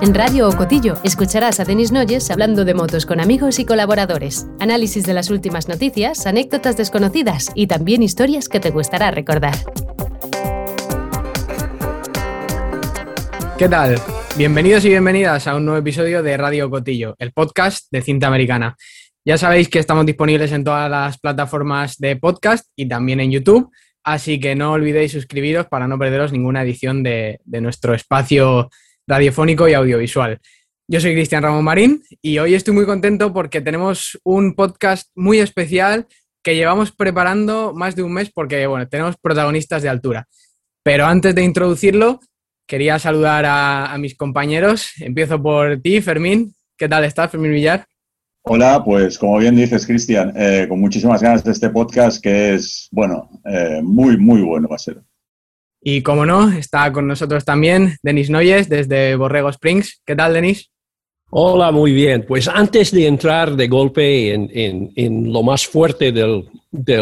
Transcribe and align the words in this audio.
En 0.00 0.14
Radio 0.14 0.48
Ocotillo 0.48 0.94
escucharás 1.02 1.58
a 1.58 1.64
Denis 1.64 1.90
Noyes 1.90 2.30
hablando 2.30 2.64
de 2.64 2.72
motos 2.72 3.04
con 3.04 3.18
amigos 3.18 3.58
y 3.58 3.66
colaboradores, 3.66 4.46
análisis 4.60 5.04
de 5.04 5.12
las 5.12 5.28
últimas 5.28 5.68
noticias, 5.68 6.24
anécdotas 6.24 6.76
desconocidas 6.76 7.50
y 7.56 7.66
también 7.66 8.04
historias 8.04 8.48
que 8.48 8.60
te 8.60 8.70
gustará 8.70 9.10
recordar. 9.10 9.56
¿Qué 13.58 13.68
tal? 13.68 14.00
Bienvenidos 14.36 14.84
y 14.84 14.90
bienvenidas 14.90 15.48
a 15.48 15.56
un 15.56 15.64
nuevo 15.64 15.80
episodio 15.80 16.22
de 16.22 16.36
Radio 16.36 16.70
Cotillo, 16.70 17.16
el 17.18 17.32
podcast 17.32 17.88
de 17.90 18.00
cinta 18.00 18.28
americana. 18.28 18.76
Ya 19.24 19.36
sabéis 19.36 19.68
que 19.68 19.80
estamos 19.80 20.06
disponibles 20.06 20.52
en 20.52 20.62
todas 20.62 20.88
las 20.88 21.18
plataformas 21.18 21.98
de 21.98 22.14
podcast 22.14 22.66
y 22.76 22.86
también 22.86 23.18
en 23.18 23.32
YouTube, 23.32 23.72
así 24.04 24.38
que 24.38 24.54
no 24.54 24.70
olvidéis 24.70 25.10
suscribiros 25.10 25.66
para 25.66 25.88
no 25.88 25.98
perderos 25.98 26.30
ninguna 26.30 26.62
edición 26.62 27.02
de, 27.02 27.40
de 27.44 27.60
nuestro 27.60 27.94
espacio 27.94 28.70
radiofónico 29.08 29.66
y 29.68 29.74
audiovisual. 29.74 30.38
Yo 30.86 31.00
soy 31.00 31.14
Cristian 31.14 31.42
Ramón 31.42 31.64
Marín 31.64 32.02
y 32.22 32.38
hoy 32.38 32.54
estoy 32.54 32.74
muy 32.74 32.86
contento 32.86 33.32
porque 33.32 33.60
tenemos 33.60 34.18
un 34.22 34.54
podcast 34.54 35.10
muy 35.16 35.38
especial 35.38 36.06
que 36.42 36.54
llevamos 36.54 36.92
preparando 36.92 37.72
más 37.74 37.96
de 37.96 38.02
un 38.02 38.12
mes 38.12 38.30
porque, 38.32 38.66
bueno, 38.66 38.86
tenemos 38.88 39.16
protagonistas 39.16 39.82
de 39.82 39.88
altura. 39.88 40.28
Pero 40.82 41.06
antes 41.06 41.34
de 41.34 41.42
introducirlo, 41.42 42.20
quería 42.66 42.98
saludar 42.98 43.44
a, 43.46 43.96
mis 43.98 44.16
compañeros. 44.16 44.92
Empiezo 45.00 45.42
por 45.42 45.80
ti, 45.80 46.00
Fermín. 46.00 46.54
¿Qué 46.76 46.88
tal 46.88 47.04
estás, 47.04 47.30
Fermín 47.30 47.52
Villar? 47.52 47.84
Hola, 48.42 48.82
pues 48.84 49.18
como 49.18 49.38
bien 49.38 49.56
dices, 49.56 49.84
Cristian, 49.86 50.32
eh, 50.36 50.66
con 50.68 50.80
muchísimas 50.80 51.20
ganas 51.20 51.44
de 51.44 51.52
este 51.52 51.68
podcast 51.70 52.22
que 52.22 52.54
es, 52.54 52.88
bueno, 52.92 53.28
eh, 53.44 53.80
muy, 53.82 54.16
muy 54.16 54.40
bueno 54.42 54.68
va 54.68 54.76
a 54.76 54.78
ser. 54.78 55.02
Y 55.90 56.02
como 56.02 56.26
no, 56.26 56.52
está 56.52 56.92
con 56.92 57.06
nosotros 57.06 57.46
también 57.46 57.96
Denis 58.02 58.28
Noyes 58.28 58.68
desde 58.68 59.16
Borrego 59.16 59.48
Springs. 59.48 60.02
¿Qué 60.04 60.14
tal, 60.14 60.34
Denis? 60.34 60.70
Hola, 61.30 61.72
muy 61.72 61.92
bien. 61.92 62.26
Pues 62.28 62.46
antes 62.46 62.90
de 62.90 63.06
entrar 63.06 63.56
de 63.56 63.68
golpe 63.68 64.34
en, 64.34 65.32
lo 65.32 65.42
más 65.42 65.66
fuerte 65.66 66.12
del, 66.12 66.44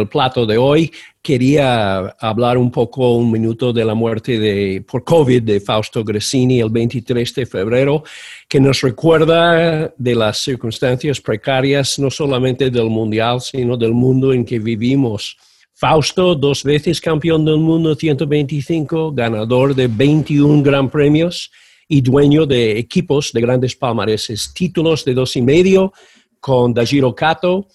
plato 0.09 0.47
de 0.47 0.57
hoy, 0.57 0.93
quería 1.21 2.15
hablar 2.21 2.59
un 2.59 2.71
poco, 2.71 3.17
un 3.17 3.33
minuto 3.33 3.73
de 3.73 3.85
la 3.85 3.95
muerte 3.95 4.39
de, 4.39 4.85
por 4.89 5.03
COVID 5.03 5.43
de 5.43 5.59
Fausto 5.59 6.05
Gressini 6.05 6.61
el 6.61 6.71
23 6.71 7.35
de 7.35 7.45
febrero, 7.45 8.05
que 8.47 8.61
nos 8.61 8.83
recuerda 8.83 9.93
de 9.99 10.15
las 10.15 10.39
circunstancias 10.39 11.21
precarias, 11.21 11.99
no 11.99 12.09
solamente 12.09 12.71
del 12.71 12.89
Mundial, 12.89 13.41
sino 13.41 13.77
del 13.77 13.95
mundo 13.95 14.33
en 14.33 14.45
que 14.45 14.61
vivimos. 14.61 15.37
Fausto, 15.79 16.35
dos 16.35 16.65
veces 16.65 17.03
campeón 17.03 17.45
del 17.45 17.59
mundo 17.59 17.95
125, 17.95 19.13
ganador 19.13 19.75
de 19.75 19.89
21 19.89 20.63
gran 20.63 20.89
premios 20.89 21.53
y 21.87 22.01
dueño 22.01 22.47
de 22.47 22.79
equipos 22.79 23.31
de 23.31 23.43
grandes 23.43 23.77
palmareses, 23.77 24.55
títulos 24.55 25.05
de 25.05 25.13
dos 25.13 25.37
y 25.37 25.43
medio 25.43 25.93
con 26.41 26.73
Dajiro 26.73 27.15
Kato, 27.15 27.69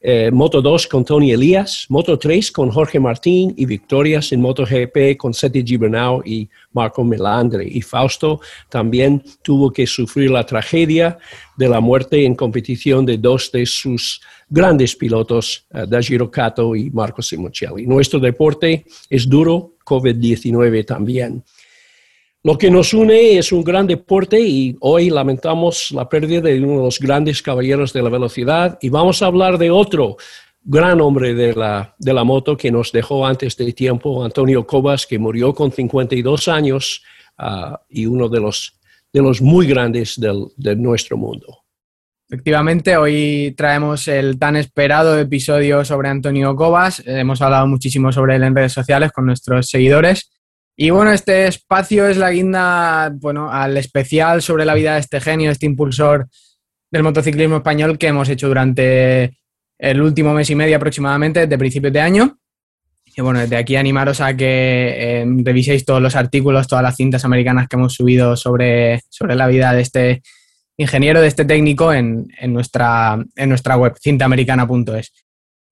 eh, 0.00 0.30
Moto 0.30 0.62
2 0.62 0.86
con 0.86 1.04
Tony 1.04 1.32
Elías, 1.32 1.86
Moto 1.88 2.16
3 2.16 2.52
con 2.52 2.70
Jorge 2.70 3.00
Martín 3.00 3.52
y 3.56 3.66
victorias 3.66 4.30
en 4.30 4.40
MotoGP 4.40 5.16
con 5.16 5.34
Seti 5.34 5.64
Gibernau 5.66 6.22
y 6.24 6.48
Marco 6.72 7.02
Melandre. 7.02 7.66
Y 7.68 7.82
Fausto 7.82 8.40
también 8.68 9.20
tuvo 9.42 9.72
que 9.72 9.84
sufrir 9.88 10.30
la 10.30 10.46
tragedia 10.46 11.18
de 11.56 11.68
la 11.68 11.80
muerte 11.80 12.24
en 12.24 12.36
competición 12.36 13.04
de 13.04 13.18
dos 13.18 13.50
de 13.50 13.66
sus 13.66 14.20
grandes 14.48 14.96
pilotos, 14.96 15.66
uh, 15.74 15.86
Dajiro 15.86 16.30
Kato 16.30 16.74
y 16.74 16.90
Marco 16.90 17.22
Simoncelli. 17.22 17.86
Nuestro 17.86 18.18
deporte 18.18 18.84
es 19.08 19.28
duro, 19.28 19.74
COVID-19 19.84 20.84
también. 20.84 21.42
Lo 22.44 22.56
que 22.56 22.70
nos 22.70 22.94
une 22.94 23.36
es 23.36 23.50
un 23.52 23.64
gran 23.64 23.86
deporte 23.86 24.40
y 24.40 24.76
hoy 24.80 25.10
lamentamos 25.10 25.90
la 25.90 26.08
pérdida 26.08 26.42
de 26.42 26.62
uno 26.62 26.78
de 26.78 26.84
los 26.84 26.98
grandes 26.98 27.42
caballeros 27.42 27.92
de 27.92 28.02
la 28.02 28.10
velocidad 28.10 28.78
y 28.80 28.88
vamos 28.88 29.22
a 29.22 29.26
hablar 29.26 29.58
de 29.58 29.70
otro 29.70 30.16
gran 30.62 31.00
hombre 31.00 31.34
de 31.34 31.54
la, 31.54 31.94
de 31.98 32.12
la 32.12 32.24
moto 32.24 32.56
que 32.56 32.70
nos 32.70 32.92
dejó 32.92 33.26
antes 33.26 33.56
de 33.56 33.72
tiempo, 33.72 34.22
Antonio 34.22 34.66
Cobas, 34.66 35.06
que 35.06 35.18
murió 35.18 35.54
con 35.54 35.72
52 35.72 36.46
años 36.48 37.02
uh, 37.38 37.74
y 37.88 38.06
uno 38.06 38.28
de 38.28 38.40
los, 38.40 38.78
de 39.12 39.22
los 39.22 39.40
muy 39.40 39.66
grandes 39.66 40.20
del, 40.20 40.46
de 40.56 40.76
nuestro 40.76 41.16
mundo. 41.16 41.57
Efectivamente, 42.30 42.94
hoy 42.98 43.54
traemos 43.56 44.06
el 44.06 44.38
tan 44.38 44.54
esperado 44.56 45.18
episodio 45.18 45.82
sobre 45.82 46.10
Antonio 46.10 46.54
Cobas. 46.54 47.02
Hemos 47.06 47.40
hablado 47.40 47.66
muchísimo 47.66 48.12
sobre 48.12 48.36
él 48.36 48.42
en 48.42 48.54
redes 48.54 48.74
sociales 48.74 49.12
con 49.12 49.24
nuestros 49.24 49.70
seguidores. 49.70 50.30
Y 50.76 50.90
bueno, 50.90 51.10
este 51.10 51.46
espacio 51.46 52.06
es 52.06 52.18
la 52.18 52.30
guinda 52.30 53.10
bueno, 53.14 53.50
al 53.50 53.78
especial 53.78 54.42
sobre 54.42 54.66
la 54.66 54.74
vida 54.74 54.92
de 54.92 55.00
este 55.00 55.22
genio, 55.22 55.50
este 55.50 55.64
impulsor 55.64 56.28
del 56.90 57.02
motociclismo 57.02 57.56
español 57.56 57.96
que 57.96 58.08
hemos 58.08 58.28
hecho 58.28 58.48
durante 58.48 59.38
el 59.78 60.02
último 60.02 60.34
mes 60.34 60.50
y 60.50 60.54
medio 60.54 60.76
aproximadamente, 60.76 61.40
desde 61.40 61.56
principios 61.56 61.94
de 61.94 62.00
año. 62.02 62.38
Y 63.06 63.22
bueno, 63.22 63.40
desde 63.40 63.56
aquí 63.56 63.76
animaros 63.76 64.20
a 64.20 64.36
que 64.36 65.22
eh, 65.22 65.26
reviséis 65.44 65.86
todos 65.86 66.02
los 66.02 66.14
artículos, 66.14 66.68
todas 66.68 66.82
las 66.82 66.94
cintas 66.94 67.24
americanas 67.24 67.68
que 67.68 67.76
hemos 67.76 67.94
subido 67.94 68.36
sobre, 68.36 69.00
sobre 69.08 69.34
la 69.34 69.46
vida 69.46 69.72
de 69.72 69.80
este 69.80 70.22
ingeniero 70.78 71.20
de 71.20 71.26
este 71.26 71.44
técnico 71.44 71.92
en, 71.92 72.28
nuestra, 72.46 73.18
en 73.36 73.48
nuestra 73.48 73.76
web, 73.76 73.94
cintamericana.es. 74.00 75.12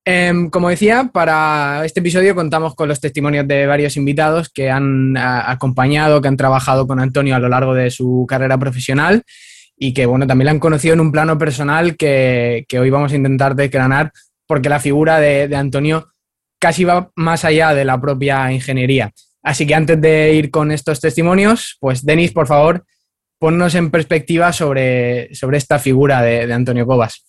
Em, 0.04 0.50
como 0.50 0.68
decía, 0.68 1.10
para 1.12 1.84
este 1.84 2.00
episodio 2.00 2.34
contamos 2.34 2.74
con 2.74 2.88
los 2.88 3.00
testimonios 3.00 3.46
de 3.48 3.66
varios 3.66 3.96
invitados 3.96 4.50
que 4.50 4.70
han 4.70 5.16
acompañado, 5.16 6.20
que 6.20 6.28
han 6.28 6.36
trabajado 6.36 6.86
con 6.86 7.00
Antonio 7.00 7.34
a 7.34 7.38
lo 7.38 7.48
largo 7.48 7.74
de 7.74 7.90
su 7.90 8.26
carrera 8.28 8.58
profesional 8.58 9.22
y 9.76 9.94
que, 9.94 10.06
bueno, 10.06 10.26
también 10.26 10.46
la 10.46 10.52
han 10.52 10.60
conocido 10.60 10.94
en 10.94 11.00
un 11.00 11.12
plano 11.12 11.38
personal 11.38 11.96
que, 11.96 12.66
hoy 12.78 12.90
vamos 12.90 13.12
a 13.12 13.16
intentar 13.16 13.54
desgranar 13.54 14.12
porque 14.46 14.68
la 14.68 14.80
figura 14.80 15.18
de, 15.18 15.48
de 15.48 15.56
Antonio 15.56 16.08
casi 16.58 16.84
va 16.84 17.10
más 17.16 17.44
allá 17.44 17.74
de 17.74 17.84
la 17.84 18.00
propia 18.00 18.50
ingeniería. 18.52 19.12
Así 19.42 19.66
que 19.66 19.74
antes 19.74 20.00
de 20.00 20.34
ir 20.34 20.50
con 20.50 20.72
estos 20.72 21.00
testimonios, 21.00 21.76
pues 21.80 22.04
Denis, 22.04 22.32
por 22.32 22.46
favor, 22.46 22.84
ponnos 23.38 23.74
en 23.74 23.90
perspectiva 23.90 24.52
sobre, 24.52 25.34
sobre 25.34 25.58
esta 25.58 25.78
figura 25.78 26.22
de, 26.22 26.52
Antonio 26.52 26.86
Cobas. 26.86 27.24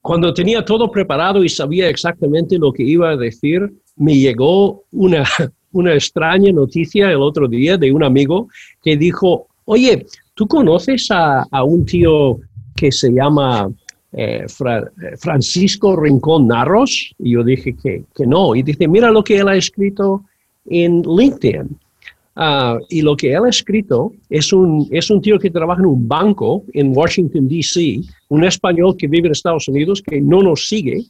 Cuando 0.00 0.34
tenía 0.34 0.64
todo 0.64 0.90
preparado 0.90 1.44
y 1.44 1.48
sabía 1.48 1.88
exactamente 1.88 2.58
lo 2.58 2.72
que 2.72 2.82
iba 2.82 3.10
a 3.10 3.16
decir, 3.16 3.72
me 3.96 4.16
llegó 4.16 4.84
una, 4.92 5.24
una 5.72 5.94
extraña 5.94 6.52
noticia 6.52 7.10
el 7.10 7.22
otro 7.22 7.48
día 7.48 7.76
de 7.76 7.92
un 7.92 8.02
amigo 8.02 8.48
que 8.82 8.96
dijo, 8.96 9.48
oye, 9.64 10.06
¿tú 10.34 10.46
conoces 10.46 11.08
a, 11.10 11.46
un 11.64 11.84
tío 11.84 12.40
que 12.74 12.90
se 12.90 13.10
llama 13.12 13.70
eh, 14.12 14.46
Francisco 15.18 15.96
Rincón 15.96 16.48
Narros? 16.48 17.14
Y 17.18 17.32
yo 17.32 17.44
dije 17.44 17.76
que, 17.80 18.04
que 18.14 18.26
no. 18.26 18.54
Y 18.56 18.62
dice, 18.62 18.88
mira 18.88 19.10
lo 19.10 19.22
que 19.22 19.38
él 19.38 19.48
ha 19.48 19.56
escrito 19.56 20.24
en 20.66 21.02
LinkedIn. 21.02 21.78
Ah, 22.34 22.78
y 22.88 23.02
lo 23.02 23.14
que 23.14 23.32
él 23.32 23.44
ha 23.44 23.50
escrito 23.50 24.12
es 24.30 24.52
un, 24.52 24.88
es 24.90 25.10
un 25.10 25.20
tío 25.20 25.38
que 25.38 25.50
trabaja 25.50 25.80
en 25.80 25.86
un 25.86 26.08
banco 26.08 26.64
en 26.72 26.96
Washington, 26.96 27.46
D.C., 27.46 28.00
un 28.28 28.44
español 28.44 28.96
que 28.96 29.06
vive 29.06 29.26
en 29.26 29.32
Estados 29.32 29.68
Unidos 29.68 30.02
que 30.02 30.20
no 30.20 30.42
nos 30.42 30.66
sigue, 30.66 31.04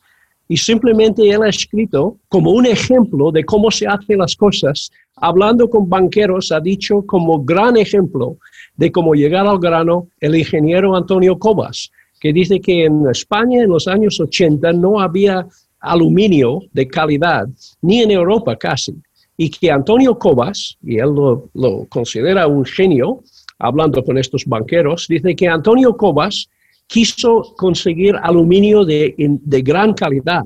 y 0.49 0.57
simplemente 0.57 1.29
él 1.31 1.43
ha 1.43 1.49
escrito 1.49 2.19
como 2.29 2.51
un 2.51 2.67
ejemplo 2.67 3.31
de 3.31 3.45
cómo 3.45 3.71
se 3.71 3.87
hacen 3.87 4.19
las 4.19 4.35
cosas, 4.35 4.91
hablando 5.17 5.71
con 5.71 5.89
banqueros, 5.89 6.51
ha 6.51 6.59
dicho 6.59 7.07
como 7.07 7.45
gran 7.45 7.77
ejemplo 7.77 8.37
de 8.77 8.91
cómo 8.91 9.15
llegar 9.15 9.47
al 9.47 9.61
grano 9.61 10.09
el 10.21 10.35
ingeniero 10.35 10.97
Antonio 10.97 11.39
Cobas, 11.39 11.93
que 12.21 12.33
dice 12.33 12.61
que 12.61 12.85
en 12.87 13.09
España 13.09 13.63
en 13.63 13.71
los 13.71 13.87
años 13.87 14.19
80 14.19 14.73
no 14.73 15.01
había 15.01 15.47
aluminio 15.79 16.61
de 16.73 16.89
calidad, 16.89 17.47
ni 17.81 18.01
en 18.01 18.11
Europa 18.11 18.57
casi 18.57 18.95
y 19.37 19.51
que 19.51 19.71
Antonio 19.71 20.19
Cobas, 20.19 20.77
y 20.83 20.99
él 20.99 21.15
lo, 21.15 21.87
considera 21.89 22.47
un 22.47 22.65
genio, 22.65 23.23
hablando 23.59 24.05
con 24.05 24.19
estos 24.19 24.45
banqueros, 24.47 25.07
dice 25.09 25.35
que 25.35 25.49
Antonio 25.49 25.97
Cobas 25.97 26.49
quiso 26.87 27.55
conseguir 27.57 28.17
aluminio 28.23 28.85
de, 28.85 29.15
de 29.17 29.63
gran 29.63 29.95
calidad 29.95 30.43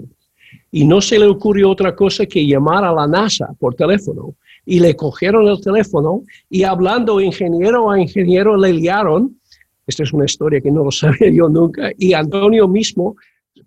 y 0.70 0.84
no 0.84 1.00
se 1.00 1.18
le 1.18 1.26
ocurrió 1.26 1.70
otra 1.70 1.94
cosa 1.94 2.26
que 2.26 2.46
llamar 2.46 2.84
a 2.84 2.92
la 2.92 3.06
NASA 3.06 3.48
por 3.58 3.74
teléfono. 3.74 4.34
Y 4.64 4.80
le 4.80 4.94
cogieron 4.96 5.46
el 5.46 5.60
teléfono 5.60 6.22
y 6.50 6.64
hablando 6.64 7.20
ingeniero 7.20 7.90
a 7.90 8.00
ingeniero 8.00 8.56
le 8.56 8.72
liaron. 8.72 9.40
Esta 9.86 10.02
es 10.02 10.12
una 10.12 10.24
historia 10.24 10.60
que 10.60 10.70
no 10.70 10.84
lo 10.84 10.90
sabía 11.02 11.30
yo 11.30 11.48
nunca. 11.48 11.92
Y 11.98 12.12
Antonio 12.12 12.68
mismo 12.68 13.16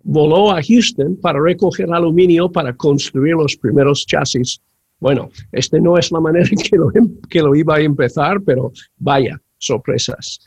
voló 0.02 0.52
a 0.52 0.62
Houston 0.62 1.16
para 1.16 1.40
recoger 1.40 1.92
aluminio 1.92 2.50
para 2.50 2.74
construir 2.74 3.34
los 3.34 3.56
primeros 3.56 4.06
chasis 4.06 4.60
bueno, 5.00 5.30
este 5.50 5.80
no 5.80 5.96
es 5.98 6.12
la 6.12 6.20
manera 6.20 6.48
que 6.48 6.76
lo, 6.76 6.94
em, 6.94 7.16
que 7.28 7.40
lo 7.40 7.54
iba 7.54 7.76
a 7.76 7.80
empezar, 7.80 8.40
pero 8.44 8.72
vaya, 8.98 9.40
sorpresas. 9.58 10.40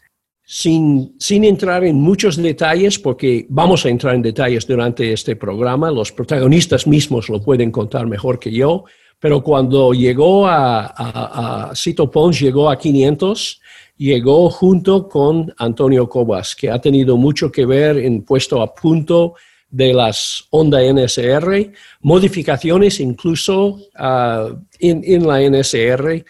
Sin, 0.46 1.16
sin, 1.20 1.46
entrar 1.46 1.84
en 1.84 1.96
muchos 1.96 2.36
detalles, 2.36 3.00
porque 3.00 3.46
vamos 3.50 3.86
a 3.86 3.90
entrar 3.90 4.14
en 4.14 4.22
detalles 4.22 4.68
durante 4.68 5.12
este 5.12 5.36
programa, 5.36 5.90
los 5.90 6.12
protagonistas 6.12 6.86
mismos 6.86 7.30
lo 7.30 7.42
pueden 7.42 7.72
contar 7.72 8.06
mejor 8.08 8.40
que 8.40 8.52
yo, 8.52 8.84
pero 9.20 9.42
cuando 9.42 9.94
llegó 9.94 10.46
a, 10.46 10.86
a, 10.88 11.70
a 11.70 11.76
Cito 11.76 12.12
Pons, 12.12 12.40
llegó 12.42 12.70
a 12.70 12.78
500, 12.78 13.62
llegó 13.98 14.50
junto 14.50 15.08
con 15.08 15.54
Antonio 15.58 16.10
Cobas, 16.10 16.56
que 16.56 16.70
ha 16.70 16.80
tenido 16.80 17.16
mucho 17.16 17.50
que 17.50 17.66
ver 17.66 17.98
en 17.98 18.24
puesto 18.24 18.62
a 18.62 18.76
punto 18.76 19.36
de 19.74 19.92
las 19.92 20.46
ondas 20.52 20.84
NSR, 20.84 21.72
modificaciones 22.02 23.00
incluso 23.00 23.80
ah, 23.96 24.50
en, 24.80 25.28
la 25.28 25.42
NSR, 25.42 26.24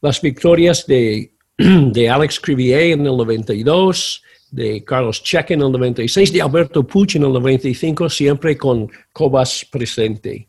las 0.00 0.20
victorias 0.22 0.86
de, 0.86 1.30
de 1.58 2.08
Alex 2.08 2.40
Crivier 2.40 2.92
en 2.92 3.00
el 3.00 3.16
92, 3.18 4.22
de 4.50 4.82
Carlos 4.82 5.22
Cheque 5.22 5.52
en 5.52 5.60
el 5.60 5.72
96, 5.72 6.32
de 6.32 6.40
Alberto 6.40 6.86
Puch 6.86 7.16
en 7.16 7.24
el 7.24 7.34
95, 7.34 8.08
siempre 8.08 8.56
con 8.56 8.90
Cobas 9.12 9.66
presente. 9.70 10.48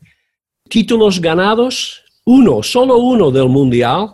Títulos 0.70 1.20
ganados, 1.20 2.02
uno, 2.24 2.62
solo 2.62 2.96
uno 2.96 3.30
del 3.30 3.50
Mundial, 3.50 4.08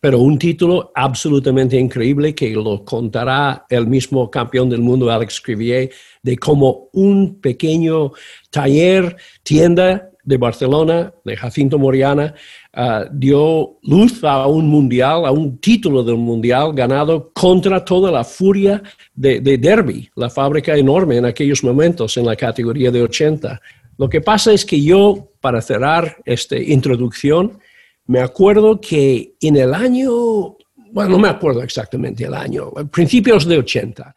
pero 0.00 0.20
un 0.20 0.38
título 0.38 0.92
absolutamente 0.94 1.78
increíble 1.78 2.34
que 2.34 2.50
lo 2.50 2.84
contará 2.84 3.64
el 3.68 3.86
mismo 3.86 4.30
campeón 4.30 4.68
del 4.68 4.80
mundo, 4.80 5.10
Alex 5.10 5.40
Crivier, 5.40 5.90
de 6.22 6.36
cómo 6.36 6.88
un 6.92 7.40
pequeño 7.40 8.12
taller, 8.50 9.16
tienda 9.42 10.10
de 10.26 10.36
Barcelona, 10.36 11.14
de 11.24 11.36
Jacinto 11.36 11.78
Moriana, 11.78 12.34
ah, 12.72 13.04
dio 13.12 13.78
luz 13.82 14.22
a 14.24 14.46
un 14.48 14.68
mundial, 14.68 15.24
a 15.24 15.30
un 15.30 15.58
título 15.58 16.02
del 16.02 16.16
mundial 16.16 16.72
ganado 16.74 17.30
contra 17.32 17.84
toda 17.84 18.10
la 18.10 18.24
furia 18.24 18.82
de, 19.14 19.40
de 19.40 19.56
Derby, 19.56 20.10
la 20.16 20.28
fábrica 20.28 20.76
enorme 20.76 21.16
en 21.16 21.26
aquellos 21.26 21.62
momentos 21.62 22.16
en 22.16 22.26
la 22.26 22.34
categoría 22.34 22.90
de 22.90 23.02
80. 23.02 23.60
Lo 23.98 24.08
que 24.08 24.20
pasa 24.20 24.52
es 24.52 24.64
que 24.64 24.82
yo, 24.82 25.30
para 25.40 25.62
cerrar 25.62 26.16
esta 26.24 26.58
introducción, 26.58 27.58
me 28.06 28.20
acuerdo 28.20 28.80
que 28.80 29.34
en 29.40 29.56
el 29.56 29.74
año, 29.74 30.56
bueno, 30.92 31.10
no 31.10 31.18
me 31.18 31.28
acuerdo 31.28 31.62
exactamente 31.62 32.24
el 32.24 32.34
año, 32.34 32.70
principios 32.90 33.46
de 33.46 33.58
80, 33.58 34.14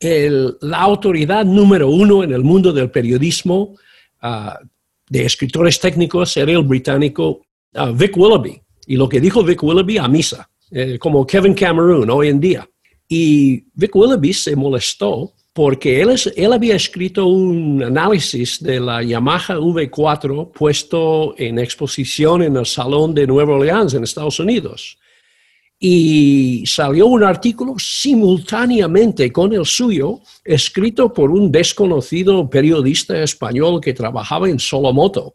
la 0.00 0.78
autoridad 0.78 1.44
número 1.44 1.90
uno 1.90 2.22
en 2.22 2.32
el 2.32 2.44
mundo 2.44 2.72
del 2.72 2.90
periodismo 2.90 3.76
ah, 4.22 4.58
de 5.08 5.24
escritores 5.24 5.80
técnicos 5.80 6.36
era 6.36 6.52
el 6.52 6.62
británico 6.62 7.42
ah, 7.74 7.90
Vic 7.90 8.16
Willoughby. 8.16 8.60
Y 8.86 8.96
lo 8.96 9.08
que 9.08 9.20
dijo 9.20 9.42
Vic 9.42 9.62
Willoughby 9.62 9.98
a 9.98 10.08
misa, 10.08 10.48
eh, 10.70 10.98
como 10.98 11.26
Kevin 11.26 11.54
Cameron 11.54 12.08
hoy 12.10 12.28
en 12.28 12.40
día. 12.40 12.68
Y 13.08 13.64
Vic 13.74 13.94
Willoughby 13.94 14.32
se 14.32 14.54
molestó 14.54 15.34
porque 15.52 16.00
él, 16.00 16.52
había 16.52 16.76
escrito 16.76 17.26
un 17.26 17.82
análisis 17.82 18.62
de 18.62 18.78
la 18.78 19.02
Yamaha 19.02 19.58
V4 19.58 20.52
puesto 20.52 21.34
en 21.36 21.58
exposición 21.58 22.42
en 22.42 22.56
el 22.56 22.66
Salón 22.66 23.14
de 23.14 23.26
Nueva 23.26 23.54
Orleans 23.54 23.94
en 23.94 24.04
Estados 24.04 24.38
Unidos. 24.38 24.98
Y 25.80 26.64
salió 26.66 27.06
un 27.06 27.22
artículo 27.22 27.74
simultáneamente 27.76 29.32
con 29.32 29.52
el 29.52 29.64
suyo, 29.64 30.20
escrito 30.44 31.12
por 31.12 31.30
un 31.30 31.50
desconocido 31.50 32.48
periodista 32.48 33.22
español 33.22 33.80
que 33.80 33.94
trabajaba 33.94 34.48
en 34.48 34.58
Solomoto, 34.58 35.34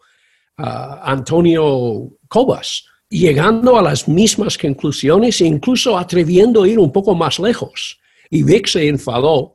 uh, 0.57 0.63
Antonio 1.03 2.09
Cobas, 2.27 2.85
llegando 3.09 3.77
a 3.77 3.81
las 3.81 4.07
mismas 4.07 4.57
conclusiones 4.57 5.39
e 5.41 5.45
incluso 5.45 5.97
atreviendo 5.97 6.63
a 6.63 6.67
ir 6.67 6.79
un 6.79 6.91
poco 6.91 7.15
más 7.15 7.39
lejos. 7.39 7.99
Y 8.29 8.43
Vic 8.43 8.67
se 8.67 8.87
enfadó 8.87 9.53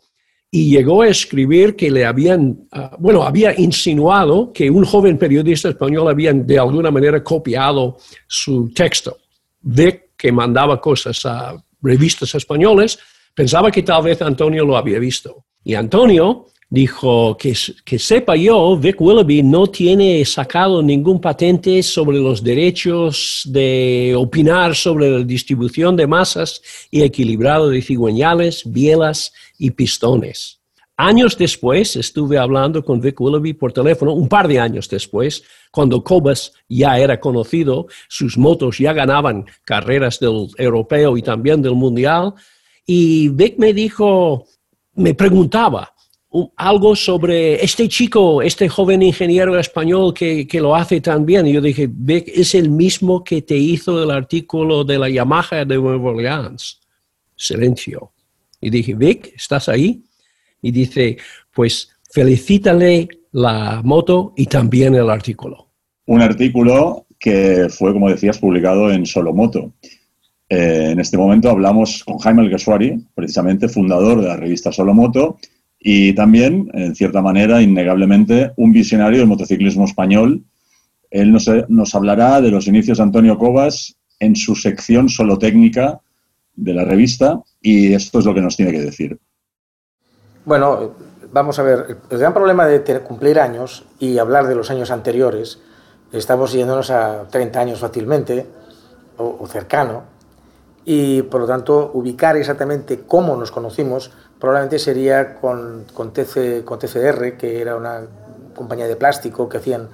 y 0.51 0.71
llegó 0.71 1.03
a 1.03 1.09
escribir 1.09 1.77
que 1.77 1.91
le 1.91 2.07
habían, 2.07 2.67
ah, 2.73 2.97
bueno, 2.99 3.23
había 3.23 3.59
insinuado 3.59 4.53
que 4.53 4.71
un 4.71 4.85
joven 4.85 5.19
periodista 5.19 5.69
español 5.69 6.09
había 6.09 6.33
de 6.33 6.59
alguna 6.59 6.91
manera 6.91 7.23
copiado 7.23 7.99
su 8.27 8.73
texto. 8.73 9.19
Vic, 9.61 10.11
que 10.17 10.33
mandaba 10.33 10.81
cosas 10.81 11.25
a 11.27 11.55
revistas 11.83 12.35
españoles, 12.35 12.99
pensaba 13.35 13.71
que 13.71 13.83
tal 13.83 14.03
vez 14.03 14.21
Antonio 14.23 14.65
lo 14.65 14.77
había 14.77 14.99
visto. 14.99 15.45
Y 15.63 15.75
Antonio 15.75 16.47
dijo 16.71 17.37
que, 17.37 17.55
que 17.85 17.99
sepa 17.99 18.37
yo, 18.37 18.77
Vic 18.77 19.01
Willoughby 19.01 19.43
no 19.43 19.67
tiene 19.69 20.25
sacado 20.25 20.83
ningún 20.83 21.21
patente 21.21 21.83
sobre 21.83 22.19
los 22.19 22.43
derechos 22.43 23.43
de 23.47 24.15
opinar 24.17 24.75
sobre 24.75 25.11
la 25.11 25.25
distribución 25.25 25.97
de 25.97 26.07
masas 26.07 26.61
y 26.91 27.03
equilibrado 27.03 27.71
de 27.71 27.81
cigüeñales, 27.81 28.63
bielas 28.67 29.33
y 29.59 29.71
pistones. 29.71 30.59
Años 31.01 31.39
después 31.39 31.95
estuve 31.95 32.39
hablando 32.39 32.85
con 32.85 33.01
Vic 33.01 33.21
Willoughby 33.21 33.53
por 33.55 33.73
teléfono, 33.73 34.13
un 34.13 34.29
par 34.29 34.49
de 34.49 34.59
años 34.59 34.89
después, 34.89 35.45
cuando 35.71 36.03
Cobas 36.03 36.53
ya 36.69 36.99
era 36.99 37.21
conocido, 37.21 37.87
sus 38.09 38.37
motos 38.37 38.79
ya 38.79 38.93
ganaban 38.93 39.47
carreras 39.65 40.19
del 40.19 40.49
europeo 40.59 41.17
y 41.17 41.23
también 41.23 41.63
del 41.63 41.77
mundial, 41.77 42.35
y 42.85 43.29
Vic 43.29 43.59
me 43.59 43.73
dijo, 43.73 44.47
me 44.95 45.15
preguntaba, 45.15 45.95
algo 46.57 46.95
sobre 46.95 47.63
este 47.65 47.89
chico, 47.89 48.43
este 48.43 48.69
joven 48.69 49.03
ingeniero 49.03 49.59
español 49.59 50.13
que, 50.13 50.47
que, 50.47 50.61
lo 50.61 50.77
hace 50.77 51.01
tan 51.01 51.25
bien. 51.25 51.47
Y 51.47 51.55
yo 51.55 51.61
dije, 51.61 51.89
Vic, 51.91 52.31
es 52.35 52.55
el 52.55 52.71
mismo 52.71 53.25
que 53.25 53.43
te 53.43 53.57
hizo 53.57 54.03
el 54.03 54.11
artículo 54.11 54.85
de 54.85 54.99
la 54.99 55.09
Yamaha 55.09 55.65
de 55.65 55.77
Nueva 55.77 56.11
Orleans. 56.11 56.81
Silencio. 57.35 58.13
Y 58.61 58.71
dije, 58.71 58.95
Vic, 58.95 59.33
¿estás 59.37 59.69
ahí? 59.69 60.03
Y 60.61 60.71
dice, 60.71 61.17
pues 61.55 61.91
felicítale 62.11 63.09
la 63.33 63.81
moto 63.85 64.35
y 64.37 64.47
también 64.47 64.95
el 64.95 65.09
artículo. 65.09 65.69
Un 66.07 66.23
artículo 66.23 67.07
que 67.19 67.69
fue, 67.71 67.93
como 67.93 68.09
decías, 68.11 68.39
publicado 68.39 68.91
en 68.91 69.07
Solomoto. 69.07 69.73
Eh, 70.49 70.91
en 70.93 71.01
este 71.01 71.19
momento 71.19 71.51
hablamos 71.51 72.03
con 72.05 72.19
Jaime 72.19 72.43
Alguersuari, 72.43 73.05
precisamente 73.15 73.69
fundador 73.69 74.21
de 74.21 74.29
la 74.29 74.37
revista 74.37 74.73
Solomoto, 74.73 75.39
y 75.81 76.13
también, 76.15 76.71
en 76.75 76.95
cierta 76.95 77.23
manera, 77.23 77.63
innegablemente, 77.63 78.53
un 78.57 78.73
visionario 78.73 79.21
del 79.21 79.29
motociclismo 79.29 79.85
español. 79.85 80.45
Él 81.11 81.33
nos, 81.33 81.49
nos 81.69 81.95
hablará 81.95 82.41
de 82.41 82.51
los 82.51 82.67
inicios 82.67 82.99
de 82.99 83.05
Antonio 83.05 83.39
Cobas 83.39 83.97
en 84.19 84.35
su 84.35 84.57
sección 84.57 85.09
solo 85.09 85.39
técnica 85.39 86.01
de 86.57 86.75
la 86.75 86.85
revista 86.85 87.41
y 87.63 87.95
esto 87.95 88.19
es 88.19 88.25
lo 88.25 88.35
que 88.35 88.43
nos 88.43 88.57
tiene 88.57 88.73
que 88.73 88.81
decir. 88.81 89.19
Bueno, 90.45 90.95
vamos 91.33 91.59
a 91.59 91.63
ver, 91.63 91.99
el 92.11 92.19
gran 92.19 92.35
problema 92.35 92.67
de 92.67 93.01
cumplir 93.01 93.39
años 93.39 93.85
y 94.01 94.19
hablar 94.19 94.49
de 94.49 94.57
los 94.57 94.71
años 94.71 94.91
anteriores, 94.91 95.61
estamos 96.13 96.53
yéndonos 96.53 96.91
a 96.91 97.29
30 97.29 97.61
años 97.61 97.79
fácilmente 97.79 98.47
o, 99.19 99.37
o 99.41 99.47
cercano, 99.47 100.03
y 100.85 101.23
por 101.23 101.43
lo 101.43 101.47
tanto 101.47 101.91
ubicar 101.93 102.37
exactamente 102.37 103.01
cómo 103.07 103.37
nos 103.37 103.51
conocimos 103.51 104.11
probablemente 104.39 104.79
sería 104.79 105.35
con, 105.35 105.85
con, 105.93 106.13
TC, 106.13 106.65
con 106.65 106.79
TCR, 106.79 107.37
que 107.37 107.61
era 107.61 107.77
una 107.77 108.03
compañía 108.55 108.87
de 108.87 108.97
plástico 108.97 109.49
que 109.49 109.59
hacían 109.59 109.89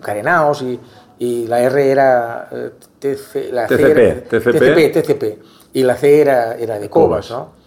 carenaos 0.00 0.62
y, 0.62 0.80
y 1.18 1.46
la 1.46 1.60
R 1.60 1.90
era 1.90 2.48
eh, 2.50 2.70
TC, 2.98 3.52
la 3.52 3.66
TCP, 3.66 3.80
era, 3.80 4.20
TCP. 4.22 4.52
TCP, 4.52 4.92
TCP, 4.92 5.24
y 5.74 5.82
la 5.82 5.96
C 5.96 6.20
era, 6.20 6.56
era 6.56 6.78
de 6.78 6.88
Cobas, 6.88 7.30
¿no? 7.30 7.60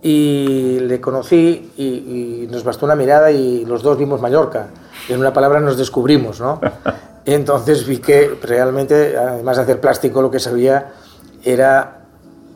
Y 0.00 0.78
le 0.80 1.00
conocí 1.00 1.72
y, 1.76 1.84
y, 1.84 2.48
nos 2.48 2.62
bastó 2.62 2.86
una 2.86 2.94
mirada 2.94 3.32
y 3.32 3.64
los 3.64 3.82
dos 3.82 3.98
vimos 3.98 4.20
Mallorca. 4.20 4.68
En 5.08 5.18
una 5.18 5.32
palabra 5.32 5.58
nos 5.58 5.76
descubrimos, 5.76 6.40
¿no? 6.40 6.60
Entonces 7.24 7.84
vi 7.84 7.98
que 7.98 8.38
realmente, 8.40 9.16
además 9.16 9.56
de 9.56 9.64
hacer 9.64 9.80
plástico, 9.80 10.22
lo 10.22 10.30
que 10.30 10.38
sabía 10.38 10.92
era 11.42 12.02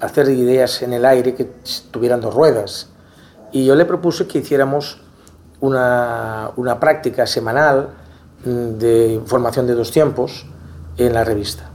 hacer 0.01 0.29
ideas 0.29 0.83
en 0.83 0.93
el 0.93 1.05
aire 1.05 1.35
que 1.35 1.49
tuvieran 1.91 2.21
dos 2.21 2.33
ruedas 2.35 2.92
y 3.53 3.65
yo 3.65 3.75
le 3.75 3.85
propuse 3.85 4.27
que 4.27 4.39
hiciéramos 4.39 4.99
una, 5.61 6.51
una 6.57 6.81
práctica 6.81 7.27
semanal 7.27 7.91
mm, 8.45 8.79
de 8.79 9.21
formación 9.25 9.67
de 9.67 9.75
dos 9.75 9.91
tiempos 9.91 10.47
en 10.97 11.15
la 11.15 11.25
revista 11.25 11.71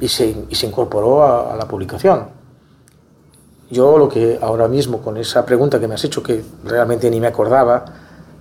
y 0.00 0.08
se, 0.08 0.46
y 0.48 0.54
se 0.54 0.66
incorporó 0.66 1.22
a, 1.22 1.52
a, 1.52 1.56
la 1.56 1.66
publicación. 1.66 2.28
Yo 3.70 3.98
lo 3.98 4.08
que 4.08 4.38
ahora 4.40 4.68
mismo 4.68 5.00
con 5.00 5.16
esa 5.16 5.44
pregunta 5.44 5.80
que 5.80 5.88
me 5.88 5.94
has 5.94 6.04
hecho, 6.04 6.22
que 6.22 6.44
realmente 6.64 7.10
ni 7.10 7.20
me 7.20 7.26
acordaba, 7.26 7.84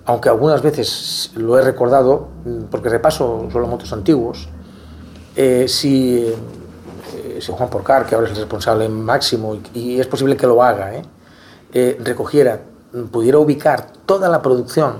aunque 0.06 0.30
algunas 0.30 0.62
veces 0.62 1.32
lo 1.36 1.58
he 1.58 1.62
recordado, 1.62 2.28
mm, 2.46 2.64
porque 2.70 2.90
repaso 2.90 3.48
solo 3.52 3.68
motos 3.68 3.92
antiguos, 3.94 4.48
eh, 5.36 5.66
si, 5.68 6.18
eh, 7.16 7.40
si, 7.40 7.52
Juan 7.52 7.70
Porcar, 7.70 8.06
que 8.06 8.14
ahora 8.14 8.28
es 8.28 8.34
el 8.34 8.40
responsable 8.42 8.88
máximo, 8.90 9.56
y, 9.56 9.80
y 9.80 10.00
es 10.00 10.06
posible 10.06 10.38
que 10.38 10.46
lo 10.46 10.62
haga, 10.62 10.94
eh, 10.96 11.02
eh 11.74 11.98
recogiera 12.04 12.60
pudiera 13.12 13.40
ubicar 13.40 13.92
toda 14.06 14.30
la 14.30 14.42
producción 14.42 14.98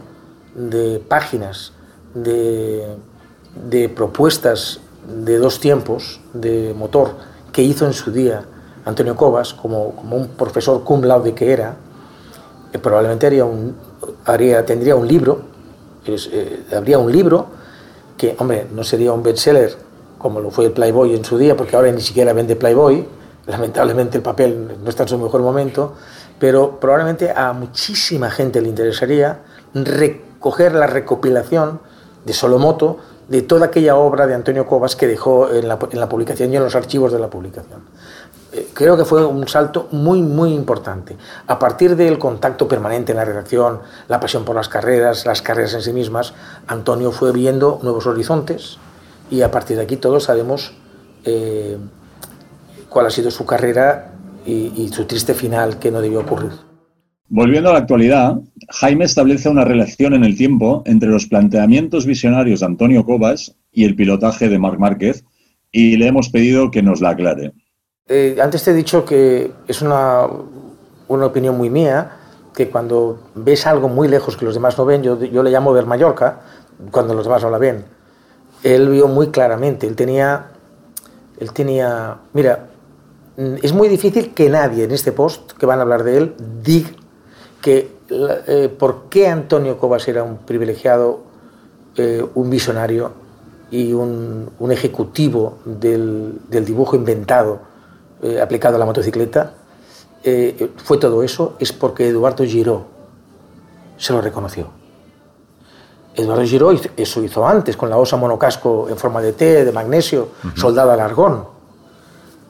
de 0.56 1.00
páginas, 1.08 1.74
de, 2.14 2.98
propuestas 3.96 4.80
de 5.08 5.38
dos 5.38 5.60
tiempos 5.60 6.22
de 6.34 6.74
motor 6.78 7.12
que 7.52 7.62
hizo 7.62 7.86
en 7.86 7.94
su 7.94 8.12
día 8.12 8.46
Antonio 8.86 9.16
Cobas, 9.16 9.54
como, 9.54 9.96
como 9.96 10.18
un 10.18 10.28
profesor 10.30 10.84
cum 10.84 11.04
laude 11.04 11.34
que 11.34 11.52
era, 11.52 11.76
eh, 12.72 12.80
probablemente 12.80 13.28
haría 13.28 13.46
un, 13.46 13.76
tendría 14.66 14.96
un 14.96 15.08
libro, 15.08 15.42
eh, 16.06 16.64
habría 16.76 17.00
un 17.00 17.12
libro 17.12 17.48
que, 18.18 18.36
hombre, 18.40 18.68
no 18.74 18.84
sería 18.84 19.14
un 19.14 19.24
bestseller 19.24 19.76
como 20.24 20.40
lo 20.40 20.52
fue 20.52 20.66
el 20.66 20.72
Playboy 20.72 21.14
en 21.14 21.26
su 21.26 21.38
día, 21.38 21.58
porque 21.58 21.76
ahora 21.76 21.92
ni 21.92 22.00
siquiera 22.00 22.32
vende 22.32 22.56
Playboy, 22.56 23.06
lamentablemente 23.46 24.18
el 24.18 24.24
papel 24.24 24.78
no 24.82 24.90
está 24.90 25.04
en 25.04 25.10
su 25.10 25.18
mejor 25.18 25.42
momento, 25.42 25.96
pero 26.40 26.80
probablemente 26.80 27.32
a 27.32 27.54
muchísima 27.54 28.30
gente 28.30 28.62
le 28.62 28.70
interesaría 28.70 29.40
recoger 29.74 30.74
la 30.74 30.88
recopilación 30.88 31.80
de 32.26 32.34
Solomoto 32.34 33.00
de 33.28 33.42
toda 33.42 33.68
aquella 33.68 33.96
obra 33.96 34.28
de 34.28 34.34
Antonio 34.34 34.68
Cobas 34.68 34.96
que 34.96 35.08
dejó 35.08 35.52
en 35.52 35.68
la, 35.68 35.80
publicación 35.80 36.52
y 36.54 36.58
en 36.58 36.64
los 36.64 36.76
archivos 36.76 37.12
de 37.12 37.20
la 37.20 37.30
publicación. 37.30 37.82
Eh, 38.52 38.70
creo 38.74 38.98
que 38.98 39.06
fue 39.06 39.26
un 39.26 39.48
salto 39.48 39.88
muy, 39.92 40.22
muy 40.22 40.54
importante. 40.54 41.16
A 41.48 41.58
partir 41.58 41.96
del 41.96 42.20
contacto 42.20 42.68
permanente 42.68 43.14
en 43.14 43.18
la 43.18 43.26
redacción, 43.26 43.80
la 44.08 44.20
pasión 44.20 44.46
por 44.46 44.56
las 44.56 44.70
carreras, 44.70 45.26
las 45.26 45.42
carreras 45.42 45.74
en 45.74 45.82
sí 45.82 45.94
mismas, 45.94 46.34
Antonio 46.68 47.12
fue 47.12 47.32
viendo 47.32 47.80
nuevos 47.82 48.06
horizontes 48.06 48.78
y 49.32 49.42
a 49.42 49.50
partir 49.50 49.78
de 49.78 49.84
aquí 49.84 49.98
todos 49.98 50.26
sabemos 50.26 50.74
eh, 51.26 51.78
cuál 52.90 53.08
ha 53.08 53.10
sido 53.10 53.32
su 53.32 53.46
carrera 53.46 54.13
y, 54.46 54.72
y 54.76 54.90
su 54.90 55.06
triste 55.06 55.34
final 55.34 55.80
que 55.80 55.92
no 55.92 56.02
debió 56.02 56.22
ocurrir. 56.22 56.52
Volviendo 57.30 57.70
a 57.70 57.74
la 57.74 57.80
actualidad, 57.80 58.38
Jaime 58.70 59.06
establece 59.06 59.50
una 59.50 59.66
relación 59.66 60.14
en 60.14 60.24
el 60.24 60.38
tiempo 60.38 60.84
entre 60.86 61.10
los 61.10 61.26
planteamientos 61.26 62.06
visionarios 62.06 62.60
de 62.60 62.68
Antonio 62.68 63.06
Cobas 63.06 63.56
y 63.72 63.86
el 63.86 63.96
pilotaje 63.96 64.50
de 64.50 64.60
Marc 64.60 64.78
Márquez 64.78 65.24
y 65.72 65.98
le 65.98 66.08
hemos 66.08 66.30
pedido 66.30 66.70
que 66.70 66.84
nos 66.84 67.02
la 67.02 67.10
aclare. 67.10 67.54
Eh, 68.08 68.38
antes 68.42 68.64
te 68.64 68.72
he 68.72 68.74
dicho 68.74 69.04
que 69.04 69.52
es 69.68 69.82
una, 69.82 70.28
una, 71.08 71.26
opinión 71.26 71.58
muy 71.58 71.70
mía, 71.70 72.12
que 72.54 72.70
cuando 72.70 73.32
ves 73.34 73.66
algo 73.66 73.90
muy 73.90 74.08
lejos 74.08 74.38
que 74.38 74.46
los 74.46 74.54
demás 74.54 74.78
no 74.78 74.86
ven, 74.86 75.02
yo, 75.02 75.22
yo 75.24 75.42
le 75.42 75.50
llamo 75.50 75.74
ver 75.74 75.86
Mallorca, 75.86 76.42
cuando 76.92 77.14
los 77.14 77.26
demás 77.26 77.42
no 77.42 77.50
la 77.50 77.58
ven. 77.58 77.84
Él 78.62 78.90
vio 78.90 79.08
muy 79.08 79.30
claramente, 79.30 79.88
él 79.88 79.96
tenía, 79.96 80.52
él 81.40 81.52
tenía, 81.52 82.18
mira, 82.34 82.68
es 83.38 83.74
muy 83.74 83.90
difícil 83.90 84.34
que 84.34 84.50
nadie 84.50 84.84
en 84.84 84.92
este 84.92 85.12
post 85.12 85.54
que 85.54 85.66
van 85.66 85.80
a 85.80 85.82
hablar 85.82 86.04
de 86.04 86.18
él 86.18 86.36
diga 86.62 86.90
que 87.62 87.92
eh, 88.10 88.70
por 88.78 89.10
qué 89.10 89.28
Antonio 89.28 89.78
Cobas 89.78 90.08
era 90.08 90.24
un 90.24 90.38
privilegiado, 90.38 91.22
eh, 91.96 92.24
un 92.36 92.50
visionario 92.50 93.12
y 93.72 93.94
un, 93.94 94.52
un 94.60 94.72
ejecutivo 94.72 95.58
del, 95.66 96.40
del, 96.50 96.66
dibujo 96.66 96.96
inventado 96.96 97.62
eh, 98.22 98.40
aplicado 98.40 98.76
a 98.76 98.80
la 98.80 98.86
motocicleta, 98.86 99.54
fue 100.78 100.98
todo 101.00 101.22
eso, 101.22 101.56
es 101.60 101.74
porque 101.74 102.08
Eduardo 102.08 102.46
Giró 102.46 102.86
se 103.98 104.14
lo 104.14 104.22
reconoció. 104.22 104.68
Eduardo 106.16 106.44
Giró 106.44 106.72
eso 106.72 107.24
hizo 107.24 107.46
antes, 107.46 107.76
con 107.76 107.90
la 107.90 107.98
osa 107.98 108.16
monocasco 108.16 108.88
en 108.90 108.96
forma 108.96 109.22
de 109.22 109.34
T, 109.34 109.66
de 109.66 109.72
magnesio, 109.72 110.30
uh 110.44 110.48
-huh. 110.48 110.56
soldada 110.58 110.94
al 110.94 111.02
argón. 111.02 111.46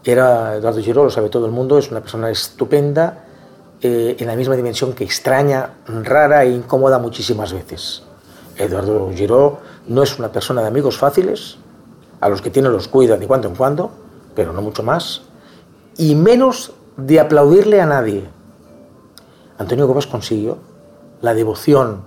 Eduardo 0.03 0.81
Giró, 0.81 1.05
lo 1.05 1.09
sabe 1.09 1.29
todo 1.29 1.45
el 1.45 1.51
mundo, 1.51 1.77
es 1.77 1.89
una 1.89 2.01
persona 2.01 2.29
estupenda, 2.29 3.25
eh, 3.81 4.17
en 4.19 4.27
la 4.27 4.35
misma 4.35 4.55
dimensión 4.55 4.93
que 4.93 5.03
extraña, 5.03 5.75
rara 5.87 6.43
e 6.43 6.49
incómoda 6.51 6.99
muchísimas 6.99 7.53
veces. 7.53 8.03
Eduardo 8.57 9.11
Giró 9.15 9.59
no 9.87 10.03
es 10.03 10.19
una 10.19 10.31
persona 10.31 10.61
de 10.61 10.67
amigos 10.67 10.97
fáciles, 10.97 11.57
a 12.19 12.29
los 12.29 12.41
que 12.41 12.49
tiene 12.49 12.69
los 12.69 12.87
cuida 12.87 13.17
de 13.17 13.27
cuando 13.27 13.47
en 13.47 13.55
cuando, 13.55 13.91
pero 14.35 14.53
no 14.53 14.61
mucho 14.61 14.83
más, 14.83 15.21
y 15.97 16.15
menos 16.15 16.73
de 16.97 17.19
aplaudirle 17.19 17.81
a 17.81 17.85
nadie. 17.85 18.29
Antonio 19.57 19.87
Gómez 19.87 20.07
consiguió 20.07 20.57
la 21.21 21.33
devoción, 21.33 22.03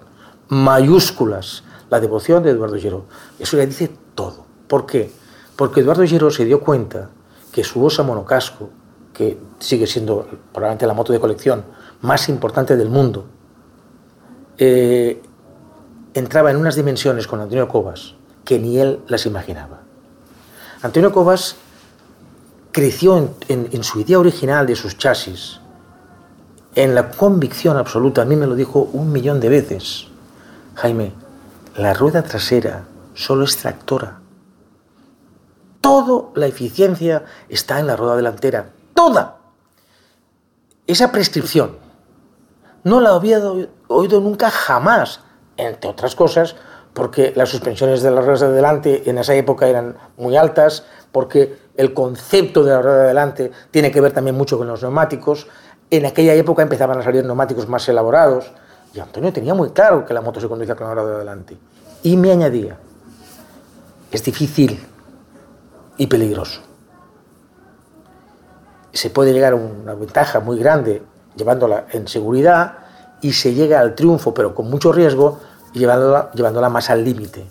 mayúsculas, 0.48 1.64
la 1.88 2.00
devoción 2.00 2.42
de 2.42 2.50
Eduardo 2.50 2.76
Giró. 2.76 3.04
Eso 3.38 3.56
le 3.56 3.66
dice 3.66 3.90
todo. 4.14 4.44
¿Por 4.68 4.86
qué? 4.86 5.10
Porque 5.56 5.80
Eduardo 5.80 6.04
Giró 6.04 6.30
se 6.30 6.44
dio 6.44 6.60
cuenta 6.60 7.10
que 7.56 7.64
su 7.64 7.82
osa 7.82 8.02
monocasco, 8.02 8.68
que 9.14 9.38
sigue 9.60 9.86
siendo 9.86 10.28
probablemente 10.52 10.86
la 10.86 10.92
moto 10.92 11.14
de 11.14 11.18
colección 11.18 11.64
más 12.02 12.28
importante 12.28 12.76
del 12.76 12.90
mundo, 12.90 13.24
eh, 14.58 15.22
entraba 16.12 16.50
en 16.50 16.58
unas 16.58 16.76
dimensiones 16.76 17.26
con 17.26 17.40
Antonio 17.40 17.66
Cobas 17.66 18.12
que 18.44 18.58
ni 18.58 18.78
él 18.78 19.00
las 19.08 19.24
imaginaba. 19.24 19.80
Antonio 20.82 21.10
Cobas 21.10 21.56
creció 22.72 23.30
en, 23.48 23.82
su 23.82 24.00
idea 24.00 24.18
original 24.18 24.66
de 24.66 24.76
sus 24.76 24.98
chasis, 24.98 25.58
en 26.74 26.94
la 26.94 27.10
convicción 27.10 27.78
absoluta, 27.78 28.20
a 28.20 28.26
mí 28.26 28.36
me 28.36 28.46
lo 28.46 28.54
dijo 28.54 28.90
un 28.92 29.12
millón 29.12 29.40
de 29.40 29.48
veces, 29.48 30.08
Jaime, 30.74 31.14
la 31.74 31.94
rueda 31.94 32.22
trasera 32.22 32.84
solo 33.14 33.44
es 33.44 33.56
tractora. 33.56 34.25
Toda 35.86 36.30
la 36.34 36.48
eficiencia 36.48 37.22
está 37.48 37.78
en 37.78 37.86
la 37.86 37.94
rueda 37.94 38.16
delantera, 38.16 38.70
toda. 38.92 39.36
Esa 40.84 41.12
prescripción 41.12 41.76
no 42.82 43.00
la 43.00 43.10
había 43.10 43.40
oído 43.86 44.20
nunca 44.20 44.50
jamás, 44.50 45.20
entre 45.56 45.88
otras 45.88 46.16
cosas, 46.16 46.56
porque 46.92 47.32
las 47.36 47.50
suspensiones 47.50 48.02
de 48.02 48.10
las 48.10 48.24
ruedas 48.24 48.40
de 48.40 48.50
delante 48.50 49.08
en 49.08 49.18
esa 49.18 49.36
época 49.36 49.68
eran 49.68 49.96
muy 50.16 50.36
altas, 50.36 50.82
porque 51.12 51.56
el 51.76 51.94
concepto 51.94 52.64
de 52.64 52.72
la 52.72 52.82
rueda 52.82 53.02
de 53.02 53.06
delante 53.06 53.52
tiene 53.70 53.92
que 53.92 54.00
ver 54.00 54.10
también 54.10 54.34
mucho 54.34 54.58
con 54.58 54.66
los 54.66 54.82
neumáticos. 54.82 55.46
En 55.88 56.04
aquella 56.04 56.34
época 56.34 56.62
empezaban 56.62 56.98
a 56.98 57.04
salir 57.04 57.24
neumáticos 57.24 57.68
más 57.68 57.88
elaborados 57.88 58.50
y 58.92 58.98
Antonio 58.98 59.32
tenía 59.32 59.54
muy 59.54 59.70
claro 59.70 60.04
que 60.04 60.14
la 60.14 60.20
moto 60.20 60.40
se 60.40 60.48
conducía 60.48 60.74
con 60.74 60.88
la 60.88 60.94
rueda 60.94 61.12
de 61.12 61.18
delante. 61.20 61.56
Y 62.02 62.16
me 62.16 62.32
añadía, 62.32 62.76
es 64.10 64.24
difícil 64.24 64.84
y 65.96 66.06
peligroso. 66.06 66.60
Se 68.92 69.10
puede 69.10 69.32
llegar 69.32 69.52
a 69.52 69.56
una 69.56 69.94
ventaja 69.94 70.40
muy 70.40 70.58
grande 70.58 71.02
llevándola 71.36 71.86
en 71.92 72.08
seguridad 72.08 72.78
y 73.20 73.32
se 73.32 73.54
llega 73.54 73.80
al 73.80 73.94
triunfo, 73.94 74.34
pero 74.34 74.54
con 74.54 74.68
mucho 74.70 74.92
riesgo, 74.92 75.40
llevándola, 75.72 76.30
llevándola 76.32 76.68
más 76.68 76.90
al 76.90 77.04
límite. 77.04 77.46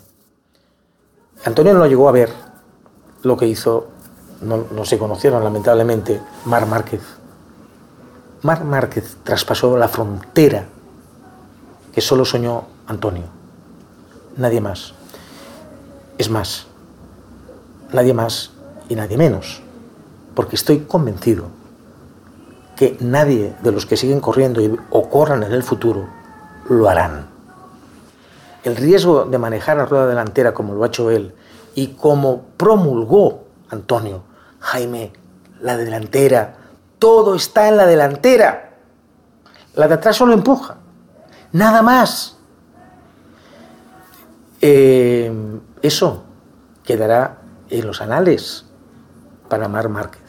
Antonio 1.44 1.74
no 1.74 1.86
llegó 1.86 2.08
a 2.08 2.12
ver 2.12 2.30
lo 3.22 3.36
que 3.36 3.46
hizo, 3.46 3.88
no, 4.42 4.64
no 4.70 4.84
se 4.84 4.98
conocieron 4.98 5.42
lamentablemente, 5.42 6.20
Mar 6.44 6.66
Márquez. 6.66 7.02
Mar 8.42 8.64
Márquez 8.64 9.16
traspasó 9.22 9.76
la 9.76 9.88
frontera 9.88 10.66
que 11.92 12.00
solo 12.00 12.24
soñó 12.24 12.64
Antonio. 12.86 13.24
Nadie 14.36 14.60
más. 14.60 14.92
Es 16.18 16.30
más, 16.30 16.66
nadie 17.92 18.14
más 18.14 18.52
y 18.88 18.94
nadie 18.94 19.16
menos. 19.16 19.62
Porque 20.34 20.56
estoy 20.56 20.80
convencido 20.80 21.46
que 22.76 22.96
nadie 23.00 23.54
de 23.62 23.72
los 23.72 23.86
que 23.86 23.96
siguen 23.96 24.20
corriendo 24.20 24.60
o 24.90 25.08
corran 25.08 25.42
en 25.42 25.52
el 25.52 25.62
futuro 25.62 26.06
lo 26.68 26.88
harán. 26.88 27.26
El 28.64 28.76
riesgo 28.76 29.24
de 29.24 29.38
manejar 29.38 29.76
la 29.76 29.86
rueda 29.86 30.06
delantera 30.06 30.52
como 30.52 30.74
lo 30.74 30.84
ha 30.84 30.88
hecho 30.88 31.10
él 31.10 31.34
y 31.74 31.88
como 31.88 32.42
promulgó 32.56 33.44
Antonio, 33.70 34.22
Jaime, 34.60 35.12
la 35.60 35.76
delantera, 35.76 36.56
todo 36.98 37.34
está 37.34 37.68
en 37.68 37.76
la 37.76 37.86
delantera. 37.86 38.74
La 39.74 39.88
de 39.88 39.94
atrás 39.94 40.16
solo 40.16 40.32
empuja, 40.32 40.76
nada 41.52 41.82
más. 41.82 42.36
Eh, 44.60 45.30
eso 45.82 46.24
quedará 46.82 47.38
en 47.70 47.86
los 47.86 48.00
anales 48.00 48.66
para 49.48 49.68
Mar 49.68 49.88
Márquez. 49.88 50.22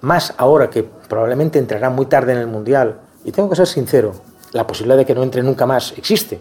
Más 0.00 0.34
ahora 0.38 0.70
que 0.70 0.82
probablemente 0.82 1.58
entrará 1.58 1.90
muy 1.90 2.06
tarde 2.06 2.32
en 2.32 2.38
el 2.38 2.46
Mundial, 2.46 3.00
y 3.24 3.32
tengo 3.32 3.50
que 3.50 3.56
ser 3.56 3.66
sincero, 3.66 4.14
la 4.52 4.66
posibilidad 4.66 4.96
de 4.96 5.06
que 5.06 5.14
no 5.14 5.22
entre 5.22 5.42
nunca 5.42 5.66
más 5.66 5.92
existe, 5.96 6.40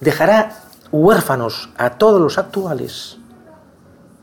dejará 0.00 0.52
huérfanos 0.90 1.70
a 1.76 1.90
todos 1.90 2.20
los 2.20 2.38
actuales 2.38 3.18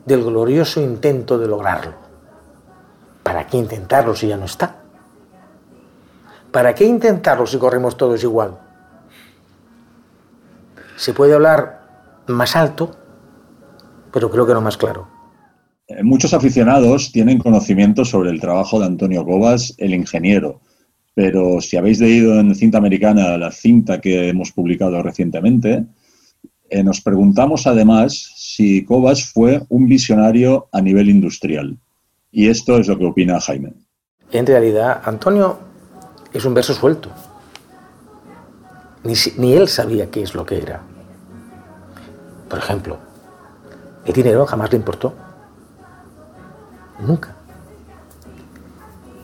del 0.06 0.24
glorioso 0.24 0.80
intento 0.80 1.38
de 1.38 1.46
lograrlo. 1.46 1.92
¿Para 3.22 3.46
qué 3.46 3.58
intentarlo 3.58 4.14
si 4.14 4.28
ya 4.28 4.36
no 4.36 4.46
está? 4.46 4.76
¿Para 6.50 6.74
qué 6.74 6.84
intentarlo 6.84 7.46
si 7.46 7.58
corremos 7.58 7.96
todos 7.96 8.22
igual? 8.22 8.58
Se 10.96 11.12
puede 11.14 11.34
hablar 11.34 11.80
más 12.26 12.56
alto, 12.56 12.96
pero 14.12 14.30
creo 14.30 14.46
que 14.46 14.54
no 14.54 14.60
más 14.60 14.76
claro. 14.76 15.08
Muchos 16.02 16.32
aficionados 16.34 17.10
tienen 17.10 17.38
conocimiento 17.38 18.04
sobre 18.04 18.30
el 18.30 18.40
trabajo 18.40 18.78
de 18.78 18.86
Antonio 18.86 19.24
Cobas, 19.24 19.74
el 19.78 19.92
ingeniero, 19.92 20.60
pero 21.14 21.60
si 21.60 21.76
habéis 21.76 22.00
leído 22.00 22.38
en 22.38 22.54
cinta 22.54 22.78
americana 22.78 23.36
la 23.36 23.50
cinta 23.50 24.00
que 24.00 24.28
hemos 24.28 24.52
publicado 24.52 25.02
recientemente, 25.02 25.84
eh, 26.68 26.84
nos 26.84 27.00
preguntamos 27.00 27.66
además 27.66 28.32
si 28.36 28.84
Cobas 28.84 29.24
fue 29.24 29.62
un 29.68 29.88
visionario 29.88 30.68
a 30.70 30.80
nivel 30.80 31.10
industrial. 31.10 31.76
Y 32.30 32.48
esto 32.48 32.78
es 32.78 32.86
lo 32.86 32.96
que 32.96 33.06
opina 33.06 33.40
Jaime. 33.40 33.72
En 34.30 34.46
realidad, 34.46 35.02
Antonio 35.04 35.58
es 36.32 36.44
un 36.44 36.54
verso 36.54 36.72
suelto. 36.72 37.10
Ni, 39.02 39.14
ni 39.38 39.54
él 39.54 39.66
sabía 39.66 40.10
qué 40.10 40.22
es 40.22 40.34
lo 40.34 40.46
que 40.46 40.58
era. 40.58 40.82
Por 42.48 42.60
ejemplo, 42.60 42.98
El 44.04 44.12
dinero 44.12 44.46
jamás 44.46 44.70
le 44.70 44.76
importó. 44.76 45.14
Nunca. 47.00 47.34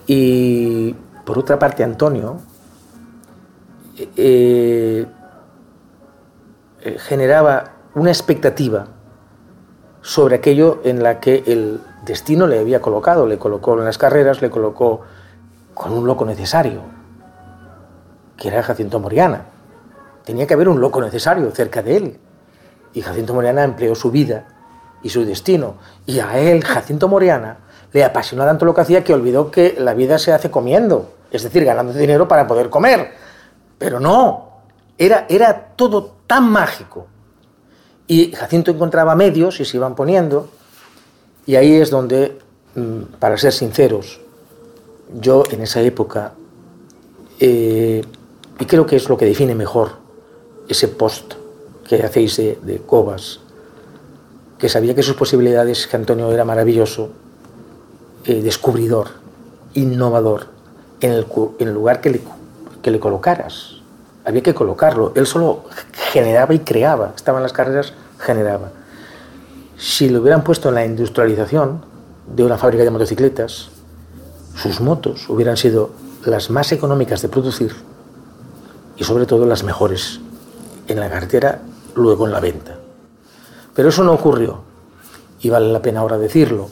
Y 0.07 0.95
por 1.25 1.39
otra 1.39 1.59
parte, 1.59 1.83
Antonio 1.83 2.39
eh, 4.17 5.07
eh, 6.83 6.99
generaba 6.99 7.73
una 7.95 8.11
expectativa 8.11 8.87
sobre 10.03 10.37
aquello 10.37 10.81
en 10.85 11.03
la 11.03 11.19
que 11.19 11.43
el 11.47 11.81
destino 12.05 12.47
le 12.47 12.61
había 12.61 12.81
colocado. 12.81 13.27
Le 13.27 13.39
colocó 13.39 13.79
en 13.79 13.85
las 13.85 13.99
carreras, 13.99 14.41
le 14.43 14.51
colocó 14.51 15.03
con 15.75 15.93
un 15.93 16.07
loco 16.07 16.25
necesario, 16.25 16.83
que 18.37 18.49
era 18.49 18.63
Jacinto 18.63 19.01
Moriana. 19.01 19.47
Tenía 20.25 20.47
que 20.47 20.55
haber 20.55 20.69
un 20.69 20.81
loco 20.81 21.01
necesario 21.01 21.51
cerca 21.51 21.83
de 21.83 21.97
él. 21.97 22.21
Y 22.93 23.03
Jacinto 23.03 23.35
Moriana 23.35 23.65
empleó 23.65 23.95
su 23.95 24.11
vida 24.11 24.56
y 25.07 25.09
su 25.09 25.25
destino. 25.25 25.77
Y 26.05 26.19
a 26.19 26.37
él, 26.37 26.65
Jacinto 26.65 27.07
Moriana, 27.07 27.59
le 27.93 28.03
apasionó 28.05 28.45
tanto 28.45 28.65
lo 28.65 28.75
que 28.75 28.81
hacía 28.81 29.05
que 29.05 29.15
olvidó 29.15 29.53
que 29.53 29.77
la 29.79 29.95
vida 29.95 30.19
se 30.19 30.33
hace 30.33 30.51
comiendo, 30.51 31.13
es 31.31 31.45
decir, 31.45 31.65
ganando 31.65 31.93
dinero 31.93 32.27
para 32.27 32.49
poder 32.49 32.69
comer. 32.69 33.13
Pero 33.79 34.01
no, 34.01 34.51
era, 34.99 35.27
era 35.29 35.75
todo 35.77 36.17
tan 36.27 36.51
mágico. 36.51 37.07
Y 38.09 38.33
Jacinto 38.33 38.73
encontraba 38.73 39.15
medios 39.15 39.61
y 39.61 39.65
se 39.65 39.77
iban 39.77 39.95
poniendo, 39.95 40.49
y 41.47 41.55
ahí 41.55 41.77
es 41.77 41.91
donde, 41.91 42.39
mm, 42.75 43.03
para 43.21 43.39
ser 43.39 43.53
sinceros, 43.53 44.21
yo 45.21 45.45
en 45.53 45.63
esa 45.63 45.81
época, 45.83 46.33
eh, 47.39 48.03
y 48.59 48.65
creo 48.65 48.87
que 48.87 48.97
es 48.97 49.09
lo 49.09 49.17
que 49.17 49.27
define 49.27 49.55
mejor 49.55 49.99
ese 50.69 50.89
post 50.89 51.35
que 51.89 52.03
hacéis 52.03 52.37
de, 52.39 52.59
de 52.63 52.79
Cobas, 52.79 53.46
que 54.59 54.69
sabía 54.69 54.95
que 54.95 55.03
sus 55.03 55.17
posibilidades, 55.17 55.87
que 55.87 55.97
Antonio 55.97 56.31
era 56.33 56.45
maravilloso, 56.45 57.11
eh, 58.25 58.43
descubridor, 58.43 59.09
innovador, 59.75 60.49
en 61.01 61.13
el, 61.13 61.75
lugar 61.75 62.01
que 62.01 62.11
le, 62.11 62.21
que 62.83 62.91
le 62.91 62.99
colocaras. 62.99 63.77
Había 64.25 64.43
que 64.43 64.55
colocarlo. 64.55 65.13
Él 65.15 65.27
solo 65.27 65.65
generaba 66.13 66.55
y 66.55 66.61
creaba. 66.61 67.13
Estaba 67.15 67.39
en 67.39 67.43
las 67.43 67.53
carreras, 67.53 67.93
generaba. 68.19 68.71
Si 69.77 70.09
lo 70.09 70.21
hubieran 70.21 70.43
puesto 70.43 70.71
en 70.71 70.75
la 70.77 70.87
industrialización 70.87 71.85
de 72.35 72.45
una 72.45 72.57
fábrica 72.57 72.83
de 72.83 72.91
motocicletas, 72.91 73.69
sus 74.57 74.81
motos 74.81 75.29
hubieran 75.29 75.57
sido 75.57 75.91
las 76.25 76.51
más 76.51 76.73
económicas 76.73 77.23
de 77.23 77.29
producir 77.29 77.77
y 78.97 79.05
sobre 79.05 79.27
todo 79.27 79.45
las 79.47 79.63
mejores 79.63 80.21
en 80.89 80.99
la 80.99 81.11
carretera, 81.11 81.61
luego 81.95 82.27
en 82.27 82.33
la 82.33 82.41
venta. 82.41 82.76
Pero 83.77 83.91
eso 83.91 84.03
no 84.03 84.15
ocurrió, 84.15 84.63
y 85.41 85.51
vale 85.51 85.71
la 85.71 85.83
pena 85.83 86.01
ahora 86.01 86.17
decirlo, 86.17 86.71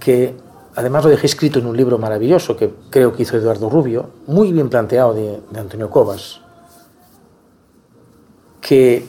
que 0.00 0.34
además 0.74 1.04
lo 1.04 1.10
dejé 1.10 1.26
escrito 1.26 1.58
en 1.58 1.66
un 1.66 1.76
libro 1.76 1.98
maravilloso 1.98 2.56
que 2.56 2.72
creo 2.88 3.12
que 3.12 3.24
hizo 3.24 3.36
Eduardo 3.36 3.68
Rubio, 3.68 4.08
muy 4.26 4.52
bien 4.52 4.70
planteado 4.70 5.12
de, 5.12 5.38
Antonio 5.54 5.90
Cobas, 5.90 6.40
que 8.62 9.06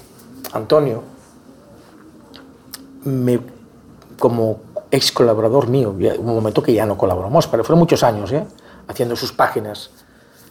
Antonio, 0.51 1.03
me, 3.05 3.39
como 4.19 4.59
ex 4.91 5.13
colaborador 5.13 5.69
mío, 5.69 5.91
un 5.91 6.25
momento 6.25 6.61
que 6.61 6.73
ya 6.73 6.85
no 6.85 6.97
colaboramos, 6.97 7.47
pero 7.47 7.63
fueron 7.63 7.79
muchos 7.79 8.03
años, 8.03 8.29
¿eh? 8.33 8.45
haciendo 8.89 9.15
sus 9.15 9.31
páginas 9.31 9.89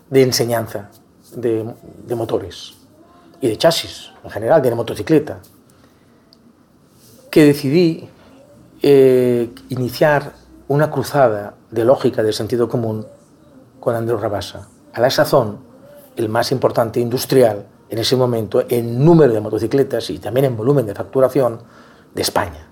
de 0.09 0.23
enseñanza 0.23 0.89
de, 1.37 1.71
de 2.07 2.15
motores 2.15 2.73
y 3.43 3.49
de 3.49 3.59
chasis 3.59 4.11
en 4.25 4.31
general, 4.31 4.63
de 4.63 4.75
motocicleta, 4.75 5.39
que 7.33 7.47
decidí 7.47 8.07
eh, 8.83 9.49
iniciar 9.71 10.35
una 10.69 10.91
cruzada 10.91 11.55
de 11.71 11.83
lógica, 11.83 12.23
de 12.23 12.31
sentido 12.31 12.69
común, 12.69 13.07
con 13.81 13.95
Andrés 13.95 14.21
Rabasa. 14.21 14.69
A 14.93 15.01
la 15.01 15.09
sazón, 15.09 15.61
el 16.15 16.29
más 16.29 16.53
importante 16.53 17.01
industrial 17.01 17.65
en 17.89 17.99
ese 17.99 18.17
momento 18.17 18.67
en 18.69 19.03
número 19.03 19.33
de 19.33 19.41
motocicletas 19.41 20.11
y 20.11 20.19
también 20.19 20.45
en 20.45 20.57
volumen 20.59 20.85
de 20.85 20.95
facturación 20.95 21.63
de 22.15 22.21
España. 22.21 22.69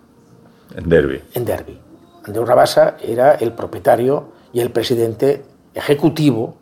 En 0.76 0.86
Derby. 0.90 1.22
En 1.32 1.46
Derby. 1.46 1.80
Andrés 2.24 2.46
Rabasa 2.46 2.98
era 3.00 3.36
el 3.36 3.54
propietario 3.54 4.28
y 4.52 4.60
el 4.60 4.70
presidente 4.72 5.42
ejecutivo, 5.72 6.58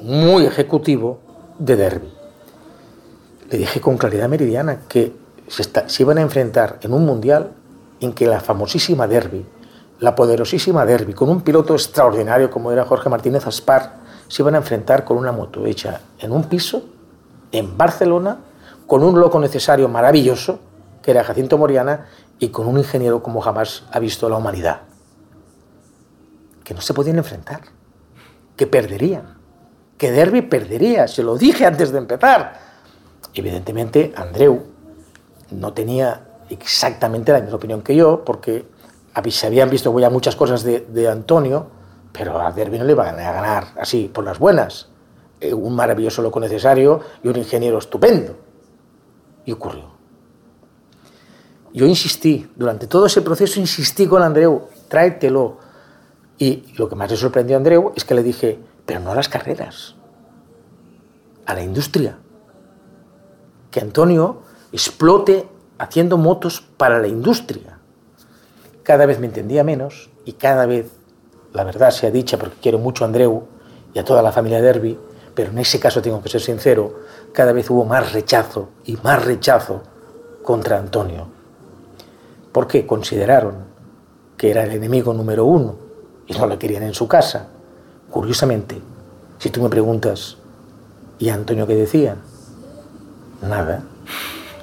muy 0.00 0.46
ejecutivo, 0.46 1.18
de 1.58 1.74
Derby. 1.74 2.12
Le 3.50 3.58
dije 3.58 3.80
con 3.80 3.98
claridad 3.98 4.28
meridiana 4.28 4.82
que 4.88 5.21
se, 5.52 6.02
iban 6.02 6.18
a 6.18 6.22
enfrentar 6.22 6.78
en 6.80 6.94
un 6.94 7.04
mundial 7.04 7.52
en 8.00 8.14
que 8.14 8.26
la 8.26 8.40
famosísima 8.40 9.06
Derby, 9.06 9.44
la 10.00 10.14
poderosísima 10.14 10.86
Derby, 10.86 11.12
con 11.12 11.28
un 11.28 11.42
piloto 11.42 11.74
extraordinario 11.74 12.50
como 12.50 12.72
era 12.72 12.86
Jorge 12.86 13.10
Martínez 13.10 13.46
Aspar, 13.46 13.96
se 14.28 14.42
iban 14.42 14.54
a 14.54 14.58
enfrentar 14.58 15.04
con 15.04 15.18
una 15.18 15.30
moto 15.30 15.66
hecha 15.66 16.00
en 16.18 16.32
un 16.32 16.44
piso, 16.44 16.82
en 17.52 17.76
Barcelona, 17.76 18.38
con 18.86 19.02
un 19.04 19.20
loco 19.20 19.38
necesario 19.38 19.88
maravilloso, 19.88 20.58
que 21.02 21.10
era 21.10 21.22
Jacinto 21.22 21.58
Moriana, 21.58 22.06
y 22.38 22.48
con 22.48 22.66
un 22.66 22.78
ingeniero 22.78 23.22
como 23.22 23.42
jamás 23.42 23.84
ha 23.92 23.98
visto 23.98 24.28
la 24.30 24.38
humanidad. 24.38 24.80
Que 26.64 26.72
no 26.72 26.80
se 26.80 26.94
podían 26.94 27.18
enfrentar, 27.18 27.60
que 28.56 28.66
perderían, 28.66 29.36
que 29.98 30.10
Derby 30.10 30.42
perdería, 30.42 31.06
se 31.08 31.22
lo 31.22 31.36
dije 31.36 31.66
antes 31.66 31.92
de 31.92 31.98
empezar. 31.98 32.54
Evidentemente, 33.34 34.12
Andreu 34.16 34.71
no 35.52 35.72
tenía 35.72 36.26
exactamente 36.50 37.32
la 37.32 37.40
misma 37.40 37.56
opinión 37.56 37.82
que 37.82 37.94
yo, 37.94 38.24
porque 38.24 38.66
se 39.28 39.46
habían 39.46 39.70
visto 39.70 39.96
ya 39.98 40.10
muchas 40.10 40.36
cosas 40.36 40.62
de, 40.62 41.08
Antonio, 41.08 41.66
pero 42.12 42.40
a 42.40 42.52
Derby 42.52 42.78
no 42.78 42.84
le 42.84 42.92
iban 42.92 43.18
a 43.18 43.32
ganar 43.32 43.68
así, 43.78 44.10
por 44.12 44.24
las 44.24 44.38
buenas. 44.38 44.88
Eh, 45.40 45.52
un 45.52 45.74
maravilloso 45.74 46.22
loco 46.22 46.38
necesario 46.40 47.00
y 47.22 47.28
un 47.28 47.36
ingeniero 47.36 47.78
estupendo. 47.78 48.36
Y 49.44 49.52
ocurrió. 49.52 49.92
Yo 51.74 51.86
insistí, 51.86 52.50
durante 52.54 52.86
todo 52.86 53.06
ese 53.06 53.22
proceso 53.22 53.58
insistí 53.58 54.06
con 54.06 54.22
Andreu, 54.22 54.68
tráetelo. 54.88 55.58
Y 56.38 56.74
lo 56.76 56.88
que 56.88 56.96
más 56.96 57.10
le 57.10 57.16
sorprendió 57.16 57.56
a 57.56 57.58
Andreu 57.58 57.92
es 57.96 58.04
que 58.04 58.14
le 58.14 58.22
dije, 58.22 58.58
pero 58.84 59.00
no 59.00 59.12
a 59.12 59.14
las 59.14 59.28
carreras, 59.28 59.94
a 61.46 61.54
la 61.54 61.62
industria. 61.62 62.18
Que 63.70 63.80
Antonio 63.80 64.42
explote 64.72 65.46
haciendo 65.78 66.16
motos 66.16 66.62
para 66.76 66.98
la 66.98 67.06
industria. 67.06 67.78
Cada 68.82 69.06
vez 69.06 69.20
me 69.20 69.26
entendía 69.26 69.62
menos 69.62 70.10
y 70.24 70.32
cada 70.32 70.66
vez, 70.66 70.90
la 71.52 71.64
verdad 71.64 71.90
sea 71.90 72.10
dicha, 72.10 72.38
porque 72.38 72.56
quiero 72.60 72.78
mucho 72.78 73.04
a 73.04 73.08
Andreu 73.08 73.44
y 73.94 73.98
a 73.98 74.04
toda 74.04 74.22
la 74.22 74.32
familia 74.32 74.62
Derby, 74.62 74.98
pero 75.34 75.50
en 75.50 75.58
ese 75.58 75.78
caso 75.78 76.00
tengo 76.00 76.22
que 76.22 76.28
ser 76.28 76.40
sincero, 76.40 77.00
cada 77.32 77.52
vez 77.52 77.68
hubo 77.70 77.84
más 77.84 78.12
rechazo 78.12 78.70
y 78.84 78.96
más 79.02 79.24
rechazo 79.24 79.82
contra 80.42 80.78
Antonio. 80.78 81.28
Porque 82.50 82.86
consideraron 82.86 83.66
que 84.36 84.50
era 84.50 84.64
el 84.64 84.72
enemigo 84.72 85.12
número 85.12 85.44
uno 85.44 85.76
y 86.26 86.32
no 86.34 86.46
lo 86.46 86.58
querían 86.58 86.82
en 86.82 86.94
su 86.94 87.06
casa. 87.06 87.48
Curiosamente, 88.10 88.80
si 89.38 89.50
tú 89.50 89.62
me 89.62 89.68
preguntas, 89.68 90.38
¿y 91.18 91.28
Antonio 91.28 91.66
qué 91.66 91.76
decía? 91.76 92.16
Nada 93.42 93.84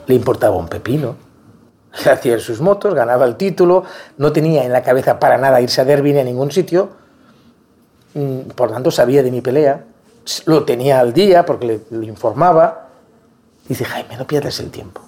le 0.10 0.16
importaba 0.16 0.58
un 0.58 0.68
pepino. 0.68 1.16
Hacía 2.12 2.40
sus 2.40 2.60
motos, 2.60 2.94
ganaba 2.94 3.26
el 3.26 3.36
título, 3.36 3.84
no 4.18 4.34
tenía 4.34 4.66
en 4.66 4.74
la 4.74 4.84
cabeza 4.84 5.20
para 5.20 5.38
nada 5.38 5.62
irse 5.62 5.82
a 5.82 5.86
Derby 5.86 6.14
ni 6.14 6.20
a 6.20 6.24
ningún 6.24 6.52
sitio, 6.52 6.90
mm, 8.16 8.40
por 8.56 8.72
tanto 8.72 8.92
sabía 8.92 9.24
de 9.24 9.32
mi 9.32 9.42
pelea, 9.42 9.86
lo 10.46 10.66
tenía 10.66 11.00
al 11.00 11.14
día 11.14 11.46
porque 11.46 11.66
le, 11.66 11.80
lo 11.92 12.04
informaba. 12.04 12.90
Dice, 13.68 13.86
Jaime, 13.86 14.18
no 14.18 14.26
pierdas 14.26 14.60
el 14.60 14.72
tiempo. 14.72 15.02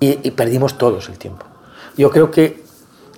Y, 0.00 0.30
perdimos 0.32 0.76
todos 0.76 1.08
el 1.08 1.18
tiempo. 1.18 1.46
Yo 1.96 2.10
creo 2.10 2.30
que, 2.30 2.62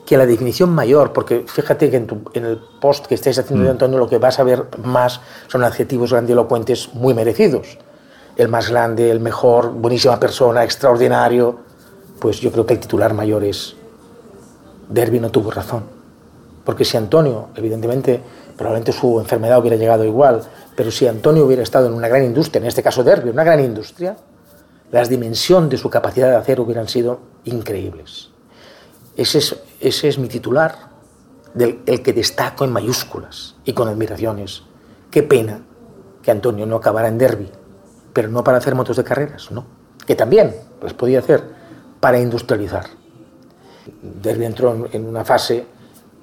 que, 0.05 0.16
la 0.16 0.26
definición 0.26 0.70
mayor, 0.70 1.12
porque 1.12 1.44
fíjate 1.46 1.90
que 1.90 1.96
en, 1.96 2.24
en 2.35 2.44
el 2.44 2.61
post 2.81 3.07
que 3.07 3.16
estáis 3.16 3.38
haciendo 3.38 3.64
de 3.64 3.70
mm. 3.70 3.72
Antonio 3.72 3.98
lo 3.98 4.09
que 4.09 4.18
vas 4.18 4.38
a 4.38 4.44
ver 4.44 4.66
más 4.85 5.20
son 5.48 5.64
adjetivos 5.64 6.12
grandilocuentes 6.12 6.94
muy 6.94 7.14
merecidos 7.14 7.79
el 8.37 8.49
más 8.49 8.70
grande, 8.70 9.11
el 9.11 9.20
mejor, 9.20 9.72
buenísima 9.72 10.20
persona, 10.20 10.62
extraordinario, 10.64 11.59
pues 12.20 12.40
yo 12.40 12.53
creo 12.53 12.66
que 12.66 12.75
el 12.75 12.81
titular 12.81 13.14
mayor 13.14 13.44
es 13.44 13.77
Derby 14.88 15.20
no 15.20 15.31
tuvo 15.31 15.51
razón. 15.51 15.85
Porque 16.64 16.85
si 16.85 16.96
Antonio, 16.96 17.49
evidentemente, 17.55 18.20
probablemente 18.57 18.92
su 18.92 19.20
enfermedad 19.20 19.59
hubiera 19.59 19.77
llegado 19.77 20.05
igual, 20.05 20.42
pero 20.75 20.90
si 20.90 21.07
Antonio 21.07 21.44
hubiera 21.46 21.62
estado 21.62 21.87
en 21.87 21.94
una 21.94 22.09
gran 22.09 22.25
industria, 22.25 22.61
en 22.61 22.66
este 22.66 22.83
caso 22.83 23.05
Derby, 23.05 23.31
una 23.31 23.44
gran 23.44 23.61
industria, 23.61 24.16
las 24.90 25.09
dimensiones 25.09 25.70
de 25.70 25.79
su 25.79 25.90
capacidad 25.90 26.29
de 26.29 26.37
hacer 26.37 26.61
hubieran 26.61 26.88
sido 26.88 27.20
increíbles. 27.44 28.31
Ese 29.16 29.38
es, 29.81 30.18
mi 30.18 30.29
titular, 30.29 30.90
el 31.57 32.03
que 32.03 32.12
destaco 32.12 32.64
en 32.64 32.72
mayúsculas 32.72 33.55
y 33.64 33.72
con 33.72 33.88
admiraciones. 33.88 34.62
Qué 35.11 35.22
pena 35.22 35.62
que 36.22 36.31
Antonio 36.31 36.66
no 36.66 36.77
acabara 36.77 37.09
en 37.09 37.18
Derby, 37.18 37.51
pero 38.16 38.31
no 38.31 38.42
para 38.42 38.57
hacer 38.57 38.74
motos 38.74 38.96
de 38.96 39.05
carreras, 39.05 39.50
no. 39.50 39.66
Que 40.07 40.14
también 40.14 40.57
las 40.81 40.94
podía 40.94 41.18
hacer 41.18 41.44
para 42.00 42.18
industrializar. 42.18 42.87
Derby 44.00 44.46
entró 44.46 44.88
en 44.90 45.07
una 45.07 45.22
fase 45.22 45.66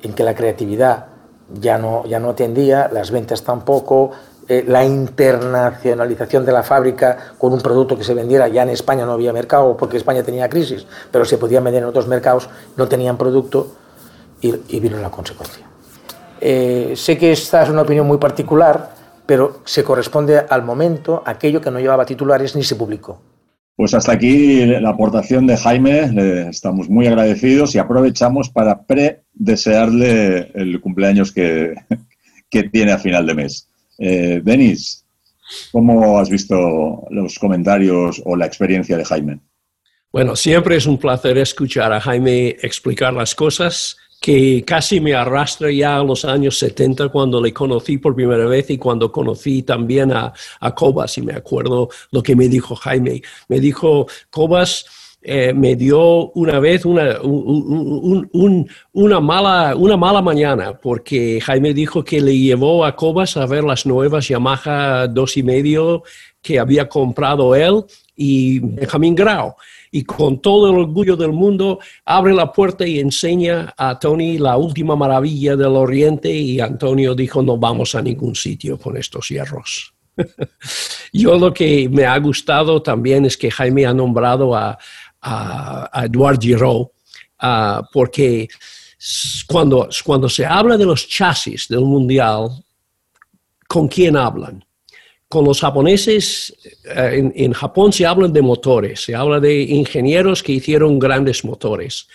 en 0.01 0.13
que 0.13 0.23
la 0.23 0.33
creatividad 0.33 1.05
ya 1.53 1.77
no, 1.77 2.03
ya 2.07 2.17
no 2.17 2.31
atendía, 2.31 2.89
las 2.91 3.11
ventas 3.11 3.43
tampoco, 3.43 4.09
eh, 4.47 4.65
la 4.67 4.83
internacionalización 4.83 6.43
de 6.43 6.51
la 6.51 6.63
fábrica 6.63 7.35
con 7.37 7.53
un 7.53 7.61
producto 7.61 7.95
que 7.95 8.03
se 8.03 8.15
vendiera, 8.15 8.47
ya 8.47 8.63
en 8.63 8.69
España 8.69 9.05
no 9.05 9.11
había 9.11 9.31
mercado 9.31 9.77
porque 9.77 9.97
España 9.97 10.23
tenía 10.23 10.49
crisis, 10.49 10.87
pero 11.11 11.25
se 11.25 11.37
podía 11.37 11.59
vender 11.59 11.83
en 11.83 11.89
otros 11.89 12.07
mercados, 12.07 12.49
no 12.75 12.87
tenían 12.87 13.19
producto 13.19 13.67
y, 14.41 14.51
y 14.75 14.79
vino 14.79 14.97
la 14.97 15.11
consecuencia. 15.11 15.63
Eh, 16.41 16.93
sé 16.95 17.19
que 17.19 17.33
esta 17.33 17.61
es 17.61 17.69
una 17.69 17.83
opinión 17.83 18.07
muy 18.07 18.17
particular, 18.17 19.02
pero 19.25 19.61
se 19.65 19.83
corresponde 19.83 20.39
al 20.49 20.63
momento, 20.63 21.23
aquello 21.25 21.61
que 21.61 21.71
no 21.71 21.79
llevaba 21.79 22.05
titulares 22.05 22.55
ni 22.55 22.63
se 22.63 22.75
publicó. 22.75 23.21
Pues 23.75 23.93
hasta 23.93 24.11
aquí 24.11 24.65
la 24.65 24.89
aportación 24.89 25.47
de 25.47 25.57
Jaime, 25.57 26.11
le 26.11 26.49
estamos 26.49 26.89
muy 26.89 27.07
agradecidos 27.07 27.73
y 27.73 27.79
aprovechamos 27.79 28.49
para 28.49 28.83
pre-desearle 28.83 30.51
el 30.53 30.79
cumpleaños 30.79 31.31
que, 31.31 31.73
que, 32.49 32.63
tiene 32.63 32.91
a 32.91 32.99
final 32.99 33.25
de 33.25 33.33
mes. 33.33 33.67
Eh, 33.97 34.41
Denis, 34.43 35.05
¿cómo 35.71 36.19
has 36.19 36.29
visto 36.29 37.03
los 37.09 37.39
comentarios 37.39 38.21
o 38.25 38.35
la 38.35 38.45
experiencia 38.45 38.95
de 38.95 39.05
Jaime? 39.05 39.39
Bueno, 40.11 40.35
siempre 40.35 40.75
es 40.75 40.85
un 40.85 40.99
placer 40.99 41.39
escuchar 41.39 41.91
a 41.91 41.99
Jaime 41.99 42.49
explicar 42.61 43.11
las 43.13 43.33
cosas 43.33 43.97
que 44.23 44.63
casi 44.65 45.01
me 45.01 45.13
arrastra 45.13 45.69
ya 45.69 45.97
a 45.97 46.03
los 46.03 46.23
años 46.23 46.57
70 46.57 47.09
cuando 47.09 47.41
le 47.41 47.51
conocí 47.51 47.97
por 47.97 48.15
primera 48.15 48.45
vez 48.45 48.69
y 48.69 48.77
cuando 48.77 49.11
conocí 49.11 49.63
también 49.63 50.13
a, 50.13 50.31
a 50.61 50.73
Cobas. 50.73 51.17
Y 51.17 51.23
me 51.23 51.33
acuerdo 51.33 51.89
lo 52.09 52.23
que 52.23 52.33
me 52.33 52.47
dijo 52.47 52.73
Jaime. 52.73 53.21
Me 53.49 53.59
dijo, 53.59 54.07
Cobas, 54.29 54.85
eh, 55.21 55.53
me 55.53 55.75
dio 55.75 56.31
una 56.35 56.61
vez 56.61 56.85
una, 56.85 57.19
una, 58.93 59.19
mala, 59.19 59.75
una 59.75 59.97
mala 59.97 60.21
mañana 60.21 60.79
porque 60.79 61.41
Jaime 61.41 61.73
dijo 61.73 62.01
que 62.05 62.21
le 62.21 62.37
llevó 62.37 62.85
a 62.85 62.95
Cobas 62.95 63.35
a 63.35 63.45
ver 63.45 63.65
las 63.65 63.85
nuevas 63.85 64.29
Yamaha 64.29 65.07
dos 65.07 65.35
y 65.35 65.43
medio 65.43 66.03
que 66.41 66.59
había 66.59 66.87
comprado 66.87 67.55
él 67.55 67.83
y 68.15 68.59
Benjamín 68.59 69.15
Grau 69.15 69.55
y 69.91 70.03
con 70.03 70.41
todo 70.41 70.69
el 70.69 70.77
orgullo 70.77 71.15
del 71.15 71.31
mundo 71.31 71.79
abre 72.05 72.33
la 72.33 72.51
puerta 72.51 72.85
y 72.85 72.99
enseña 72.99 73.73
a 73.77 73.97
Tony 73.97 74.37
la 74.37 74.57
última 74.57 74.95
maravilla 74.95 75.55
del 75.55 75.75
Oriente 75.75 76.31
y 76.31 76.59
Antonio 76.59 77.15
dijo 77.15 77.41
no 77.41 77.57
vamos 77.57 77.95
a 77.95 78.01
ningún 78.01 78.35
sitio 78.35 78.77
con 78.77 78.97
estos 78.97 79.29
hierros. 79.29 79.93
Yo 81.13 81.37
lo 81.37 81.53
que 81.53 81.89
me 81.89 82.05
ha 82.05 82.17
gustado 82.19 82.81
también 82.81 83.25
es 83.25 83.37
que 83.37 83.49
Jaime 83.49 83.85
ha 83.85 83.93
nombrado 83.93 84.55
a, 84.55 84.77
a, 85.21 86.05
Edouard 86.05 86.39
Giraud 86.39 86.87
ah, 87.39 87.81
porque 87.91 88.47
cuando, 89.47 89.89
cuando 90.03 90.29
se 90.29 90.45
habla 90.45 90.77
de 90.77 90.85
los 90.85 91.07
chasis 91.07 91.67
del 91.67 91.81
mundial, 91.81 92.49
¿con 93.67 93.87
quién 93.87 94.15
hablan? 94.15 94.63
Con 95.33 95.45
los 95.45 95.61
japoneses, 95.61 96.53
eh, 96.95 97.31
en, 97.33 97.53
Japón 97.53 97.91
se 97.91 98.05
habla 98.05 98.27
de 98.27 98.43
motores, 98.43 99.01
se 99.01 99.15
habla 99.15 99.39
de 99.39 99.63
ingenieros 99.63 100.43
que 100.43 100.51
hicieron 100.51 100.99
grandes 100.99 101.43
motores, 101.43 102.07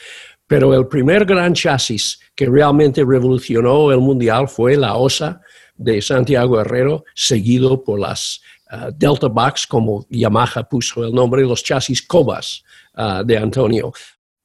pero 0.46 0.72
el 0.72 0.86
primer 0.86 1.24
gran 1.24 1.52
chasis 1.52 2.20
que 2.36 2.46
realmente 2.46 3.04
revolucionó 3.04 3.90
el 3.90 3.98
mundial 3.98 4.46
fue 4.46 4.76
la 4.76 4.94
OSA 4.94 5.40
de 5.74 6.00
Santiago 6.00 6.60
Herrero, 6.60 7.04
seguido 7.12 7.82
por 7.82 7.98
las 7.98 8.40
eh, 8.70 8.92
Delta 8.94 9.26
Box, 9.26 9.66
como 9.66 10.06
Yamaha 10.10 10.68
puso 10.68 11.04
el 11.04 11.12
nombre, 11.12 11.42
los 11.42 11.64
chasis 11.64 12.00
Cobas 12.02 12.62
eh, 12.96 13.22
de 13.24 13.36
Antonio. 13.36 13.92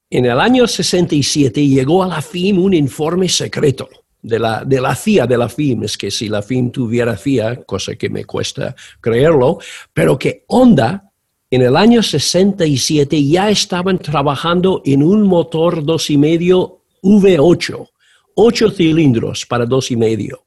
En 0.09 0.25
el 0.25 0.39
año 0.39 0.65
67 0.65 1.67
llegó 1.67 2.01
a 2.01 2.07
la 2.07 2.23
FIM 2.23 2.57
un 2.57 2.73
informe 2.73 3.29
secreto 3.29 3.88
de 4.23 4.39
la, 4.39 4.63
de 4.65 4.81
la 4.81 4.95
CIA, 4.95 5.27
de 5.27 5.38
la 5.38 5.49
FIM, 5.49 5.83
es 5.83 5.97
que 5.97 6.09
si 6.09 6.29
la 6.29 6.41
FIM 6.41 6.71
tuviera 6.71 7.15
CIA, 7.15 7.63
cosa 7.63 7.95
que 7.95 8.09
me 8.09 8.25
cuesta 8.25 8.75
creerlo, 8.99 9.59
pero 9.93 10.17
que 10.17 10.45
Honda 10.47 11.12
en 11.51 11.62
el 11.62 11.75
año 11.75 12.01
67 12.01 13.23
ya 13.27 13.49
estaban 13.49 13.99
trabajando 13.99 14.81
en 14.86 15.03
un 15.03 15.21
motor 15.23 15.83
2,5 15.83 16.79
V8, 17.03 17.89
8 18.36 18.71
cilindros 18.71 19.45
para 19.45 19.65
2,5. 19.65 20.39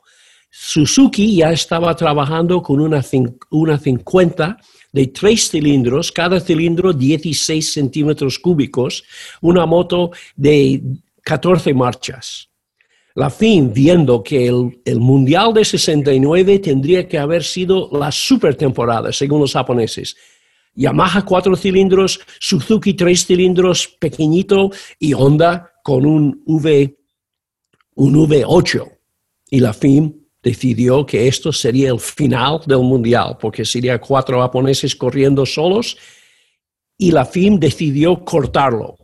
Suzuki 0.50 1.36
ya 1.36 1.52
estaba 1.52 1.94
trabajando 1.94 2.62
con 2.62 2.80
una, 2.80 3.04
una 3.50 3.78
50 3.78 4.56
de 4.90 5.06
3 5.08 5.50
cilindros, 5.50 6.10
cada 6.10 6.40
cilindro 6.40 6.92
16 6.92 7.72
centímetros 7.72 8.38
cúbicos, 8.38 9.04
una 9.42 9.66
moto 9.66 10.10
de 10.34 10.82
14 11.22 11.74
marchas. 11.74 12.48
La 13.16 13.30
FIM, 13.30 13.72
viendo 13.72 14.22
que 14.22 14.46
el, 14.46 15.00
Mundial 15.00 15.54
de 15.54 15.64
69 15.64 16.58
tendría 16.58 17.08
que 17.08 17.16
haber 17.16 17.42
sido 17.42 17.88
la 17.90 18.12
super 18.12 18.54
temporada, 18.54 19.10
según 19.10 19.40
los 19.40 19.54
japoneses. 19.54 20.14
Yamaha 20.74 21.24
cuatro 21.24 21.56
cilindros, 21.56 22.20
Suzuki 22.38 22.92
tres 22.92 23.24
cilindros 23.24 23.88
pequeñito 23.98 24.70
y 24.98 25.14
Honda 25.14 25.72
con 25.82 26.04
un 26.04 26.42
V, 26.44 26.94
un 27.94 28.14
V8. 28.16 28.98
Y 29.48 29.60
la 29.60 29.72
FIM 29.72 30.12
decidió 30.42 31.06
que 31.06 31.26
esto 31.26 31.54
sería 31.54 31.88
el 31.88 32.00
final 32.00 32.60
del 32.66 32.80
mundial, 32.80 33.38
porque 33.40 33.64
sería 33.64 33.98
cuatro 33.98 34.42
japoneses 34.42 34.94
corriendo 34.94 35.46
solos, 35.46 35.96
y 36.98 37.12
la 37.12 37.24
FIM 37.24 37.58
decidió 37.58 38.22
cortarlo. 38.22 38.98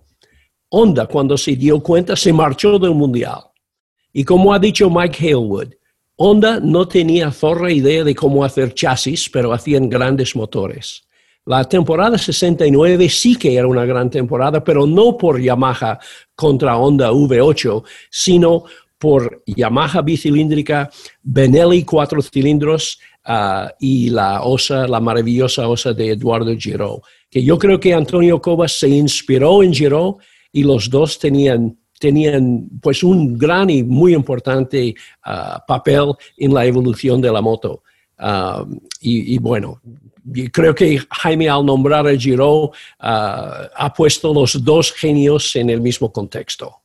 Honda, 0.68 1.06
cuando 1.06 1.38
se 1.38 1.56
dio 1.56 1.82
cuenta, 1.82 2.14
se 2.14 2.30
marchó 2.30 2.78
del 2.78 2.94
mundial. 2.94 3.51
Y 4.12 4.24
como 4.24 4.52
ha 4.52 4.58
dicho 4.58 4.90
Mike 4.90 5.18
Halewood, 5.18 5.74
Honda 6.16 6.60
no 6.60 6.86
tenía 6.86 7.30
zorra 7.30 7.72
idea 7.72 8.04
de 8.04 8.14
cómo 8.14 8.44
hacer 8.44 8.74
chasis, 8.74 9.28
pero 9.30 9.52
hacían 9.52 9.88
grandes 9.88 10.36
motores. 10.36 11.04
La 11.44 11.64
temporada 11.64 12.18
69 12.18 13.08
sí 13.08 13.34
que 13.34 13.56
era 13.56 13.66
una 13.66 13.84
gran 13.84 14.08
temporada, 14.08 14.62
pero 14.62 14.86
no 14.86 15.16
por 15.16 15.40
Yamaha 15.40 15.98
contra 16.36 16.76
Honda 16.76 17.10
V8, 17.10 17.82
sino 18.10 18.64
por 18.96 19.42
Yamaha 19.46 20.02
bicilíndrica, 20.02 20.88
Benelli 21.20 21.82
cuatro 21.82 22.22
cilindros 22.22 23.00
ah, 23.24 23.72
y 23.80 24.10
la 24.10 24.42
osa, 24.42 24.86
la 24.86 25.00
maravillosa 25.00 25.66
osa 25.66 25.92
de 25.92 26.10
Eduardo 26.10 26.56
Giraud. 26.56 27.00
Que 27.28 27.42
yo 27.42 27.58
creo 27.58 27.80
que 27.80 27.92
Antonio 27.92 28.40
Cobas 28.40 28.78
se 28.78 28.88
inspiró 28.88 29.64
en 29.64 29.74
Giraud 29.74 30.18
y 30.52 30.62
los 30.62 30.88
dos 30.88 31.18
tenían 31.18 31.76
tenían 32.02 32.68
pues 32.82 33.04
un 33.04 33.38
gran 33.38 33.70
y 33.70 33.84
muy 33.84 34.12
importante 34.12 34.92
ah, 35.22 35.62
papel 35.64 36.12
en 36.36 36.52
la 36.52 36.66
evolución 36.66 37.20
de 37.20 37.30
la 37.30 37.40
moto. 37.40 37.84
Ah, 38.18 38.64
y, 39.00 39.38
bueno, 39.38 39.80
creo 40.52 40.74
que 40.74 40.98
Jaime 41.22 41.48
al 41.48 41.64
nombrar 41.64 42.08
a 42.08 42.16
Giro 42.16 42.72
ah, 42.98 43.68
ha 43.76 43.92
puesto 43.94 44.34
los 44.34 44.64
dos 44.64 44.92
genios 44.92 45.54
en 45.54 45.70
el 45.70 45.80
mismo 45.80 46.12
contexto. 46.12 46.80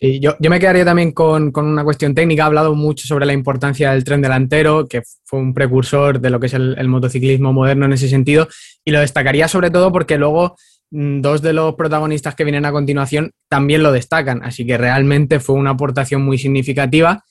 Yo, 0.00 0.34
me 0.40 0.60
quedaría 0.60 0.84
también 0.84 1.12
con, 1.12 1.52
una 1.54 1.84
cuestión 1.84 2.14
técnica. 2.14 2.42
Ha 2.42 2.46
hablado 2.46 2.74
mucho 2.74 3.06
sobre 3.06 3.26
la 3.26 3.32
importancia 3.32 3.92
del 3.92 4.02
tren 4.02 4.22
delantero, 4.22 4.88
que 4.88 5.02
fue 5.24 5.38
un 5.38 5.54
precursor 5.54 6.20
de 6.20 6.30
lo 6.30 6.40
que 6.40 6.46
es 6.46 6.54
el 6.54 6.88
motociclismo 6.88 7.52
moderno 7.52 7.86
en 7.86 7.92
ese 7.92 8.08
sentido, 8.08 8.48
y 8.84 8.90
lo 8.90 9.00
destacaría 9.00 9.46
sobre 9.46 9.70
todo 9.70 9.92
porque 9.92 10.18
luego 10.18 10.56
dos 10.90 11.42
de 11.42 11.52
los 11.52 11.74
protagonistas 11.74 12.34
que 12.34 12.44
vienen 12.44 12.64
a 12.64 12.72
continuación 12.72 13.32
también 13.48 13.82
lo 13.82 13.92
destacan, 13.92 14.42
así 14.42 14.66
que 14.66 14.78
realmente 14.78 15.40
fue 15.40 15.56
una 15.56 15.70
aportación 15.70 16.22
muy 16.22 16.38
significativa. 16.38 17.24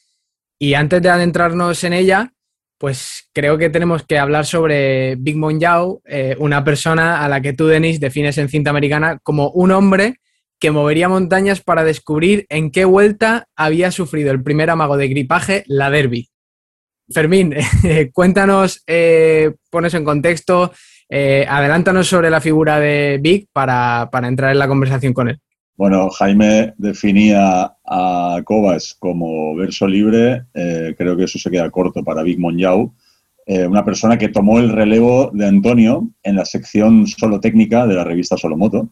Y 0.59 0.73
antes 0.73 1.01
de 1.01 1.09
adentrarnos 1.09 1.83
en 1.83 1.93
ella, 1.93 2.33
pues 2.77 3.29
creo 3.33 3.57
que 3.57 3.69
tenemos 3.69 4.05
que 4.05 4.19
hablar 4.19 4.45
sobre 4.45 5.15
Big 5.15 5.35
Mon 5.35 5.59
Yao, 5.59 6.01
eh, 6.05 6.35
una 6.39 6.63
persona 6.63 7.23
a 7.23 7.29
la 7.29 7.41
que 7.41 7.53
tú, 7.53 7.67
Denis, 7.67 7.99
defines 7.99 8.37
en 8.37 8.49
cinta 8.49 8.69
americana 8.69 9.19
como 9.23 9.49
un 9.51 9.71
hombre 9.71 10.15
que 10.59 10.71
movería 10.71 11.09
montañas 11.09 11.61
para 11.61 11.83
descubrir 11.83 12.45
en 12.49 12.71
qué 12.71 12.85
vuelta 12.85 13.47
había 13.55 13.91
sufrido 13.91 14.31
el 14.31 14.43
primer 14.43 14.69
amago 14.69 14.97
de 14.97 15.07
gripaje, 15.07 15.63
la 15.67 15.89
Derby. 15.89 16.29
Fermín, 17.09 17.55
cuéntanos, 18.13 18.83
eh, 18.87 19.53
pones 19.69 19.93
en 19.93 20.03
contexto, 20.03 20.71
eh, 21.09 21.45
adelántanos 21.47 22.07
sobre 22.07 22.29
la 22.29 22.41
figura 22.41 22.79
de 22.79 23.19
Vic 23.21 23.47
para, 23.53 24.09
entrar 24.23 24.51
en 24.51 24.59
la 24.59 24.67
conversación 24.67 25.13
con 25.13 25.29
él. 25.29 25.39
Bueno, 25.75 26.09
Jaime 26.09 26.73
definía 26.77 27.73
a 27.85 28.41
Cobas 28.43 28.95
como 28.97 29.55
verso 29.55 29.87
libre, 29.87 30.45
eh, 30.53 30.95
creo 30.97 31.15
que 31.15 31.25
eso 31.25 31.37
se 31.37 31.51
queda 31.51 31.69
corto 31.69 32.03
para 32.03 32.23
Vic 32.23 32.39
Monjau, 32.39 32.93
eh, 33.45 33.65
una 33.65 33.85
persona 33.85 34.17
que 34.17 34.29
tomó 34.29 34.59
el 34.59 34.69
relevo 34.69 35.31
de 35.33 35.47
Antonio 35.47 36.09
en 36.23 36.35
la 36.35 36.43
sección 36.43 37.07
solo 37.07 37.39
técnica 37.39 37.87
de 37.87 37.95
la 37.95 38.03
revista 38.03 38.35
Solomoto. 38.35 38.89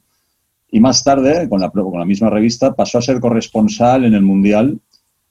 Y 0.72 0.80
más 0.80 1.04
tarde, 1.04 1.50
con 1.50 1.60
la, 1.60 1.70
con 1.70 2.00
la 2.00 2.06
misma 2.06 2.30
revista, 2.30 2.74
pasó 2.74 3.00
a 3.00 3.02
ser 3.02 3.20
corresponsal 3.20 4.06
en 4.06 4.14
el 4.14 4.22
Mundial, 4.22 4.80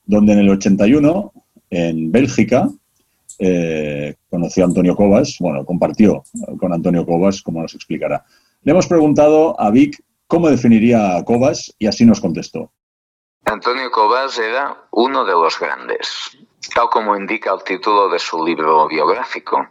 donde 0.04 0.34
en 0.34 0.40
el 0.40 0.50
81, 0.50 1.32
en 1.70 2.12
Bélgica, 2.12 2.68
eh, 3.38 4.14
conoció 4.30 4.64
a 4.64 4.66
Antonio 4.66 4.94
Cobas, 4.96 5.36
bueno, 5.40 5.64
compartió 5.64 6.22
con 6.58 6.72
Antonio 6.72 7.04
Cobas, 7.04 7.42
como 7.42 7.62
nos 7.62 7.74
explicará. 7.74 8.24
Le 8.62 8.72
hemos 8.72 8.86
preguntado 8.86 9.60
a 9.60 9.70
Vic 9.70 10.02
cómo 10.26 10.48
definiría 10.48 11.16
a 11.16 11.24
Cobas 11.24 11.74
y 11.78 11.86
así 11.86 12.04
nos 12.04 12.20
contestó. 12.20 12.70
Antonio 13.44 13.90
Cobas 13.90 14.38
era 14.38 14.86
uno 14.90 15.24
de 15.24 15.32
los 15.32 15.58
grandes, 15.60 16.36
tal 16.74 16.88
como 16.88 17.16
indica 17.16 17.52
el 17.52 17.62
título 17.62 18.08
de 18.08 18.18
su 18.18 18.44
libro 18.44 18.88
biográfico. 18.88 19.68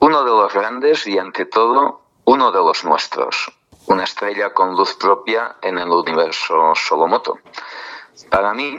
Uno 0.00 0.24
de 0.24 0.30
los 0.30 0.54
grandes 0.54 1.06
y 1.06 1.18
ante 1.18 1.46
todo 1.46 2.02
uno 2.24 2.52
de 2.52 2.58
los 2.58 2.84
nuestros, 2.84 3.50
una 3.86 4.04
estrella 4.04 4.54
con 4.54 4.76
luz 4.76 4.94
propia 4.94 5.56
en 5.62 5.78
el 5.78 5.88
universo 5.88 6.74
Solomoto. 6.76 7.38
Para 8.30 8.54
mí, 8.54 8.78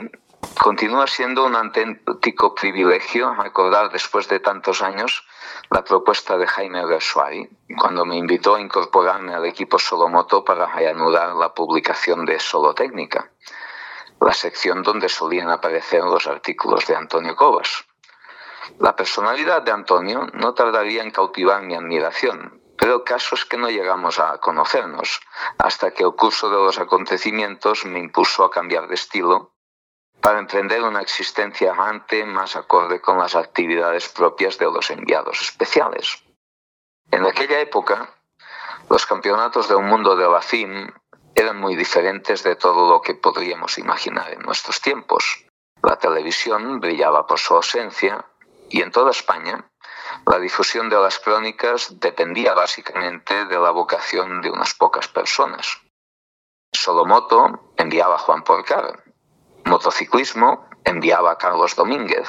continúa 0.64 1.06
siendo 1.06 1.44
un 1.44 1.54
auténtico 1.56 2.54
privilegio 2.54 3.34
recordar 3.34 3.90
después 3.90 4.28
de 4.28 4.40
tantos 4.40 4.82
años 4.82 5.26
la 5.70 5.84
propuesta 5.84 6.36
de 6.36 6.46
Jaime 6.46 6.86
Gersuari, 6.86 7.48
cuando 7.78 8.04
me 8.04 8.16
invitó 8.16 8.54
a 8.54 8.60
incorporarme 8.60 9.34
al 9.34 9.44
equipo 9.46 9.78
Solomoto 9.78 10.44
para 10.44 10.66
reanudar 10.66 11.34
la 11.36 11.54
publicación 11.54 12.24
de 12.24 12.38
Solo 12.40 12.74
Técnica, 12.74 13.30
la 14.20 14.32
sección 14.32 14.82
donde 14.82 15.08
solían 15.08 15.50
aparecer 15.50 16.02
los 16.02 16.26
artículos 16.26 16.86
de 16.86 16.96
Antonio 16.96 17.36
Cobas. 17.36 17.84
La 18.78 18.96
personalidad 18.96 19.62
de 19.62 19.72
Antonio 19.72 20.26
no 20.32 20.54
tardaría 20.54 21.02
en 21.02 21.10
cautivar 21.10 21.62
mi 21.62 21.74
admiración, 21.74 22.60
pero 22.76 22.96
el 22.96 23.04
caso 23.04 23.34
es 23.34 23.44
que 23.44 23.56
no 23.56 23.68
llegamos 23.68 24.18
a 24.18 24.38
conocernos, 24.38 25.20
hasta 25.58 25.92
que 25.92 26.02
el 26.02 26.14
curso 26.14 26.50
de 26.50 26.56
los 26.56 26.78
acontecimientos 26.78 27.84
me 27.84 27.98
impulsó 27.98 28.44
a 28.44 28.50
cambiar 28.50 28.88
de 28.88 28.94
estilo 28.94 29.53
para 30.24 30.38
emprender 30.38 30.82
una 30.82 31.02
existencia 31.02 31.72
errante 31.72 32.24
más 32.24 32.56
acorde 32.56 32.98
con 32.98 33.18
las 33.18 33.34
actividades 33.34 34.08
propias 34.08 34.56
de 34.56 34.64
los 34.64 34.90
enviados 34.90 35.42
especiales. 35.42 36.24
En 37.10 37.26
aquella 37.26 37.60
época, 37.60 38.08
los 38.88 39.04
campeonatos 39.04 39.68
del 39.68 39.80
mundo 39.80 40.16
de 40.16 40.26
la 40.26 40.40
FIM 40.40 40.90
eran 41.34 41.60
muy 41.60 41.76
diferentes 41.76 42.42
de 42.42 42.56
todo 42.56 42.88
lo 42.88 43.02
que 43.02 43.14
podríamos 43.14 43.76
imaginar 43.76 44.32
en 44.32 44.40
nuestros 44.40 44.80
tiempos. 44.80 45.44
La 45.82 45.96
televisión 45.96 46.80
brillaba 46.80 47.26
por 47.26 47.38
su 47.38 47.56
ausencia 47.56 48.24
y 48.70 48.80
en 48.80 48.92
toda 48.92 49.10
España 49.10 49.68
la 50.26 50.38
difusión 50.38 50.88
de 50.88 50.96
las 50.96 51.18
crónicas 51.18 52.00
dependía 52.00 52.54
básicamente 52.54 53.44
de 53.44 53.58
la 53.58 53.72
vocación 53.72 54.40
de 54.40 54.48
unas 54.48 54.72
pocas 54.72 55.06
personas. 55.06 55.82
Solomoto 56.72 57.72
enviaba 57.76 58.14
a 58.14 58.18
Juan 58.18 58.42
Porcar, 58.42 59.03
motociclismo 59.64 60.68
enviaba 60.84 61.32
a 61.32 61.38
Carlos 61.38 61.76
Domínguez, 61.76 62.28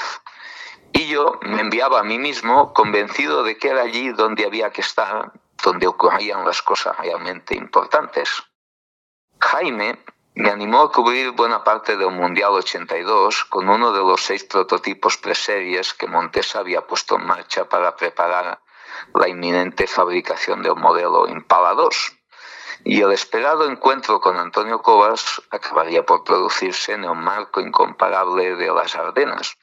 y 0.92 1.08
yo 1.08 1.40
me 1.42 1.62
enviaba 1.62 2.00
a 2.00 2.04
mí 2.04 2.18
mismo 2.18 2.74
convencido 2.74 3.44
de 3.44 3.58
que 3.58 3.70
era 3.70 3.82
allí 3.82 4.10
donde 4.10 4.46
había 4.46 4.72
que 4.72 4.82
estar, 4.82 5.32
donde 5.64 5.88
ocurrían 5.88 6.46
las 6.46 6.62
cosas 6.62 6.98
realmente 6.98 7.56
importantes. 7.56 8.44
Jaime 9.40 10.00
me 10.36 10.50
animó 10.50 10.82
a 10.82 10.92
cubrir 10.92 11.32
buena 11.32 11.64
parte 11.64 11.96
del 11.96 12.12
Mundial 12.12 12.52
82 12.52 13.46
con 13.46 13.70
uno 13.70 13.92
de 13.92 14.00
los 14.00 14.22
seis 14.22 14.44
prototipos 14.44 15.18
preseries 15.18 15.94
que 15.94 16.08
Montesa 16.08 16.60
había 16.60 16.86
puesto 16.86 17.16
en 17.16 17.26
marcha 17.26 17.68
para 17.70 17.96
preparar 17.96 18.60
la 19.14 19.28
inminente 19.28 19.88
fabricación 19.88 20.62
del 20.62 20.76
modelo 20.76 21.28
Impala 21.28 21.74
2. 21.74 22.18
Y 22.88 23.02
el 23.02 23.12
esperado 23.12 23.68
encuentro 23.68 24.22
con 24.22 24.38
Antonio 24.38 24.80
Cobas 24.84 25.42
acabaría 25.50 26.06
por 26.06 26.24
producirse 26.24 26.94
en 26.94 27.04
el 27.04 27.16
marco 27.16 27.60
incomparable 27.60 28.56
de 28.56 28.72
las 28.72 28.96
Ardenas, 28.96 29.58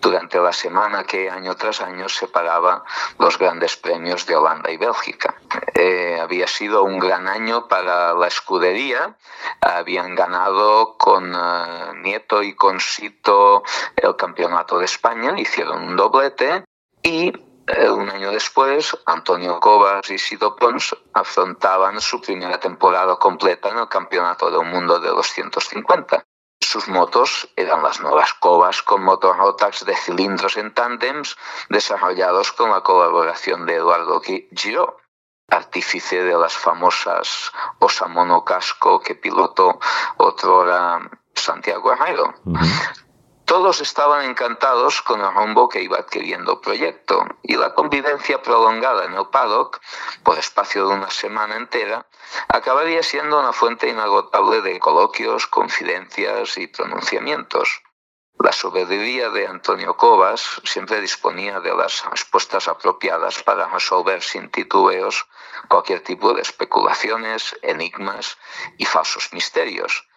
durante 0.00 0.40
la 0.40 0.52
semana 0.52 1.04
que 1.04 1.30
año 1.30 1.54
tras 1.54 1.80
año 1.80 2.08
separaba 2.08 2.82
los 3.20 3.38
grandes 3.38 3.76
premios 3.76 4.26
de 4.26 4.34
Holanda 4.34 4.72
y 4.72 4.76
Bélgica. 4.76 5.36
Eh, 5.72 6.18
había 6.20 6.48
sido 6.48 6.82
un 6.82 6.98
gran 6.98 7.28
año 7.28 7.68
para 7.68 8.12
la 8.14 8.26
escudería, 8.26 9.16
habían 9.60 10.16
ganado 10.16 10.98
con 10.98 11.32
eh, 11.32 11.92
Nieto 12.02 12.42
y 12.42 12.56
con 12.56 12.80
Sito 12.80 13.62
el 13.94 14.16
campeonato 14.16 14.80
de 14.80 14.86
España, 14.86 15.32
hicieron 15.38 15.80
un 15.90 15.96
doblete 15.96 16.64
y 17.04 17.32
eh, 17.66 17.88
un 17.88 18.10
año 18.10 18.30
después, 18.30 18.96
Antonio 19.06 19.58
Cobas 19.58 20.10
y 20.10 20.18
Sito 20.18 20.54
Pons 20.54 20.94
afrontaban 21.14 22.00
su 22.00 22.20
primera 22.20 22.60
temporada 22.60 23.16
completa 23.16 23.70
en 23.70 23.78
el 23.78 23.88
Campeonato 23.88 24.50
del 24.50 24.68
Mundo 24.68 25.00
de 25.00 25.08
250. 25.08 26.26
Sus 26.60 26.88
motos 26.88 27.48
eran 27.56 27.82
las 27.82 28.00
nuevas 28.00 28.34
Cobas 28.34 28.82
con 28.82 29.02
motor 29.02 29.38
Rotax 29.38 29.84
de 29.86 29.96
cilindros 29.96 30.56
en 30.56 30.74
tándems 30.74 31.36
desarrollados 31.70 32.52
con 32.52 32.70
la 32.70 32.82
colaboración 32.82 33.64
de 33.64 33.76
Eduardo 33.76 34.20
Giro, 34.20 34.98
artífice 35.48 36.22
de 36.22 36.36
las 36.36 36.54
famosas 36.54 37.52
Osa 37.78 38.06
Monocasco 38.08 39.00
que 39.00 39.14
pilotó 39.14 39.78
otrora 40.16 41.10
Santiago 41.34 41.92
Herrero. 41.92 42.34
Todos 43.44 43.82
estaban 43.82 44.24
encantados 44.24 45.02
con 45.02 45.20
el 45.20 45.34
rumbo 45.34 45.68
que 45.68 45.82
iba 45.82 45.98
adquiriendo 45.98 46.52
el 46.52 46.60
proyecto 46.60 47.24
y 47.42 47.56
la 47.56 47.74
convivencia 47.74 48.40
prolongada 48.40 49.04
en 49.04 49.12
el 49.12 49.26
paddock, 49.26 49.80
por 50.22 50.38
espacio 50.38 50.88
de 50.88 50.94
una 50.94 51.10
semana 51.10 51.56
entera, 51.56 52.06
acabaría 52.48 53.02
siendo 53.02 53.38
una 53.38 53.52
fuente 53.52 53.88
inagotable 53.88 54.62
de 54.62 54.80
coloquios, 54.80 55.46
confidencias 55.46 56.56
y 56.56 56.68
pronunciamientos. 56.68 57.82
La 58.38 58.50
sabiduría 58.50 59.28
de 59.30 59.46
Antonio 59.46 59.96
Cobas 59.96 60.60
siempre 60.64 61.00
disponía 61.00 61.60
de 61.60 61.74
las 61.76 62.04
respuestas 62.10 62.66
apropiadas 62.66 63.42
para 63.42 63.68
resolver 63.68 64.22
sin 64.22 64.50
titubeos 64.50 65.26
cualquier 65.68 66.02
tipo 66.02 66.32
de 66.32 66.42
especulaciones, 66.42 67.56
enigmas 67.62 68.38
y 68.78 68.86
falsos 68.86 69.32
misterios. 69.32 70.08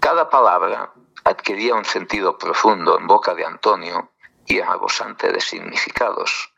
Cada 0.00 0.28
palabra 0.28 0.92
adquiría 1.24 1.74
un 1.74 1.84
sentido 1.84 2.38
profundo 2.38 2.98
en 2.98 3.06
boca 3.06 3.34
de 3.34 3.44
Antonio 3.44 4.12
y 4.46 4.60
rebosante 4.60 5.32
de 5.32 5.40
significados. 5.40 6.52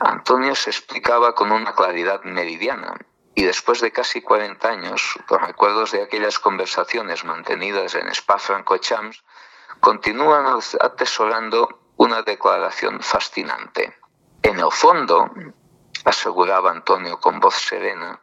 Antonio 0.00 0.54
se 0.54 0.70
explicaba 0.70 1.34
con 1.34 1.50
una 1.52 1.74
claridad 1.74 2.22
meridiana 2.22 2.94
y 3.34 3.44
después 3.44 3.80
de 3.80 3.92
casi 3.92 4.20
40 4.20 4.68
años, 4.68 5.18
los 5.28 5.40
recuerdos 5.40 5.92
de 5.92 6.02
aquellas 6.02 6.38
conversaciones 6.38 7.24
mantenidas 7.24 7.94
en 7.94 8.08
Spa-Francorchamps 8.08 9.22
continúan 9.80 10.60
atesorando 10.80 11.80
una 11.96 12.22
declaración 12.22 13.00
fascinante. 13.00 13.96
En 14.42 14.58
el 14.58 14.72
fondo, 14.72 15.30
aseguraba 16.04 16.70
Antonio 16.70 17.20
con 17.20 17.40
voz 17.40 17.54
serena, 17.54 18.20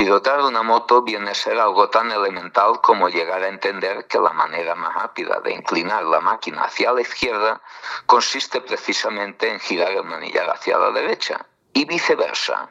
Pilotar 0.00 0.40
una 0.40 0.62
moto 0.62 1.02
viene 1.02 1.32
a 1.32 1.34
ser 1.34 1.58
algo 1.58 1.90
tan 1.90 2.10
elemental 2.10 2.80
como 2.80 3.10
llegar 3.10 3.42
a 3.42 3.48
entender 3.48 4.06
que 4.06 4.18
la 4.18 4.32
manera 4.32 4.74
más 4.74 4.94
rápida 4.94 5.40
de 5.40 5.52
inclinar 5.52 6.04
la 6.04 6.20
máquina 6.20 6.62
hacia 6.62 6.94
la 6.94 7.02
izquierda 7.02 7.60
consiste 8.06 8.62
precisamente 8.62 9.50
en 9.50 9.60
girar 9.60 9.92
el 9.92 10.04
manillar 10.04 10.48
hacia 10.48 10.78
la 10.78 10.90
derecha 10.90 11.44
y 11.74 11.84
viceversa. 11.84 12.70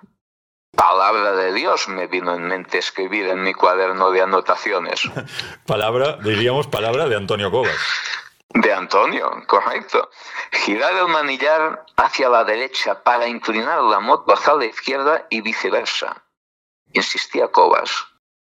Palabra 0.76 1.34
de 1.34 1.54
Dios 1.54 1.88
me 1.88 2.08
vino 2.08 2.34
en 2.34 2.48
mente 2.48 2.80
escribir 2.80 3.28
en 3.28 3.44
mi 3.44 3.54
cuaderno 3.54 4.10
de 4.10 4.24
anotaciones. 4.24 5.04
palabra, 5.68 6.18
diríamos 6.24 6.65
palabra 6.65 7.08
de 7.08 7.15
Antonio 7.15 7.52
Cobas. 7.52 7.78
De 8.56 8.74
Antonio, 8.74 9.30
correcto. 9.46 10.10
Girar 10.52 10.96
el 10.96 11.10
manillar 11.10 11.86
hacia 11.96 12.28
la 12.28 12.44
derecha 12.44 13.04
para 13.04 13.28
inclinar 13.28 13.84
la 13.84 14.00
moto 14.00 14.34
hacia 14.34 14.56
la 14.56 14.65
izquierda 14.65 15.28
y 15.30 15.42
viceversa 15.42 16.24
insistía 16.93 17.49
Cobas. 17.49 17.91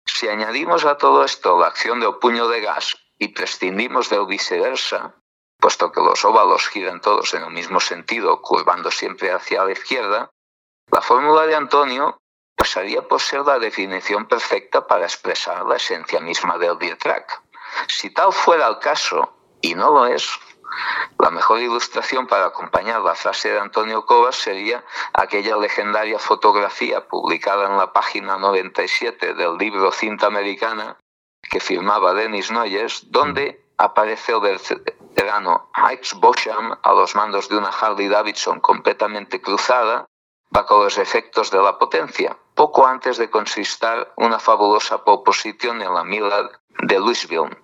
Si 0.06 0.28
añadimos 0.28 0.86
a 0.86 0.98
todo 0.98 1.24
esto 1.24 1.60
la 1.60 1.67
acción 1.67 2.00
del 2.00 2.15
puño 2.15 2.48
de 2.48 2.62
gas 2.62 2.95
y 3.17 3.30
prescindimos 3.30 4.10
del 4.10 4.26
viceversa, 4.26 5.15
puesto 5.60 5.91
que 5.91 6.02
los 6.02 6.24
óvalos 6.26 6.67
giran 6.67 7.02
todos 7.02 7.34
en 7.34 7.43
el 7.43 7.52
mismo 7.52 7.80
sentido, 7.80 8.41
curvando 8.41 8.91
siempre 8.91 9.32
hacia 9.32 9.63
la 9.63 9.71
izquierda, 9.71 10.30
la 10.91 11.02
fórmula 11.02 11.48
de 11.48 11.56
Antonio 11.56 12.17
pasaría 12.56 13.02
por 13.08 13.19
ser 13.19 13.41
la 13.41 13.60
definición 13.60 14.28
perfecta 14.28 14.86
para 14.86 15.06
expresar 15.06 15.65
la 15.65 15.76
esencia 15.78 16.19
misma 16.19 16.58
del 16.58 16.78
Dietrach. 16.78 17.41
Si 17.88 18.12
tal 18.12 18.32
fuera 18.32 18.67
el 18.67 18.80
caso, 18.80 19.36
y 19.62 19.74
no 19.74 19.91
lo 19.91 20.06
es, 20.06 20.30
la 21.18 21.30
mejor 21.30 21.60
ilustración 21.60 22.28
para 22.28 22.48
acompañar 22.48 23.02
la 23.02 23.16
frase 23.16 23.52
de 23.52 23.60
Antonio 23.60 24.06
Cobas 24.06 24.36
sería 24.36 24.84
aquella 25.14 25.58
legendaria 25.58 26.20
fotografía 26.20 27.08
publicada 27.08 27.68
en 27.68 27.78
la 27.78 27.94
página 27.94 28.38
97 28.38 29.34
del 29.34 29.58
libro 29.58 29.92
Cinta 29.92 30.28
Americana 30.28 30.98
que 31.42 31.60
firmaba 31.60 32.14
Dennis 32.14 32.52
Noyes, 32.52 33.12
donde 33.12 33.66
aparece 33.78 34.34
el 34.34 34.42
veterano 34.42 35.70
Hikes 35.76 36.16
Bosham 36.16 36.78
a 36.82 36.92
los 36.94 37.16
mandos 37.16 37.50
de 37.50 37.58
una 37.58 37.70
Harley 37.70 38.08
Davidson 38.08 38.60
completamente 38.60 39.42
cruzada 39.42 40.06
bajo 40.50 40.84
los 40.84 40.98
efectos 40.98 41.52
de 41.52 41.62
la 41.62 41.78
potencia, 41.78 42.38
poco 42.54 42.86
antes 42.86 43.18
de 43.18 43.30
consistar 43.30 44.14
una 44.16 44.40
fabulosa 44.40 45.04
proposición 45.04 45.82
en 45.82 45.94
la 45.94 46.04
mila 46.04 46.50
de 46.80 47.00
Louisville. 47.00 47.58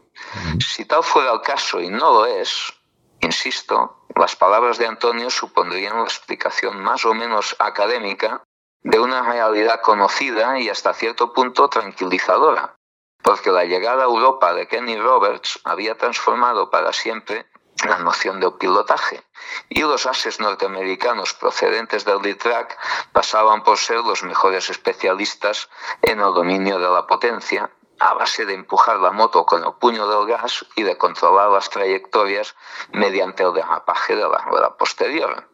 Si 0.59 0.85
tal 0.85 1.03
fuera 1.03 1.31
el 1.31 1.41
caso, 1.41 1.79
y 1.79 1.89
no 1.89 2.13
lo 2.13 2.25
es, 2.25 2.73
Insisto, 3.21 4.05
las 4.15 4.35
palabras 4.35 4.77
de 4.77 4.87
Antonio 4.87 5.29
supondrían 5.29 5.97
la 5.97 6.03
explicación 6.03 6.81
más 6.81 7.05
o 7.05 7.13
menos 7.13 7.55
académica 7.59 8.43
de 8.83 8.99
una 8.99 9.21
realidad 9.21 9.81
conocida 9.81 10.59
y 10.59 10.69
hasta 10.69 10.93
cierto 10.93 11.33
punto 11.33 11.69
tranquilizadora. 11.69 12.75
porque 13.23 13.51
la 13.51 13.65
llegada 13.65 14.01
a 14.01 14.07
Europa 14.07 14.51
de 14.53 14.67
Kenny 14.67 14.97
Roberts 14.97 15.59
había 15.63 15.95
transformado 15.95 16.71
para 16.71 16.91
siempre 16.91 17.45
la 17.85 17.99
noción 17.99 18.39
de 18.39 18.51
pilotaje 18.51 19.23
y 19.69 19.81
los 19.81 20.05
ases 20.05 20.39
norteamericanos 20.39 21.33
procedentes 21.35 22.03
del 22.03 22.21
D-Track 22.21 22.77
pasaban 23.11 23.63
por 23.63 23.77
ser 23.77 23.97
los 23.97 24.23
mejores 24.23 24.69
especialistas 24.69 25.69
en 26.01 26.19
el 26.19 26.33
dominio 26.33 26.79
de 26.79 26.89
la 26.89 27.07
potencia 27.07 27.69
a 28.01 28.15
base 28.15 28.45
de 28.45 28.55
empujar 28.55 28.97
la 28.97 29.11
moto 29.11 29.45
con 29.45 29.63
el 29.63 29.73
puño 29.73 30.07
del 30.07 30.27
gas 30.27 30.65
y 30.75 30.81
de 30.81 30.97
controlar 30.97 31.49
las 31.49 31.69
trayectorias 31.69 32.55
mediante 32.91 33.43
el 33.43 33.53
derrapaje 33.53 34.15
de 34.15 34.27
la 34.27 34.39
rueda 34.39 34.75
posterior. 34.75 35.47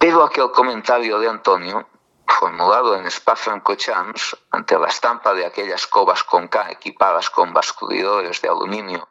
Pero 0.00 0.24
aquel 0.24 0.50
comentario 0.50 1.20
de 1.20 1.28
Antonio 1.28 1.86
formulado 2.26 2.96
en 2.96 3.06
Spa-Francorchamps 3.06 4.36
ante 4.50 4.76
la 4.76 4.88
estampa 4.88 5.32
de 5.32 5.46
aquellas 5.46 5.86
cobas 5.86 6.24
con 6.24 6.48
K 6.48 6.72
equipadas 6.72 7.30
con 7.30 7.52
basculidores 7.52 8.42
de 8.42 8.48
aluminio 8.48 9.08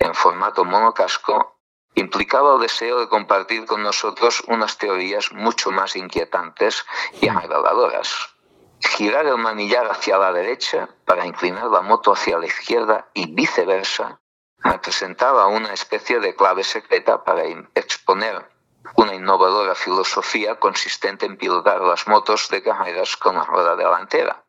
en 0.00 0.12
formato 0.14 0.64
monocasco, 0.64 1.56
implicaba 1.94 2.54
el 2.54 2.62
deseo 2.62 2.98
de 2.98 3.08
compartir 3.08 3.64
con 3.66 3.82
nosotros 3.82 4.42
unas 4.48 4.76
teorías 4.76 5.30
mucho 5.32 5.70
más 5.70 5.94
inquietantes 5.94 6.84
y 7.20 7.28
agradadoras. 7.28 8.39
Girar 8.82 9.26
el 9.26 9.36
manillar 9.36 9.90
hacia 9.90 10.16
la 10.18 10.32
derecha 10.32 10.88
para 11.04 11.26
inclinar 11.26 11.66
la 11.66 11.82
moto 11.82 12.12
hacia 12.12 12.38
la 12.38 12.46
izquierda 12.46 13.08
y 13.12 13.32
viceversa 13.32 14.20
representaba 14.58 15.46
una 15.46 15.72
especie 15.72 16.20
de 16.20 16.34
clave 16.34 16.64
secreta 16.64 17.22
para 17.24 17.44
exponer 17.74 18.50
una 18.96 19.14
innovadora 19.14 19.74
filosofía 19.74 20.58
consistente 20.58 21.26
en 21.26 21.36
pilotar 21.36 21.80
las 21.82 22.06
motos 22.08 22.48
de 22.48 22.62
carreras 22.62 23.16
con 23.16 23.36
la 23.36 23.44
rueda 23.44 23.76
delantera. 23.76 24.44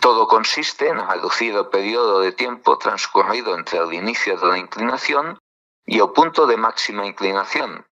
Todo 0.00 0.26
consiste 0.26 0.88
en 0.88 1.08
reducir 1.08 1.54
el 1.54 1.68
periodo 1.68 2.20
de 2.20 2.32
tiempo 2.32 2.76
transcurrido 2.78 3.54
entre 3.54 3.78
el 3.78 3.92
inicio 3.92 4.36
de 4.36 4.46
la 4.46 4.58
inclinación 4.58 5.38
y 5.84 6.00
el 6.00 6.10
punto 6.10 6.46
de 6.46 6.56
máxima 6.56 7.06
inclinación, 7.06 7.86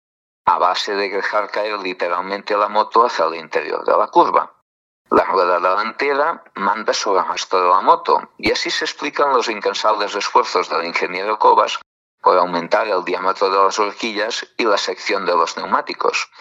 a 0.46 0.58
base 0.58 0.96
de 0.96 1.10
dejar 1.10 1.52
caer 1.52 1.80
literalmente 1.80 2.58
la 2.58 2.68
moto 2.68 3.06
hacia 3.06 3.26
el 3.26 3.36
interior 3.36 3.86
de 3.86 3.96
la 3.96 4.08
curva. 4.08 4.63
La 5.10 5.26
rueda 5.26 5.60
delantera 5.60 6.44
manda 6.56 6.94
sobre 6.94 7.22
el 7.22 7.28
resto 7.28 7.62
de 7.62 7.70
la 7.70 7.82
moto, 7.82 8.30
y 8.38 8.52
así 8.52 8.72
se 8.72 8.86
explican 8.86 9.32
los 9.34 9.48
incansables 9.48 10.16
esfuerzos 10.16 10.70
del 10.70 10.86
ingeniero 10.86 11.38
Cobas 11.38 11.80
por 12.22 12.38
aumentar 12.38 12.88
el 12.88 13.04
diámetro 13.04 13.50
de 13.50 13.58
las 13.58 13.78
horquillas 13.78 14.48
y 14.58 14.64
la 14.64 14.78
sección 14.78 15.26
de 15.26 15.36
los 15.36 15.58
neumáticos, 15.58 16.32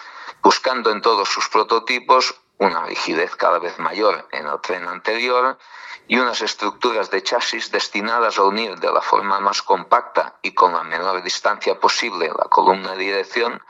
buscando 0.41 0.91
en 0.91 1.01
todos 1.01 1.29
sus 1.29 1.49
prototipos 1.49 2.35
una 2.57 2.85
rigidez 2.85 3.35
cada 3.35 3.59
vez 3.59 3.77
mayor 3.79 4.27
en 4.31 4.47
el 4.47 4.59
tren 4.61 4.87
anterior 4.87 5.57
y 6.07 6.17
unas 6.17 6.41
estructuras 6.41 7.11
de 7.11 7.21
chasis 7.21 7.71
destinadas 7.71 8.37
a 8.37 8.43
unir 8.43 8.79
de 8.79 8.91
la 8.91 9.01
forma 9.01 9.39
más 9.39 9.61
compacta 9.61 10.39
y 10.41 10.53
con 10.53 10.73
la 10.73 10.83
menor 10.83 11.21
distancia 11.21 11.79
posible 11.79 12.29
la 12.29 12.45
columna 12.45 12.91
de 12.91 12.97
dirección 12.97 13.61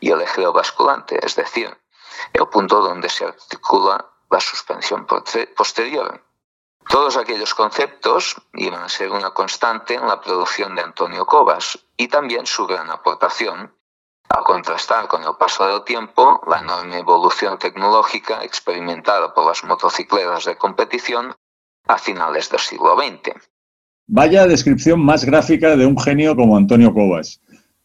y 0.00 0.10
el 0.10 0.20
eje 0.20 0.44
basculante, 0.46 1.18
es 1.24 1.36
decir, 1.36 1.76
el 2.32 2.48
punto 2.48 2.80
donde 2.80 3.08
se 3.08 3.24
articula 3.24 4.09
la 4.30 4.40
suspensión 4.40 5.06
posterior. 5.06 6.22
Todos 6.88 7.16
aquellos 7.16 7.54
conceptos 7.54 8.36
iban 8.54 8.82
a 8.82 8.88
ser 8.88 9.10
una 9.10 9.30
constante 9.30 9.94
en 9.94 10.06
la 10.06 10.20
producción 10.20 10.74
de 10.74 10.82
Antonio 10.82 11.26
Cobas 11.26 11.78
y 11.96 12.08
también 12.08 12.46
su 12.46 12.66
gran 12.66 12.90
aportación 12.90 13.72
al 14.28 14.44
contrastar 14.44 15.08
con 15.08 15.22
el 15.24 15.34
paso 15.38 15.66
del 15.66 15.82
tiempo 15.84 16.40
la 16.46 16.60
enorme 16.60 16.98
evolución 16.98 17.58
tecnológica 17.58 18.44
experimentada 18.44 19.34
por 19.34 19.46
las 19.46 19.64
motocicletas 19.64 20.44
de 20.44 20.56
competición 20.56 21.34
a 21.88 21.98
finales 21.98 22.48
del 22.48 22.60
siglo 22.60 22.96
XX. 22.96 23.34
Vaya 24.06 24.46
descripción 24.46 25.04
más 25.04 25.24
gráfica 25.24 25.76
de 25.76 25.86
un 25.86 25.98
genio 25.98 26.36
como 26.36 26.56
Antonio 26.56 26.94
Cobas. 26.94 27.40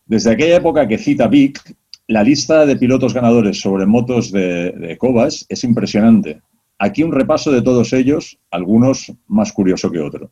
Desde 0.06 0.32
aquella 0.32 0.58
época 0.58 0.88
que 0.88 1.00
cita 1.00 1.28
Vic, 1.28 1.60
la 2.08 2.24
lista 2.24 2.66
de 2.66 2.76
pilotos 2.76 3.14
ganadores 3.14 3.60
sobre 3.60 3.86
motos 3.86 4.32
de, 4.32 4.72
de 4.72 4.98
Cobas 4.98 5.46
es 5.50 5.64
impresionante. 5.64 6.42
Aquí 6.78 7.04
un 7.04 7.12
repaso 7.12 7.52
de 7.52 7.62
todos 7.62 7.94
ellos, 7.94 8.38
algunos 8.52 9.12
más 9.28 9.52
curioso 9.52 9.92
que 9.92 10.02
otro. 10.02 10.32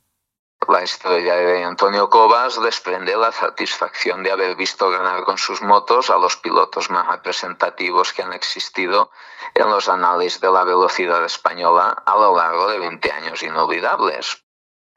La 0.70 0.82
historia 0.82 1.36
de 1.36 1.64
Antonio 1.64 2.10
Cobas 2.10 2.62
desprende 2.62 3.18
la 3.18 3.34
satisfacción 3.34 4.24
de 4.24 4.32
haber 4.32 4.56
visto 4.56 4.90
ganar 4.90 5.24
con 5.26 5.38
sus 5.38 5.62
motos 5.62 6.10
a 6.10 6.18
los 6.18 6.38
pilotos 6.38 6.90
más 6.90 7.06
representativos 7.08 8.14
que 8.14 8.24
han 8.24 8.32
existido 8.32 9.12
en 9.56 9.70
los 9.70 9.90
análisis 9.90 10.40
de 10.40 10.52
la 10.52 10.64
velocidad 10.64 11.26
española 11.26 12.02
a 12.06 12.16
lo 12.16 12.38
largo 12.38 12.70
de 12.70 12.80
20 12.80 13.12
años 13.12 13.44
inolvidables. 13.44 14.44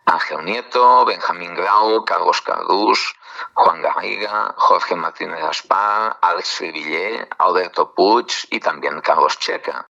Ángel 0.05 0.45
Nieto, 0.45 1.05
Benjamín 1.05 1.55
Grau, 1.57 2.05
Carlos 2.05 2.41
Cardús, 2.43 3.16
Juan 3.55 3.83
Garriga, 3.83 4.55
Jorge 4.57 4.95
Martínez 4.95 5.43
Aspar, 5.43 6.19
Alex 6.21 6.51
Frivillé, 6.53 7.29
Alberto 7.39 7.95
Puig 7.95 8.27
y 8.51 8.61
también 8.61 9.01
Carlos 9.01 9.39
Checa. 9.39 9.87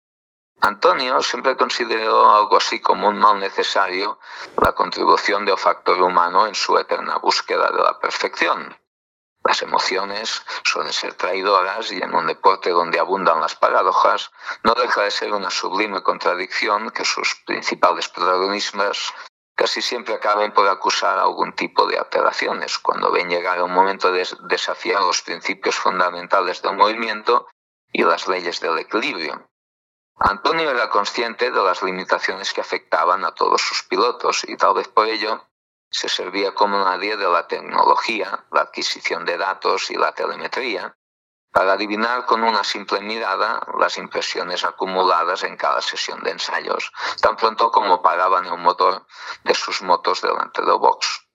Antonio 0.61 1.21
siempre 1.21 1.57
consideró 1.57 2.33
algo 2.33 2.57
así 2.57 2.79
como 2.79 3.09
un 3.09 3.19
mal 3.19 3.39
necesario 3.39 4.19
la 4.61 4.71
contribución 4.71 5.45
del 5.45 5.57
factor 5.57 6.01
humano 6.01 6.47
en 6.47 6.55
su 6.55 6.77
eterna 6.77 7.17
búsqueda 7.17 7.69
de 7.71 7.83
la 7.83 7.99
perfección. 7.99 8.75
Las 9.43 9.61
emociones 9.61 10.41
suelen 10.63 10.91
ser 10.91 11.13
traidoras 11.13 11.91
y 11.91 12.01
en 12.01 12.15
un 12.15 12.25
deporte 12.25 12.71
donde 12.71 12.99
abundan 12.99 13.41
las 13.41 13.55
paradojas 13.55 14.31
no 14.63 14.73
deja 14.73 15.03
de 15.03 15.11
ser 15.11 15.33
una 15.33 15.51
sublime 15.51 16.01
contradicción 16.01 16.89
que 16.89 17.05
sus 17.05 17.35
principales 17.45 18.09
protagonistas 18.09 19.13
casi 19.55 19.81
siempre 19.81 20.13
acaben 20.13 20.51
por 20.51 20.67
acusar 20.67 21.17
algún 21.17 21.53
tipo 21.53 21.87
de 21.87 21.97
alteraciones 21.97 22.77
cuando 22.77 23.11
ven 23.11 23.29
llegar 23.29 23.61
un 23.63 23.73
momento 23.73 24.11
de 24.11 24.27
desafiar 24.49 25.01
los 25.01 25.21
principios 25.21 25.75
fundamentales 25.75 26.61
del 26.61 26.75
movimiento 26.75 27.47
y 27.91 28.03
las 28.03 28.27
leyes 28.27 28.59
del 28.59 28.77
equilibrio. 28.77 29.49
Antonio 30.17 30.69
era 30.69 30.89
consciente 30.89 31.51
de 31.51 31.63
las 31.63 31.81
limitaciones 31.81 32.53
que 32.53 32.61
afectaban 32.61 33.25
a 33.25 33.33
todos 33.33 33.61
sus 33.61 33.83
pilotos 33.83 34.43
y 34.47 34.55
tal 34.57 34.75
vez 34.75 34.87
por 34.87 35.07
ello 35.07 35.47
se 35.89 36.09
servía 36.09 36.53
como 36.53 36.83
nadie 36.83 37.15
de 37.15 37.27
la 37.27 37.47
tecnología, 37.47 38.45
la 38.51 38.61
adquisición 38.61 39.25
de 39.25 39.37
datos 39.37 39.89
y 39.91 39.95
la 39.95 40.13
telemetría 40.13 40.95
para 41.55 41.71
adivinar 41.71 42.25
con 42.25 42.43
una 42.43 42.65
simple 42.65 42.99
mirada 42.99 43.65
las 43.79 43.97
impresiones 43.97 44.65
acumuladas 44.65 45.41
en 45.43 45.55
cada 45.55 45.81
sesión 45.81 46.21
de 46.21 46.31
ensayos, 46.31 46.91
tan 47.21 47.37
pronto 47.37 47.71
como 47.71 48.01
paraban 48.01 48.45
el 48.45 48.57
motor 48.57 49.07
de 49.45 49.55
sus 49.55 49.81
motos 49.81 50.21
delante 50.21 50.61
del 50.63 50.77
box. 50.77 51.25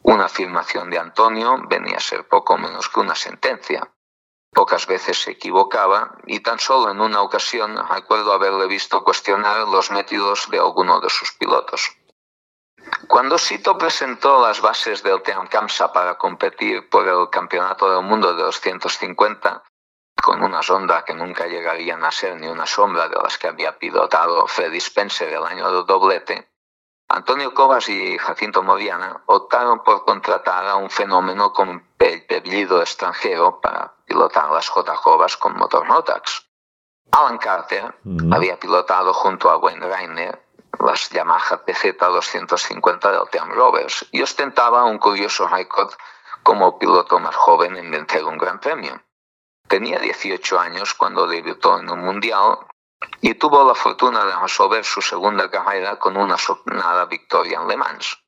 Una 0.00 0.24
afirmación 0.24 0.88
de 0.88 0.98
Antonio 0.98 1.58
venía 1.68 1.98
a 1.98 2.00
ser 2.00 2.26
poco 2.26 2.56
menos 2.56 2.88
que 2.88 3.00
una 3.00 3.14
sentencia. 3.14 3.92
Pocas 4.50 4.86
veces 4.86 5.20
se 5.20 5.32
equivocaba 5.32 6.16
y 6.24 6.40
tan 6.40 6.58
solo 6.58 6.90
en 6.90 7.02
una 7.02 7.20
ocasión 7.20 7.86
recuerdo 7.86 8.32
haberle 8.32 8.66
visto 8.66 9.04
cuestionar 9.04 9.68
los 9.68 9.90
métodos 9.90 10.48
de 10.48 10.58
alguno 10.58 11.00
de 11.00 11.10
sus 11.10 11.32
pilotos. 11.32 11.99
Cuando 13.06 13.38
Sito 13.38 13.76
presentó 13.76 14.40
las 14.40 14.60
bases 14.60 15.02
del 15.02 15.22
Team 15.22 15.48
Kamsa 15.48 15.92
para 15.92 16.16
competir 16.16 16.88
por 16.88 17.06
el 17.08 17.28
Campeonato 17.30 17.90
del 17.90 18.04
Mundo 18.04 18.34
de 18.34 18.42
250, 18.42 19.62
con 20.22 20.42
una 20.42 20.62
sonda 20.62 21.04
que 21.04 21.14
nunca 21.14 21.46
llegarían 21.46 22.04
a 22.04 22.10
ser 22.10 22.36
ni 22.38 22.46
una 22.46 22.66
sombra 22.66 23.08
de 23.08 23.16
las 23.16 23.38
que 23.38 23.48
había 23.48 23.78
pilotado 23.78 24.46
Freddy 24.46 24.78
Spencer 24.78 25.32
el 25.32 25.44
año 25.44 25.72
del 25.72 25.86
doblete, 25.86 26.50
Antonio 27.08 27.52
Cobas 27.52 27.88
y 27.88 28.16
Jacinto 28.18 28.62
Moriana 28.62 29.22
optaron 29.26 29.82
por 29.82 30.04
contratar 30.04 30.64
a 30.66 30.76
un 30.76 30.90
fenómeno 30.90 31.52
con 31.52 31.84
apellido 31.96 32.80
extranjero 32.80 33.60
para 33.60 33.92
pilotar 34.06 34.50
las 34.50 34.68
J. 34.68 34.94
Cobas 35.02 35.36
con 35.36 35.56
motor 35.56 35.88
Rotax. 35.88 36.46
Alan 37.10 37.38
Carter 37.38 37.94
había 38.30 38.58
pilotado 38.60 39.12
junto 39.12 39.50
a 39.50 39.56
Wayne 39.56 39.88
Rainer 39.88 40.40
las 40.80 41.10
Yamaha 41.10 41.64
PZ 41.64 41.98
250 41.98 43.12
del 43.12 43.28
Team 43.30 43.50
Rovers 43.52 44.06
y 44.12 44.22
ostentaba 44.22 44.84
un 44.84 44.98
curioso 44.98 45.46
récord 45.46 45.92
como 46.42 46.78
piloto 46.78 47.18
más 47.18 47.36
joven 47.36 47.76
en 47.76 47.90
vencer 47.90 48.24
un 48.24 48.38
gran 48.38 48.60
premio. 48.60 49.02
Tenía 49.68 49.98
18 49.98 50.58
años 50.58 50.94
cuando 50.94 51.26
debutó 51.26 51.78
en 51.78 51.90
un 51.90 52.00
mundial 52.00 52.58
y 53.20 53.34
tuvo 53.34 53.64
la 53.64 53.74
fortuna 53.74 54.24
de 54.24 54.36
resolver 54.36 54.84
su 54.84 55.02
segunda 55.02 55.50
carrera 55.50 55.98
con 55.98 56.16
una 56.16 56.36
sonada 56.38 57.04
victoria 57.04 57.60
en 57.60 57.68
Le 57.68 57.76
Mans. 57.76 58.18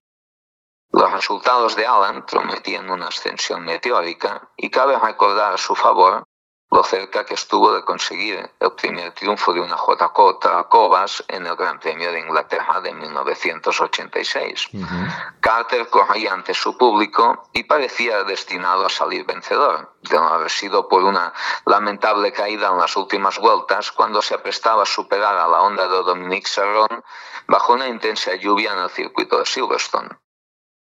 Los 0.90 1.10
resultados 1.10 1.74
de 1.74 1.86
Alan 1.86 2.26
prometían 2.26 2.90
una 2.90 3.08
ascensión 3.08 3.64
meteórica 3.64 4.50
y 4.56 4.70
cabe 4.70 4.98
recordar 4.98 5.54
a 5.54 5.58
su 5.58 5.74
favor 5.74 6.24
lo 6.72 6.82
cerca 6.82 7.26
que 7.26 7.34
estuvo 7.34 7.70
de 7.74 7.84
conseguir 7.84 8.50
el 8.58 8.72
primer 8.72 9.12
triunfo 9.12 9.52
de 9.52 9.60
una 9.60 9.76
JJ 9.76 10.68
Cobas 10.70 11.22
en 11.28 11.46
el 11.46 11.54
Gran 11.54 11.78
Premio 11.78 12.10
de 12.10 12.20
Inglaterra 12.20 12.80
de 12.80 12.94
1986. 12.94 14.70
Carter 15.40 15.88
corría 15.90 16.32
ante 16.32 16.54
su 16.54 16.78
público 16.78 17.46
y 17.52 17.64
parecía 17.64 18.24
destinado 18.24 18.86
a 18.86 18.88
salir 18.88 19.26
vencedor, 19.26 19.92
de 20.00 20.16
no 20.16 20.28
haber 20.28 20.50
sido 20.50 20.88
por 20.88 21.02
una 21.04 21.34
lamentable 21.66 22.32
caída 22.32 22.68
en 22.68 22.78
las 22.78 22.96
últimas 22.96 23.38
vueltas 23.38 23.92
cuando 23.92 24.22
se 24.22 24.34
aprestaba 24.34 24.84
a 24.84 24.86
superar 24.86 25.36
a 25.36 25.48
la 25.48 25.60
onda 25.60 25.86
de 25.86 26.02
Dominique 26.02 26.48
Serrón 26.48 27.04
bajo 27.48 27.74
una 27.74 27.86
intensa 27.86 28.34
lluvia 28.36 28.72
en 28.72 28.78
el 28.78 28.88
circuito 28.88 29.38
de 29.38 29.44
Silverstone. 29.44 30.08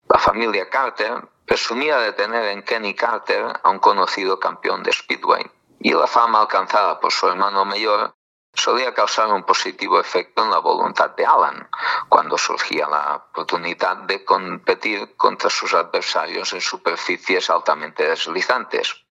La 0.08 0.20
familia 0.20 0.70
Carter 0.70 1.28
presumía 1.44 1.98
de 1.98 2.14
tener 2.14 2.46
en 2.50 2.62
Kenny 2.62 2.94
Carter 2.94 3.60
a 3.64 3.70
un 3.72 3.80
conocido 3.80 4.40
campeón 4.40 4.84
de 4.84 4.94
Speedway 4.94 5.50
y 5.84 5.94
la 5.94 6.08
fama 6.08 6.42
alcanzada 6.42 7.00
por 7.00 7.12
su 7.12 7.28
hermano 7.28 7.66
mayor 7.66 8.16
solía 8.54 8.94
causar 8.94 9.32
un 9.32 9.44
positivo 9.44 10.00
efecto 10.00 10.44
en 10.44 10.52
la 10.52 10.60
voluntad 10.60 11.12
de 11.12 11.26
Alan 11.26 11.70
cuando 12.10 12.38
surgía 12.38 12.88
la 12.88 13.16
oportunidad 13.16 13.98
de 13.98 14.24
competir 14.24 15.16
contra 15.16 15.50
sus 15.50 15.74
adversarios 15.74 16.54
en 16.54 16.62
superficies 16.62 17.50
altamente 17.50 18.08
deslizantes. 18.08 19.06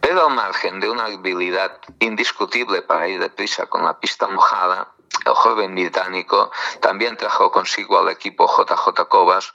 Pero 0.00 0.26
al 0.26 0.34
margen 0.34 0.80
de 0.80 0.90
una 0.90 1.06
habilidad 1.06 1.80
indiscutible 1.98 2.82
para 2.82 3.08
ir 3.08 3.20
deprisa 3.20 3.66
con 3.66 3.84
la 3.84 3.98
pista 3.98 4.28
mojada, 4.28 4.92
el 5.24 5.34
joven 5.34 5.74
británico 5.74 6.50
también 6.80 7.16
trajo 7.16 7.50
consigo 7.50 7.98
al 7.98 8.08
equipo 8.08 8.46
JJ 8.46 9.08
Cobas 9.08 9.54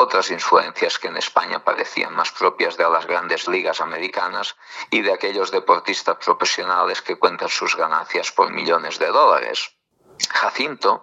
otras 0.00 0.30
influencias 0.30 0.98
que 0.98 1.08
en 1.08 1.18
España 1.18 1.62
parecían 1.62 2.14
más 2.14 2.32
propias 2.32 2.76
de 2.76 2.88
las 2.88 3.06
grandes 3.06 3.46
ligas 3.46 3.80
americanas 3.80 4.56
y 4.90 5.02
de 5.02 5.12
aquellos 5.12 5.50
deportistas 5.50 6.16
profesionales 6.16 7.02
que 7.02 7.18
cuentan 7.18 7.50
sus 7.50 7.76
ganancias 7.76 8.32
por 8.32 8.50
millones 8.50 8.98
de 8.98 9.08
dólares. 9.08 9.79
Jacinto 10.28 11.02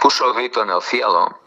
puso 0.00 0.26
el 0.26 0.34
grito 0.34 0.62
en 0.62 0.70
el 0.70 0.82
cielo 0.82 1.40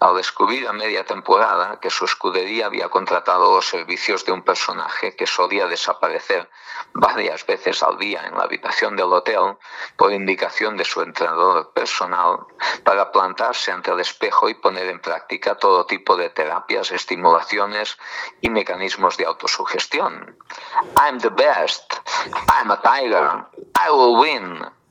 al 0.00 0.16
descubrir 0.16 0.66
a 0.66 0.72
media 0.72 1.04
temporada 1.04 1.78
que 1.80 1.90
su 1.90 2.04
escudería 2.04 2.66
había 2.66 2.88
contratado 2.88 3.54
los 3.54 3.66
servicios 3.66 4.24
de 4.24 4.32
un 4.32 4.42
personaje 4.42 5.14
que 5.14 5.26
solía 5.26 5.66
desaparecer 5.66 6.50
varias 6.94 7.46
veces 7.46 7.82
al 7.82 7.98
día 7.98 8.26
en 8.26 8.36
la 8.36 8.44
habitación 8.44 8.96
del 8.96 9.12
hotel 9.12 9.56
por 9.96 10.12
indicación 10.12 10.76
de 10.76 10.84
su 10.84 11.02
entrenador 11.02 11.72
personal 11.72 12.40
para 12.84 13.12
plantarse 13.12 13.70
ante 13.70 13.90
el 13.90 14.00
espejo 14.00 14.48
y 14.48 14.54
poner 14.54 14.88
en 14.88 15.00
práctica 15.00 15.54
todo 15.54 15.86
tipo 15.86 16.16
de 16.16 16.30
terapias, 16.30 16.90
estimulaciones 16.90 17.96
y 18.40 18.50
mecanismos 18.50 19.16
de 19.16 19.26
autosugestión. 19.26 20.36
I'm 20.96 21.18
the 21.20 21.30
best. 21.30 21.94
I'm 22.48 22.70
a 22.70 22.80
tiger. 22.82 23.46
I 23.74 23.90
will 23.90 24.16
win. 24.16 24.81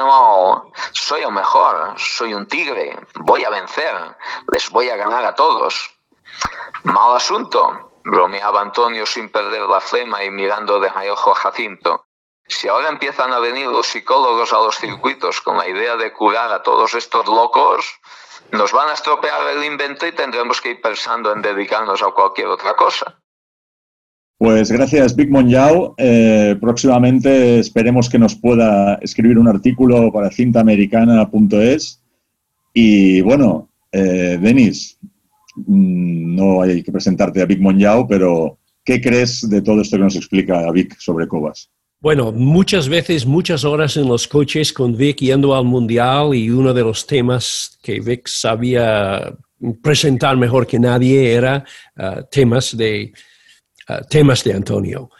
All. 0.00 0.72
Soy 0.92 1.22
el 1.22 1.32
mejor, 1.32 1.94
soy 1.98 2.34
un 2.34 2.46
tigre, 2.46 2.98
voy 3.20 3.44
a 3.44 3.50
vencer, 3.50 3.94
les 4.52 4.70
voy 4.70 4.88
a 4.88 4.96
ganar 4.96 5.24
a 5.24 5.34
todos. 5.34 5.90
Mal 6.84 7.16
asunto, 7.16 7.92
bromeaba 8.04 8.60
Antonio 8.60 9.06
sin 9.06 9.30
perder 9.30 9.62
la 9.62 9.80
flema 9.80 10.24
y 10.24 10.30
mirando 10.30 10.80
de 10.80 10.90
ojo 11.10 11.32
a 11.32 11.34
Jacinto. 11.34 12.06
Si 12.46 12.68
ahora 12.68 12.88
empiezan 12.88 13.32
a 13.32 13.38
venir 13.38 13.68
los 13.68 13.86
psicólogos 13.86 14.52
a 14.52 14.58
los 14.58 14.76
circuitos 14.76 15.40
con 15.40 15.56
la 15.56 15.68
idea 15.68 15.96
de 15.96 16.12
curar 16.12 16.52
a 16.52 16.62
todos 16.62 16.94
estos 16.94 17.26
locos, 17.26 18.00
nos 18.50 18.72
van 18.72 18.88
a 18.88 18.94
estropear 18.94 19.46
el 19.48 19.64
invento 19.64 20.06
y 20.06 20.12
tendremos 20.12 20.60
que 20.60 20.70
ir 20.70 20.80
pensando 20.82 21.32
en 21.32 21.40
dedicarnos 21.40 22.02
a 22.02 22.10
cualquier 22.10 22.48
otra 22.48 22.74
cosa. 22.74 23.21
Pues 24.42 24.72
gracias, 24.72 25.14
Big 25.14 25.30
Monjao. 25.30 25.94
Eh, 25.96 26.56
próximamente 26.60 27.60
esperemos 27.60 28.10
que 28.10 28.18
nos 28.18 28.34
pueda 28.34 28.96
escribir 28.96 29.38
un 29.38 29.46
artículo 29.46 30.10
para 30.12 30.32
cintamericana.es. 30.32 32.02
Y 32.74 33.20
bueno, 33.20 33.70
eh, 33.92 34.40
Denis, 34.42 34.98
mm, 35.54 36.34
no 36.34 36.60
hay 36.60 36.82
que 36.82 36.90
presentarte 36.90 37.40
a 37.40 37.46
Big 37.46 37.60
Monjao, 37.60 38.08
pero 38.08 38.58
¿qué 38.84 39.00
crees 39.00 39.48
de 39.48 39.62
todo 39.62 39.80
esto 39.80 39.96
que 39.96 40.02
nos 40.02 40.16
explica 40.16 40.68
Vic 40.72 40.96
sobre 40.98 41.28
Cobas? 41.28 41.70
Bueno, 42.00 42.32
muchas 42.32 42.88
veces, 42.88 43.24
muchas 43.24 43.62
horas 43.64 43.96
en 43.96 44.08
los 44.08 44.26
coches 44.26 44.72
con 44.72 44.96
Vic 44.96 45.18
yendo 45.18 45.54
al 45.54 45.66
Mundial 45.66 46.34
y 46.34 46.50
uno 46.50 46.74
de 46.74 46.82
los 46.82 47.06
temas 47.06 47.78
que 47.80 48.00
Vic 48.00 48.26
sabía 48.26 49.36
presentar 49.80 50.36
mejor 50.36 50.66
que 50.66 50.80
nadie 50.80 51.32
era 51.32 51.64
uh, 51.96 52.22
temas 52.28 52.76
de 52.76 53.12
Ah, 53.88 54.00
temas 54.02 54.44
de 54.44 54.52
Antonio. 54.52 55.10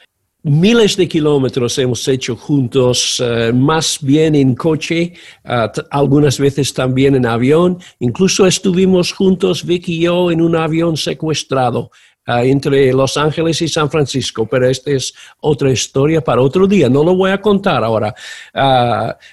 Miles 0.45 0.97
de 0.97 1.07
kilómetros 1.07 1.79
hemos 1.79 2.07
hecho 2.09 2.35
juntos, 2.37 3.23
eh, 3.25 3.53
más 3.53 3.99
bien 4.01 4.35
en 4.35 4.55
coche, 4.55 5.15
ah, 5.45 5.71
algunas 5.91 6.39
veces 6.39 6.73
también 6.73 7.15
en 7.15 7.27
avión. 7.27 7.79
Incluso 8.01 8.47
estuvimos 8.47 9.13
juntos, 9.13 9.65
Vicky 9.65 9.99
y 9.99 10.01
yo, 10.03 10.31
en 10.31 10.41
un 10.41 10.57
avión 10.57 10.97
secuestrado 10.97 11.91
entre 12.25 12.93
Los 12.93 13.17
Ángeles 13.17 13.61
y 13.63 13.69
San 13.69 13.91
Francisco, 13.91 14.47
pero 14.47 14.69
esta 14.69 14.93
es 14.93 15.13
otra 15.41 15.73
historia 15.73 16.21
para 16.21 16.41
otro 16.41 16.69
día, 16.69 16.89
no 16.89 17.03
lo 17.03 17.17
voy 17.17 17.33
a 17.33 17.41
contar 17.41 17.83
ahora. 17.83 18.15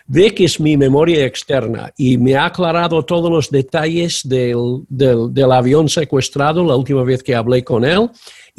Vicky 0.07 0.45
es 0.45 0.59
mi 0.59 0.75
memoria 0.75 1.23
externa 1.23 1.93
y 1.95 2.17
me 2.17 2.35
ha 2.35 2.45
aclarado 2.45 3.05
todos 3.05 3.29
los 3.29 3.51
detalles 3.51 4.27
del, 4.27 4.85
del 4.89 5.51
avión 5.51 5.87
secuestrado 5.87 6.63
la 6.65 6.75
última 6.75 7.03
vez 7.03 7.21
que 7.21 7.35
hablé 7.35 7.63
con 7.63 7.85
él 7.85 8.09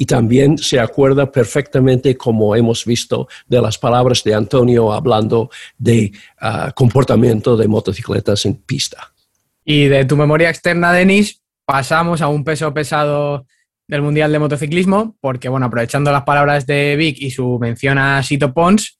y 0.01 0.07
también 0.07 0.57
se 0.57 0.79
acuerda 0.79 1.31
perfectamente, 1.31 2.17
como 2.17 2.55
hemos 2.55 2.85
visto, 2.85 3.27
de 3.45 3.61
las 3.61 3.77
palabras 3.77 4.23
de 4.23 4.33
Antonio 4.33 4.91
hablando 4.91 5.51
de 5.77 6.11
ah, 6.39 6.71
comportamiento 6.73 7.55
de 7.55 7.67
motocicletas 7.67 8.47
en 8.47 8.55
pista. 8.55 9.13
Y 9.63 9.85
de 9.89 10.03
tu 10.05 10.17
memoria 10.17 10.49
externa, 10.49 10.91
Denis, 10.91 11.43
pasamos 11.65 12.19
a 12.23 12.29
un 12.29 12.43
peso 12.43 12.73
pesado 12.73 13.45
del 13.87 14.01
Mundial 14.01 14.31
de 14.31 14.39
Motociclismo, 14.39 15.17
porque, 15.21 15.49
bueno, 15.49 15.67
aprovechando 15.67 16.11
las 16.11 16.23
palabras 16.23 16.65
de 16.65 16.95
Vic 16.95 17.17
y 17.19 17.29
su 17.29 17.59
mención 17.59 17.99
a 17.99 18.23
Sito 18.23 18.55
Pons, 18.55 18.99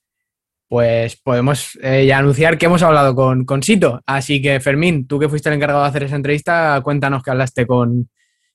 pues 0.67 1.15
podemos 1.15 1.79
eh, 1.81 2.05
ya 2.05 2.19
anunciar 2.19 2.59
que 2.59 2.67
hemos 2.67 2.83
hablado 2.83 3.15
con, 3.15 3.43
con 3.45 3.63
Sito. 3.63 4.01
Así 4.05 4.39
que, 4.39 4.59
Fermín, 4.59 5.07
tú 5.07 5.17
que 5.17 5.29
fuiste 5.29 5.49
el 5.49 5.55
encargado 5.55 5.81
de 5.81 5.89
hacer 5.89 6.03
esa 6.03 6.15
entrevista, 6.15 6.79
cuéntanos 6.83 7.23
que 7.23 7.31
hablaste 7.31 7.65
con, 7.65 8.07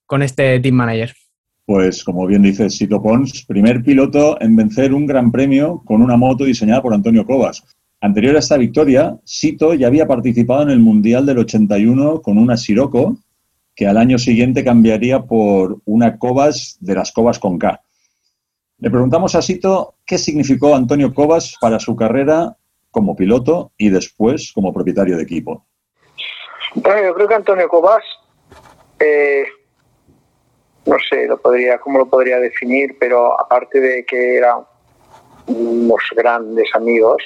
con 0.06 0.22
este 0.22 0.60
team 0.60 0.76
manager. 0.76 1.12
Pues 1.66 2.04
como 2.04 2.26
bien 2.26 2.42
dice 2.42 2.70
Sito 2.70 3.02
Pons, 3.02 3.44
primer 3.44 3.82
piloto 3.82 4.40
en 4.40 4.54
vencer 4.54 4.94
un 4.94 5.04
gran 5.04 5.32
premio 5.32 5.82
con 5.84 6.00
una 6.00 6.16
moto 6.16 6.44
diseñada 6.44 6.80
por 6.80 6.94
Antonio 6.94 7.26
Cobas. 7.26 7.64
Anterior 8.00 8.36
a 8.36 8.38
esta 8.38 8.56
victoria, 8.56 9.18
Sito 9.24 9.74
ya 9.74 9.88
había 9.88 10.06
participado 10.06 10.62
en 10.62 10.70
el 10.70 10.78
Mundial 10.78 11.26
del 11.26 11.38
81 11.38 12.22
con 12.22 12.38
una 12.38 12.56
Sirocco, 12.56 13.16
que 13.74 13.88
al 13.88 13.96
año 13.96 14.16
siguiente 14.16 14.62
cambiaría 14.62 15.22
por 15.24 15.78
una 15.86 16.18
Cobas 16.18 16.76
de 16.80 16.94
las 16.94 17.10
Cobas 17.10 17.40
con 17.40 17.58
K. 17.58 17.82
Le 18.78 18.90
preguntamos 18.90 19.34
a 19.34 19.42
Sito 19.42 19.96
qué 20.06 20.18
significó 20.18 20.76
Antonio 20.76 21.12
Cobas 21.12 21.56
para 21.60 21.80
su 21.80 21.96
carrera 21.96 22.56
como 22.92 23.16
piloto 23.16 23.72
y 23.76 23.88
después 23.88 24.52
como 24.54 24.72
propietario 24.72 25.16
de 25.16 25.24
equipo. 25.24 25.66
Bueno, 26.76 27.08
yo 27.08 27.14
creo 27.14 27.26
que 27.26 27.34
Antonio 27.34 27.68
Cobas 27.68 28.04
eh, 29.00 29.44
no 30.86 30.96
sé 31.10 31.26
lo 31.26 31.36
podría, 31.38 31.78
cómo 31.78 31.98
lo 31.98 32.06
podría 32.06 32.38
definir, 32.38 32.96
pero 32.98 33.38
aparte 33.38 33.80
de 33.80 34.04
que 34.06 34.36
eran 34.36 34.60
unos 35.46 36.02
grandes 36.14 36.68
amigos, 36.74 37.22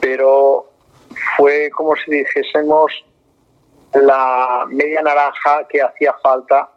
pero 0.00 0.70
fue 1.36 1.70
como 1.70 1.94
si 1.96 2.10
dijésemos 2.10 2.92
la 3.94 4.64
media 4.68 5.02
naranja 5.02 5.66
que 5.68 5.82
hacía 5.82 6.14
falta 6.22 6.70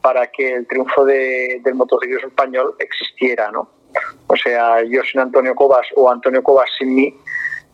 para 0.00 0.28
que 0.28 0.54
el 0.54 0.66
triunfo 0.66 1.04
de, 1.04 1.60
del 1.62 1.74
motociclismo 1.74 2.28
español 2.28 2.74
existiera, 2.78 3.50
¿no? 3.50 3.68
O 4.26 4.36
sea, 4.36 4.82
yo 4.82 5.02
sin 5.02 5.20
Antonio 5.20 5.54
Cobas 5.54 5.86
o 5.94 6.10
Antonio 6.10 6.42
Cobas 6.42 6.70
sin 6.78 6.94
mí, 6.94 7.14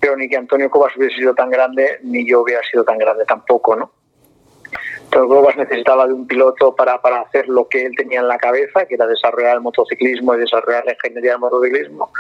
pero 0.00 0.16
ni 0.16 0.28
que 0.28 0.36
Antonio 0.36 0.70
Cobas 0.70 0.96
hubiese 0.96 1.16
sido 1.16 1.34
tan 1.34 1.50
grande, 1.50 1.98
ni 2.02 2.28
yo 2.28 2.42
hubiera 2.42 2.62
sido 2.70 2.84
tan 2.84 2.98
grande 2.98 3.24
tampoco, 3.24 3.76
¿no? 3.76 3.90
Entonces 5.08 5.30
Globas 5.30 5.56
necesitaba 5.56 6.06
de 6.06 6.12
un 6.12 6.26
piloto 6.26 6.74
para, 6.74 7.00
para 7.00 7.20
hacer 7.22 7.48
lo 7.48 7.66
que 7.66 7.86
él 7.86 7.94
tenía 7.96 8.20
en 8.20 8.28
la 8.28 8.36
cabeza, 8.36 8.84
que 8.84 8.94
era 8.94 9.06
desarrollar 9.06 9.54
el 9.54 9.62
motociclismo 9.62 10.34
y 10.34 10.40
desarrollar 10.40 10.84
la 10.84 10.92
ingeniería 10.92 11.30
del 11.30 11.40
motociclismo. 11.40 12.10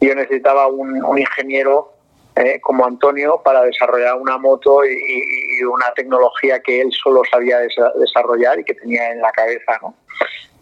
Y 0.00 0.08
yo 0.08 0.14
necesitaba 0.14 0.66
un, 0.66 1.18
ingeniero 1.18 1.92
eh, 2.36 2.58
como 2.62 2.86
Antonio 2.86 3.42
para 3.44 3.60
desarrollar 3.64 4.18
una 4.18 4.38
moto 4.38 4.82
y, 4.82 4.94
y, 4.94 5.62
una 5.64 5.92
tecnología 5.92 6.60
que 6.60 6.80
él 6.80 6.90
solo 6.90 7.20
sabía 7.30 7.58
desarrollar 7.98 8.58
y 8.60 8.64
que 8.64 8.74
tenía 8.76 9.10
en 9.10 9.20
la 9.20 9.30
cabeza. 9.30 9.78
¿no? 9.82 9.94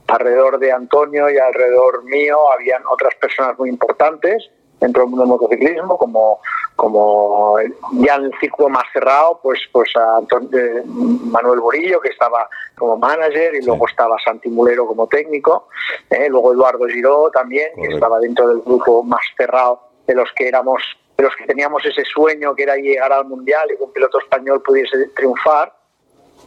Alrededor 0.08 0.58
de 0.58 0.72
Antonio 0.72 1.30
y 1.30 1.38
alrededor 1.38 2.02
mío 2.02 2.50
habían 2.52 2.82
otras 2.90 3.14
personas 3.14 3.56
muy 3.56 3.68
importantes 3.68 4.50
dentro 4.80 5.02
del 5.02 5.10
mundo 5.10 5.22
del 5.22 5.28
motociclismo, 5.28 5.96
como 5.96 6.40
como 6.80 7.58
ya 7.92 8.14
en 8.14 8.24
el 8.24 8.32
círculo 8.40 8.70
más 8.70 8.84
cerrado, 8.90 9.38
pues, 9.42 9.60
pues 9.70 9.90
a 9.96 10.20
eh, 10.20 10.82
Manuel 10.86 11.60
Borillo, 11.60 12.00
que 12.00 12.08
estaba 12.08 12.48
como 12.74 12.96
manager, 12.96 13.54
y 13.54 13.62
luego 13.62 13.86
estaba 13.86 14.16
Santi 14.24 14.48
Mulero 14.48 14.86
como 14.86 15.06
técnico, 15.06 15.68
eh, 16.08 16.30
luego 16.30 16.54
Eduardo 16.54 16.86
Giró 16.86 17.30
también, 17.30 17.68
que 17.76 17.92
estaba 17.92 18.18
dentro 18.18 18.48
del 18.48 18.62
grupo 18.62 19.02
más 19.02 19.20
cerrado 19.36 19.90
de 20.06 20.14
los 20.14 20.30
que 20.34 20.48
éramos, 20.48 20.82
de 21.18 21.24
los 21.24 21.36
que 21.36 21.44
teníamos 21.44 21.84
ese 21.84 22.02
sueño 22.06 22.54
que 22.54 22.62
era 22.62 22.76
llegar 22.76 23.12
al 23.12 23.26
Mundial 23.26 23.68
y 23.70 23.76
que 23.76 23.82
un 23.82 23.92
piloto 23.92 24.18
español 24.18 24.62
pudiese 24.62 25.08
triunfar. 25.14 25.74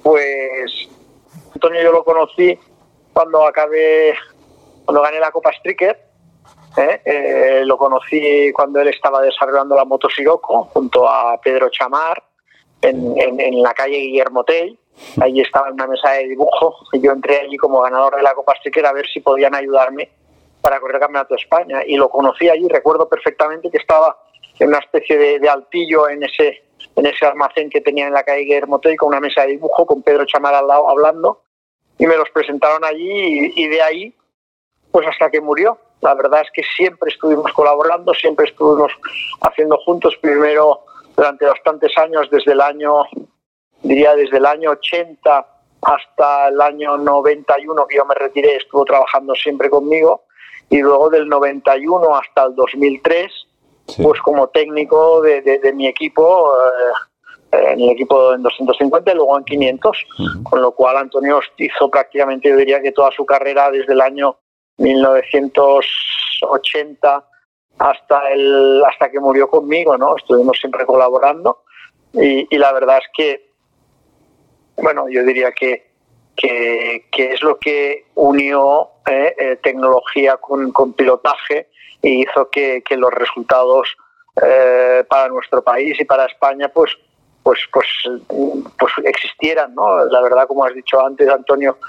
Pues 0.02 0.90
Antonio 1.54 1.84
yo 1.84 1.92
lo 1.92 2.04
conocí 2.04 2.58
cuando 3.14 3.46
acabé, 3.46 4.16
cuando 4.84 5.04
gané 5.04 5.20
la 5.20 5.30
Copa 5.30 5.52
Striker, 5.52 5.96
¿eh? 6.78 7.02
Eh, 7.06 7.62
lo 7.66 7.78
conocí 7.78 8.52
cuando 8.54 8.80
él 8.80 8.88
estaba 8.90 9.22
desarrollando 9.22 9.76
la 9.76 9.86
moto 9.86 10.10
Siroco 10.10 10.66
junto 10.74 11.08
a 11.08 11.40
Pedro 11.42 11.70
Chamar 11.70 12.24
en, 12.82 13.62
la 13.62 13.74
calle 13.74 13.98
Guillermo 13.98 14.44
Tell. 14.44 14.78
Allí 15.22 15.42
estaba 15.42 15.70
en 15.70 15.74
una 15.74 15.88
mesa 15.88 16.12
de 16.12 16.28
dibujo 16.28 16.76
y 16.92 17.02
yo 17.02 17.12
entré 17.12 17.40
allí 17.40 17.58
como 17.58 17.82
ganador 17.82 18.16
de 18.16 18.22
la 18.22 18.34
Copa 18.34 18.54
Sticker 18.60 18.86
a 18.86 18.94
ver 18.94 19.08
si 19.08 19.22
podían 19.22 19.56
ayudarme 19.56 20.10
para 20.62 20.80
correr 20.80 20.96
el 20.96 21.02
Campeonato 21.02 21.36
España. 21.36 21.82
Y 21.86 21.96
lo 21.96 22.10
conocí 22.10 22.50
allí, 22.50 22.68
recuerdo 22.68 23.10
perfectamente 23.10 23.72
que 23.72 23.78
estaba 23.78 24.18
en 24.60 24.68
una 24.68 24.80
especie 24.80 25.40
de, 25.40 25.50
altillo 25.50 26.08
en 26.10 26.24
ese, 26.24 26.64
en 26.96 27.06
ese 27.06 27.26
almacén 27.26 27.70
que 27.70 27.82
tenía 27.82 28.08
en 28.08 28.14
la 28.14 28.24
calle 28.24 28.44
Guillermo 28.44 28.80
Tell 28.80 28.96
con 28.96 29.10
una 29.10 29.20
mesa 29.20 29.42
de 29.42 29.54
dibujo 29.54 29.86
con 29.86 30.04
Pedro 30.04 30.26
Chamar 30.26 30.54
al 30.54 30.68
lado 30.68 30.90
hablando 30.90 31.42
y 31.98 32.06
me 32.06 32.18
los 32.18 32.30
presentaron 32.30 32.84
allí 32.86 33.54
y 33.56 33.68
de 33.68 33.82
ahí 33.82 34.16
pues 34.92 35.08
hasta 35.08 35.32
que 35.32 35.42
murió. 35.42 35.80
La 36.04 36.14
verdad 36.16 36.42
es 36.42 36.52
que 36.54 36.64
siempre 36.76 37.10
estuvimos 37.10 37.54
colaborando, 37.54 38.14
siempre 38.14 38.46
estuvimos 38.46 38.92
haciendo 39.40 39.78
juntos, 39.78 40.18
primero 40.22 40.82
durante 41.16 41.46
bastantes 41.46 41.98
años, 41.98 42.30
desde 42.30 42.52
el 42.52 42.60
año, 42.60 43.06
diría 43.82 44.14
desde 44.14 44.38
el 44.38 44.46
año 44.46 44.72
80 44.72 45.48
hasta 45.82 46.50
el 46.50 46.60
año 46.60 46.98
91 46.98 47.88
que 47.88 47.96
yo 47.96 48.06
me 48.06 48.16
retiré, 48.16 48.58
estuvo 48.58 48.84
trabajando 48.84 49.34
siempre 49.34 49.70
conmigo, 49.70 50.24
y 50.70 50.82
luego 50.82 51.10
del 51.10 51.30
91 51.30 52.16
hasta 52.18 52.48
el 52.48 52.56
2003, 52.56 53.32
pues 54.02 54.20
como 54.22 54.48
técnico 54.48 55.22
de, 55.22 55.74
mi 55.74 55.88
equipo, 55.88 56.52
eh, 57.52 57.72
en 57.72 57.80
el 57.80 57.92
equipo 57.92 58.34
en 58.34 58.44
250 58.44 59.10
y 59.10 59.16
luego 59.16 59.38
en 59.38 59.46
500, 59.46 59.98
con 60.44 60.62
lo 60.62 60.72
cual 60.72 60.98
Antonio 60.98 61.40
hizo 61.58 61.90
prácticamente, 61.90 62.50
yo 62.50 62.58
diría 62.58 62.82
que 62.82 62.92
toda 62.92 63.12
su 63.12 63.26
carrera 63.26 63.72
desde 63.72 63.94
el 63.94 64.02
año 64.02 64.38
1980 64.78 67.26
hasta 67.80 68.32
el 68.32 68.84
hasta 68.86 69.10
que 69.10 69.20
murió 69.20 69.50
conmigo, 69.50 69.98
¿no? 69.98 70.16
Estuvimos 70.16 70.60
siempre 70.60 70.86
colaborando 70.86 71.64
y, 72.14 72.58
la 72.58 72.72
verdad 72.72 73.00
es 73.00 73.08
que, 73.14 73.52
bueno, 74.78 75.10
yo 75.10 75.24
diría 75.24 75.52
que, 75.52 75.92
que, 76.36 77.04
es 77.12 77.42
lo 77.42 77.58
que 77.58 78.06
unió 78.16 78.90
eh, 79.10 79.36
eh, 79.38 79.60
tecnología 79.64 80.38
con, 80.38 80.72
con, 80.72 80.94
pilotaje 80.94 81.70
y 82.04 82.22
hizo 82.22 82.52
que, 82.52 82.84
los 82.92 83.12
resultados 83.12 83.98
eh, 84.44 85.04
para 85.10 85.30
nuestro 85.30 85.64
país 85.64 86.00
y 86.00 86.06
para 86.06 86.26
España, 86.26 86.70
pues, 86.70 86.92
pues, 87.42 87.60
pues, 87.72 87.88
pues 88.78 88.94
existieran, 89.04 89.74
¿no? 89.74 90.06
La 90.06 90.22
verdad, 90.22 90.46
como 90.48 90.66
has 90.66 90.76
dicho 90.76 91.04
antes, 91.04 91.28
Antonio, 91.28 91.80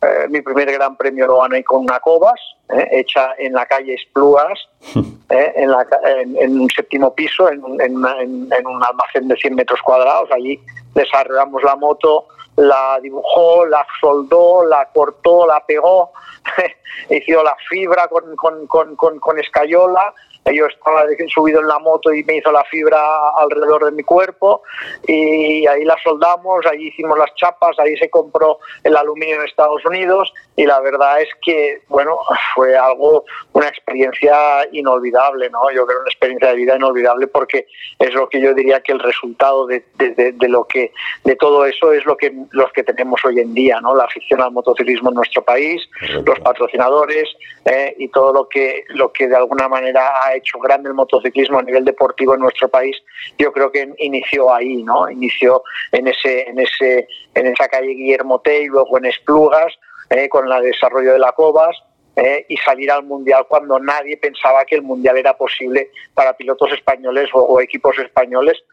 eh, 0.00 0.28
mi 0.28 0.40
primer 0.42 0.70
gran 0.70 0.96
premio 0.96 1.26
lo 1.26 1.40
gané 1.40 1.64
con 1.64 1.80
una 1.80 1.98
Cobas, 1.98 2.40
eh, 2.68 2.88
hecha 2.92 3.34
en 3.38 3.52
la 3.52 3.66
calle 3.66 3.94
Esplugas, 3.94 4.68
eh, 5.30 5.52
en, 5.56 6.60
un 6.60 6.70
séptimo 6.70 7.12
piso, 7.14 7.50
en, 7.50 7.62
un 7.64 8.84
almacén 8.84 9.26
de 9.26 9.36
100 9.36 9.54
metros 9.54 9.80
cuadrados. 9.82 10.30
Allí 10.30 10.60
desarrollamos 10.94 11.62
la 11.64 11.74
moto, 11.74 12.28
la 12.56 12.98
dibujó, 13.02 13.66
la 13.66 13.84
soldó, 14.00 14.64
la 14.64 14.88
cortó, 14.92 15.46
la 15.46 15.64
pegó, 15.66 16.12
hizo 17.10 17.42
la 17.42 17.56
fibra 17.68 18.06
con, 18.08 18.36
con, 18.36 18.96
con, 18.96 19.18
con 19.18 19.38
escayola 19.38 20.14
yo 20.52 20.66
estaba 20.66 21.04
subido 21.34 21.60
en 21.60 21.68
la 21.68 21.78
moto 21.78 22.12
y 22.12 22.24
me 22.24 22.36
hizo 22.36 22.50
la 22.50 22.64
fibra 22.64 22.98
alrededor 23.36 23.84
de 23.84 23.92
mi 23.92 24.02
cuerpo 24.02 24.62
y 25.06 25.66
ahí 25.66 25.84
la 25.84 25.96
soldamos, 26.02 26.64
ahí 26.66 26.88
hicimos 26.88 27.18
las 27.18 27.34
chapas, 27.34 27.78
ahí 27.78 27.96
se 27.96 28.10
compró 28.10 28.58
el 28.82 28.96
aluminio 28.96 29.36
en 29.36 29.46
Estados 29.46 29.84
Unidos 29.84 30.32
y 30.56 30.66
la 30.66 30.80
verdad 30.80 31.20
es 31.20 31.28
que, 31.42 31.82
bueno, 31.88 32.18
fue 32.54 32.76
algo, 32.76 33.24
una 33.52 33.68
experiencia 33.68 34.66
inolvidable, 34.72 35.50
¿no? 35.50 35.70
Yo 35.70 35.86
creo 35.86 36.00
una 36.00 36.10
experiencia 36.10 36.48
de 36.48 36.56
vida 36.56 36.76
inolvidable 36.76 37.26
porque 37.26 37.66
es 37.98 38.14
lo 38.14 38.28
que 38.28 38.40
yo 38.40 38.54
diría 38.54 38.80
que 38.80 38.92
el 38.92 39.00
resultado 39.00 39.66
de, 39.66 39.84
de, 39.98 40.48
lo 40.48 40.64
que, 40.64 40.92
de 41.24 41.36
todo 41.36 41.64
eso 41.66 41.92
es 41.92 42.04
lo 42.06 42.16
que, 42.16 42.32
los 42.50 42.72
que 42.72 42.82
tenemos 42.82 43.24
hoy 43.24 43.40
en 43.40 43.54
día, 43.54 43.80
¿no? 43.80 43.94
La 43.94 44.04
afición 44.04 44.40
al 44.40 44.52
motociclismo 44.52 45.10
en 45.10 45.16
nuestro 45.16 45.42
país, 45.42 45.82
los 46.24 46.38
patrocinadores 46.40 47.28
eh, 47.64 47.94
y 47.98 48.08
todo 48.08 48.32
lo 48.32 48.48
que, 48.48 48.84
lo 48.88 49.12
que 49.12 49.28
de 49.28 49.36
alguna 49.36 49.68
manera 49.68 50.24
ha 50.24 50.27
hecho 50.34 50.58
grande 50.58 50.88
el 50.88 50.94
motociclismo 50.94 51.58
a 51.58 51.62
nivel 51.62 51.84
deportivo 51.84 52.34
en 52.34 52.40
nuestro 52.40 52.68
país, 52.68 52.96
yo 53.38 53.52
creo 53.52 53.70
que 53.70 53.92
inició 53.98 54.52
ahí, 54.52 54.82
¿no? 54.82 55.10
Inició 55.10 55.62
en 55.92 56.08
ese, 56.08 56.48
en 56.48 56.58
ese, 56.60 57.08
en 57.34 57.46
esa 57.46 57.68
calle 57.68 57.88
Guillermo 57.88 58.40
Tell, 58.40 58.66
luego 58.66 58.98
en 58.98 59.06
Esplugas, 59.06 59.74
eh, 60.10 60.28
con 60.28 60.50
el 60.50 60.62
desarrollo 60.62 61.12
de 61.12 61.18
la 61.18 61.32
Cobas, 61.32 61.76
eh, 62.16 62.46
y 62.48 62.56
salir 62.56 62.90
al 62.90 63.04
mundial 63.04 63.46
cuando 63.48 63.78
nadie 63.78 64.16
pensaba 64.16 64.64
que 64.64 64.74
el 64.74 64.82
mundial 64.82 65.16
era 65.18 65.36
posible 65.36 65.90
para 66.14 66.36
pilotos 66.36 66.72
españoles 66.72 67.30
o 67.32 67.60
equipos 67.60 67.96
españoles 67.98 68.64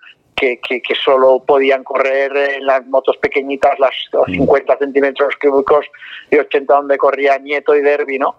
que, 0.57 0.81
que, 0.81 0.95
solo 0.95 1.43
podían 1.45 1.83
correr 1.83 2.35
en 2.35 2.65
las 2.65 2.85
motos 2.87 3.17
pequeñitas, 3.17 3.79
las 3.79 3.93
50 4.25 4.77
centímetros 4.77 5.35
cúbicos 5.37 5.85
y 6.29 6.37
80 6.37 6.73
donde 6.73 6.97
corría 6.97 7.37
Nieto 7.37 7.75
y 7.75 7.81
Derby, 7.81 8.19
¿no? 8.19 8.35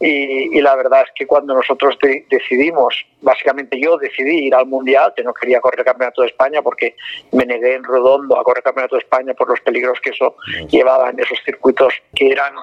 Y, 0.00 0.60
la 0.60 0.76
verdad 0.76 1.02
es 1.06 1.12
que 1.14 1.26
cuando 1.26 1.54
nosotros 1.54 1.96
decidimos, 2.28 2.94
básicamente 3.20 3.80
yo 3.80 3.96
decidí 3.96 4.46
ir 4.46 4.54
al 4.54 4.66
Mundial, 4.66 5.12
que 5.16 5.22
no 5.22 5.32
quería 5.32 5.60
correr 5.60 5.80
el 5.80 5.86
Campeonato 5.86 6.22
de 6.22 6.28
España 6.28 6.62
porque 6.62 6.96
me 7.32 7.44
negué 7.44 7.74
en 7.74 7.84
Rodondo 7.84 8.38
a 8.38 8.44
correr 8.44 8.58
el 8.58 8.64
Campeonato 8.64 8.96
de 8.96 9.02
España 9.02 9.34
por 9.34 9.48
los 9.48 9.60
peligros 9.60 9.98
que 10.00 10.10
eso 10.10 10.36
llevaba 10.68 11.10
en 11.10 11.18
esos 11.20 11.38
circuitos 11.44 11.94
que 12.14 12.30
eran, 12.30 12.54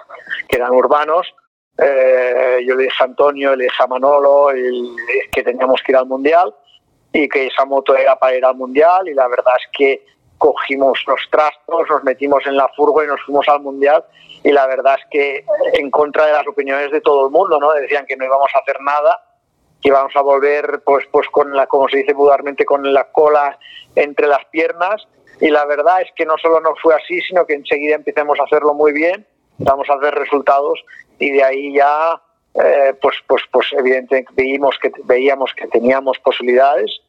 que 0.48 0.58
eran 0.58 0.72
urbanos, 0.72 1.34
eh, 1.80 2.60
yo 2.66 2.76
le 2.76 2.84
dije 2.84 2.96
a 3.00 3.06
Antonio, 3.06 3.56
le 3.56 3.66
dije 3.66 3.84
a 3.84 3.88
Manolo 3.88 4.50
que 5.32 5.44
teníamos 5.44 5.82
que 5.84 5.92
ir 5.92 5.98
al 5.98 6.08
Mundial 6.08 6.54
y 7.14 7.28
que 7.30 7.48
esa 7.48 7.66
moto 7.66 7.96
era 7.96 8.18
para 8.18 8.36
ir 8.36 8.46
al 8.46 8.56
mundial 8.56 9.08
y 9.08 9.14
la 9.14 9.28
verdad 9.28 9.54
es 9.60 9.68
que 9.78 10.06
cogimos 10.38 11.00
los 11.08 11.20
trastos, 11.32 11.90
nos 11.90 12.04
metimos 12.04 12.46
en 12.46 12.56
la 12.56 12.68
furgo 12.76 13.04
y 13.04 13.08
nos 13.08 13.22
fuimos 13.22 13.48
al 13.48 13.62
mundial 13.62 14.04
y 14.44 14.52
la 14.52 14.68
verdad 14.68 14.96
es 15.00 15.06
que 15.10 15.46
en 15.74 15.90
contra 15.90 16.26
de 16.26 16.34
las 16.34 16.48
opiniones 16.48 16.92
de 16.92 17.02
todo 17.02 17.26
el 17.26 17.32
mundo, 17.32 17.60
¿no? 17.60 17.72
Decían 17.74 18.06
que 18.06 18.16
no 18.16 18.26
íbamos 18.26 18.50
a 18.54 18.60
hacer 18.60 18.80
nada, 18.82 19.20
que 19.82 19.90
íbamos 19.90 20.16
a 20.16 20.22
volver 20.22 20.82
pues 20.86 21.06
pues 21.12 21.28
con 21.30 21.56
la 21.56 21.68
como 21.68 21.90
se 21.90 21.98
dice 21.98 22.14
vulgarmente 22.14 22.66
con 22.66 22.94
la 22.94 23.06
cola 23.12 23.58
entre 23.96 24.28
las 24.28 24.46
piernas 24.46 25.08
y 25.40 25.50
la 25.50 25.66
verdad 25.66 26.02
es 26.02 26.10
que 26.16 26.26
no 26.26 26.38
solo 26.38 26.60
no 26.62 26.76
fue 26.82 26.96
así, 26.96 27.22
sino 27.22 27.46
que 27.46 27.54
enseguida 27.54 27.96
empecemos 27.96 28.40
a 28.40 28.44
hacerlo 28.44 28.74
muy 28.74 28.92
bien, 28.92 29.26
vamos 29.58 29.90
a 29.90 29.94
hacer 29.96 30.14
resultados 30.16 30.84
y 31.20 31.32
de 31.32 31.44
ahí 31.44 31.74
ya 31.74 32.22
eh, 32.54 32.94
pues, 33.02 33.16
pues, 33.28 33.44
pues 33.52 33.68
evidentemente 33.74 34.32
veíamos 34.36 34.78
que, 34.82 34.92
veíamos 35.06 35.54
que 35.56 35.68
teníamos 35.68 36.18
posibilidades, 36.20 37.02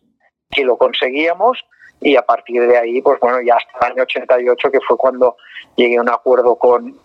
que 0.51 0.65
lo 0.65 0.77
conseguíamos 0.77 1.65
y 2.01 2.17
a 2.17 2.23
partir 2.23 2.67
de 2.67 2.79
ahí, 2.79 3.03
pues 3.03 3.19
bueno, 3.21 3.41
ya 3.41 3.57
hasta 3.57 3.87
el 3.87 3.93
año 3.93 4.03
88, 4.03 4.71
que 4.71 4.81
fue 4.81 4.97
cuando 4.97 5.37
llegué 5.77 5.97
a 5.97 6.03
un 6.03 6.09
acuerdo 6.09 6.57
con, 6.57 6.97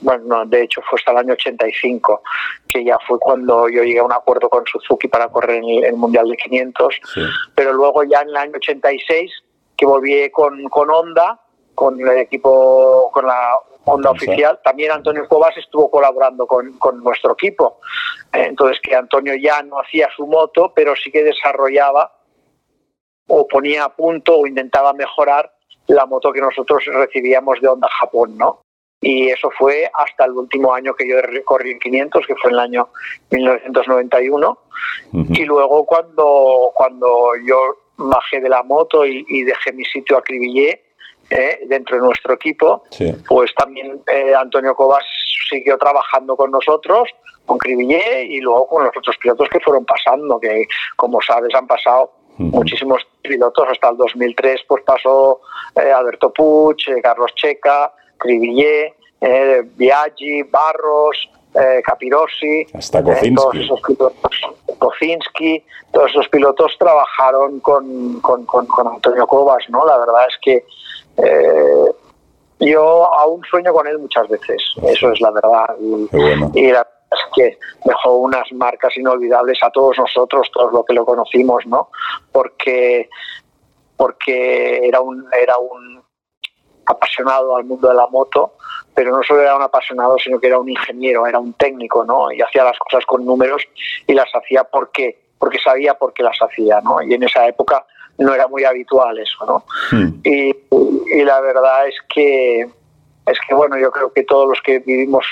bueno, 0.00 0.44
de 0.46 0.62
hecho 0.62 0.82
fue 0.88 0.98
hasta 0.98 1.12
el 1.12 1.18
año 1.18 1.32
85, 1.32 2.22
que 2.68 2.84
ya 2.84 2.98
fue 3.06 3.18
cuando 3.18 3.68
yo 3.68 3.82
llegué 3.82 4.00
a 4.00 4.04
un 4.04 4.12
acuerdo 4.12 4.50
con 4.50 4.64
Suzuki 4.66 5.08
para 5.08 5.28
correr 5.28 5.62
en 5.62 5.84
el, 5.84 5.94
Mundial 5.94 6.28
de 6.28 6.36
500, 6.36 7.00
pero 7.54 7.72
luego 7.72 8.04
ya 8.04 8.20
en 8.20 8.28
el 8.28 8.36
año 8.36 8.52
86, 8.56 9.30
que 9.76 9.86
volví 9.86 10.30
con, 10.30 10.64
con 10.64 10.90
Honda, 10.90 11.40
con 11.74 11.98
el 12.00 12.18
equipo, 12.18 13.10
con 13.12 13.26
la 13.26 13.54
onda 13.88 14.10
oficial. 14.10 14.60
También 14.62 14.92
Antonio 14.92 15.26
Cobas 15.28 15.56
estuvo 15.56 15.90
colaborando 15.90 16.46
con, 16.46 16.78
nuestro 17.02 17.32
equipo. 17.32 17.80
Entonces, 18.32 18.80
que 18.82 18.94
Antonio 18.94 19.34
ya 19.34 19.62
no 19.62 19.80
hacía 19.80 20.08
su 20.14 20.26
moto, 20.26 20.72
pero 20.74 20.94
sí 20.96 21.10
que 21.10 21.24
desarrollaba 21.24 22.12
o 23.26 23.46
ponía 23.46 23.84
a 23.84 23.94
punto 23.94 24.38
o 24.38 24.46
intentaba 24.46 24.92
mejorar 24.92 25.52
la 25.86 26.06
moto 26.06 26.32
que 26.32 26.40
nosotros 26.40 26.84
recibíamos 26.86 27.60
de 27.60 27.68
Honda 27.68 27.88
Japón, 28.00 28.36
¿no? 28.36 28.62
Y 29.00 29.28
eso 29.28 29.50
fue 29.56 29.88
hasta 29.94 30.24
el 30.24 30.32
último 30.32 30.74
año 30.74 30.94
que 30.94 31.08
yo 31.08 31.16
corrí 31.44 31.72
en 31.72 31.78
500, 31.78 32.26
que 32.26 32.34
fue 32.34 32.50
en 32.50 32.54
el 32.54 32.60
año 32.60 32.88
1991. 33.30 34.58
Y 35.12 35.44
luego 35.44 35.86
cuando, 35.86 36.72
cuando 36.74 37.30
yo 37.46 37.76
bajé 37.96 38.40
de 38.40 38.48
la 38.48 38.62
moto 38.62 39.06
y, 39.06 39.24
y 39.28 39.44
dejé 39.44 39.72
mi 39.72 39.84
sitio 39.84 40.18
a 40.18 40.22
Cribillé, 40.22 40.87
¿eh? 41.30 41.60
dentro 41.66 41.96
de 41.96 42.02
nuestro 42.02 42.34
equipo, 42.34 42.82
pues 43.28 43.54
también 43.54 44.00
eh, 44.06 44.34
Antonio 44.34 44.74
Cobas 44.74 45.04
siguió 45.48 45.78
trabajando 45.78 46.36
con 46.36 46.50
nosotros, 46.50 47.08
con 47.46 47.58
Cribillé 47.58 48.24
y 48.24 48.40
luego 48.40 48.66
con 48.68 48.84
los 48.84 48.96
otros 48.96 49.16
pilotos 49.18 49.48
que 49.48 49.60
fueron 49.60 49.84
pasando, 49.84 50.38
que 50.38 50.66
como 50.96 51.20
sabes 51.22 51.54
han 51.54 51.66
pasado 51.66 52.12
muchísimos 52.36 53.02
pilotos 53.22 53.66
hasta 53.70 53.88
el 53.88 53.96
2003 53.96 54.60
pues 54.68 54.84
pasó 54.84 55.40
eh, 55.74 55.90
Alberto 55.90 56.32
Puig, 56.32 56.76
eh, 56.88 57.00
Carlos 57.02 57.32
Checa, 57.34 57.92
Cribillé, 58.16 58.94
eh, 59.20 59.62
Biaggi, 59.76 60.42
Barros, 60.44 61.28
eh, 61.54 61.82
Capirossi, 61.84 62.66
Hasta 62.74 63.00
eh, 63.00 63.02
Kocinski. 63.02 63.34
todos 63.34 63.54
esos 63.56 63.80
pilotos, 63.80 64.40
Kocinski, 64.78 65.64
todos 65.92 66.10
esos 66.10 66.28
pilotos 66.28 66.76
trabajaron 66.78 67.60
con, 67.60 68.20
con, 68.20 68.44
con- 68.46 68.66
con 68.66 68.86
Antonio 68.86 69.26
Cobas, 69.26 69.64
¿no? 69.70 69.84
La 69.84 69.98
verdad 69.98 70.26
es 70.28 70.36
que 70.40 70.64
eh, 71.24 71.92
yo 72.60 73.14
aún 73.14 73.42
sueño 73.48 73.72
con 73.72 73.86
él 73.86 73.98
muchas 73.98 74.28
veces, 74.28 74.62
eso 74.82 75.12
es 75.12 75.20
la 75.20 75.30
verdad. 75.30 75.76
Y, 75.80 76.08
bueno. 76.10 76.50
y 76.54 76.62
la 76.66 76.78
verdad 76.78 76.88
es 77.12 77.20
que 77.34 77.58
dejó 77.84 78.16
unas 78.16 78.50
marcas 78.52 78.96
inolvidables 78.96 79.58
a 79.62 79.70
todos 79.70 79.98
nosotros, 79.98 80.50
todos 80.52 80.72
los 80.72 80.84
que 80.84 80.94
lo 80.94 81.04
conocimos, 81.04 81.64
¿no? 81.66 81.90
Porque, 82.32 83.08
porque 83.96 84.86
era 84.86 85.00
un, 85.00 85.24
era 85.40 85.56
un 85.58 86.02
apasionado 86.86 87.56
al 87.56 87.64
mundo 87.64 87.88
de 87.88 87.94
la 87.94 88.06
moto, 88.06 88.54
pero 88.94 89.16
no 89.16 89.22
solo 89.22 89.42
era 89.42 89.56
un 89.56 89.62
apasionado, 89.62 90.16
sino 90.18 90.40
que 90.40 90.48
era 90.48 90.58
un 90.58 90.68
ingeniero, 90.68 91.26
era 91.26 91.38
un 91.38 91.52
técnico, 91.52 92.04
¿no? 92.04 92.32
Y 92.32 92.40
hacía 92.40 92.64
las 92.64 92.78
cosas 92.78 93.04
con 93.06 93.24
números 93.24 93.62
y 94.06 94.14
las 94.14 94.28
hacía 94.34 94.64
porque, 94.64 95.32
porque 95.38 95.58
sabía 95.58 95.94
por 95.94 96.12
qué 96.12 96.22
las 96.22 96.38
hacía, 96.40 96.80
¿no? 96.80 97.02
Y 97.02 97.14
en 97.14 97.22
esa 97.22 97.46
época 97.46 97.86
no 98.18 98.34
era 98.34 98.46
muy 98.48 98.64
habitual 98.64 99.18
eso, 99.18 99.44
¿no? 99.46 99.64
Hmm. 99.90 100.20
Y, 100.24 100.54
y 101.14 101.22
la 101.24 101.40
verdad 101.40 101.86
es 101.88 101.94
que 102.12 102.60
es 103.26 103.38
que 103.46 103.54
bueno, 103.54 103.76
yo 103.78 103.90
creo 103.90 104.12
que 104.12 104.22
todos 104.24 104.48
los 104.48 104.60
que 104.62 104.78
vivimos 104.80 105.24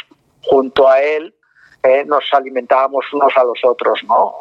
junto 0.44 0.86
a 0.88 1.00
él 1.00 1.34
eh, 1.82 2.04
nos 2.04 2.24
alimentábamos 2.32 3.04
unos 3.12 3.36
a 3.36 3.44
los 3.44 3.58
otros, 3.64 4.02
¿no? 4.08 4.34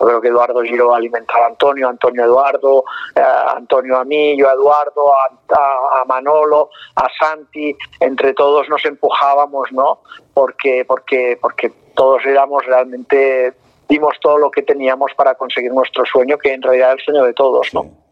Yo 0.00 0.06
creo 0.06 0.20
que 0.20 0.28
Eduardo 0.28 0.60
Giro 0.62 0.92
alimentaba 0.92 1.44
a 1.44 1.48
Antonio, 1.48 1.88
Antonio 1.88 2.22
a 2.22 2.26
Eduardo, 2.26 2.84
eh, 3.14 3.22
Antonio 3.56 3.96
a 3.96 4.04
mí, 4.04 4.36
yo 4.36 4.48
a 4.48 4.54
Eduardo, 4.54 5.12
a, 5.14 5.30
a- 5.56 6.00
a 6.00 6.04
Manolo, 6.04 6.70
a 6.96 7.06
Santi, 7.18 7.76
entre 8.00 8.34
todos 8.34 8.68
nos 8.68 8.84
empujábamos, 8.84 9.70
¿no? 9.72 10.00
Porque, 10.34 10.84
porque, 10.84 11.38
porque 11.40 11.70
todos 11.94 12.26
éramos 12.26 12.64
realmente, 12.66 13.54
dimos 13.88 14.14
todo 14.20 14.38
lo 14.38 14.50
que 14.50 14.62
teníamos 14.62 15.12
para 15.16 15.34
conseguir 15.34 15.72
nuestro 15.72 16.04
sueño, 16.04 16.38
que 16.38 16.52
en 16.52 16.62
realidad 16.62 16.90
es 16.92 16.98
el 16.98 17.04
sueño 17.04 17.24
de 17.24 17.32
todos, 17.32 17.68
¿no? 17.72 18.04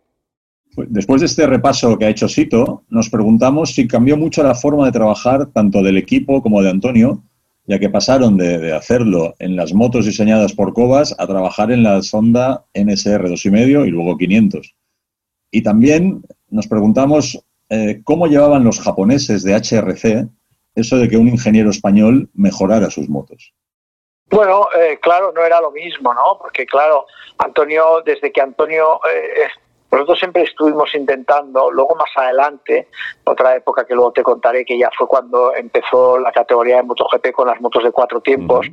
Pues 0.75 0.89
Después 0.91 1.21
de 1.21 1.27
este 1.27 1.47
repaso 1.47 1.99
que 1.99 2.07
ha 2.07 2.09
hecho 2.09 2.29
Sito, 2.29 2.85
nos 2.89 3.11
preguntamos 3.11 3.75
si 3.75 3.87
cambió 3.87 4.17
mucho 4.17 4.43
la 4.43 4.55
forma 4.55 4.87
de 4.87 4.93
trabajar 4.93 5.47
tanto 5.47 5.83
del 5.83 5.99
equipo 5.99 6.43
como 6.43 6.63
de 6.63 6.71
Antonio, 6.71 7.23
ya 7.67 7.79
que 7.79 7.91
pasaron 7.91 8.37
de, 8.39 8.73
hacerlo 8.73 9.35
en 9.39 9.55
las 9.55 9.75
motos 9.75 10.07
diseñadas 10.07 10.55
por 10.55 10.73
Cobas 10.73 11.15
a 11.19 11.27
trabajar 11.27 11.71
en 11.71 11.83
la 11.83 12.01
Honda 12.13 12.65
NSR 12.75 13.29
2.5 13.29 13.87
y 13.87 13.91
luego 13.91 14.17
500. 14.17 14.75
Y 15.51 15.63
también 15.63 16.23
nos 16.49 16.67
preguntamos 16.67 17.39
eh, 17.69 18.01
cómo 18.05 18.27
llevaban 18.27 18.65
los 18.65 18.81
japoneses 18.81 19.43
de 19.43 19.55
HRC 19.55 20.29
eso 20.75 20.97
de 20.97 21.09
que 21.09 21.17
un 21.17 21.29
ingeniero 21.29 21.71
español 21.71 22.31
mejorara 22.35 22.91
sus 22.91 23.09
motos. 23.09 23.53
Bueno, 24.33 24.67
eh, 24.75 24.99
claro, 25.01 25.31
no 25.33 25.45
era 25.45 25.61
lo 25.61 25.71
mismo, 25.71 26.13
¿no? 26.15 26.39
Porque 26.41 26.65
claro, 26.67 27.07
Antonio, 27.39 28.01
desde 28.05 28.33
que 28.33 28.41
Antonio, 28.41 28.99
eh, 29.13 29.47
nosotros 29.91 30.19
siempre 30.19 30.43
estuvimos 30.45 30.95
intentando, 30.95 31.71
luego 31.71 31.95
más 31.97 32.11
adelante, 32.17 32.89
otra 33.25 33.55
época 33.55 33.85
que 33.85 33.95
luego 33.95 34.11
te 34.13 34.23
contaré, 34.23 34.65
que 34.65 34.79
ya 34.79 34.91
fue 34.97 35.07
cuando 35.07 35.55
empezó 35.55 36.19
la 36.19 36.33
categoría 36.33 36.77
de 36.77 36.83
MotoGP 36.85 37.31
con 37.33 37.47
las 37.49 37.61
motos 37.61 37.85
de 37.85 37.93
cuatro 37.93 38.23
tiempos, 38.23 38.67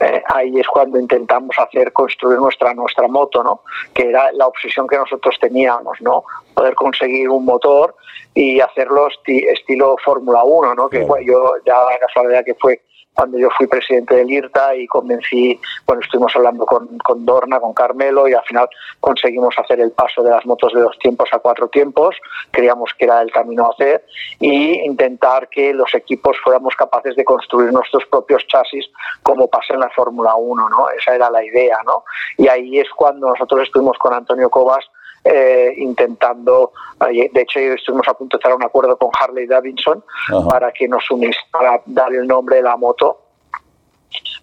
eh, 0.00 0.22
ahí 0.34 0.58
es 0.60 0.66
cuando 0.68 0.98
intentamos 0.98 1.58
hacer 1.58 1.92
construir 1.94 2.38
nuestra 2.38 2.74
nuestra 2.74 3.08
moto, 3.08 3.42
¿no? 3.42 3.62
Que 3.94 4.08
era 4.10 4.32
la 4.32 4.46
obsesión 4.46 4.86
que 4.86 4.96
nosotros 4.98 5.34
teníamos, 5.40 5.98
¿no? 6.02 6.24
Poder 6.54 6.74
conseguir 6.74 7.28
un 7.30 7.44
motor 7.46 7.94
y 8.34 8.60
hacerlo 8.60 9.08
esti- 9.08 9.46
estilo 9.48 9.96
Fórmula 10.04 10.42
1, 10.44 10.74
¿no? 10.74 10.88
Que 10.90 10.98
Claro. 10.98 11.08
bueno, 11.08 11.26
yo 11.26 11.52
ya 11.66 11.84
la 11.84 11.98
casualidad 11.98 12.44
que 12.44 12.54
fue 12.54 12.82
cuando 13.14 13.38
yo 13.38 13.48
fui 13.56 13.66
presidente 13.66 14.14
del 14.14 14.30
IRTA 14.30 14.76
y 14.76 14.86
convencí, 14.86 15.60
bueno, 15.86 16.02
estuvimos 16.02 16.34
hablando 16.36 16.64
con, 16.64 16.98
con 16.98 17.26
Dorna, 17.26 17.60
con 17.60 17.74
Carmelo 17.74 18.28
y 18.28 18.34
al 18.34 18.44
final 18.44 18.68
conseguimos 19.00 19.54
hacer 19.58 19.80
el 19.80 19.92
paso 19.92 20.22
de 20.22 20.30
las 20.30 20.46
motos 20.46 20.72
de 20.72 20.80
dos 20.80 20.98
tiempos 20.98 21.28
a 21.32 21.38
cuatro 21.38 21.68
tiempos, 21.68 22.16
creíamos 22.50 22.92
que 22.96 23.04
era 23.04 23.20
el 23.20 23.30
camino 23.30 23.66
a 23.66 23.70
hacer 23.70 24.04
y 24.38 24.80
intentar 24.84 25.48
que 25.48 25.74
los 25.74 25.92
equipos 25.94 26.36
fuéramos 26.42 26.74
capaces 26.76 27.16
de 27.16 27.24
construir 27.24 27.72
nuestros 27.72 28.04
propios 28.06 28.46
chasis 28.46 28.86
como 29.22 29.48
pasa 29.48 29.74
en 29.74 29.80
la 29.80 29.90
Fórmula 29.90 30.34
1, 30.36 30.68
¿no? 30.68 30.88
Esa 30.90 31.14
era 31.14 31.30
la 31.30 31.44
idea, 31.44 31.78
¿no? 31.84 32.04
Y 32.38 32.48
ahí 32.48 32.78
es 32.78 32.88
cuando 32.90 33.28
nosotros 33.28 33.62
estuvimos 33.64 33.98
con 33.98 34.14
Antonio 34.14 34.48
Cobas 34.48 34.84
eh, 35.24 35.74
intentando, 35.76 36.72
eh, 37.10 37.30
de 37.32 37.40
hecho 37.42 37.58
estuvimos 37.60 38.08
a 38.08 38.14
punto 38.14 38.38
de 38.38 38.42
hacer 38.42 38.54
un 38.56 38.62
acuerdo 38.64 38.96
con 38.96 39.10
Harley 39.18 39.46
Davidson 39.46 40.02
Ajá. 40.28 40.48
para 40.48 40.72
que 40.72 40.88
nos 40.88 41.10
unís, 41.10 41.36
para 41.50 41.80
dar 41.86 42.12
el 42.14 42.26
nombre 42.26 42.56
de 42.56 42.62
la 42.62 42.76
moto 42.76 43.18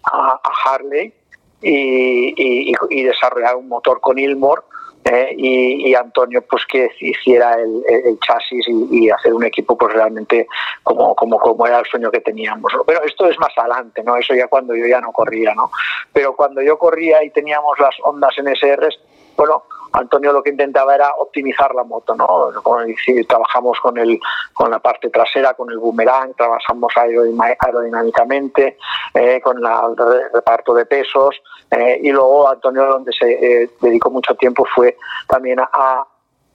a, 0.04 0.40
a 0.42 0.74
Harley 0.74 1.12
y, 1.60 2.70
y- 2.70 2.72
y 2.90 3.02
desarrollar 3.02 3.56
un 3.56 3.68
motor 3.68 4.00
con 4.00 4.18
Ilmor 4.18 4.64
eh, 5.04 5.34
y, 5.36 5.88
y 5.88 5.94
Antonio 5.94 6.42
pues 6.48 6.64
que 6.66 6.90
hiciera 7.00 7.54
el, 7.54 7.82
el- 7.88 8.06
el 8.06 8.18
chasis 8.20 8.66
y, 8.68 9.06
y 9.06 9.10
hacer 9.10 9.32
un 9.34 9.44
equipo 9.44 9.76
pues 9.76 9.92
realmente 9.94 10.46
como, 10.82 11.14
como, 11.14 11.38
como 11.38 11.66
era 11.66 11.78
el 11.80 11.86
sueño 11.86 12.10
que 12.10 12.20
teníamos. 12.20 12.72
¿no? 12.74 12.84
Pero 12.84 13.02
esto 13.04 13.26
es 13.28 13.38
más 13.38 13.56
adelante, 13.56 14.02
¿no? 14.04 14.16
Eso 14.16 14.34
ya 14.34 14.48
cuando 14.48 14.74
yo 14.76 14.86
ya 14.86 15.00
no 15.00 15.10
corría, 15.12 15.54
¿no? 15.54 15.70
Pero 16.12 16.34
cuando 16.36 16.60
yo 16.62 16.78
corría 16.78 17.22
y 17.24 17.30
teníamos 17.30 17.78
las 17.78 17.94
ondas 18.02 18.34
NSRs, 18.40 18.98
bueno, 19.38 19.62
Antonio 19.92 20.32
lo 20.32 20.42
que 20.42 20.50
intentaba 20.50 20.94
era 20.94 21.14
optimizar 21.16 21.74
la 21.74 21.82
moto, 21.84 22.14
¿no? 22.14 22.50
Decir, 22.84 23.26
trabajamos 23.26 23.78
con 23.80 23.96
el 23.96 24.20
con 24.52 24.70
la 24.70 24.80
parte 24.80 25.08
trasera, 25.08 25.54
con 25.54 25.70
el 25.70 25.78
boomerang, 25.78 26.34
trabajamos 26.34 26.92
aerodinámicamente, 27.78 28.76
eh, 29.14 29.40
con 29.40 29.60
la- 29.62 29.86
el 29.88 29.96
re- 29.96 30.28
reparto 30.34 30.74
de 30.74 30.86
pesos, 30.86 31.36
eh, 31.70 32.00
y 32.02 32.10
luego 32.10 32.48
Antonio 32.48 32.84
donde 32.86 33.12
se 33.12 33.30
eh, 33.62 33.70
dedicó 33.80 34.10
mucho 34.10 34.34
tiempo 34.34 34.64
fue 34.74 34.96
también 35.26 35.60
a, 35.60 35.68
a 35.72 36.06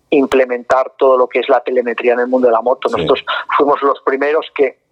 implementar 0.09 0.91
todo 0.97 1.17
lo 1.17 1.27
que 1.27 1.39
es 1.39 1.49
la 1.49 1.61
telemetría 1.61 2.13
en 2.13 2.19
el 2.19 2.27
mundo 2.27 2.47
de 2.47 2.53
la 2.53 2.61
moto. 2.61 2.88
Sí. 2.89 2.95
Nosotros 2.95 3.25
fuimos 3.57 3.81
los 3.81 3.99
primeros 4.01 4.45
que 4.55 4.82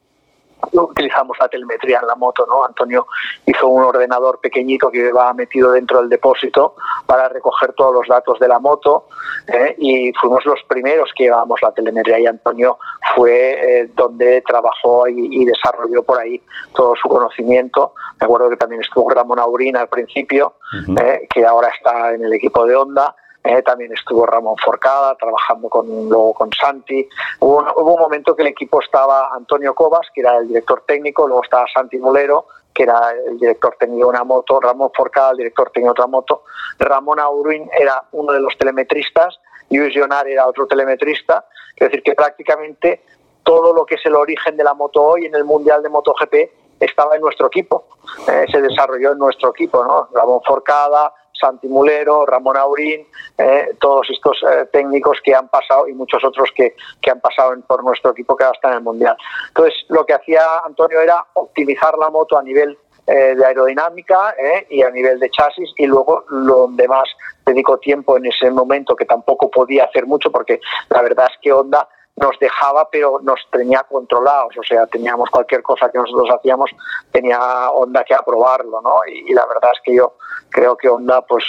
utilizamos 0.74 1.38
la 1.40 1.48
telemetría 1.48 2.00
en 2.00 2.08
la 2.08 2.16
moto, 2.16 2.46
¿no? 2.48 2.66
Antonio 2.66 3.08
hizo 3.46 3.68
un 3.68 3.84
ordenador 3.84 4.40
pequeñito 4.40 4.90
que 4.90 5.00
llevaba 5.00 5.34
metido 5.34 5.72
dentro 5.72 6.00
del 6.00 6.10
depósito 6.10 6.76
para 7.06 7.30
recoger 7.30 7.74
todos 7.74 7.94
los 7.94 8.08
datos 8.08 8.40
de 8.40 8.48
la 8.48 8.60
moto 8.60 9.08
¿eh? 9.48 9.76
y 9.78 10.14
fuimos 10.14 10.46
los 10.46 10.60
primeros 10.68 11.12
que 11.16 11.26
llevábamos 11.26 11.62
la 11.62 11.72
telemetría 11.72 12.20
y 12.20 12.28
Antonio 12.28 12.78
fue 13.16 13.82
eh, 13.82 13.90
donde 13.96 14.42
trabajó 14.42 15.08
y, 15.08 15.42
y 15.42 15.46
desarrolló 15.46 16.04
por 16.04 16.20
ahí 16.20 16.42
todo 16.74 16.96
su 16.96 17.08
conocimiento. 17.08 17.94
Me 18.20 18.26
acuerdo 18.26 18.50
que 18.50 18.58
también 18.58 18.82
estuvo 18.82 19.10
Ramón 19.10 19.40
Aurín 19.40 19.78
al 19.78 19.88
principio, 19.88 20.56
eh, 21.02 21.28
que 21.34 21.46
ahora 21.46 21.70
está 21.70 22.14
en 22.14 22.24
el 22.24 22.34
equipo 22.34 22.66
de 22.66 22.76
Honda. 22.76 23.16
Eh, 23.44 23.64
también 23.64 23.92
estuvo 23.92 24.26
Ramón 24.26 24.56
Forcada 24.64 25.16
trabajando 25.16 25.68
con, 25.68 25.88
luego 25.88 26.34
con 26.34 26.52
Santi. 26.54 27.08
Hubo 27.40 27.58
un, 27.58 27.66
hubo 27.76 27.96
un 27.96 28.02
momento 28.02 28.36
que 28.36 28.44
el 28.44 28.50
equipo 28.50 28.82
estaba 28.82 29.30
Antonio 29.34 29.74
Cobas, 29.74 30.08
que 30.14 30.22
era 30.22 30.38
el 30.38 30.48
director 30.48 30.84
técnico, 30.86 31.28
luego 31.28 31.44
estaba 31.44 31.66
Santi 31.74 31.98
Mulero, 31.98 32.46
que 32.74 32.84
era 32.84 33.12
el 33.12 33.38
director 33.40 33.76
de 33.80 33.88
una 33.88 34.24
moto, 34.24 34.60
Ramón 34.60 34.92
Forcada, 34.96 35.32
el 35.32 35.38
director 35.38 35.72
de 35.74 35.90
otra 35.90 36.08
moto, 36.08 36.44
Ramón 36.80 37.20
Auruin 37.20 37.70
era 37.78 38.04
uno 38.12 38.32
de 38.34 38.40
los 38.40 38.58
telemetristas, 38.58 39.40
Luis 39.70 39.94
Jonar 39.96 40.28
era 40.28 40.48
otro 40.48 40.68
telemetrista, 40.68 41.46
es 41.76 41.88
decir, 41.88 42.04
que 42.04 42.14
prácticamente 42.14 43.04
todo 43.44 43.74
lo 43.74 43.86
que 43.86 43.96
es 43.96 44.06
el 44.06 44.16
origen 44.16 44.56
de 44.56 44.64
la 44.64 44.74
moto 44.74 45.02
hoy 45.02 45.26
en 45.26 45.36
el 45.36 45.44
Mundial 45.44 45.82
de 45.82 45.90
MotoGP 45.90 46.34
estaba 46.80 47.16
en 47.16 47.22
nuestro 47.22 47.48
equipo, 47.48 47.86
eh, 48.28 48.46
se 48.52 48.62
desarrolló 48.62 49.12
en 49.12 49.20
nuestro 49.20 49.50
equipo, 49.50 49.84
¿no? 49.84 50.10
Ramón 50.14 50.42
Forcada, 50.46 51.14
Santi 51.42 51.68
Mulero, 51.68 52.26
Ramón 52.26 52.56
Aurín, 52.56 53.08
eh, 53.38 53.76
todos 53.80 54.08
estos 54.10 54.38
eh, 54.44 54.68
técnicos 54.72 55.18
que 55.24 55.34
han 55.34 55.50
pasado 55.50 55.88
y 55.88 55.94
muchos 55.94 56.24
otros 56.24 56.50
que, 56.56 56.76
que 57.02 57.12
han 57.12 57.20
pasado 57.20 57.60
por 57.68 57.84
nuestro 57.84 58.12
equipo 58.12 58.36
que 58.36 58.44
ahora 58.44 58.56
están 58.56 58.72
en 58.74 58.78
el 58.78 58.84
Mundial. 58.84 59.18
Entonces, 59.48 59.74
lo 59.90 60.06
que 60.06 60.14
hacía 60.14 60.42
Antonio 60.64 61.02
era 61.02 61.26
optimizar 61.34 61.98
la 61.98 62.10
moto 62.10 62.38
a 62.38 62.44
nivel 62.44 62.78
eh, 63.08 63.36
de 63.36 63.46
aerodinámica 63.46 64.36
y 64.70 64.84
a 64.84 64.92
nivel 64.92 65.20
de 65.20 65.30
chasis 65.32 65.72
y 65.76 65.88
luego 65.88 66.24
lo 66.30 66.56
donde 66.68 66.88
más 66.88 67.10
dedicó 67.46 67.80
tiempo 67.80 68.16
en 68.16 68.28
ese 68.28 68.52
momento 68.52 68.96
que 68.96 69.06
tampoco 69.06 69.50
podía 69.50 69.86
hacer 69.86 70.06
mucho 70.06 70.32
porque 70.32 70.62
la 70.90 71.02
verdad 71.02 71.26
es 71.30 71.38
que 71.42 71.52
Honda 71.52 71.88
nos 72.22 72.38
dejaba 72.40 72.88
pero 72.90 73.20
nos 73.22 73.40
tenía 73.52 73.84
controlados, 73.90 74.56
o 74.58 74.64
sea, 74.64 74.86
teníamos 74.88 75.30
cualquier 75.30 75.62
cosa 75.64 75.90
que 75.92 75.98
nosotros 75.98 76.30
hacíamos, 76.38 76.70
tenía 77.12 77.40
Honda 77.72 78.04
que 78.04 78.14
aprobarlo, 78.14 78.80
¿no? 78.82 79.02
Y, 79.08 79.32
y 79.32 79.34
la 79.34 79.46
verdad 79.48 79.72
es 79.74 79.82
que 79.84 79.96
yo 79.96 80.14
creo 80.50 80.78
que 80.78 80.88
Honda, 80.88 81.22
pues 81.24 81.44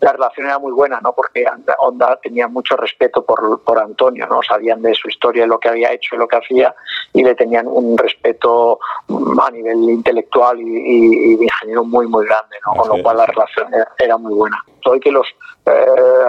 la 0.00 0.12
relación 0.12 0.46
era 0.46 0.58
muy 0.60 0.70
buena, 0.70 1.00
¿no? 1.00 1.12
Porque 1.12 1.44
Honda 1.80 2.18
tenía 2.22 2.46
mucho 2.46 2.76
respeto 2.76 3.24
por, 3.24 3.62
por 3.64 3.78
Antonio, 3.80 4.26
¿no? 4.28 4.42
Sabían 4.42 4.80
de 4.82 4.94
su 4.94 5.08
historia, 5.08 5.44
lo 5.46 5.58
que 5.58 5.68
había 5.68 5.92
hecho 5.92 6.14
y 6.14 6.18
lo 6.18 6.28
que 6.28 6.36
hacía, 6.36 6.72
y 7.12 7.24
le 7.24 7.34
tenían 7.34 7.66
un 7.66 7.98
respeto 7.98 8.78
mm, 9.08 9.40
a 9.40 9.50
nivel 9.50 9.90
intelectual 9.90 10.60
y, 10.60 10.62
y- 10.64 11.32
y 11.32 11.36
de 11.36 11.44
ingeniero 11.44 11.84
muy, 11.84 12.06
muy 12.06 12.24
grande, 12.26 12.56
¿no? 12.64 12.80
Con 12.80 12.96
lo 12.96 13.02
cual 13.02 13.16
la 13.16 13.26
relación 13.26 13.74
era, 13.74 13.88
era 13.98 14.16
muy 14.16 14.34
buena. 14.34 14.62
Hoy 14.84 15.00
que 15.00 15.10
los 15.10 15.26
eh, 15.66 16.26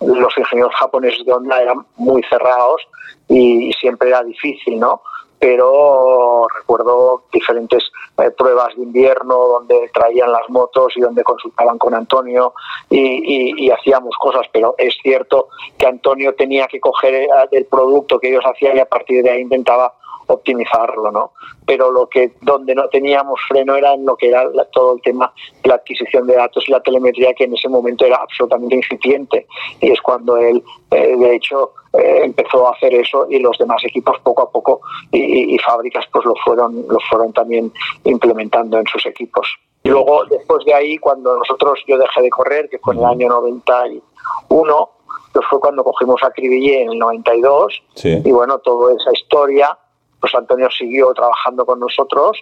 los 0.00 0.36
ingenieros 0.38 0.74
japoneses 0.74 1.24
de 1.24 1.32
Honda 1.32 1.60
eran 1.60 1.84
muy 1.96 2.22
cerrados 2.24 2.82
y, 3.28 3.72
siempre 3.78 4.08
era 4.08 4.22
difícil, 4.24 4.78
¿no? 4.78 5.02
Pero 5.40 6.46
recuerdo 6.54 7.24
diferentes 7.32 7.82
eh, 8.18 8.30
pruebas 8.30 8.76
de 8.76 8.82
invierno 8.82 9.34
donde 9.34 9.90
traían 9.92 10.30
las 10.30 10.48
motos 10.50 10.92
y 10.96 11.00
donde 11.00 11.24
consultaban 11.24 11.78
con 11.78 11.94
Antonio 11.94 12.52
y, 12.90 13.70
hacíamos 13.70 14.14
cosas, 14.18 14.46
pero 14.52 14.74
es 14.76 14.94
cierto 15.02 15.48
que 15.78 15.86
Antonio 15.86 16.34
tenía 16.34 16.66
que 16.66 16.78
coger 16.78 17.14
eh, 17.14 17.28
el 17.52 17.64
producto 17.64 18.18
que 18.18 18.28
ellos 18.28 18.44
hacían 18.44 18.76
y 18.76 18.80
a 18.80 18.84
partir 18.84 19.22
de 19.22 19.30
ahí 19.30 19.40
intentaba 19.40 19.94
optimizarlo, 20.26 21.10
¿no? 21.10 21.32
Pero 21.66 21.90
lo 21.90 22.08
que 22.08 22.32
donde 22.40 22.74
no 22.74 22.88
teníamos 22.88 23.40
freno 23.48 23.74
era 23.74 23.94
en 23.94 24.04
lo 24.04 24.16
que 24.16 24.28
era 24.28 24.44
todo 24.72 24.94
el 24.94 25.02
tema 25.02 25.32
de 25.62 25.68
la 25.68 25.76
adquisición 25.76 26.26
de 26.26 26.36
datos 26.36 26.64
y 26.68 26.72
la 26.72 26.80
telemetría 26.80 27.34
que 27.34 27.44
en 27.44 27.54
ese 27.54 27.68
momento 27.68 28.04
era 28.04 28.16
absolutamente 28.16 28.76
incipiente 28.76 29.46
y 29.80 29.90
es 29.90 30.00
cuando 30.00 30.36
él, 30.36 30.62
eh, 30.90 31.16
de 31.16 31.34
hecho, 31.34 31.72
eh, 32.00 32.24
empezó 32.24 32.66
a 32.66 32.72
hacer 32.72 32.94
eso 32.94 33.26
y 33.28 33.38
los 33.38 33.58
demás 33.58 33.82
equipos 33.84 34.16
poco 34.22 34.42
a 34.42 34.50
poco 34.50 34.80
y, 35.12 35.58
fábricas 35.58 36.04
pues 36.12 36.24
lo 36.24 36.34
fueron 36.44 36.86
lo 36.88 36.98
fueron 37.08 37.32
también 37.32 37.72
implementando 38.04 38.78
en 38.78 38.86
sus 38.86 39.04
equipos. 39.06 39.46
Y 39.82 39.88
luego 39.88 40.24
después 40.26 40.64
de 40.64 40.74
ahí 40.74 40.98
cuando 40.98 41.36
nosotros 41.36 41.80
yo 41.86 41.98
dejé 41.98 42.22
de 42.22 42.30
correr 42.30 42.68
que 42.68 42.78
fue 42.78 42.94
en 42.94 43.00
el 43.00 43.06
año 43.06 43.28
91 43.28 44.90
que 45.32 45.40
fue 45.48 45.60
cuando 45.60 45.84
cogimos 45.84 46.22
a 46.22 46.30
Cribillé 46.30 46.82
en 46.82 46.92
el 46.92 46.98
92 46.98 47.82
y 48.04 48.32
bueno 48.32 48.58
toda 48.58 48.94
esa 48.94 49.12
historia 49.12 49.76
pues 50.20 50.34
Antonio 50.34 50.68
siguió 50.70 51.12
trabajando 51.14 51.64
con 51.64 51.80
nosotros, 51.80 52.38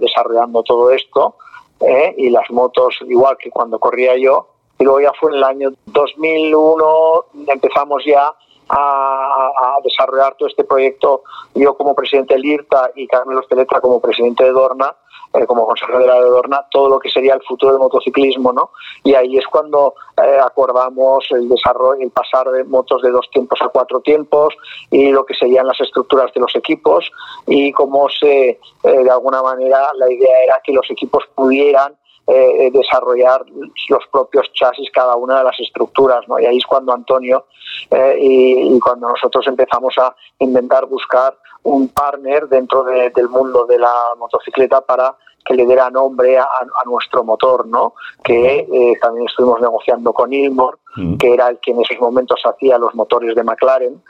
desarrollando 0.00 0.62
todo 0.62 0.90
esto, 0.90 1.36
¿eh? 1.80 2.14
y 2.16 2.30
las 2.30 2.50
motos, 2.50 2.98
igual 3.06 3.36
que 3.38 3.50
cuando 3.50 3.78
corría 3.78 4.16
yo, 4.16 4.48
y 4.78 4.84
luego 4.84 5.00
ya 5.00 5.12
fue 5.18 5.30
en 5.30 5.36
el 5.36 5.44
año 5.44 5.70
2001, 5.86 7.24
empezamos 7.48 8.02
ya 8.04 8.32
a, 8.68 9.76
desarrollar 9.84 10.34
todo 10.36 10.48
este 10.48 10.64
proyecto, 10.64 11.22
yo 11.54 11.76
como 11.76 11.94
presidente 11.94 12.34
del 12.34 12.44
IRTA 12.44 12.90
y 12.96 13.06
Carmelo 13.06 13.40
Esteleta 13.40 13.80
como 13.80 14.00
presidente 14.00 14.44
de 14.44 14.50
Dorna, 14.50 14.94
eh, 15.32 15.46
como 15.46 15.66
consejero 15.66 15.98
de 15.98 16.06
la 16.06 16.14
de 16.14 16.28
Dorna, 16.28 16.66
todo 16.70 16.88
lo 16.88 16.98
que 16.98 17.10
sería 17.10 17.34
el 17.34 17.42
futuro 17.42 17.72
del 17.72 17.80
motociclismo, 17.80 18.52
¿no? 18.52 18.70
Y 19.04 19.14
ahí 19.14 19.36
es 19.36 19.46
cuando 19.46 19.94
eh, 20.22 20.38
acordamos 20.42 21.26
el 21.30 21.48
desarrollo, 21.48 22.02
el 22.02 22.10
pasar 22.10 22.50
de 22.50 22.64
motos 22.64 23.02
de 23.02 23.10
dos 23.10 23.28
tiempos 23.30 23.60
a 23.62 23.68
cuatro 23.68 24.00
tiempos 24.00 24.54
y 24.90 25.10
lo 25.10 25.26
que 25.26 25.34
serían 25.34 25.66
las 25.66 25.80
estructuras 25.80 26.32
de 26.32 26.40
los 26.40 26.54
equipos 26.56 27.10
y 27.46 27.70
cómo 27.72 28.08
se, 28.08 28.48
eh, 28.48 28.58
de 28.82 29.10
alguna 29.10 29.42
manera, 29.42 29.90
la 29.94 30.10
idea 30.10 30.44
era 30.44 30.60
que 30.64 30.72
los 30.72 30.90
equipos 30.90 31.24
pudieran 31.34 31.94
eh, 32.28 32.72
desarrollar 32.72 33.44
los 33.88 34.04
propios 34.10 34.52
chasis 34.52 34.90
cada 34.90 35.14
una 35.14 35.38
de 35.38 35.44
las 35.44 35.60
estructuras, 35.60 36.26
¿no? 36.26 36.40
Y 36.40 36.46
ahí 36.46 36.58
es 36.58 36.66
cuando 36.66 36.92
Antonio 36.92 37.46
eh, 37.88 38.18
y, 38.20 38.80
cuando 38.80 39.08
nosotros 39.10 39.46
empezamos 39.46 39.96
a 39.98 40.12
intentar 40.40 40.86
buscar 40.86 41.38
un 41.62 41.86
partner 41.88 42.48
dentro 42.48 42.82
del 42.82 43.28
mundo 43.28 43.64
de 43.66 43.78
la 43.78 43.92
motocicleta 44.18 44.80
para 44.80 45.16
que 45.44 45.54
le 45.54 45.66
diera 45.66 45.88
nombre 45.88 46.36
a, 46.36 46.48
nuestro 46.84 47.22
motor, 47.22 47.64
¿no? 47.68 47.94
Que 48.24 48.66
eh, 48.72 48.98
también 49.00 49.28
estuvimos 49.28 49.60
negociando 49.60 50.12
con 50.12 50.32
Ilmor, 50.32 50.80
mm. 50.96 51.18
que 51.18 51.32
era 51.32 51.48
el 51.48 51.58
que 51.60 51.70
en 51.70 51.82
esos 51.82 52.00
momentos 52.00 52.40
hacía 52.44 52.76
los 52.76 52.92
motores 52.96 53.36
de 53.36 53.44
McLaren, 53.44 54.02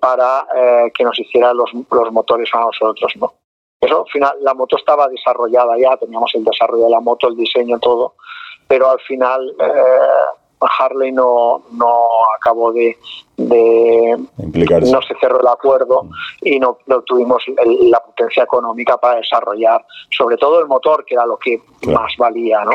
para 0.00 0.46
que 0.94 1.04
nos 1.04 1.18
hiciera 1.18 1.52
los, 1.52 1.70
los 1.90 2.12
motores 2.12 2.48
a 2.54 2.60
nosotros, 2.60 3.12
¿no? 3.16 3.34
Eso, 3.80 4.04
al 4.04 4.10
final, 4.10 4.36
la 4.42 4.54
moto 4.54 4.76
estaba 4.76 5.08
desarrollada 5.08 5.78
ya, 5.78 5.96
teníamos 5.96 6.30
el 6.34 6.44
desarrollo 6.44 6.84
de 6.84 6.90
la 6.90 7.00
moto, 7.00 7.28
el 7.28 7.36
diseño, 7.36 7.78
todo, 7.78 8.14
pero 8.68 8.90
al 8.90 9.00
final 9.00 9.54
eh, 9.58 10.66
Harley 10.78 11.12
no, 11.12 11.62
no 11.72 12.08
acabó 12.36 12.72
de, 12.72 12.96
de 13.36 14.18
no 14.36 15.02
se 15.02 15.14
cerró 15.18 15.40
el 15.40 15.48
acuerdo 15.48 16.06
y 16.42 16.58
no, 16.58 16.78
no 16.86 17.00
tuvimos 17.02 17.42
la 17.56 18.00
potencia 18.00 18.42
económica 18.42 18.98
para 18.98 19.16
desarrollar, 19.16 19.84
sobre 20.10 20.36
todo 20.36 20.60
el 20.60 20.66
motor, 20.66 21.04
que 21.04 21.14
era 21.14 21.24
lo 21.24 21.38
que 21.38 21.62
más 21.86 22.12
valía, 22.18 22.62
¿no? 22.64 22.72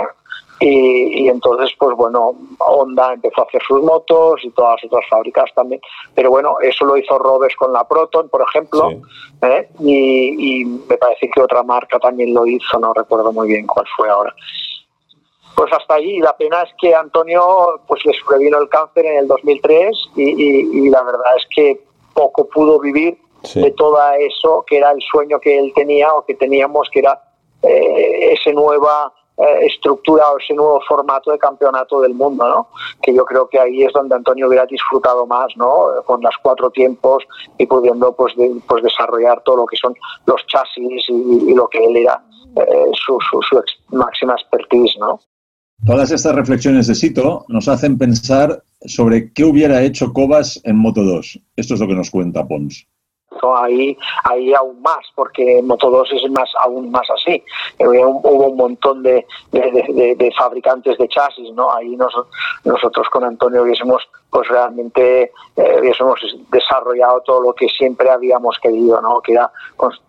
Y, 0.59 1.27
entonces, 1.27 1.71
pues 1.77 1.95
bueno, 1.97 2.33
Honda 2.59 3.13
empezó 3.13 3.41
a 3.41 3.45
hacer 3.45 3.61
sus 3.67 3.81
motos 3.81 4.39
y 4.43 4.49
todas 4.51 4.75
las 4.75 4.85
otras 4.85 5.09
fábricas 5.09 5.51
también. 5.53 5.81
Pero 6.13 6.29
bueno, 6.29 6.57
eso 6.61 6.85
lo 6.85 6.97
hizo 6.97 7.17
Robes 7.19 7.55
con 7.55 7.73
la 7.73 7.85
Proton, 7.85 8.29
por 8.29 8.41
ejemplo, 8.41 8.89
¿eh? 9.41 9.69
y, 9.79 10.65
me 10.65 10.97
parece 10.97 11.29
que 11.29 11.41
otra 11.41 11.63
marca 11.63 11.99
también 11.99 12.33
lo 12.33 12.45
hizo, 12.45 12.79
no 12.79 12.93
recuerdo 12.93 13.33
muy 13.33 13.49
bien 13.49 13.67
cuál 13.67 13.85
fue 13.97 14.09
ahora. 14.09 14.33
Pues 15.55 15.71
hasta 15.71 15.95
ahí, 15.95 16.19
la 16.19 16.35
pena 16.35 16.63
es 16.63 16.69
que 16.79 16.93
Antonio 16.93 17.81
pues 17.87 18.05
le 18.05 18.13
sobrevino 18.13 18.59
el 18.59 18.67
cáncer 18.67 19.05
en 19.05 19.17
el 19.19 19.27
2003 19.27 20.11
y, 20.15 20.89
la 20.89 21.01
verdad 21.03 21.31
es 21.37 21.45
que 21.53 21.81
poco 22.13 22.47
pudo 22.47 22.79
vivir 22.79 23.17
de 23.53 23.71
todo 23.71 23.97
eso 24.17 24.63
que 24.67 24.77
era 24.77 24.91
el 24.91 25.01
sueño 25.01 25.39
que 25.39 25.57
él 25.57 25.71
tenía 25.75 26.13
o 26.13 26.25
que 26.25 26.33
teníamos, 26.33 26.89
que 26.89 26.99
era 26.99 27.21
eh, 27.61 28.33
ese 28.33 28.53
nueva 28.53 29.13
eh, 29.37 29.65
estructura 29.65 30.23
o 30.31 30.37
ese 30.37 30.53
nuevo 30.53 30.79
formato 30.87 31.31
de 31.31 31.37
campeonato 31.37 31.99
del 32.01 32.13
mundo, 32.13 32.47
¿no? 32.47 32.67
Que 33.01 33.13
yo 33.13 33.25
creo 33.25 33.47
que 33.49 33.59
ahí 33.59 33.83
es 33.83 33.91
donde 33.91 34.15
Antonio 34.15 34.47
hubiera 34.47 34.65
disfrutado 34.65 35.27
más, 35.27 35.47
¿no? 35.57 35.87
Con 36.05 36.21
las 36.21 36.35
cuatro 36.41 36.69
tiempos 36.71 37.23
y 37.57 37.65
pudiendo 37.65 38.15
pues, 38.15 38.33
pues 38.67 38.83
desarrollar 38.83 39.41
todo 39.43 39.57
lo 39.57 39.65
que 39.65 39.77
son 39.77 39.93
los 40.25 40.45
chasis 40.47 41.03
y, 41.09 41.53
lo 41.53 41.67
que 41.67 41.83
él 41.83 41.97
era 41.97 42.23
eh, 42.55 42.91
su, 42.93 43.17
su, 43.19 43.61
máxima 43.89 44.33
expertise, 44.33 44.97
¿no? 44.99 45.19
Todas 45.85 46.11
estas 46.11 46.33
reflexiones 46.33 46.87
de 46.87 46.95
Sito 46.95 47.43
nos 47.49 47.67
hacen 47.67 47.97
pensar 47.97 48.63
sobre 48.85 49.33
qué 49.33 49.43
hubiera 49.43 49.81
hecho 49.83 50.13
Cobas 50.13 50.61
en 50.63 50.77
Moto 50.77 51.03
2. 51.03 51.39
Esto 51.57 51.73
es 51.73 51.79
lo 51.81 51.87
que 51.87 51.95
nos 51.95 52.09
cuenta 52.09 52.47
Pons 52.47 52.87
ahí, 53.55 53.97
ahí 54.23 54.53
aún 54.53 54.81
más, 54.81 55.05
porque 55.15 55.61
Moto 55.63 55.89
2 55.89 56.13
es 56.13 56.31
más, 56.31 56.49
aún 56.61 56.91
más 56.91 57.07
así. 57.09 57.43
Eh, 57.79 57.87
hubo 57.87 58.47
un 58.47 58.57
montón 58.57 59.03
de, 59.03 59.25
de, 59.51 60.33
fabricantes 60.37 60.97
de 60.97 61.07
chasis, 61.07 61.51
¿no? 61.53 61.71
Ahí 61.73 61.95
nosotros 61.95 63.09
con 63.09 63.23
Antonio 63.23 63.63
hubiésemos 63.63 64.07
pues 64.35 64.49
realmente 64.49 65.31
eh, 65.55 65.77
hubiésemos 65.79 66.19
desarrollado 66.51 67.21
todo 67.21 67.41
lo 67.41 67.53
que 67.53 67.69
siempre 67.69 68.09
habíamos 68.09 68.59
querido, 68.59 68.99
¿no? 68.99 69.21
Que 69.21 69.31
era 69.31 69.49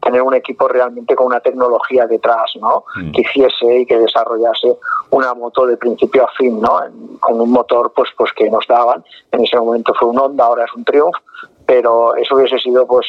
tener 0.03 0.21
un 0.21 0.35
equipo 0.35 0.67
realmente 0.67 1.15
con 1.15 1.27
una 1.27 1.39
tecnología 1.39 2.09
detrás, 2.09 2.51
¿no? 2.61 2.85
Mm. 2.97 3.13
Que 3.13 3.21
hiciese 3.21 3.81
y 3.81 3.87
que 3.87 3.99
desarrollase 3.99 4.79
una 5.11 5.33
moto 5.35 5.65
de 5.65 5.77
principio 5.77 6.25
a 6.25 6.29
fin, 6.37 6.61
¿no? 6.61 6.81
Con 7.21 7.41
un 7.41 7.51
motor 7.53 7.93
pues 7.95 8.11
pues 8.17 8.33
que 8.33 8.51
nos 8.51 8.67
daban. 8.67 9.05
En 9.31 9.45
ese 9.45 9.59
momento 9.59 9.95
fue 9.95 10.09
un 10.09 10.19
Honda, 10.19 10.45
ahora 10.45 10.65
es 10.65 10.75
un 10.75 10.85
Triumph, 10.85 11.17
pero 11.67 12.15
eso 12.17 12.37
hubiese 12.37 12.59
sido 12.59 12.87
pues 12.87 13.07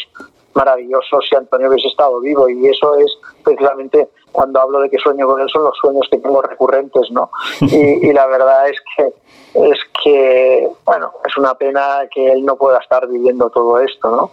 maravilloso 0.53 1.21
si 1.21 1.35
Antonio 1.35 1.69
hubiese 1.69 1.87
estado 1.87 2.19
vivo. 2.19 2.49
Y 2.49 2.67
eso 2.67 2.95
es 2.95 3.17
precisamente 3.43 4.09
cuando 4.31 4.59
hablo 4.59 4.81
de 4.81 4.89
que 4.89 4.97
sueño 4.97 5.27
con 5.27 5.39
él 5.39 5.49
son 5.49 5.63
los 5.63 5.77
sueños 5.77 6.07
que 6.11 6.19
tengo 6.19 6.41
recurrentes 6.41 7.09
no 7.11 7.31
y, 7.61 8.11
la 8.11 8.27
verdad 8.27 8.69
es 8.69 8.79
que 8.95 9.13
es 9.55 9.79
que 10.03 10.69
bueno 10.85 11.11
es 11.25 11.37
una 11.37 11.55
pena 11.55 12.01
que 12.13 12.33
él 12.33 12.45
no 12.45 12.55
pueda 12.55 12.77
estar 12.77 13.07
viviendo 13.07 13.49
todo 13.49 13.79
esto 13.79 14.11
no 14.11 14.31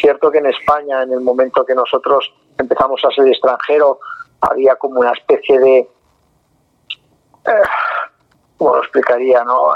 cierto 0.00 0.30
que 0.30 0.38
en 0.38 0.46
España 0.46 1.02
en 1.02 1.12
el 1.12 1.20
momento 1.20 1.64
que 1.64 1.74
nosotros 1.74 2.32
empezamos 2.58 3.00
a 3.04 3.10
ser 3.10 3.28
extranjero 3.28 4.00
había 4.40 4.74
como 4.76 5.00
una 5.00 5.12
especie 5.12 5.58
de 5.60 5.78
eh, 7.46 7.62
como 8.56 8.76
lo 8.76 8.82
explicaría, 8.82 9.44
¿no? 9.44 9.72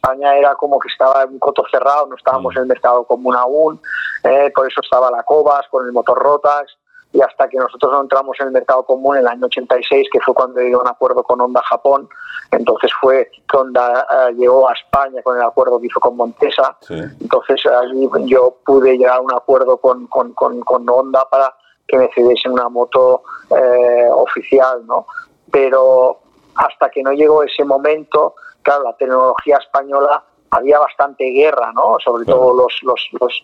España 0.00 0.34
era 0.34 0.54
como 0.54 0.78
que 0.78 0.88
estaba 0.88 1.22
en 1.22 1.30
un 1.30 1.38
coto 1.38 1.62
cerrado, 1.70 2.06
no 2.06 2.16
estábamos 2.16 2.54
mm. 2.54 2.56
en 2.56 2.62
el 2.62 2.68
mercado 2.68 3.04
común 3.04 3.36
aún, 3.36 3.80
eh, 4.24 4.50
por 4.54 4.66
eso 4.66 4.80
estaba 4.82 5.10
la 5.10 5.22
Cobas 5.22 5.66
con 5.70 5.84
el 5.84 5.92
motor 5.92 6.18
Rotax, 6.18 6.76
y 7.12 7.20
hasta 7.20 7.48
que 7.48 7.58
nosotros 7.58 7.90
no 7.92 8.02
entramos 8.02 8.36
en 8.40 8.46
el 8.46 8.52
mercado 8.52 8.84
común 8.84 9.16
en 9.16 9.22
el 9.22 9.28
año 9.28 9.46
86, 9.46 10.08
que 10.12 10.20
fue 10.20 10.32
cuando 10.32 10.60
dio 10.60 10.80
un 10.80 10.86
acuerdo 10.86 11.24
con 11.24 11.40
Honda 11.40 11.60
Japón, 11.68 12.08
entonces 12.52 12.90
fue 13.00 13.28
que 13.30 13.56
Honda 13.56 14.06
eh, 14.10 14.34
llegó 14.34 14.68
a 14.68 14.72
España 14.72 15.20
con 15.22 15.36
el 15.36 15.42
acuerdo 15.42 15.80
que 15.80 15.88
hizo 15.88 16.00
con 16.00 16.16
Montesa, 16.16 16.76
entonces 16.88 17.66
allí 17.66 18.08
yo 18.26 18.56
pude 18.64 18.96
llegar 18.96 19.18
a 19.18 19.20
un 19.20 19.32
acuerdo 19.32 19.76
con, 19.78 20.06
con, 20.06 20.32
con, 20.32 20.88
Honda 20.88 21.28
para 21.28 21.54
que 21.86 21.98
me 21.98 22.08
cediesen 22.14 22.52
una 22.52 22.68
moto 22.68 23.22
eh, 23.50 24.08
oficial, 24.12 24.86
¿no? 24.86 25.06
Pero 25.50 26.20
hasta 26.54 26.90
que 26.90 27.02
no 27.02 27.12
llegó 27.12 27.42
ese 27.42 27.64
momento, 27.64 28.34
claro, 28.70 28.84
la 28.84 28.96
tecnología 28.96 29.56
española 29.56 30.22
había 30.50 30.78
bastante 30.78 31.24
guerra, 31.24 31.72
¿no? 31.72 31.96
Sobre 32.04 32.24
todo 32.24 32.54
los, 32.54 32.72
los, 32.82 33.08
los, 33.20 33.42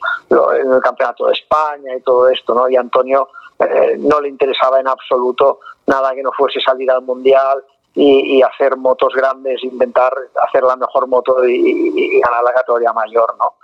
en 0.61 0.73
el 0.73 0.81
campeonato 0.81 1.27
de 1.27 1.33
España 1.33 1.97
y 1.97 2.01
todo 2.03 2.29
esto, 2.29 2.55
¿no? 2.55 2.69
Y 2.69 2.77
Antonio 2.77 3.29
eh, 3.59 3.97
no 3.99 4.21
le 4.21 4.29
interesaba 4.29 4.81
en 4.81 4.89
absoluto 4.89 5.61
nada 5.87 6.15
que 6.15 6.23
no 6.23 6.31
fuese 6.33 6.61
salir 6.61 6.91
al 6.91 7.03
mundial 7.03 7.65
y, 7.95 8.43
hacer 8.43 8.77
motos 8.77 9.15
grandes, 9.15 9.65
intentar 9.65 10.13
hacer 10.47 10.63
la 10.63 10.77
mejor 10.77 11.07
moto 11.09 11.45
y, 11.47 12.21
ganar 12.21 12.45
la 12.45 12.53
categoría 12.53 12.93
mayor, 12.93 13.35
¿no? 13.39 13.55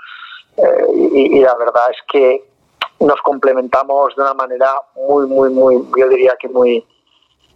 Eh, 0.57 0.87
y, 1.13 1.41
la 1.41 1.55
verdad 1.57 1.91
es 1.91 1.99
que 2.11 2.45
nos 3.01 3.21
complementamos 3.23 4.17
de 4.17 4.23
una 4.23 4.35
manera 4.35 4.73
muy, 4.95 5.27
muy, 5.27 5.51
muy, 5.51 5.85
yo 5.99 6.09
diría 6.09 6.35
que 6.41 6.49
muy, 6.49 6.87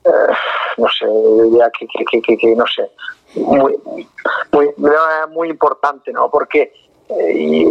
eh, 0.04 0.34
no 0.76 0.88
sé, 0.88 1.06
diría 1.44 1.70
que, 1.70 1.86
que, 1.86 2.36
que, 2.36 2.54
no 2.54 2.66
sé, 2.66 2.90
muy, 3.36 3.78
muy, 4.52 4.70
muy 5.30 5.50
importante, 5.50 6.12
¿no? 6.12 6.30
Porque 6.30 6.72
eh, 7.08 7.66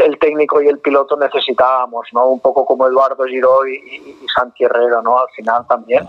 el 0.00 0.18
técnico 0.18 0.60
y 0.60 0.68
el 0.68 0.80
piloto 0.80 1.16
necesitábamos, 1.16 2.08
¿no? 2.12 2.26
Un 2.26 2.40
poco 2.40 2.66
como 2.66 2.86
Eduardo 2.86 3.24
Giró 3.24 3.66
y, 3.66 3.76
y 3.76 4.26
Santi 4.34 4.64
Herrero, 4.64 5.02
¿no? 5.02 5.18
Al 5.18 5.28
final 5.36 5.64
también, 5.68 6.06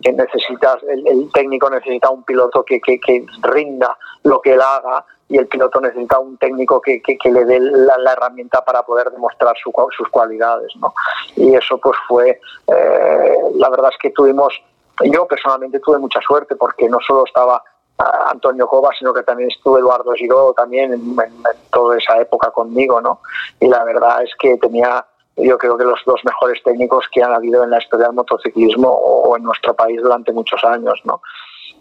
que 0.00 0.12
necesitas, 0.12 0.82
el, 0.84 1.30
técnico 1.32 1.68
necesita 1.68 2.08
un 2.08 2.22
piloto 2.22 2.64
que, 2.64 2.80
que, 2.80 2.98
que, 2.98 3.26
rinda 3.42 3.96
lo 4.22 4.40
que 4.40 4.54
él 4.54 4.60
haga 4.60 5.04
y 5.28 5.36
el 5.36 5.46
piloto 5.46 5.80
necesita 5.82 6.18
un 6.18 6.38
técnico 6.38 6.80
que, 6.80 7.02
que 7.02 7.30
le 7.30 7.44
dé 7.44 7.60
la, 7.60 8.12
herramienta 8.12 8.64
para 8.64 8.82
poder 8.82 9.10
demostrar 9.10 9.54
su, 9.62 9.70
sus 9.94 10.08
cualidades, 10.08 10.74
¿no? 10.76 10.94
Y 11.36 11.54
eso 11.54 11.76
pues 11.78 11.98
fue, 12.08 12.40
eh, 12.68 13.36
la 13.56 13.68
verdad 13.68 13.90
es 13.92 13.98
que 14.00 14.10
tuvimos, 14.10 14.54
yo 15.04 15.26
personalmente 15.26 15.78
tuve 15.80 15.98
mucha 15.98 16.20
suerte 16.22 16.56
porque 16.56 16.88
no 16.88 16.98
solo 17.06 17.24
estaba 17.26 17.62
Antonio 17.98 18.68
Cova, 18.68 18.90
sino 18.96 19.12
que 19.12 19.22
también 19.22 19.50
estuvo 19.50 19.78
Eduardo 19.78 20.12
Giró 20.12 20.52
también 20.52 20.92
en, 20.92 21.16
toda 21.70 21.98
esa 21.98 22.18
época 22.20 22.50
conmigo, 22.50 23.00
¿no? 23.00 23.20
Y 23.60 23.66
la 23.66 23.82
verdad 23.84 24.22
es 24.22 24.30
que 24.38 24.56
tenía, 24.58 25.04
yo 25.36 25.58
creo 25.58 25.76
que 25.76 25.84
los 25.84 26.00
dos 26.06 26.20
mejores 26.24 26.62
técnicos 26.62 27.06
que 27.12 27.22
han 27.22 27.32
habido 27.32 27.64
en 27.64 27.70
la 27.70 27.78
historia 27.78 28.06
del 28.06 28.14
motociclismo 28.14 28.88
o, 28.88 29.36
en 29.36 29.42
nuestro 29.42 29.74
país 29.74 30.00
durante 30.00 30.32
muchos 30.32 30.62
años, 30.64 31.00
¿no? 31.04 31.20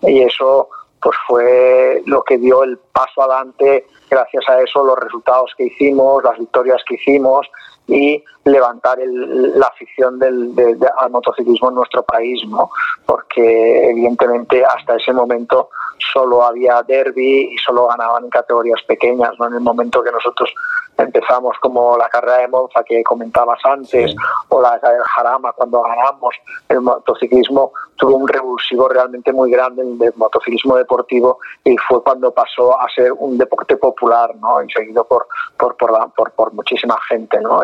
Y 0.02 0.22
eso 0.22 0.70
pues 1.00 1.16
fue 1.28 2.02
lo 2.08 2.24
que 2.24 2.40
dio 2.40 2.64
el 2.64 2.78
paso 2.78 3.22
adelante, 3.22 3.86
gracias 4.10 4.44
a 4.48 4.62
eso, 4.62 4.84
los 4.84 4.98
resultados 4.98 5.52
que 5.58 5.66
hicimos, 5.66 6.24
las 6.24 6.38
victorias 6.38 6.82
que 6.88 6.96
hicimos 6.96 7.48
y 7.88 8.24
levantar 8.44 8.98
la 9.02 9.68
afición 9.68 10.20
del, 10.20 10.54
al 10.98 11.10
motociclismo 11.10 11.70
en 11.70 11.76
nuestro 11.76 12.04
país, 12.04 12.42
¿no? 12.48 12.70
Porque 13.06 13.90
evidentemente 13.90 14.64
hasta 14.66 14.96
ese 14.96 15.14
momento 15.14 15.70
solo 16.14 16.44
había 16.44 16.84
derby 16.84 17.54
y 17.54 17.58
solo 17.58 17.88
ganaban 17.88 18.26
en 18.26 18.30
categorías 18.30 18.82
pequeñas, 18.84 19.32
¿no? 19.40 19.48
En 19.48 19.56
el 19.56 19.62
momento 19.62 20.04
que 20.04 20.12
nosotros 20.12 20.50
empezamos 20.98 21.56
como 21.62 21.98
la 21.98 22.10
carrera 22.10 22.38
de 22.40 22.48
Monza 22.48 22.84
que 22.84 23.04
comentabas 23.04 23.60
antes 23.64 24.16
o 24.50 24.62
la 24.62 24.80
del 24.80 25.02
Jarama 25.04 25.54
cuando 25.54 25.84
ganamos 25.84 26.36
el 26.70 26.82
motociclismo 26.82 27.72
tuvo 27.98 28.16
un 28.16 28.28
revulsivo 28.28 28.88
realmente 28.90 29.32
muy 29.32 29.52
grande 29.52 29.84
el 29.84 30.14
motociclismo 30.16 30.76
deportivo 30.76 31.40
y 31.64 31.78
fue 31.78 32.02
cuando 32.02 32.32
pasó 32.32 32.80
a 32.80 32.88
ser 32.96 33.12
un 33.14 33.38
deporte 33.38 33.78
popular, 33.78 33.97
¿no? 34.42 34.62
Y 34.62 34.70
seguido 34.72 35.04
por 35.06 35.28
por 35.58 35.76
por, 35.78 36.32
por, 36.32 36.54
muchísima 36.54 36.98
gente, 37.08 37.40
¿no? 37.42 37.62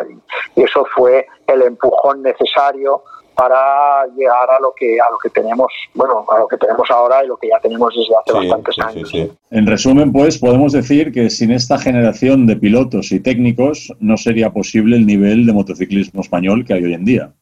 y 0.56 0.62
eso 0.62 0.86
fue 0.94 1.26
el 1.46 1.62
empujón 1.62 2.22
necesario 2.22 3.02
para 3.34 4.06
llegar 4.16 4.50
a 4.50 4.60
lo 4.60 4.72
que 4.74 5.00
a 5.00 5.10
lo 5.10 5.18
que 5.18 5.30
tenemos 5.30 5.72
bueno 5.94 6.24
a 6.28 6.38
lo 6.38 6.48
que 6.48 6.56
tenemos 6.56 6.88
ahora 6.90 7.24
y 7.24 7.26
lo 7.26 7.36
que 7.36 7.48
ya 7.48 7.58
tenemos 7.58 7.92
desde 7.94 8.14
hace 8.16 8.32
bastantes 8.32 8.78
años 8.78 9.12
en 9.50 9.66
resumen 9.66 10.12
pues 10.12 10.38
podemos 10.38 10.72
decir 10.72 11.12
que 11.12 11.30
sin 11.30 11.50
esta 11.50 11.78
generación 11.78 12.46
de 12.46 12.56
pilotos 12.56 13.12
y 13.12 13.20
técnicos 13.20 13.92
no 13.98 14.16
sería 14.16 14.50
posible 14.50 14.96
el 14.96 15.06
nivel 15.06 15.46
de 15.46 15.52
motociclismo 15.52 16.20
español 16.20 16.64
que 16.64 16.74
hay 16.74 16.84
hoy 16.84 16.94
en 16.94 17.04
día 17.04 17.32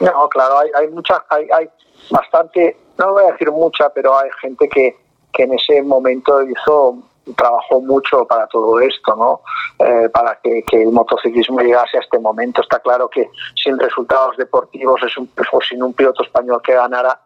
no 0.00 0.28
claro 0.28 0.58
hay, 0.58 0.70
hay 0.74 0.88
mucha 0.88 1.24
hay, 1.30 1.46
hay 1.52 1.68
bastante 2.10 2.76
no 2.98 3.12
voy 3.12 3.24
a 3.24 3.32
decir 3.32 3.50
mucha 3.50 3.88
pero 3.90 4.18
hay 4.18 4.28
gente 4.40 4.68
que 4.68 4.96
que 5.32 5.44
en 5.44 5.52
ese 5.54 5.82
momento 5.82 6.42
hizo 6.42 6.98
trabajó 7.36 7.80
mucho 7.80 8.24
para 8.26 8.46
todo 8.46 8.80
esto, 8.80 9.14
¿no? 9.16 9.40
Eh, 9.78 10.08
para 10.08 10.38
que, 10.42 10.64
el 10.72 10.92
motociclismo 10.92 11.60
llegase 11.60 11.98
a 11.98 12.00
este 12.00 12.18
momento. 12.18 12.62
Está 12.62 12.78
claro 12.80 13.08
que 13.08 13.30
sin 13.54 13.78
resultados 13.78 14.36
deportivos 14.36 15.00
es 15.02 15.16
un, 15.16 15.30
o 15.52 15.60
sin 15.60 15.82
un 15.82 15.92
piloto 15.92 16.22
español 16.22 16.60
que 16.62 16.74
ganara, 16.74 17.20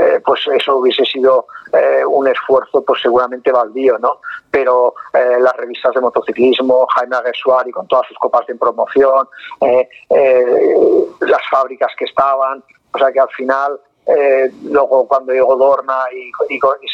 eh, 0.00 0.20
pues 0.24 0.40
eso 0.52 0.76
hubiese 0.76 1.04
sido 1.04 1.46
eh, 1.72 2.04
un 2.04 2.26
esfuerzo 2.26 2.84
pues 2.84 3.00
seguramente 3.00 3.52
baldío, 3.52 3.98
¿no? 3.98 4.20
Pero 4.50 4.94
las 5.12 5.56
revistas 5.56 5.94
de 5.94 6.00
motociclismo, 6.00 6.86
Jaime 6.94 7.16
Aguesuari 7.16 7.70
con 7.70 7.86
todas 7.86 8.06
sus 8.08 8.18
copas 8.18 8.46
de 8.46 8.54
promoción, 8.56 9.28
las 9.60 11.40
fábricas 11.50 11.92
que 11.96 12.04
estaban, 12.04 12.62
o 12.92 12.98
sea 12.98 13.12
que 13.12 13.20
al 13.20 13.30
final 13.30 13.80
eh, 14.06 14.52
luego 14.64 15.08
cuando 15.08 15.32
llegó 15.32 15.56
Dorna 15.56 16.04
y, 16.12 16.30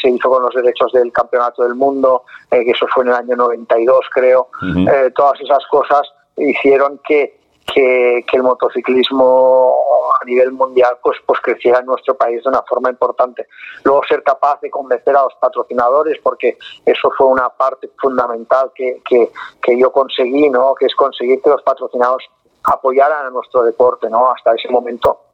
se 0.01 0.09
hizo 0.09 0.29
con 0.29 0.43
los 0.43 0.53
derechos 0.55 0.91
del 0.93 1.11
Campeonato 1.11 1.63
del 1.63 1.75
Mundo, 1.75 2.23
eh, 2.49 2.63
que 2.63 2.71
eso 2.71 2.87
fue 2.93 3.03
en 3.03 3.09
el 3.09 3.15
año 3.15 3.35
92 3.35 4.05
creo, 4.13 4.47
eh, 4.89 5.11
todas 5.13 5.39
esas 5.41 5.65
cosas 5.67 6.01
hicieron 6.37 6.99
que, 7.05 7.37
que, 7.65 8.23
el 8.31 8.43
motociclismo 8.43 9.75
a 10.21 10.25
nivel 10.25 10.53
mundial 10.53 10.97
pues, 11.03 11.17
pues 11.25 11.41
creciera 11.41 11.79
en 11.79 11.85
nuestro 11.85 12.15
país 12.15 12.41
de 12.43 12.49
una 12.49 12.63
forma 12.63 12.89
importante. 12.89 13.47
Luego 13.83 14.01
ser 14.07 14.23
capaz 14.23 14.61
de 14.61 14.69
convencer 14.69 15.15
a 15.15 15.23
los 15.23 15.35
patrocinadores, 15.35 16.17
porque 16.23 16.57
eso 16.85 17.11
fue 17.17 17.27
una 17.27 17.49
parte 17.49 17.89
fundamental 17.99 18.71
que, 18.73 19.01
que, 19.07 19.31
que 19.61 19.77
yo 19.77 19.91
conseguí, 19.91 20.49
¿no? 20.49 20.73
que 20.75 20.85
es 20.85 20.95
conseguir 20.95 21.41
que 21.41 21.49
los 21.49 21.61
patrocinadores 21.61 22.27
apoyaran 22.63 23.25
a 23.25 23.29
nuestro 23.29 23.63
deporte. 23.63 24.09
¿no? 24.09 24.31
Hasta 24.31 24.55
ese 24.55 24.69
momento 24.69 25.30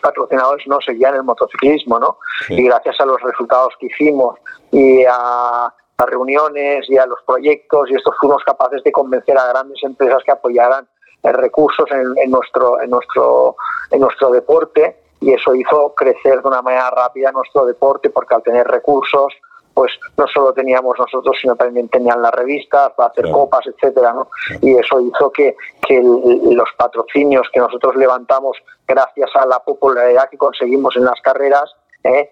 patrocinadores 0.00 0.66
no 0.66 0.80
seguían 0.80 1.14
el 1.14 1.22
motociclismo, 1.22 1.98
¿no? 1.98 2.18
Y 2.48 2.62
gracias 2.64 3.00
a 3.00 3.06
los 3.06 3.20
resultados 3.20 3.74
que 3.78 3.86
hicimos 3.86 4.38
y 4.70 5.04
a 5.04 5.72
las 5.98 6.08
reuniones 6.08 6.88
y 6.88 6.98
a 6.98 7.06
los 7.06 7.18
proyectos 7.26 7.90
y 7.90 7.94
esto 7.94 8.12
fuimos 8.20 8.42
capaces 8.44 8.82
de 8.82 8.92
convencer 8.92 9.36
a 9.38 9.46
grandes 9.48 9.82
empresas 9.82 10.22
que 10.24 10.32
apoyaran 10.32 10.88
eh, 11.22 11.32
recursos 11.32 11.88
en, 11.90 12.30
nuestro 12.30 12.80
en 12.80 12.90
nuestro 12.90 13.56
en 13.90 14.00
nuestro 14.00 14.30
deporte 14.30 14.96
y 15.20 15.32
eso 15.32 15.54
hizo 15.54 15.94
crecer 15.94 16.42
de 16.42 16.48
una 16.48 16.62
manera 16.62 16.90
rápida 16.90 17.30
nuestro 17.30 17.64
deporte 17.66 18.10
porque 18.10 18.34
al 18.34 18.42
tener 18.42 18.66
recursos 18.66 19.32
pues 19.74 19.92
no 20.16 20.26
solo 20.28 20.52
teníamos 20.52 20.98
nosotros, 20.98 21.36
sino 21.40 21.56
también 21.56 21.88
tenían 21.88 22.20
las 22.20 22.32
revistas 22.32 22.92
para 22.92 23.10
hacer 23.10 23.30
copas, 23.30 23.66
etcétera, 23.66 24.12
¿no? 24.12 24.28
Y 24.60 24.76
eso 24.76 25.00
hizo 25.00 25.30
que, 25.30 25.56
que 25.86 26.00
los 26.02 26.68
patrocinios 26.76 27.48
que 27.52 27.60
nosotros 27.60 27.96
levantamos 27.96 28.56
gracias 28.86 29.30
a 29.34 29.46
la 29.46 29.60
popularidad 29.60 30.28
que 30.30 30.38
conseguimos 30.38 30.96
en 30.96 31.04
las 31.04 31.20
carreras 31.20 31.74
¿eh? 32.04 32.30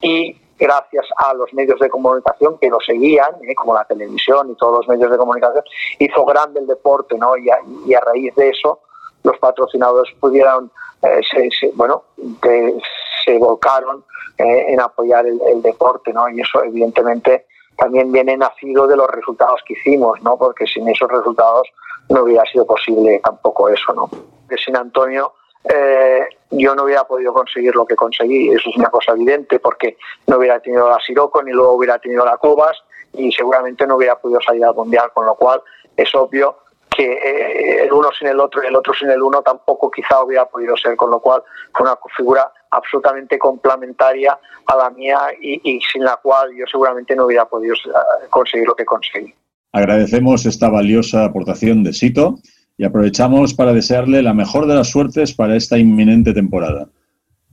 y 0.00 0.40
gracias 0.58 1.06
a 1.16 1.34
los 1.34 1.52
medios 1.54 1.78
de 1.78 1.88
comunicación 1.88 2.58
que 2.58 2.68
lo 2.68 2.80
seguían, 2.80 3.34
¿eh? 3.42 3.54
como 3.54 3.74
la 3.74 3.84
televisión 3.84 4.50
y 4.50 4.54
todos 4.56 4.78
los 4.78 4.88
medios 4.88 5.10
de 5.10 5.18
comunicación, 5.18 5.64
hizo 5.98 6.24
grande 6.24 6.60
el 6.60 6.66
deporte, 6.66 7.16
¿no? 7.16 7.36
Y 7.36 7.48
a, 7.50 7.58
y 7.86 7.94
a 7.94 8.00
raíz 8.00 8.34
de 8.34 8.50
eso 8.50 8.80
los 9.22 9.36
patrocinadores 9.38 10.14
pudieron, 10.20 10.70
eh, 11.02 11.20
se, 11.30 11.70
bueno, 11.74 12.04
se 13.28 13.38
volcaron 13.38 14.04
eh, 14.38 14.66
en 14.68 14.80
apoyar 14.80 15.26
el, 15.26 15.62
deporte, 15.62 16.12
¿no? 16.12 16.28
Y 16.30 16.40
eso 16.40 16.64
evidentemente 16.64 17.46
también 17.76 18.10
viene 18.10 18.36
nacido 18.36 18.86
de 18.86 18.96
los 18.96 19.08
resultados 19.10 19.60
que 19.66 19.74
hicimos, 19.74 20.20
¿no? 20.22 20.38
Porque 20.38 20.66
sin 20.66 20.88
esos 20.88 21.10
resultados 21.10 21.68
no 22.08 22.22
hubiera 22.22 22.44
sido 22.50 22.66
posible 22.66 23.20
tampoco 23.22 23.68
eso, 23.68 23.92
¿no? 23.92 24.08
Que 24.48 24.56
sin 24.56 24.76
Antonio 24.76 25.34
eh, 25.64 26.26
yo 26.50 26.74
no 26.74 26.84
hubiera 26.84 27.04
podido 27.04 27.34
conseguir 27.34 27.74
lo 27.74 27.84
que 27.84 27.96
conseguí, 27.96 28.48
eso 28.48 28.70
es 28.70 28.76
una 28.76 28.88
cosa 28.88 29.12
evidente, 29.12 29.60
porque 29.60 29.98
no 30.26 30.38
hubiera 30.38 30.58
tenido 30.60 30.88
la 30.88 30.98
Siroco 31.00 31.42
ni 31.42 31.52
luego 31.52 31.72
hubiera 31.72 31.98
tenido 31.98 32.24
la 32.24 32.38
Cobas 32.38 32.82
y 33.12 33.30
seguramente 33.32 33.86
no 33.86 33.96
hubiera 33.96 34.18
podido 34.18 34.40
salir 34.40 34.64
al 34.64 34.74
Mundial, 34.74 35.10
con 35.12 35.26
lo 35.26 35.34
cual 35.34 35.60
es 35.96 36.14
obvio 36.14 36.56
que 36.88 37.12
eh, 37.12 37.84
el 37.84 37.92
uno 37.92 38.08
sin 38.18 38.28
el 38.28 38.40
otro 38.40 38.62
el 38.62 38.74
otro 38.74 38.94
sin 38.94 39.10
el 39.10 39.22
uno 39.22 39.42
tampoco 39.42 39.90
quizá 39.90 40.22
hubiera 40.22 40.46
podido 40.46 40.76
ser, 40.76 40.96
con 40.96 41.10
lo 41.10 41.20
cual 41.20 41.42
fue 41.74 41.86
una 41.86 41.98
figura 42.16 42.50
absolutamente 42.70 43.38
complementaria 43.38 44.38
a 44.66 44.76
la 44.76 44.90
mía 44.90 45.18
y, 45.40 45.80
sin 45.92 46.04
la 46.04 46.16
cual 46.22 46.50
yo 46.56 46.64
seguramente 46.70 47.14
no 47.16 47.26
hubiera 47.26 47.44
podido 47.46 47.74
eh, 47.74 48.28
conseguir 48.30 48.66
lo 48.66 48.74
que 48.74 48.84
conseguí. 48.84 49.32
Agradecemos 49.72 50.46
esta 50.46 50.68
valiosa 50.68 51.24
aportación 51.24 51.84
de 51.84 51.92
Sito 51.92 52.38
y 52.76 52.84
aprovechamos 52.84 53.54
para 53.54 53.72
desearle 53.72 54.22
la 54.22 54.34
mejor 54.34 54.66
de 54.66 54.74
las 54.74 54.88
suertes 54.90 55.34
para 55.34 55.56
esta 55.56 55.78
inminente 55.78 56.32
temporada. 56.32 56.88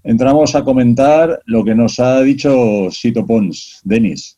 Entramos 0.04 0.56
a 0.56 0.64
comentar 0.64 1.42
lo 1.46 1.64
que 1.64 1.74
nos 1.74 2.00
ha 2.00 2.22
dicho 2.22 2.90
Sito 2.92 3.26
Pons. 3.26 3.82
Denis. 3.84 4.38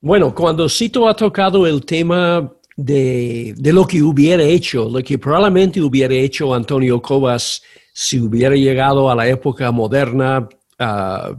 Bueno, 0.00 0.34
cuando 0.34 0.68
Sito 0.68 1.08
ha 1.08 1.14
tocado 1.14 1.66
el 1.66 1.84
tema 1.84 2.52
de, 2.76 3.54
de, 3.56 3.72
lo 3.72 3.86
que 3.86 4.02
hubiera 4.02 4.42
hecho, 4.42 4.88
lo 4.88 5.02
que 5.02 5.18
probablemente 5.18 5.80
hubiera 5.80 6.14
hecho 6.14 6.54
Antonio 6.54 7.00
Cobas 7.00 7.62
si 8.00 8.20
hubiera 8.20 8.54
llegado 8.54 9.10
a 9.10 9.14
la 9.16 9.26
época 9.26 9.72
moderna 9.72 10.48
ah, 10.78 11.32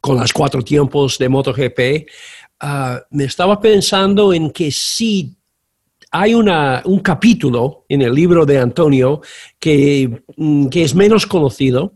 con 0.00 0.18
los 0.18 0.32
cuatro 0.32 0.62
tiempos 0.62 1.18
de 1.18 1.28
MotoGP, 1.28 2.08
uh, 2.62 2.98
me 3.10 3.24
estaba 3.24 3.60
pensando 3.60 4.32
en 4.32 4.50
que 4.50 4.70
sí 4.70 5.36
hay 6.10 6.32
una, 6.32 6.80
un 6.86 7.00
capítulo 7.00 7.84
en 7.90 8.00
el 8.00 8.14
libro 8.14 8.46
de 8.46 8.58
Antonio 8.58 9.20
que, 9.60 10.22
mm, 10.34 10.68
que 10.68 10.82
es 10.82 10.94
menos 10.94 11.26
conocido, 11.26 11.92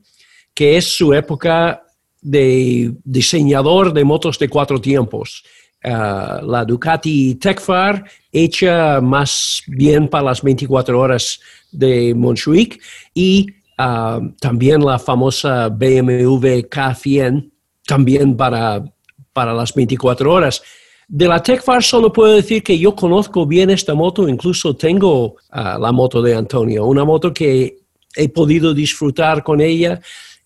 que 0.53 0.77
es 0.77 0.95
su 0.95 1.15
época 1.15 1.83
de 2.21 2.93
diseñador 3.05 3.95
de 3.95 4.05
motos 4.05 4.39
de 4.39 4.51
cuatro 4.51 4.79
tiempos. 4.79 5.43
Uh, 5.83 6.45
la 6.47 6.67
Ducati 6.67 7.37
Tecfar, 7.37 8.05
hecha 8.31 9.01
más 9.01 9.63
bien 9.67 10.07
para 10.07 10.27
las 10.27 10.43
24 10.43 11.01
horas 11.01 11.41
de 11.71 12.15
Montjuic, 12.15 12.79
y 13.15 13.62
Ah, 13.85 14.21
también 14.39 14.85
la 14.85 14.97
famosa 14.97 15.69
BMW 15.69 16.63
K100 16.71 17.51
también 17.85 18.37
para, 18.37 18.85
para 19.33 19.53
las 19.53 19.75
24 19.75 20.33
horas. 20.33 20.63
De 21.09 21.27
la 21.27 21.43
TechFar 21.43 21.83
solo 21.83 22.13
puedo 22.13 22.33
decir 22.33 22.63
que 22.63 22.79
yo 22.79 22.95
conozco 22.95 23.45
bien 23.45 23.71
esta 23.71 23.93
moto, 23.95 24.29
incluso 24.29 24.77
tengo 24.77 25.35
ah, 25.51 25.79
la 25.81 25.91
moto 25.91 26.23
de 26.23 26.33
Antonio, 26.33 26.87
una 26.87 27.05
moto 27.05 27.35
que 27.35 27.79
he 28.15 28.29
podido 28.29 28.73
disfrutar 28.73 29.43
con 29.43 29.61
ella. 29.61 30.01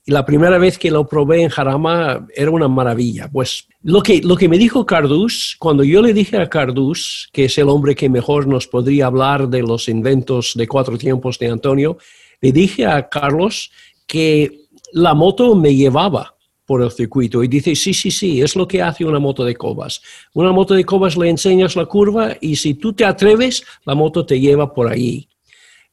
Y 0.07 0.13
la 0.13 0.25
primera 0.25 0.57
vez 0.57 0.79
que 0.79 0.91
lo 0.91 1.07
probé 1.07 1.43
en 1.43 1.51
Jarama 1.51 2.27
era 2.35 2.51
una 2.51 2.69
maravilla. 2.69 3.29
Pues 3.31 3.69
lo 3.83 4.03
que, 4.03 4.23
lo 4.23 4.37
que 4.37 4.49
me 4.49 4.57
dijo 4.57 4.87
Cardús, 4.87 5.57
cuando 5.59 5.85
yo 5.85 6.01
le 6.01 6.15
dije 6.15 6.39
a 6.39 6.49
Cardús, 6.49 7.29
que 7.35 7.45
es 7.45 7.59
el 7.59 7.69
hombre 7.69 7.95
que 7.95 8.09
mejor 8.09 8.47
nos 8.47 8.67
podría 8.67 9.07
hablar 9.07 9.47
de 9.47 9.61
los 9.61 9.91
inventos 9.91 10.53
de 10.55 10.67
cuatro 10.67 10.97
tiempos 10.97 11.39
de 11.39 11.51
Antonio, 11.51 11.99
le 12.41 12.53
dije 12.53 12.87
a 12.87 13.09
Carlos 13.09 13.71
que 14.07 14.61
la 14.93 15.15
moto 15.15 15.55
me 15.55 15.75
llevaba 15.75 16.37
por 16.65 16.83
el 16.83 16.91
circuito 16.91 17.43
y 17.43 17.49
dice, 17.49 17.75
sí, 17.77 17.95
sí, 17.95 18.11
sí, 18.11 18.43
es 18.43 18.57
lo 18.57 18.67
que 18.67 18.83
hace 18.83 19.05
una 19.05 19.21
moto 19.21 19.45
de 19.45 19.55
cobas. 19.55 20.03
Una 20.35 20.53
moto 20.53 20.75
de 20.75 20.85
cobas 20.85 21.17
le 21.17 21.29
enseñas 21.31 21.77
la 21.77 21.87
curva 21.87 22.37
y 22.41 22.57
si 22.57 22.75
tú 22.75 22.93
te 22.93 23.05
atreves, 23.05 23.65
la 23.85 23.95
moto 23.95 24.27
te 24.27 24.41
lleva 24.41 24.75
por 24.75 24.89
ahí. 24.89 25.29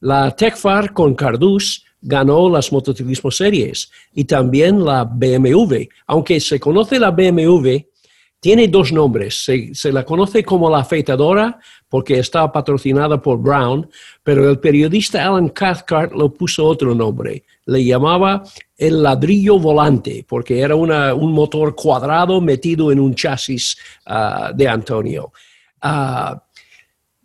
La 0.00 0.34
Tecfar 0.34 0.92
con 0.92 1.14
Cardús 1.14 1.84
ganó 2.02 2.50
las 2.50 2.72
motociclismo 2.72 3.30
series 3.30 3.90
y 4.12 4.24
también 4.24 4.84
la 4.84 5.04
BMW. 5.04 5.86
Aunque 6.06 6.40
se 6.40 6.60
conoce 6.60 6.98
la 6.98 7.10
BMW, 7.10 7.78
tiene 8.44 8.68
dos 8.68 8.92
nombres. 8.92 9.42
Se, 9.72 9.90
la 9.90 10.04
conoce 10.04 10.44
como 10.44 10.68
la 10.68 10.80
afeitadora 10.80 11.58
porque 11.88 12.18
está 12.18 12.52
patrocinada 12.52 13.22
por 13.22 13.38
Brown, 13.40 13.88
pero 14.22 14.50
el 14.50 14.58
periodista 14.58 15.24
Alan 15.24 15.48
Cathcart 15.48 16.12
lo 16.12 16.30
puso 16.30 16.66
otro 16.66 16.94
nombre. 16.94 17.44
Le 17.64 17.82
llamaba 17.82 18.42
el 18.76 19.02
ladrillo 19.02 19.58
volante 19.58 20.26
porque 20.28 20.60
era 20.60 20.76
un 20.76 21.32
motor 21.32 21.74
cuadrado 21.74 22.38
metido 22.42 22.92
en 22.92 23.00
un 23.00 23.14
chasis 23.14 23.78
ah, 24.04 24.52
de 24.54 24.68
Antonio. 24.68 25.32
Ah, 25.80 26.43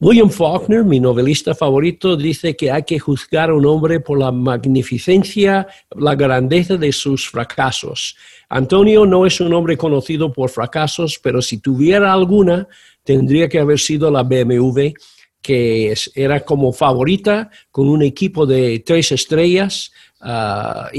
William 0.02 0.30
Faulkner, 0.30 0.86
mi 0.86 0.98
novelista 0.98 1.54
favorito, 1.54 2.16
dice 2.16 2.56
que 2.56 2.72
hay 2.72 2.84
que 2.84 3.00
juzgar 3.00 3.50
a 3.50 3.54
un 3.54 3.66
hombre 3.66 4.00
por 4.00 4.18
la 4.18 4.32
magnificencia, 4.32 5.68
la 5.94 6.16
grandeza 6.16 6.78
de 6.78 6.94
sus 6.94 7.30
fracasos. 7.30 8.16
Antonio 8.48 9.06
no 9.06 9.26
es 9.26 9.42
un 9.42 9.54
hombre 9.54 9.76
conocido 9.76 10.32
por 10.32 10.50
fracasos, 10.52 11.20
pero 11.22 11.42
si 11.42 11.58
tuviera 11.58 12.14
alguna, 12.14 12.66
tendría 13.04 13.50
que 13.50 13.60
haber 13.60 13.78
sido 13.78 14.10
la 14.10 14.24
BMW, 14.24 14.94
que 15.42 15.94
era 16.16 16.46
como 16.46 16.72
favorita, 16.72 17.50
con 17.70 17.90
un 17.90 18.02
equipo 18.02 18.46
de 18.46 18.80
tres 18.80 19.12
estrellas, 19.12 19.92
ah, 20.22 20.90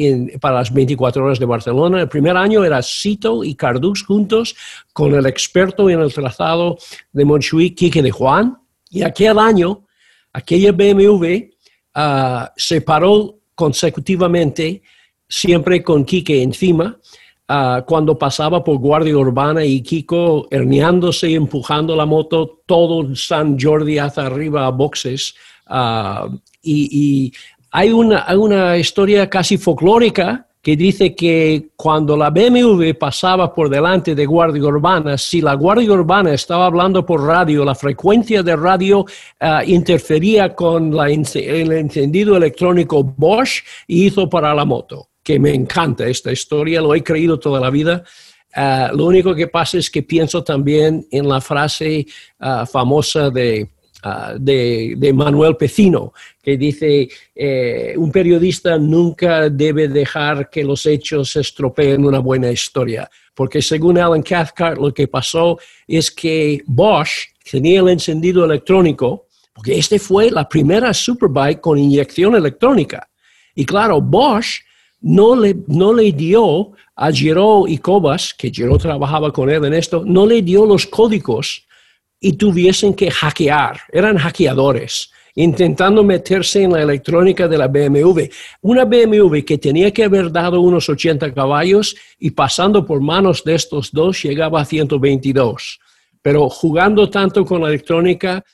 para 0.43 0.57
las 0.57 0.75
24 0.75 1.25
horas 1.25 1.39
de 1.39 1.47
Barcelona. 1.47 2.03
El 2.03 2.09
primer 2.11 2.37
año 2.37 2.63
era 2.67 2.83
Cito 2.83 3.45
y 3.45 3.55
Cardús 3.55 4.03
juntos 4.03 4.55
con 4.93 5.15
el 5.15 5.25
experto 5.25 5.89
en 5.89 6.01
el 6.01 6.13
trazado 6.13 6.77
de 7.13 7.25
Montjuic, 7.25 7.75
Quique 7.77 8.03
de 8.03 8.11
Juan, 8.11 8.60
y 8.91 9.03
aquel 9.03 9.39
año, 9.39 9.87
aquella 10.33 10.73
BMW 10.73 11.51
ah, 11.95 12.53
se 12.57 12.81
paró 12.81 13.39
consecutivamente, 13.55 14.83
siempre 15.29 15.83
con 15.83 16.05
Quique 16.05 16.43
encima, 16.43 16.99
ah, 17.49 17.85
cuando 17.87 18.19
pasaba 18.19 18.63
por 18.65 18.79
Guardia 18.79 19.17
Urbana 19.17 19.65
y 19.65 19.81
Kiko 19.81 20.49
herniándose 20.51 21.31
y 21.31 21.37
empujando 21.37 21.95
la 21.95 22.05
moto, 22.05 22.63
todo 22.67 23.15
San 23.15 23.59
Jordi 23.59 23.99
hacia 23.99 24.27
arriba 24.27 24.67
a 24.67 24.71
boxes. 24.71 25.35
Ah, 25.67 26.29
y, 26.63 27.33
hay 27.73 27.93
una, 27.93 28.25
hay 28.27 28.37
una 28.37 28.77
historia 28.77 29.31
casi 29.31 29.57
folclórica 29.57 30.50
que 30.63 30.77
dice 30.77 31.15
que 31.15 31.71
cuando 31.75 32.17
la 32.17 32.29
BMW 32.31 32.93
pasaba 32.99 33.55
por 33.55 33.71
delante 33.71 34.15
de 34.15 34.27
Guardia 34.27 34.63
Urbana, 34.65 35.17
si 35.17 35.41
la 35.41 35.55
Guardia 35.55 35.93
Urbana 35.93 36.35
estaba 36.35 36.67
hablando 36.67 37.05
por 37.05 37.23
radio, 37.25 37.65
la 37.65 37.75
frecuencia 37.75 38.43
de 38.43 38.57
radio 38.57 39.07
ah, 39.41 39.63
interfería 39.65 40.55
con 40.55 40.93
el 40.99 41.73
encendido 41.73 42.37
electrónico 42.37 43.03
Bosch 43.03 43.63
y 43.87 44.07
hizo 44.07 44.29
para 44.29 44.55
la 44.55 44.65
moto. 44.65 45.09
Que 45.23 45.39
me 45.39 45.55
encanta 45.55 46.07
esta 46.07 46.33
historia, 46.33 46.81
lo 46.81 46.95
he 46.95 47.03
creído 47.03 47.39
toda 47.39 47.61
la 47.61 47.71
vida. 47.71 48.05
Ah, 48.55 48.91
lo 48.95 49.07
único 49.07 49.35
que 49.35 49.47
pasa 49.47 49.79
es 49.79 49.89
que 49.89 50.03
pienso 50.03 50.45
también 50.45 51.07
en 51.11 51.27
la 51.27 51.41
frase 51.41 52.07
ah, 52.39 52.67
famosa 52.67 53.31
de 53.31 53.71
Ah, 54.03 54.35
de, 54.39 55.13
Manuel 55.15 55.57
Pecino, 55.57 56.15
que 56.43 56.57
dice, 56.57 57.07
eh, 57.35 57.93
un 57.99 58.11
periodista 58.11 58.79
nunca 58.79 59.51
debe 59.51 59.89
dejar 59.89 60.49
que 60.49 60.65
los 60.65 60.87
hechos 60.87 61.37
estropeen 61.37 62.07
una 62.07 62.19
buena 62.19 62.51
historia, 62.51 63.11
porque 63.35 63.61
según 63.61 63.99
Alan 63.99 64.23
Cathcart 64.23 64.79
lo 64.79 64.95
que 64.95 65.07
pasó 65.07 65.59
es 65.87 66.11
que 66.11 66.63
Bosch 66.67 67.29
tenía 67.51 67.81
el 67.81 67.91
encendido 67.91 68.47
electrónico, 68.47 69.27
porque 69.53 69.79
este 69.79 69.99
fue 69.99 70.31
la 70.31 70.49
primera 70.49 70.95
Superbike 70.95 71.61
con 71.61 71.77
inyección 71.77 72.35
electrónica. 72.35 73.07
Y 73.55 73.67
claro, 73.67 74.01
Bosch 74.01 74.61
no 75.03 75.37
le, 75.37 75.57
no 75.67 75.93
le 75.93 76.11
dio 76.13 76.73
a 76.97 77.13
Giro 77.13 77.65
y 77.69 77.77
Cobas, 77.77 78.33
que 78.33 78.51
Giro 78.51 78.79
trabajaba 78.79 79.31
con 79.31 79.51
él 79.51 79.63
en 79.67 79.75
esto, 79.75 80.05
no 80.07 80.25
le 80.25 80.41
dio 80.41 80.65
los 80.65 80.87
códigos 80.87 81.67
y 82.21 82.35
tuviesen 82.35 82.95
que 82.95 83.11
hackear, 83.11 83.81
eran 83.91 84.19
hackeadores, 84.19 85.11
intentando 85.35 86.05
meterse 86.05 86.63
en 86.63 86.73
la 86.73 86.83
electrónica 86.83 87.49
de 87.49 87.57
la 87.57 87.67
BMW. 87.67 88.25
Una 88.61 88.85
BMW 88.85 89.41
que 89.47 89.57
tenía 89.57 89.91
que 89.91 90.05
haber 90.05 90.31
dado 90.31 90.61
unos 90.61 90.89
80 90.89 91.33
caballos 91.33 91.97
y 92.19 92.31
pasando 92.31 92.85
por 92.85 93.01
manos 93.01 93.43
de 93.43 93.55
estos 93.55 93.91
dos 93.91 94.23
llegaba 94.23 94.61
a 94.61 94.65
122. 94.65 95.81
Pero 96.21 96.51
jugando 96.51 97.09
tanto 97.09 97.45
con 97.47 97.63
la 97.63 97.69
electrónica, 97.69 98.45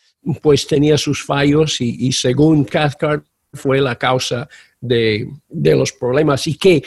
pues 0.40 0.66
tenía 0.66 0.96
sus 0.96 1.22
fallos 1.24 1.80
y, 1.80 2.12
según 2.12 2.64
Cathcart 2.64 3.24
fue 3.52 3.80
la 3.80 3.96
causa 3.96 4.48
de, 4.80 5.28
los 5.50 5.92
problemas. 5.92 6.46
Y 6.46 6.56
que 6.56 6.84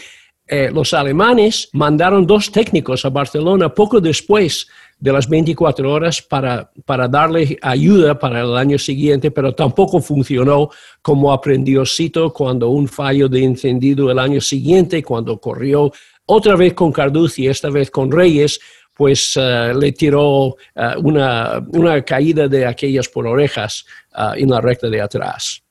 eh, 0.47 0.69
los 0.73 0.93
alemanes 0.93 1.69
mandaron 1.73 2.25
dos 2.25 2.51
técnicos 2.51 3.05
a 3.05 3.09
Barcelona 3.09 3.73
poco 3.73 3.99
después 3.99 4.67
de 5.00 5.14
las 5.14 5.30
24 5.30 5.91
horas 5.91 6.22
para, 6.22 6.70
para 6.86 7.08
darle 7.08 7.58
ayuda 7.62 8.20
para 8.20 8.41
el 8.41 8.58
año 8.58 8.78
siguiente, 8.78 9.32
pero 9.32 9.54
tampoco 9.56 10.02
funcionó 10.02 10.70
como 11.02 11.32
aprendió 11.32 11.86
Cito 11.86 12.34
cuando 12.34 12.70
un 12.70 12.88
fallo 12.88 13.30
de 13.30 13.43
encendido 13.43 14.12
el 14.12 14.20
año 14.20 14.41
siguiente, 14.41 15.02
cuando 15.02 15.39
corrió 15.39 15.91
otra 16.26 16.56
vez 16.56 16.74
con 16.74 16.91
Carducci, 16.91 17.47
esta 17.47 17.70
vez 17.70 17.89
con 17.89 18.12
Reyes, 18.12 18.60
pues 18.93 19.34
eh, 19.38 19.74
le 19.74 19.93
tiró 19.93 20.58
eh, 20.76 20.93
una, 21.02 21.66
una, 21.70 22.02
caída 22.04 22.50
de 22.50 22.66
aquellas 22.66 23.08
por 23.08 23.26
orejas 23.26 23.86
eh, 24.14 24.41
en 24.41 24.50
la 24.50 24.60
recta 24.60 24.89
de 24.89 25.02
atrás. 25.02 25.64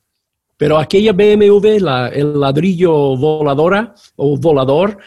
Pero 0.56 0.78
aquella 0.78 1.12
BMW, 1.12 1.76
el 2.12 2.40
ladrillo 2.40 3.16
voladora 3.16 3.94
o 4.16 4.36
volador, 4.36 4.98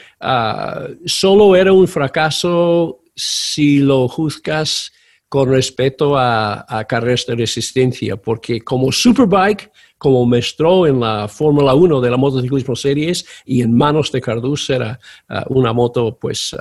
solo 1.04 1.56
era 1.58 1.74
un 1.74 1.90
fracaso 1.90 3.01
si 3.16 3.80
lo 3.80 4.08
juzgas 4.08 4.92
con 5.28 5.50
respecto 5.50 6.18
a, 6.18 6.86
carreras 6.90 7.26
de 7.26 7.36
resistencia, 7.36 8.18
porque 8.18 8.60
como 8.62 8.92
Superbike, 8.92 9.72
como 9.98 10.26
mostró 10.26 10.86
en 10.86 11.00
la 11.00 11.28
Fórmula 11.30 11.74
1 11.74 12.02
de 12.02 12.10
la 12.10 12.18
motociclismo 12.18 12.76
series 12.76 13.26
y 13.46 13.62
en 13.62 13.74
manos 13.74 14.12
de 14.12 14.20
Cardús 14.20 14.70
era 14.70 15.00
uh, 15.30 15.54
una 15.58 15.72
moto 15.72 16.18
pues 16.20 16.52
uh, 16.52 16.58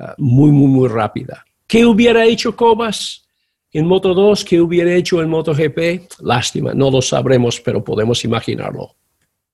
uh, 0.00 0.06
muy, 0.16 0.50
muy, 0.52 0.68
muy 0.68 0.88
rápida. 0.88 1.44
¿Qué 1.66 1.84
hubiera 1.84 2.24
hecho 2.24 2.56
Cobas 2.56 3.28
en 3.72 3.86
Moto 3.86 4.14
2? 4.14 4.42
¿Qué 4.42 4.58
hubiera 4.58 4.94
hecho 4.94 5.20
en 5.20 5.28
MotoGP? 5.28 6.20
Lástima, 6.22 6.72
no 6.72 6.90
lo 6.90 7.02
sabremos, 7.02 7.60
pero 7.60 7.84
podemos 7.84 8.24
imaginarlo. 8.24 8.96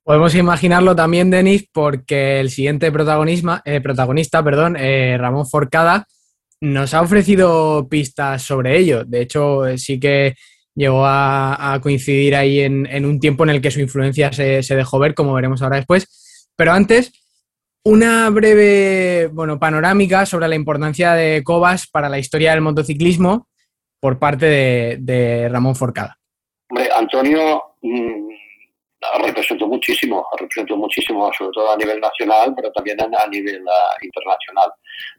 Podemos 0.04 0.34
imaginarlo 0.36 0.94
también, 0.94 1.30
Denis, 1.30 1.66
porque 1.72 2.38
el 2.38 2.50
siguiente 2.50 2.86
eh, 2.86 3.80
protagonista, 3.80 4.44
perdón, 4.44 4.76
eh, 4.78 5.16
Ramón 5.18 5.46
Forcada, 5.48 6.06
nos 6.60 6.94
ha 6.94 7.02
ofrecido 7.02 7.88
pistas 7.88 8.42
sobre 8.42 8.78
ello. 8.78 9.04
De 9.04 9.22
hecho, 9.22 9.76
sí 9.76 9.98
que 10.00 10.34
llegó 10.74 11.04
a, 11.06 11.78
coincidir 11.82 12.34
ahí 12.34 12.60
en, 12.60 13.04
un 13.04 13.20
tiempo 13.20 13.44
en 13.44 13.50
el 13.50 13.60
que 13.60 13.70
su 13.70 13.80
influencia 13.80 14.32
se, 14.32 14.62
dejó 14.62 14.98
ver, 14.98 15.14
como 15.14 15.34
veremos 15.34 15.62
ahora 15.62 15.76
después. 15.76 16.50
Pero 16.56 16.72
antes, 16.72 17.12
una 17.84 18.28
breve 18.30 19.28
bueno, 19.32 19.58
panorámica 19.58 20.26
sobre 20.26 20.48
la 20.48 20.54
importancia 20.54 21.14
de 21.14 21.42
Cobas 21.44 21.88
para 21.88 22.08
la 22.08 22.18
historia 22.18 22.52
del 22.52 22.60
motociclismo 22.60 23.48
por 24.00 24.18
parte 24.18 24.98
de, 25.00 25.48
Ramón 25.50 25.74
Forcada. 25.74 26.18
Antonio 26.96 27.76
mm, 27.82 28.28
representó 29.22 29.66
muchísimo, 29.66 30.26
representó 30.38 30.76
muchísimo, 30.76 31.30
sobre 31.36 31.52
todo 31.52 31.72
a 31.72 31.76
nivel 31.76 32.00
nacional, 32.00 32.52
pero 32.54 32.72
también 32.72 32.98
a, 33.00 33.26
nivel 33.28 33.62
ah, 33.66 33.96
internacional. 34.02 34.70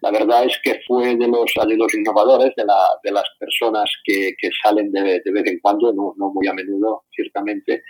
La 0.01 0.11
verdad 0.11 0.45
es 0.45 0.59
que 0.63 0.79
fue 0.87 1.15
de 1.15 1.27
los, 1.27 1.51
de 1.67 1.77
los 1.77 1.93
innovadores, 1.93 2.53
de, 2.55 2.65
la, 2.65 2.87
de 3.03 3.11
las 3.11 3.25
personas 3.39 3.89
que, 4.03 4.33
que 4.37 4.49
salen 4.63 4.91
de, 4.91 5.21
de, 5.23 5.31
vez 5.31 5.45
en 5.47 5.59
cuando, 5.59 5.91
no, 5.93 6.13
no, 6.17 6.31
muy 6.33 6.47
a 6.47 6.53
menudo, 6.53 7.03
ciertamente, 7.13 7.83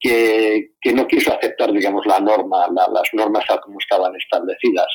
que, 0.00 0.92
no 0.94 1.06
quiso 1.06 1.32
aceptar, 1.32 1.72
digamos, 1.72 2.04
la 2.06 2.20
norma, 2.20 2.66
las 2.68 3.08
normas 3.14 3.44
tal 3.46 3.60
como 3.60 3.78
estaban 3.78 4.14
establecidas, 4.16 4.86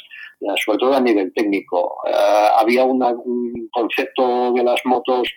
sobre 0.64 0.78
todo 0.78 0.94
a 0.94 1.02
nivel 1.02 1.34
técnico. 1.34 1.96
había 2.58 2.84
un 2.84 3.70
concepto 3.72 4.54
de 4.54 4.64
las 4.64 4.80
motos 4.86 5.28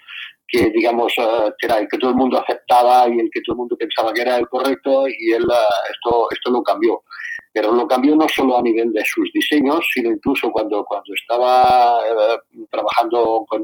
que 0.52 0.68
digamos 0.68 1.14
era 1.62 1.78
el 1.78 1.88
que 1.88 1.96
todo 1.96 2.10
el 2.10 2.16
mundo 2.16 2.38
aceptaba 2.38 3.08
y 3.08 3.18
el 3.18 3.30
que 3.32 3.40
todo 3.40 3.54
el 3.54 3.58
mundo 3.58 3.76
pensaba 3.76 4.12
que 4.12 4.20
era 4.20 4.36
el 4.36 4.46
correcto 4.48 5.08
y 5.08 5.32
él 5.32 5.46
esto 5.90 6.28
esto 6.30 6.50
lo 6.50 6.62
cambió 6.62 7.02
pero 7.52 7.72
lo 7.72 7.86
cambió 7.86 8.16
no 8.16 8.28
solo 8.28 8.58
a 8.58 8.62
nivel 8.62 8.92
de 8.92 9.04
sus 9.04 9.30
diseños, 9.32 9.86
sino 9.92 10.10
incluso 10.10 10.50
cuando, 10.50 10.84
cuando 10.84 11.12
estaba 11.14 12.00
eh, 12.00 12.64
trabajando 12.70 13.44
con, 13.48 13.62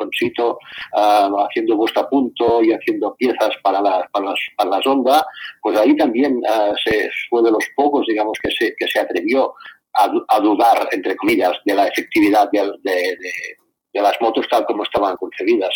con 0.00 0.10
Sito, 0.12 0.58
ah, 0.94 1.30
haciendo 1.46 1.76
punto 2.10 2.62
y 2.62 2.72
haciendo 2.72 3.14
piezas 3.16 3.50
para 3.62 3.82
las, 3.82 4.10
para 4.10 4.26
las, 4.26 4.40
para 4.56 4.70
las 4.70 4.86
ondas, 4.86 5.22
pues 5.60 5.78
ahí 5.78 5.94
también 5.96 6.36
uh, 6.36 6.74
se, 6.82 7.10
fue 7.28 7.42
de 7.42 7.50
los 7.50 7.64
pocos, 7.76 8.06
digamos, 8.06 8.38
que 8.42 8.50
se, 8.50 8.74
que 8.76 8.88
se 8.88 9.00
atrevió 9.00 9.52
a, 9.94 10.10
a 10.28 10.40
dudar, 10.40 10.88
entre 10.92 11.14
comillas, 11.16 11.52
de 11.66 11.74
la 11.74 11.86
efectividad 11.86 12.50
de, 12.50 12.60
de, 12.82 12.92
de 12.92 13.32
las 13.94 14.16
motos 14.20 14.46
tal 14.48 14.64
como 14.66 14.84
estaban 14.84 15.16
concebidas. 15.16 15.74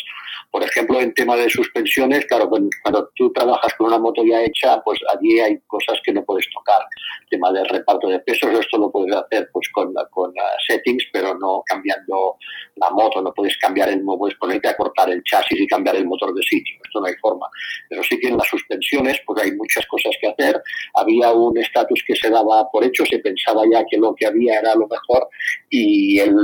Por 0.51 0.63
ejemplo, 0.63 1.01
en 1.01 1.13
tema 1.15 1.37
de 1.37 1.51
suspensiones, 1.51 2.27
claro, 2.27 2.49
cuando, 2.49 3.11
tú 3.17 3.33
trabajas 3.33 3.75
con 3.75 3.89
una 3.89 3.99
moto 3.99 4.23
ya 4.25 4.41
hecha, 4.43 4.81
pues 4.85 5.01
allí 5.13 5.41
hay 5.41 5.59
cosas 5.67 5.99
que 6.05 6.13
no 6.13 6.25
puedes 6.25 6.49
tocar. 6.53 6.81
tema 7.29 7.51
de 7.51 7.65
reparto 7.65 8.09
de 8.09 8.21
pesos, 8.21 8.51
esto 8.53 8.79
lo 8.79 8.91
puedes 8.91 9.15
hacer 9.17 9.49
pues 9.53 9.69
con, 9.73 9.93
con 10.11 10.33
settings, 10.67 11.09
pero 11.13 11.37
no 11.37 11.63
cambiando 11.67 12.37
la 12.77 12.91
moto, 12.91 13.21
no 13.21 13.33
puedes 13.35 13.57
cambiar 13.59 13.89
el 13.89 14.05
puedes 14.05 14.37
ponerte 14.39 14.69
a 14.69 14.77
cortar 14.77 15.11
el 15.11 15.23
chasis 15.25 15.61
y 15.61 15.67
cambiar 15.67 15.97
el 15.97 16.07
motor 16.07 16.33
de 16.35 16.43
sitio, 16.43 16.77
esto 16.85 17.01
no 17.01 17.07
hay 17.07 17.15
forma. 17.21 17.49
Pero 17.89 18.03
sí 18.05 18.19
que 18.21 18.29
en 18.29 18.37
las 18.37 18.47
suspensiones, 18.47 19.21
pues 19.27 19.43
hay 19.43 19.53
muchas 19.53 19.85
cosas 19.87 20.15
que 20.21 20.29
hacer. 20.29 20.63
Había 20.95 21.33
un 21.33 21.59
estatus 21.59 22.03
que 22.07 22.15
se 22.15 22.31
daba 22.31 22.71
por 22.71 22.85
hecho, 22.85 23.05
se 23.07 23.19
pensaba 23.19 23.63
ya 23.73 23.85
que 23.91 23.97
lo 23.97 24.15
que 24.15 24.27
había 24.27 24.61
era 24.61 24.75
lo 24.75 24.87
mejor 24.87 25.29
y 25.71 26.21
el, 26.21 26.37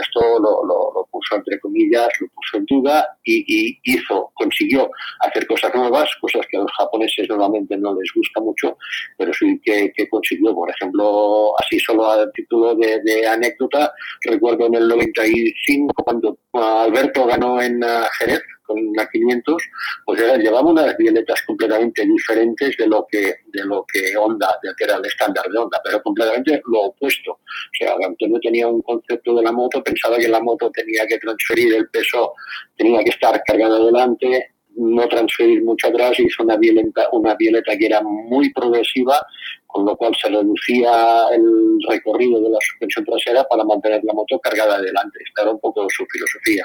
esto 0.00 0.38
lo, 0.38 0.64
lo 0.64 1.06
puso 1.16 1.36
entre 1.36 1.58
comillas, 1.60 2.08
lo 2.20 2.28
puso 2.28 2.58
en 2.58 2.66
duda 2.66 3.06
y, 3.24 3.78
hizo, 3.84 4.30
consiguió 4.34 4.90
hacer 5.20 5.46
cosas 5.46 5.74
nuevas, 5.74 6.08
cosas 6.20 6.46
que 6.50 6.56
a 6.56 6.60
los 6.60 6.72
japoneses 6.78 7.28
normalmente 7.28 7.76
no 7.76 7.94
les 7.94 8.10
gusta 8.14 8.40
mucho, 8.40 8.76
pero 9.16 9.32
sí 9.32 9.60
que, 9.64 9.92
consiguió, 10.10 10.54
por 10.54 10.70
ejemplo, 10.70 11.52
así 11.58 11.78
solo 11.80 12.10
a 12.10 12.30
título 12.32 12.74
de, 12.74 13.26
anécdota, 13.26 13.92
recuerdo 14.22 14.66
en 14.66 14.74
el 14.74 14.88
95 14.88 15.94
cuando 16.04 16.38
Alberto 16.52 17.26
ganó 17.26 17.60
en 17.60 17.82
uh, 17.82 18.04
Jerez, 18.18 18.42
con 18.66 18.78
una 18.78 19.06
500, 19.06 19.62
pues 20.04 20.20
llevaba 20.38 20.68
unas 20.68 20.96
violetas 20.96 21.42
completamente 21.46 22.04
diferentes 22.04 22.76
de 22.76 22.86
lo 22.86 23.06
que 23.10 23.36
de 23.46 23.64
lo 23.64 23.84
que 23.86 24.16
Honda, 24.16 24.58
de 24.62 24.70
que 24.76 24.84
era 24.84 24.96
el 24.96 25.04
estándar 25.04 25.46
de 25.48 25.58
Honda, 25.58 25.80
pero 25.84 26.02
completamente 26.02 26.62
lo 26.66 26.82
opuesto. 26.82 27.32
O 27.32 27.40
sea, 27.78 27.94
Antonio 28.04 28.38
tenía 28.40 28.68
un 28.68 28.82
concepto 28.82 29.34
de 29.34 29.42
la 29.42 29.52
moto, 29.52 29.82
pensaba 29.82 30.18
que 30.18 30.28
la 30.28 30.40
moto 30.40 30.70
tenía 30.70 31.06
que 31.06 31.18
transferir 31.18 31.74
el 31.74 31.88
peso, 31.88 32.34
tenía 32.76 33.02
que 33.02 33.10
estar 33.10 33.42
cargada 33.44 33.76
adelante, 33.76 34.56
no 34.76 35.08
transferir 35.08 35.62
mucho 35.62 35.88
atrás, 35.88 36.18
hizo 36.18 36.42
una 36.42 36.56
violeta, 36.56 37.08
una 37.12 37.34
violeta 37.34 37.76
que 37.76 37.86
era 37.86 38.02
muy 38.02 38.52
progresiva, 38.52 39.18
con 39.66 39.86
lo 39.86 39.96
cual 39.96 40.14
se 40.20 40.28
reducía 40.28 41.26
el 41.32 41.78
recorrido 41.88 42.40
de 42.40 42.50
la 42.50 42.58
suspensión 42.60 43.04
trasera 43.04 43.44
para 43.44 43.64
mantener 43.64 44.02
la 44.04 44.12
moto 44.12 44.38
cargada 44.38 44.76
adelante. 44.76 45.18
Esta 45.24 45.42
era 45.42 45.52
un 45.52 45.60
poco 45.60 45.86
su 45.88 46.04
filosofía. 46.06 46.64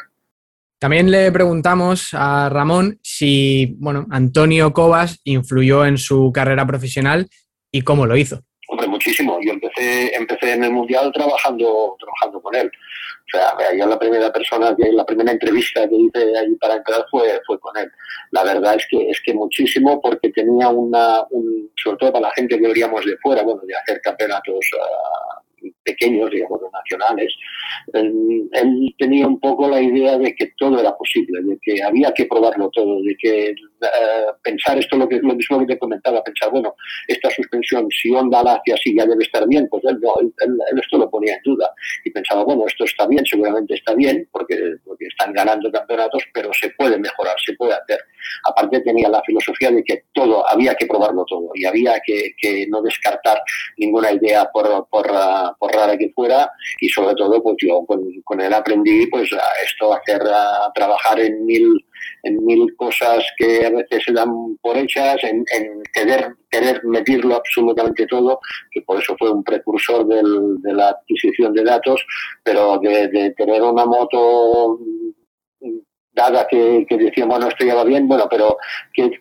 También 0.82 1.12
le 1.12 1.32
preguntamos 1.32 2.10
a 2.14 2.50
Ramón 2.50 2.98
si, 3.04 3.76
bueno, 3.78 4.08
Antonio 4.10 4.74
Cobas 4.74 5.22
influyó 5.26 5.86
en 5.86 6.00
su 6.00 6.32
carrera 6.34 6.66
profesional 6.66 7.28
y 7.72 7.84
cómo 7.84 8.08
lo 8.08 8.18
hizo. 8.18 8.42
Hombre, 8.68 8.88
muchísimo. 8.88 9.38
Yo 9.46 9.54
empecé, 9.54 10.16
empecé 10.16 10.54
en 10.54 10.64
el 10.64 10.72
Mundial 10.72 11.12
trabajando, 11.14 11.96
trabajando 12.00 12.42
con 12.42 12.56
él. 12.56 12.66
O 12.68 13.30
sea, 13.30 13.78
yo 13.78 13.86
la 13.86 14.00
primera 14.00 14.34
persona, 14.34 14.76
la 14.76 15.06
primera 15.06 15.32
entrevista 15.32 15.88
que 15.88 15.96
hice 15.96 16.36
allí 16.36 16.56
para 16.56 16.78
entrar 16.78 17.06
fue, 17.12 17.40
fue 17.46 17.60
con 17.60 17.78
él. 17.78 17.88
La 18.32 18.44
verdad 18.44 18.74
es 18.74 18.88
que, 18.90 19.08
es 19.08 19.22
que 19.24 19.36
muchísimo 19.36 20.02
porque 20.02 20.32
tenía 20.32 20.70
una, 20.70 21.22
un, 21.30 21.70
sobre 21.76 21.98
todo 21.98 22.14
para 22.14 22.30
la 22.30 22.34
gente 22.34 22.58
que 22.58 22.68
veríamos 22.68 23.06
de 23.06 23.18
fuera, 23.22 23.44
bueno, 23.44 23.62
de 23.68 23.76
hacer 23.76 24.02
campeonatos 24.02 24.66
uh, 24.74 25.68
pequeños, 25.84 26.30
digamos, 26.30 26.60
nacionales, 26.72 27.34
él, 27.94 28.96
tenía 28.98 29.28
un 29.28 29.40
poco 29.40 29.68
la 29.68 29.82
idea 29.82 30.18
de 30.18 30.36
que 30.36 30.52
todo 30.58 30.80
era 30.80 30.96
posible, 30.96 31.42
de 31.44 31.58
que 31.62 31.82
había 31.82 32.12
que 32.14 32.26
probarlo 32.26 32.70
todo, 32.70 33.02
de 33.02 33.16
que 33.18 33.50
eh, 33.50 34.26
pensar 34.44 34.78
esto 34.78 34.98
lo, 34.98 35.08
que, 35.08 35.20
lo 35.20 35.34
mismo 35.34 35.60
que 35.60 35.74
te 35.74 35.80
comentaba, 35.80 36.24
pensar, 36.24 36.52
bueno, 36.52 36.76
esta 37.08 37.30
suspensión, 37.30 37.88
si 37.90 38.12
onda 38.12 38.44
la 38.44 38.54
hace 38.54 38.74
así, 38.74 38.96
ya 38.96 39.06
debe 39.06 39.24
estar 39.24 39.48
bien, 39.48 39.68
pues 39.70 39.84
él, 39.86 39.98
no, 40.02 40.14
él, 40.20 40.58
esto 40.82 40.98
lo 40.98 41.10
ponía 41.10 41.36
en 41.36 41.42
duda 41.44 41.74
y 42.04 42.12
pensaba, 42.12 42.44
bueno, 42.44 42.66
esto 42.68 42.84
está 42.84 43.08
bien, 43.08 43.26
seguramente 43.26 43.76
está 43.76 43.96
bien, 43.96 44.28
porque, 44.32 44.58
porque 44.86 45.06
están 45.08 45.34
ganando 45.34 45.72
campeonatos, 45.72 46.24
pero 46.34 46.52
se 46.54 46.70
puede 46.72 46.98
mejorar, 47.00 47.36
se 47.44 47.54
puede 47.54 47.74
hacer. 47.74 48.00
Aparte 48.46 48.82
tenía 48.82 49.10
la 49.10 49.22
filosofía 49.24 49.72
de 49.72 49.84
que 49.84 50.04
todo, 50.14 50.48
había 50.48 50.76
que 50.76 50.86
probarlo 50.86 51.26
todo 51.26 51.52
y 51.56 51.66
había 51.66 52.00
que, 52.06 52.34
que 52.38 52.68
no 52.68 52.82
descartar 52.82 53.42
ninguna 53.78 54.12
idea 54.12 54.50
por, 54.52 54.88
por, 54.90 55.08
por 55.60 55.71
rara 55.72 55.98
que 55.98 56.12
fuera 56.14 56.50
y 56.80 56.90
sobre 56.90 57.16
todo 57.16 57.42
pues 57.42 57.56
yo 57.60 57.86
con, 57.86 58.42
él 58.42 58.54
aprendí 58.54 59.08
pues 59.08 59.32
a 59.34 59.64
esto, 59.64 59.94
hacer, 59.94 60.22
trabajar 60.74 61.20
en 61.20 61.46
mil, 61.46 61.86
en 62.24 62.46
mil 62.46 62.76
cosas 62.76 63.24
que 63.38 63.66
a 63.66 63.70
veces 63.70 64.04
se 64.06 64.14
dan 64.14 64.58
por 64.62 64.78
hechas, 64.78 65.18
en, 65.24 65.44
querer, 65.94 66.36
querer 66.50 66.82
medirlo 66.86 67.36
absolutamente 67.36 68.06
todo, 68.08 68.40
que 68.72 68.82
por 68.82 69.00
eso 69.00 69.16
fue 69.18 69.32
un 69.32 69.44
precursor 69.44 70.06
de 70.08 70.74
la 70.74 70.90
adquisición 70.90 71.54
de 71.54 71.64
datos, 71.64 72.06
pero 72.44 72.80
de 72.80 73.34
tener 73.38 73.62
una 73.62 73.86
moto 73.86 74.80
dada 76.14 76.46
que, 76.48 76.86
que 76.88 76.98
decíamos, 76.98 77.38
bueno, 77.38 77.48
esto 77.50 77.66
ya 77.66 77.76
va 77.76 77.84
bien, 77.84 78.08
bueno, 78.08 78.28
pero 78.30 78.58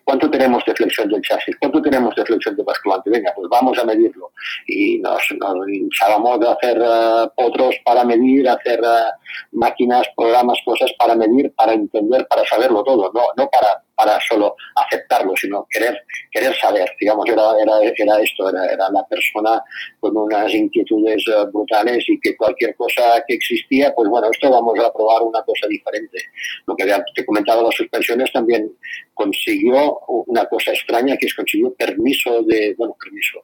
¿cuánto 0.03 0.29
tenemos 0.29 0.63
de 0.65 0.73
flexión 0.73 1.09
del 1.09 1.21
chasis? 1.21 1.55
¿Cuánto 1.59 1.81
tenemos 1.81 2.15
de 2.15 2.25
flexión 2.25 2.55
de 2.55 2.63
basculante? 2.63 3.09
Venga, 3.09 3.31
pues 3.35 3.47
vamos 3.49 3.77
a 3.79 3.85
medirlo. 3.85 4.31
Y 4.67 4.99
nos, 4.99 5.21
nos 5.39 6.39
de 6.39 6.49
hacer 6.49 6.79
uh, 6.79 7.29
otros 7.35 7.75
para 7.85 8.03
medir, 8.03 8.47
hacer 8.49 8.81
uh, 8.81 9.57
máquinas, 9.57 10.07
programas, 10.15 10.59
cosas 10.65 10.91
para 10.97 11.15
medir, 11.15 11.53
para 11.55 11.73
entender, 11.73 12.27
para 12.27 12.45
saberlo 12.45 12.83
todo, 12.83 13.11
no, 13.13 13.21
no 13.37 13.49
para 13.49 13.81
para 14.01 14.19
solo 14.19 14.55
aceptarlo, 14.75 15.35
sino 15.35 15.67
querer, 15.69 15.95
querer 16.31 16.55
saber. 16.55 16.91
Digamos, 16.99 17.29
era, 17.29 17.43
era, 17.61 17.73
era 17.95 18.19
esto, 18.19 18.49
era, 18.49 18.65
era 18.65 18.89
la 18.91 19.05
persona 19.07 19.63
con 19.99 20.17
unas 20.17 20.51
inquietudes 20.51 21.23
eh, 21.27 21.45
brutales 21.53 22.03
y 22.07 22.19
que 22.19 22.35
cualquier 22.35 22.75
cosa 22.75 23.23
que 23.27 23.35
existía, 23.35 23.93
pues 23.93 24.09
bueno, 24.09 24.27
esto 24.31 24.49
vamos 24.49 24.79
a 24.79 24.91
probar 24.91 25.21
una 25.21 25.43
cosa 25.43 25.67
diferente. 25.67 26.17
Lo 26.65 26.75
que 26.75 26.85
te 27.13 27.25
comentaba 27.25 27.61
las 27.61 27.75
suspensiones 27.75 28.31
también 28.31 28.71
consiguió 29.13 29.99
una 30.25 30.45
cosa 30.45 30.71
extraña, 30.71 31.15
que 31.17 31.27
es 31.27 31.35
consiguió 31.35 31.71
permiso 31.75 32.41
de, 32.41 32.73
bueno, 32.77 32.95
permiso, 32.99 33.43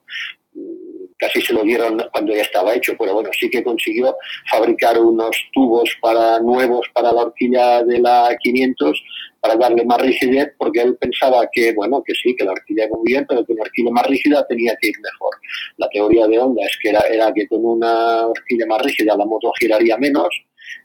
casi 1.18 1.42
se 1.42 1.54
lo 1.54 1.64
dieron 1.64 2.02
cuando 2.12 2.34
ya 2.34 2.42
estaba 2.42 2.74
hecho, 2.74 2.96
pero 2.98 3.14
bueno, 3.14 3.30
sí 3.38 3.50
que 3.50 3.64
consiguió 3.64 4.16
fabricar 4.50 5.00
unos 5.00 5.36
tubos 5.54 5.90
para 6.02 6.40
nuevos 6.40 6.88
para 6.94 7.12
la 7.12 7.24
horquilla 7.24 7.84
de 7.84 8.00
la 8.00 8.36
500 8.40 9.04
para 9.40 9.56
darle 9.56 9.86
más 9.86 10.02
rigidez, 10.02 10.54
porque 10.58 10.82
él 10.82 10.98
pensaba 10.98 11.48
que, 11.52 11.74
bueno, 11.74 12.04
que 12.04 12.14
sí, 12.14 12.36
que 12.36 12.44
la 12.44 12.52
horquilla 12.52 12.88
muy 12.90 13.04
bien, 13.06 13.26
pero 13.28 13.46
que 13.46 13.54
una 13.54 13.64
horquilla 13.64 13.92
más 13.92 14.08
rígida 14.08 14.46
tenía 14.48 14.76
que 14.80 14.90
ir 14.90 14.96
mejor. 15.00 15.36
La 15.78 15.88
teoría 15.90 16.28
de 16.28 16.40
Honda 16.40 16.64
es 16.66 16.78
que 16.82 16.90
era, 16.90 17.02
era 17.02 17.32
que 17.34 17.48
con 17.48 17.64
una 17.64 18.28
horquilla 18.28 18.66
más 18.68 18.82
rígida 18.82 19.16
la 19.16 19.26
moto 19.26 19.52
giraría 19.60 19.98
menos, 19.98 20.30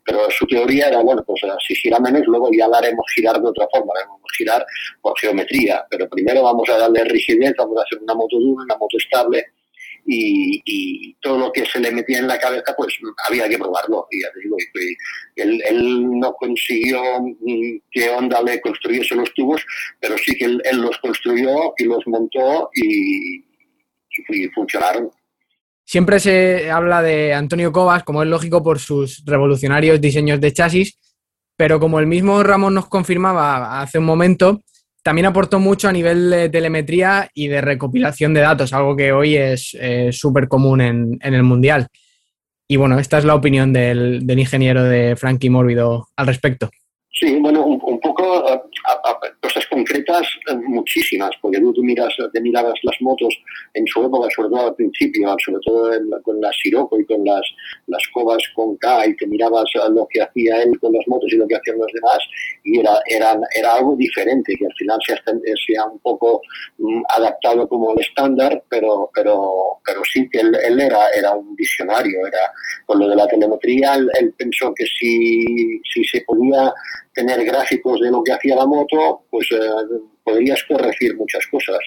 pero 0.05 0.31
su 0.31 0.47
teoría 0.47 0.89
era, 0.89 1.01
bueno, 1.03 1.23
pues 1.25 1.41
si 1.67 1.75
gira 1.75 1.99
menos, 1.99 2.23
luego 2.27 2.51
ya 2.57 2.69
la 2.69 2.79
haremos 2.79 3.05
girar 3.15 3.41
de 3.41 3.49
otra 3.49 3.67
forma, 3.73 3.93
la 3.95 4.01
haremos 4.01 4.21
girar 4.37 4.65
por 5.01 5.19
geometría, 5.19 5.85
pero 5.91 6.09
primero 6.09 6.43
vamos 6.43 6.69
a 6.69 6.79
darle 6.79 7.05
rigidez, 7.05 7.55
vamos 7.57 7.79
a 7.79 7.83
hacer 7.83 8.03
una 8.03 8.15
moto 8.15 8.39
dura, 8.39 8.65
una 8.65 8.77
moto 8.77 8.97
estable, 8.97 9.45
y, 10.07 11.15
todo 11.21 11.39
lo 11.39 11.53
que 11.53 11.65
se 11.65 11.79
le 11.79 11.93
metía 11.93 12.19
en 12.19 12.27
la 12.27 12.39
cabeza, 12.39 12.75
pues 12.77 12.99
había 13.29 13.49
que 13.49 13.59
probarlo. 13.59 14.07
Y 14.11 14.23
ya 14.23 14.29
te 14.33 14.41
digo, 14.41 14.57
él, 15.37 15.63
él, 15.65 16.19
no 16.19 16.33
consiguió 16.35 17.01
que 17.91 18.11
Honda 18.11 18.43
le 18.43 18.61
construyese 18.61 19.15
los 19.15 19.33
tubos, 19.35 19.65
pero 20.01 20.17
sí 20.19 20.35
que 20.37 20.47
él, 20.47 20.61
los 20.75 20.99
construyó 20.99 21.75
y 21.79 21.85
los 21.85 22.05
montó 22.07 22.71
y, 22.75 23.37
y 23.37 24.49
funcionaron. 24.55 25.11
Siempre 25.85 26.21
se 26.21 26.71
habla 26.71 27.03
de 27.03 27.35
Antonio 27.35 27.71
Cobas, 27.71 28.03
como 28.03 28.23
es 28.23 28.29
lógico, 28.29 28.63
por 28.63 28.79
sus 28.79 29.25
revolucionarios 29.25 30.01
diseños 30.01 30.41
de 30.41 30.53
chasis, 30.53 30.99
pero 31.57 31.79
como 31.79 32.01
el 32.01 32.07
mismo 32.07 32.43
Ramón 32.43 32.75
nos 32.75 32.89
confirmaba 32.89 33.81
hace 33.81 33.99
un 33.99 34.05
momento, 34.05 34.63
también 35.03 35.27
aportó 35.27 35.59
mucho 35.59 35.89
a 35.89 35.93
nivel 35.93 36.31
de 36.31 36.49
telemetría 36.49 37.29
y 37.35 37.49
de 37.49 37.61
recopilación 37.61 38.35
de 38.35 38.41
datos, 38.41 38.73
algo 38.73 38.97
que 38.97 39.13
hoy 39.13 39.37
es 39.37 39.77
eh, 39.81 40.11
súper 40.13 40.49
común 40.49 40.81
en, 40.81 41.19
el 41.21 41.43
Mundial. 41.43 41.89
Y 42.69 42.77
bueno, 42.77 42.99
esta 42.99 43.19
es 43.19 43.25
la 43.25 43.35
opinión 43.35 43.73
del, 43.73 44.25
ingeniero 44.29 44.85
de 44.85 45.17
Frankie 45.17 45.51
Mórbido 45.51 46.07
al 46.17 46.27
respecto. 46.27 46.71
Sí, 47.11 47.39
bueno, 47.41 47.65
un, 47.65 48.01
poco 48.01 48.45
cosas 48.45 48.61
concretas 49.83 50.27
eh, 50.49 50.55
muchísimas, 50.55 51.31
porque 51.41 51.59
tú 51.61 51.83
miras, 51.83 52.15
te 52.33 52.41
mirabas 52.41 52.75
las 52.83 52.97
motos 53.01 53.35
en 53.75 53.87
su 53.87 54.05
época, 54.05 54.29
sobre 54.35 54.49
todo 54.49 54.69
al 54.69 54.75
principio, 54.75 55.35
sobre 55.45 55.61
todo 55.65 55.91
con 56.23 56.41
las 56.41 56.57
Sirocco 56.57 56.99
y 57.01 57.05
con 57.07 57.25
las, 57.25 57.43
las 57.87 58.03
Cobas 58.13 58.43
con 58.55 58.77
K, 58.77 59.07
y 59.07 59.17
te 59.17 59.27
mirabas 59.27 59.65
lo 59.91 60.07
que 60.09 60.23
hacía 60.23 60.63
él 60.63 60.79
con 60.81 60.93
las 60.93 61.07
motos 61.09 61.33
y 61.33 61.37
lo 61.37 61.47
que 61.47 61.57
hacían 61.57 61.79
los 61.79 61.93
demás, 61.93 62.19
y 62.65 62.79
era, 62.79 63.01
era, 63.07 63.39
era 63.57 63.73
algo 63.75 63.97
diferente, 63.97 64.55
que 64.57 64.67
al 64.67 64.75
final 64.75 64.99
se 65.07 65.79
ha, 65.79 65.85
un 65.87 65.99
poco 65.99 66.43
mm, 66.79 67.03
adaptado 67.17 67.69
como 67.69 67.93
el 67.93 68.01
estándar, 68.01 68.63
pero, 68.69 69.11
pero, 69.15 69.81
pero 69.85 70.03
sí 70.05 70.29
que 70.31 70.41
él, 70.41 70.55
él, 70.65 70.81
era, 70.81 71.09
era 71.17 71.33
un 71.35 71.57
visionario, 71.57 72.27
era 72.27 72.53
con 72.87 73.01
lo 73.01 73.09
de 73.09 73.17
la 73.17 73.27
telemetría, 73.27 73.95
él, 73.95 74.09
él 74.21 74.35
pensó 74.37 74.73
que 74.75 74.85
si, 74.87 75.81
si 75.93 76.05
se 76.05 76.21
podía 76.23 76.73
tener 77.15 77.45
gráficos 77.45 78.01
de 78.01 78.11
lo 78.11 78.23
que 78.23 78.33
hacía 78.33 78.57
la 78.57 78.67
moto, 78.67 79.25
pues 79.31 79.47
eh, 79.53 79.59
podrías 80.25 80.63
corregir 80.65 81.17
muchas 81.17 81.47
cosas. 81.51 81.79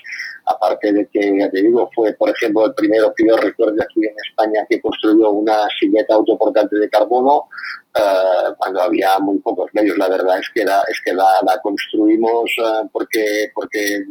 Aparte 0.46 0.92
de 0.94 1.08
que, 1.08 1.38
ya 1.38 1.50
te 1.50 1.62
digo, 1.62 1.90
fue, 1.96 2.14
por 2.14 2.30
ejemplo, 2.30 2.66
el 2.66 2.74
primero 2.76 3.14
que 3.16 3.26
yo 3.28 3.36
recuerdo 3.38 3.82
aquí 3.82 4.06
en 4.06 4.16
España 4.30 4.66
que 4.70 4.80
construyó 4.82 5.32
una 5.32 5.68
silleta 5.80 6.14
autoportante 6.14 6.76
de 6.78 6.90
carbono 6.90 7.48
eh, 7.96 8.54
cuando 8.58 8.82
había 8.82 9.18
muy 9.20 9.40
pocos 9.40 9.70
medios. 9.74 9.98
La 9.98 10.10
verdad 10.10 10.40
es 10.40 10.50
que 10.54 10.64
la, 10.64 10.84
es 10.88 11.02
que 11.04 11.14
la, 11.14 11.60
construimos 11.64 12.52
eh, 12.58 12.88
porque, 12.92 13.50
porque 13.54 14.06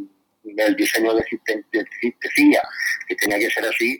el 0.44 0.76
diseño 0.76 1.14
decía 1.14 2.62
que 3.08 3.14
tenía 3.14 3.38
que 3.38 3.50
ser 3.50 3.64
así 3.64 3.98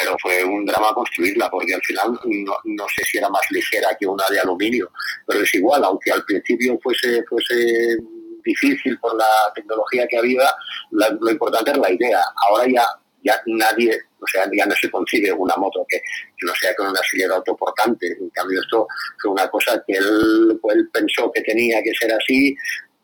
pero 0.00 0.16
fue 0.20 0.42
un 0.44 0.64
drama 0.64 0.94
construirla 0.94 1.50
porque 1.50 1.74
al 1.74 1.82
final 1.82 2.18
no, 2.64 2.86
sé 2.94 3.04
si 3.04 3.18
era 3.18 3.28
más 3.28 3.42
ligera 3.50 3.88
que 3.98 4.06
una 4.06 4.24
de 4.30 4.40
aluminio, 4.40 4.90
pero 5.26 5.42
es 5.42 5.54
igual, 5.54 5.84
aunque 5.84 6.10
al 6.10 6.24
principio 6.24 6.78
fuese, 6.82 7.22
fuese 7.28 7.98
difícil 8.42 8.98
por 8.98 9.16
la 9.16 9.52
tecnología 9.54 10.06
que 10.08 10.16
había, 10.16 10.50
lo 10.90 11.30
importante 11.30 11.72
es 11.72 11.78
la 11.78 11.92
idea. 11.92 12.20
Ahora 12.48 12.66
ya, 12.66 12.86
ya 13.22 13.40
nadie, 13.46 14.00
o 14.18 14.26
sea, 14.26 14.48
ya 14.56 14.64
no 14.64 14.74
se 14.74 14.90
concibe 14.90 15.32
una 15.32 15.56
moto 15.56 15.84
que, 15.88 16.00
no 16.42 16.54
sea 16.54 16.74
con 16.74 16.88
una 16.88 17.00
silla 17.02 17.34
autoportante. 17.34 18.16
En 18.18 18.30
cambio, 18.30 18.60
esto 18.62 18.86
fue 19.20 19.32
una 19.32 19.48
cosa 19.48 19.82
que 19.86 19.94
él, 19.94 20.58
él 20.70 20.88
pensó 20.90 21.30
que 21.32 21.42
tenía 21.42 21.82
que 21.82 21.92
ser 21.94 22.12
así, 22.14 22.56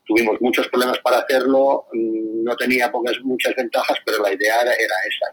tuvimos 0.07 0.41
muchos 0.41 0.69
problemas 0.69 0.99
para 1.01 1.19
hacerlo, 1.19 1.87
mm, 1.93 2.45
no 2.45 2.57
tenía 2.57 2.91
pocas, 2.91 3.17
muchas 3.23 3.55
ventajas, 3.57 3.99
pero 4.05 4.23
la 4.23 4.33
idea 4.33 4.63
era, 4.63 4.73
esa. 4.73 5.27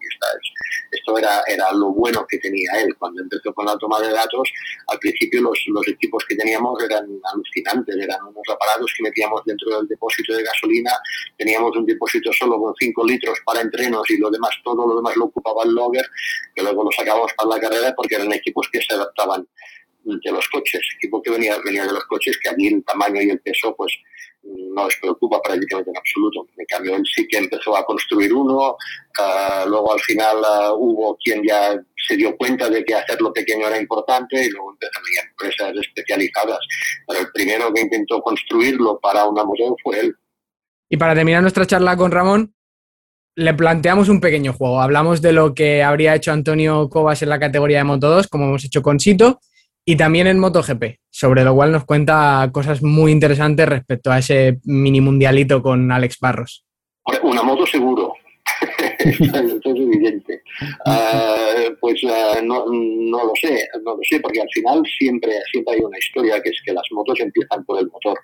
esto 0.92 1.18
era, 1.18 1.44
era 1.48 1.72
lo 1.74 1.92
bueno 1.92 2.26
que 2.28 2.40
tenía 2.40 2.72
él. 2.82 2.96
Cuando 2.98 3.22
empezó 3.22 3.54
con 3.54 3.66
la 3.66 3.78
toma 3.78 4.02
de 4.02 4.12
datos, 4.12 4.52
al 4.88 5.00
principio 5.00 5.42
los, 5.42 5.60
los 5.68 5.88
equipos 5.88 6.24
que 6.28 6.36
teníamos 6.36 6.82
eran 6.84 7.06
alucinantes, 7.34 7.96
eran 7.96 8.24
unos 8.24 8.44
aparatos 8.50 8.92
que 8.98 9.04
metíamos 9.04 9.42
dentro 9.46 9.78
del 9.78 9.88
depósito 9.88 10.34
de 10.36 10.44
gasolina, 10.44 10.92
teníamos 11.38 11.76
un 11.78 11.86
depósito 11.86 12.32
solo 12.34 12.60
con 12.60 12.74
5 12.78 13.06
litros 13.06 13.38
para 13.46 13.62
entrenos 13.62 14.10
y 14.10 14.18
lo 14.18 14.30
demás, 14.30 14.52
todo 14.64 14.88
lo 14.88 14.96
demás 14.96 15.16
lo 15.16 15.26
ocupaba 15.26 15.64
el 15.64 15.74
logger, 15.74 16.06
que 16.56 16.64
luego 16.64 16.84
lo 16.84 16.92
sacábamos 16.92 17.32
para 17.34 17.50
la 17.50 17.60
carrera 17.60 17.94
porque 17.96 18.16
eran 18.16 18.34
equipos 18.34 18.68
que 18.72 18.82
se 18.82 18.96
adaptaban 18.96 19.48
de 20.04 20.32
los 20.32 20.48
coches, 20.50 20.82
equipo 20.98 21.22
que 21.22 21.32
venía, 21.32 21.58
venía 21.64 21.86
de 21.86 21.94
los 21.94 22.04
coches, 22.06 22.38
que 22.42 22.50
a 22.50 22.54
mí 22.54 22.68
el 22.68 22.84
tamaño 22.84 23.22
y 23.22 23.30
el 23.30 23.40
peso 23.40 23.74
pues 23.76 23.94
no 24.44 24.86
les 24.86 24.96
preocupa 24.98 25.42
prácticamente 25.42 25.90
en 25.90 25.98
absoluto. 25.98 26.46
En 26.58 26.66
cambio, 26.66 26.96
él 26.96 27.04
sí 27.16 27.28
que 27.28 27.38
empezó 27.38 27.76
a 27.78 27.86
construir 27.86 28.34
uno, 28.34 28.76
ah, 29.20 29.66
luego 29.68 29.94
al 29.94 30.00
final 30.02 30.38
ah, 30.46 30.74
hubo 30.74 31.18
quien 31.24 31.42
ya 31.48 31.80
se 32.08 32.18
dio 32.18 32.36
cuenta 32.36 32.70
de 32.70 32.84
que 32.84 32.96
hacerlo 32.96 33.32
pequeño 33.32 33.68
era 33.68 33.80
importante 33.80 34.44
y 34.44 34.50
luego 34.50 34.72
empezaron 34.72 35.08
ya 35.16 35.30
empresas 35.30 35.86
especializadas. 35.86 36.60
Pero 37.08 37.20
el 37.22 37.32
primero 37.32 37.74
que 37.74 37.82
intentó 37.82 38.22
construirlo 38.22 39.00
para 39.00 39.26
una 39.26 39.44
moto 39.44 39.76
fue 39.82 40.00
él. 40.00 40.16
Y 40.90 40.98
para 40.98 41.16
terminar 41.16 41.42
nuestra 41.42 41.66
charla 41.66 41.96
con 41.96 42.12
Ramón, 42.12 42.54
le 43.36 43.54
planteamos 43.54 44.10
un 44.10 44.20
pequeño 44.22 44.54
juego. 44.54 44.82
Hablamos 44.82 45.22
de 45.22 45.32
lo 45.32 45.56
que 45.56 45.82
habría 45.82 46.16
hecho 46.16 46.32
Antonio 46.32 46.90
Cobas 46.90 47.22
en 47.24 47.30
la 47.30 47.40
categoría 47.40 47.80
de 47.80 47.84
Moto 47.86 48.10
2, 48.10 48.28
como 48.28 48.46
hemos 48.46 48.66
hecho 48.66 48.82
con 48.82 49.00
Sito, 49.00 49.40
y 49.86 49.96
también 49.96 50.28
en 50.28 50.40
MotoGP, 50.40 50.98
sobre 51.10 51.44
lo 51.44 51.54
cual 51.56 51.72
nos 51.72 51.86
cuenta 51.86 52.50
cosas 52.52 52.82
muy 52.82 53.12
interesantes 53.12 53.68
respecto 53.68 54.12
a 54.12 54.20
ese 54.20 54.60
mini 54.64 55.02
mundialito 55.02 55.62
con 55.62 55.92
Alex 55.92 56.18
Barros. 56.20 56.66
Una 57.22 57.44
moto 57.44 57.66
seguro, 57.66 58.14
eso 59.24 59.60
es 59.64 59.76
evidente. 59.76 60.42
Ah, 60.86 61.70
pues 61.80 62.02
ah, 62.08 62.40
no, 62.44 62.66
no, 62.68 63.26
lo 63.26 63.34
sé, 63.40 63.68
no 63.84 63.96
lo 63.96 64.02
sé, 64.04 64.20
porque 64.20 64.42
al 64.42 64.50
final 64.54 64.84
siempre, 64.98 65.32
siempre 65.52 65.76
hay 65.76 65.82
una 65.82 65.98
historia 65.98 66.42
que 66.42 66.50
es 66.50 66.62
que 66.66 66.74
las 66.74 66.88
motos 66.92 67.20
empiezan 67.20 67.64
por 67.66 67.80
el 67.80 67.88
motor. 67.88 68.18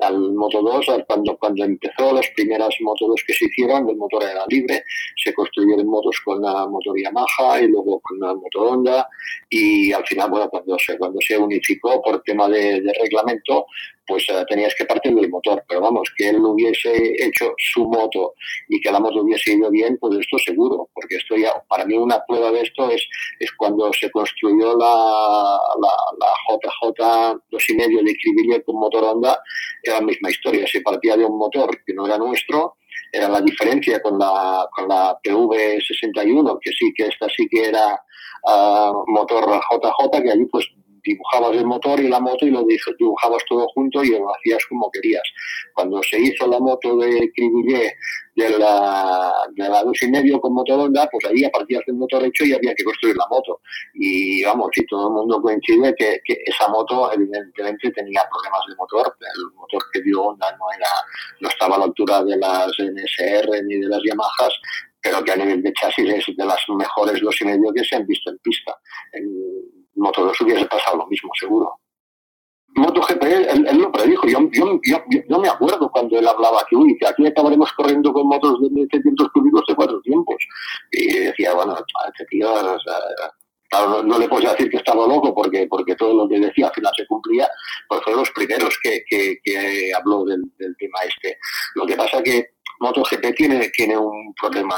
Al 0.00 0.32
Moto 0.32 0.60
2, 0.62 0.86
cuando, 1.06 1.36
cuando 1.38 1.64
empezó 1.64 2.12
las 2.12 2.28
primeras 2.34 2.74
Moto 2.80 3.06
2 3.06 3.24
que 3.26 3.34
se 3.34 3.46
hicieron, 3.46 3.88
el 3.88 3.96
motor 3.96 4.22
era 4.22 4.44
libre, 4.48 4.84
se 5.16 5.32
construyeron 5.32 5.86
motos 5.86 6.20
con 6.24 6.42
la 6.42 6.66
motor 6.66 7.00
Yamaha 7.00 7.60
y 7.60 7.68
luego 7.68 8.00
con 8.00 8.18
la 8.20 8.34
motor 8.34 8.68
Honda 8.68 9.08
y 9.48 9.92
al 9.92 10.04
final, 10.06 10.30
bueno, 10.30 10.48
cuando 10.48 10.76
se, 10.78 10.98
cuando 10.98 11.18
se 11.20 11.38
unificó 11.38 12.02
por 12.02 12.22
tema 12.22 12.48
de, 12.48 12.80
de 12.80 12.92
reglamento, 13.00 13.66
pues 14.06 14.24
eh, 14.28 14.44
tenías 14.48 14.74
que 14.74 14.84
partir 14.84 15.14
del 15.14 15.28
motor. 15.28 15.62
Pero 15.68 15.80
vamos, 15.80 16.08
que 16.16 16.28
él 16.28 16.38
hubiese 16.40 16.90
hecho 17.18 17.54
su 17.58 17.84
moto 17.86 18.34
y 18.68 18.80
que 18.80 18.90
la 18.90 19.00
moto 19.00 19.22
hubiese 19.22 19.52
ido 19.54 19.70
bien, 19.70 19.98
pues 20.00 20.18
esto 20.18 20.38
seguro, 20.38 20.88
porque 20.94 21.16
esto 21.16 21.36
ya, 21.36 21.52
para 21.68 21.84
mí 21.84 21.96
una 21.96 22.22
prueba 22.26 22.50
de 22.52 22.62
esto 22.62 22.90
es, 22.90 23.06
es 23.38 23.50
cuando 23.52 23.92
se 23.92 24.10
construyó 24.10 24.76
la, 24.76 25.58
la, 25.80 25.94
la 26.20 26.32
JJ 26.48 27.40
2,5 27.50 28.04
de 28.04 28.16
Cribille 28.16 28.62
con 28.64 28.76
motor 28.76 29.04
Honda, 29.04 29.38
era 29.82 30.00
la 30.00 30.06
misma 30.06 30.30
historia, 30.30 30.66
se 30.66 30.80
partía 30.80 31.16
de 31.16 31.24
un 31.24 31.38
motor 31.38 31.70
que 31.84 31.94
no 31.94 32.06
era 32.06 32.18
nuestro, 32.18 32.76
era 33.12 33.28
la 33.28 33.40
diferencia 33.40 34.00
con 34.02 34.18
la, 34.18 34.68
con 34.74 34.88
la 34.88 35.18
PV61, 35.22 36.58
que 36.60 36.70
sí 36.72 36.92
que 36.96 37.06
esta 37.06 37.26
sí 37.28 37.46
que 37.48 37.68
era 37.68 38.00
uh, 38.44 39.04
motor 39.06 39.60
JJ, 39.70 40.22
que 40.22 40.30
allí 40.30 40.46
pues 40.46 40.66
dibujabas 41.06 41.56
el 41.56 41.66
motor 41.66 42.00
y 42.00 42.08
la 42.08 42.20
moto 42.20 42.46
y 42.46 42.50
lo 42.50 42.64
dibujabas 42.64 43.42
todo 43.48 43.66
junto 43.74 44.02
y 44.02 44.10
lo 44.10 44.34
hacías 44.34 44.64
como 44.68 44.90
querías. 44.90 45.22
Cuando 45.74 46.02
se 46.02 46.18
hizo 46.20 46.46
la 46.46 46.58
moto 46.58 46.96
de 46.96 47.30
Cribillé 47.34 47.94
de 48.36 48.50
la, 48.58 49.32
de 49.54 49.68
la 49.68 49.82
dos 49.82 50.02
y 50.02 50.10
medio 50.10 50.38
con 50.40 50.52
motor 50.52 50.78
Honda, 50.80 51.08
pues 51.10 51.24
ahí 51.24 51.42
a 51.42 51.50
partir 51.50 51.80
del 51.86 51.96
motor 51.96 52.22
hecho 52.22 52.44
y 52.44 52.52
había 52.52 52.74
que 52.74 52.84
construir 52.84 53.16
la 53.16 53.26
moto. 53.28 53.60
Y 53.94 54.44
vamos, 54.44 54.68
y 54.76 54.86
todo 54.86 55.08
el 55.08 55.14
mundo 55.14 55.40
coincide 55.40 55.94
que, 55.94 56.20
esa 56.44 56.68
moto 56.68 57.10
evidentemente 57.12 57.90
tenía 57.92 58.22
problemas 58.30 58.60
de 58.68 58.76
motor. 58.76 59.16
El 59.20 59.54
motor 59.54 59.82
que 59.90 60.02
dio 60.02 60.22
Honda 60.22 60.54
no 60.58 60.66
era, 60.76 60.88
no 61.40 61.48
estaba 61.48 61.76
a 61.76 61.78
la 61.78 61.84
altura 61.86 62.22
de 62.24 62.36
las 62.36 62.66
NSR 62.78 63.64
ni 63.64 63.76
de 63.76 63.88
las 63.88 64.00
Yamahas, 64.06 64.52
pero 65.06 65.22
que 65.22 65.32
a 65.32 65.36
nivel 65.36 65.62
de 65.62 65.72
chasis 65.72 66.14
es 66.14 66.36
de 66.36 66.44
las 66.44 66.58
mejores 66.68 67.20
dos 67.20 67.40
y 67.40 67.44
medio 67.44 67.72
que 67.72 67.84
se 67.84 67.94
han 67.94 68.06
visto 68.06 68.28
en 68.28 68.38
pista. 68.38 68.76
Moto 69.94 70.24
2 70.24 70.40
hubiese 70.40 70.66
pasado 70.66 70.96
lo 70.96 71.06
mismo, 71.06 71.30
seguro. 71.38 71.78
MotoGP, 72.74 73.22
él, 73.22 73.66
él 73.68 73.78
lo 73.78 73.92
predijo. 73.92 74.26
Yo, 74.26 74.40
yo, 74.52 74.80
yo, 74.82 75.38
me 75.38 75.48
acuerdo 75.48 75.88
cuando 75.90 76.18
él 76.18 76.26
hablaba 76.26 76.66
que, 76.68 76.76
uy, 76.76 76.96
que 76.98 77.06
aquí 77.06 77.24
acabaremos 77.24 77.72
corriendo 77.72 78.12
con 78.12 78.26
motos 78.26 78.60
de 78.60 78.68
1700 78.68 79.28
cúbicos 79.32 79.62
de 79.68 79.74
cuatro 79.76 80.00
tiempos. 80.02 80.36
Y 80.90 81.18
decía, 81.20 81.54
bueno, 81.54 81.76
este 82.08 82.24
tío, 82.26 82.52
no, 84.04 84.18
le 84.18 84.28
puedo 84.28 84.50
decir 84.50 84.68
que 84.68 84.78
estaba 84.78 85.06
loco 85.06 85.32
porque, 85.34 85.68
porque 85.70 85.94
todo 85.94 86.14
lo 86.14 86.28
que 86.28 86.40
decía 86.40 86.66
al 86.66 86.74
final 86.74 86.92
se 86.96 87.06
cumplía, 87.06 87.48
pues 87.88 88.02
fue 88.02 88.14
los 88.14 88.30
primeros 88.32 88.76
que, 88.82 89.04
que, 89.08 89.92
habló 89.94 90.24
del, 90.24 90.42
del, 90.58 90.76
tema 90.76 90.98
este. 91.06 91.38
Lo 91.76 91.86
que 91.86 91.96
pasa 91.96 92.22
que 92.22 92.55
MotoGP 92.80 93.34
tiene, 93.34 93.68
tiene 93.70 93.96
un 93.96 94.34
problema 94.34 94.76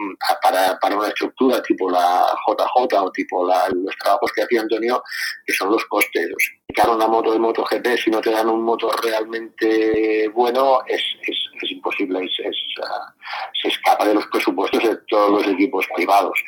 Mm, 0.00 0.14
para, 0.40 0.78
para 0.78 0.96
una 0.96 1.08
estructura 1.08 1.60
tipo 1.60 1.90
la 1.90 2.32
JJ 2.46 3.00
o 3.00 3.10
tipo 3.10 3.44
la, 3.44 3.68
los 3.74 3.96
trabajos 3.96 4.30
que 4.32 4.42
hacía 4.42 4.60
Antonio, 4.60 5.02
que 5.44 5.52
son 5.52 5.72
los 5.72 5.84
costes. 5.86 6.28
Claro, 6.72 6.94
una 6.94 7.08
moto 7.08 7.32
de 7.32 7.40
MotoGP, 7.40 7.96
si 7.96 8.08
no 8.08 8.20
te 8.20 8.30
dan 8.30 8.48
un 8.48 8.62
motor 8.62 8.94
realmente 9.02 10.28
bueno, 10.28 10.82
es, 10.86 11.02
es, 11.22 11.36
es 11.60 11.72
imposible, 11.72 12.24
es, 12.24 12.56
ah, 12.84 13.12
se 13.60 13.68
escapa 13.68 14.06
de 14.06 14.14
los 14.14 14.26
presupuestos 14.28 14.84
de 14.84 14.96
todos 15.08 15.30
los 15.32 15.52
equipos 15.52 15.84
privados. 15.96 16.38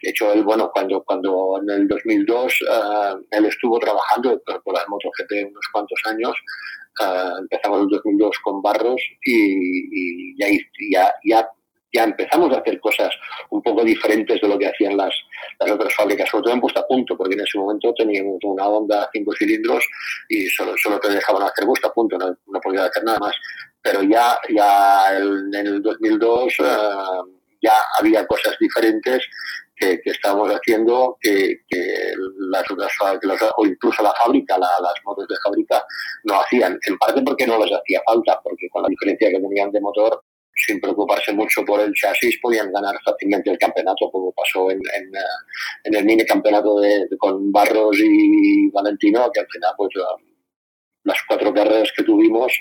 De 0.00 0.10
hecho, 0.10 0.32
él, 0.32 0.44
bueno, 0.44 0.70
cuando, 0.72 1.02
cuando 1.02 1.58
en 1.60 1.70
el 1.70 1.88
2002 1.88 2.54
ah, 2.70 3.16
él 3.32 3.46
estuvo 3.46 3.80
trabajando 3.80 4.40
por 4.64 4.74
la 4.74 4.86
MotoGP 4.86 5.48
unos 5.48 5.66
cuantos 5.72 6.00
años, 6.04 6.36
uh, 7.00 7.38
empezamos 7.38 7.78
en 7.78 7.84
el 7.84 7.90
2002 7.90 8.38
con 8.42 8.62
Barros 8.62 9.00
y, 9.24 10.32
y 10.32 10.36
ya, 10.38 10.48
ya, 10.90 11.14
ya 11.24 11.50
ya 11.92 12.04
empezamos 12.04 12.54
a 12.54 12.60
hacer 12.60 12.78
cosas 12.80 13.10
un 13.50 13.62
poco 13.62 13.84
diferentes 13.84 14.40
de 14.40 14.48
lo 14.48 14.58
que 14.58 14.68
hacían 14.68 14.96
las, 14.96 15.14
las 15.58 15.70
otras 15.70 15.94
fábricas, 15.94 16.28
sobre 16.28 16.44
todo 16.44 16.54
en 16.54 16.60
puesta 16.60 16.80
a 16.80 16.86
punto, 16.86 17.16
porque 17.16 17.34
en 17.34 17.40
ese 17.40 17.58
momento 17.58 17.92
teníamos 17.94 18.38
una 18.44 18.66
Honda 18.66 19.08
cinco 19.12 19.32
cilindros 19.36 19.84
y 20.28 20.46
solo, 20.46 20.74
solo 20.76 21.00
te 21.00 21.10
dejaban 21.10 21.42
hacer 21.42 21.66
puesta 21.66 21.88
a 21.88 21.92
punto, 21.92 22.16
no, 22.16 22.36
no 22.46 22.60
podías 22.60 22.88
hacer 22.88 23.04
nada 23.04 23.18
más. 23.18 23.36
Pero 23.82 24.02
ya, 24.02 24.38
ya 24.54 25.16
en 25.16 25.54
el 25.54 25.82
2002 25.82 26.54
eh, 26.60 26.64
ya 27.62 27.74
había 27.98 28.26
cosas 28.26 28.56
diferentes 28.60 29.26
que, 29.80 30.00
estábamos 30.04 30.50
haciendo 30.50 31.16
que, 31.20 31.56
las 32.50 32.70
otras, 32.70 32.92
o 33.56 33.66
incluso 33.66 34.02
la 34.02 34.12
fábrica, 34.12 34.58
las 34.58 34.94
motos 35.04 35.26
de 35.26 35.36
fábrica 35.42 35.82
no 36.24 36.40
hacían, 36.40 36.78
en 36.86 36.98
parte 36.98 37.22
porque 37.22 37.46
no 37.46 37.58
les 37.64 37.72
hacía 37.72 38.00
falta, 38.04 38.38
porque 38.42 38.68
con 38.70 38.82
la 38.82 38.88
diferencia 38.88 39.30
que 39.30 39.40
tenían 39.40 39.70
de 39.70 39.80
motor, 39.80 40.22
sin 40.54 40.78
preocuparse 40.80 41.32
mucho 41.32 41.64
por 41.64 41.80
el 41.80 41.92
chasis, 41.94 42.38
podían 42.42 42.70
ganar 42.70 42.94
fácilmente 43.02 43.50
el 43.50 43.58
campeonato, 43.58 44.10
como 44.10 44.32
pasó 44.32 44.70
en, 44.70 44.78
en, 44.78 45.10
en 45.84 45.94
el 45.94 46.04
mini 46.04 46.24
campeonato 46.26 46.78
de, 46.80 47.08
con 47.18 47.50
Barros 47.50 47.96
y 47.98 48.68
Valentino, 48.70 49.30
que 49.32 49.40
al 49.40 49.46
final 49.48 49.72
pues 49.78 49.90
las 51.04 51.18
cuatro 51.26 51.52
carreras 51.52 51.90
que 51.96 52.02
tuvimos, 52.02 52.52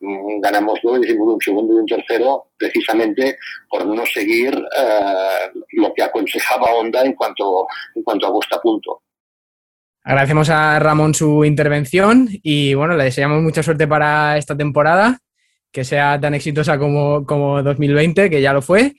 mm, 0.00 0.40
ganamos 0.40 0.78
dos, 0.82 0.98
hicimos 1.02 1.34
un 1.34 1.40
segundo 1.40 1.74
y 1.74 1.76
un 1.78 1.86
tercero, 1.86 2.48
precisamente 2.56 3.38
por 3.68 3.86
no 3.86 4.04
seguir 4.06 4.54
eh, 4.54 5.60
lo 5.72 5.92
que 5.94 6.02
aconsejaba 6.02 6.74
Honda 6.74 7.04
en 7.04 7.14
cuanto, 7.14 7.66
en 7.94 8.02
cuanto 8.02 8.26
a 8.26 8.30
vuestra 8.30 8.58
punto. 8.60 9.02
Agradecemos 10.02 10.50
a 10.50 10.78
Ramón 10.78 11.14
su 11.14 11.44
intervención 11.44 12.28
y 12.42 12.74
bueno, 12.74 12.94
le 12.94 13.04
deseamos 13.04 13.42
mucha 13.42 13.62
suerte 13.62 13.86
para 13.86 14.36
esta 14.36 14.56
temporada, 14.56 15.18
que 15.72 15.82
sea 15.82 16.20
tan 16.20 16.34
exitosa 16.34 16.78
como, 16.78 17.24
como 17.24 17.62
2020, 17.62 18.28
que 18.28 18.42
ya 18.42 18.52
lo 18.52 18.60
fue. 18.60 18.92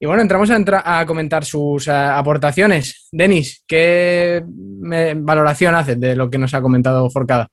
Y 0.00 0.06
bueno, 0.06 0.22
entramos 0.22 0.50
a, 0.50 1.00
a 1.00 1.06
comentar 1.06 1.44
sus 1.44 1.86
eh, 1.86 1.92
aportaciones. 1.92 3.08
Denis, 3.12 3.64
¿qué 3.66 4.42
valoración 5.16 5.74
haces 5.74 5.98
de 5.98 6.16
lo 6.16 6.28
que 6.30 6.38
nos 6.38 6.54
ha 6.54 6.62
comentado 6.62 7.08
Forcada? 7.10 7.48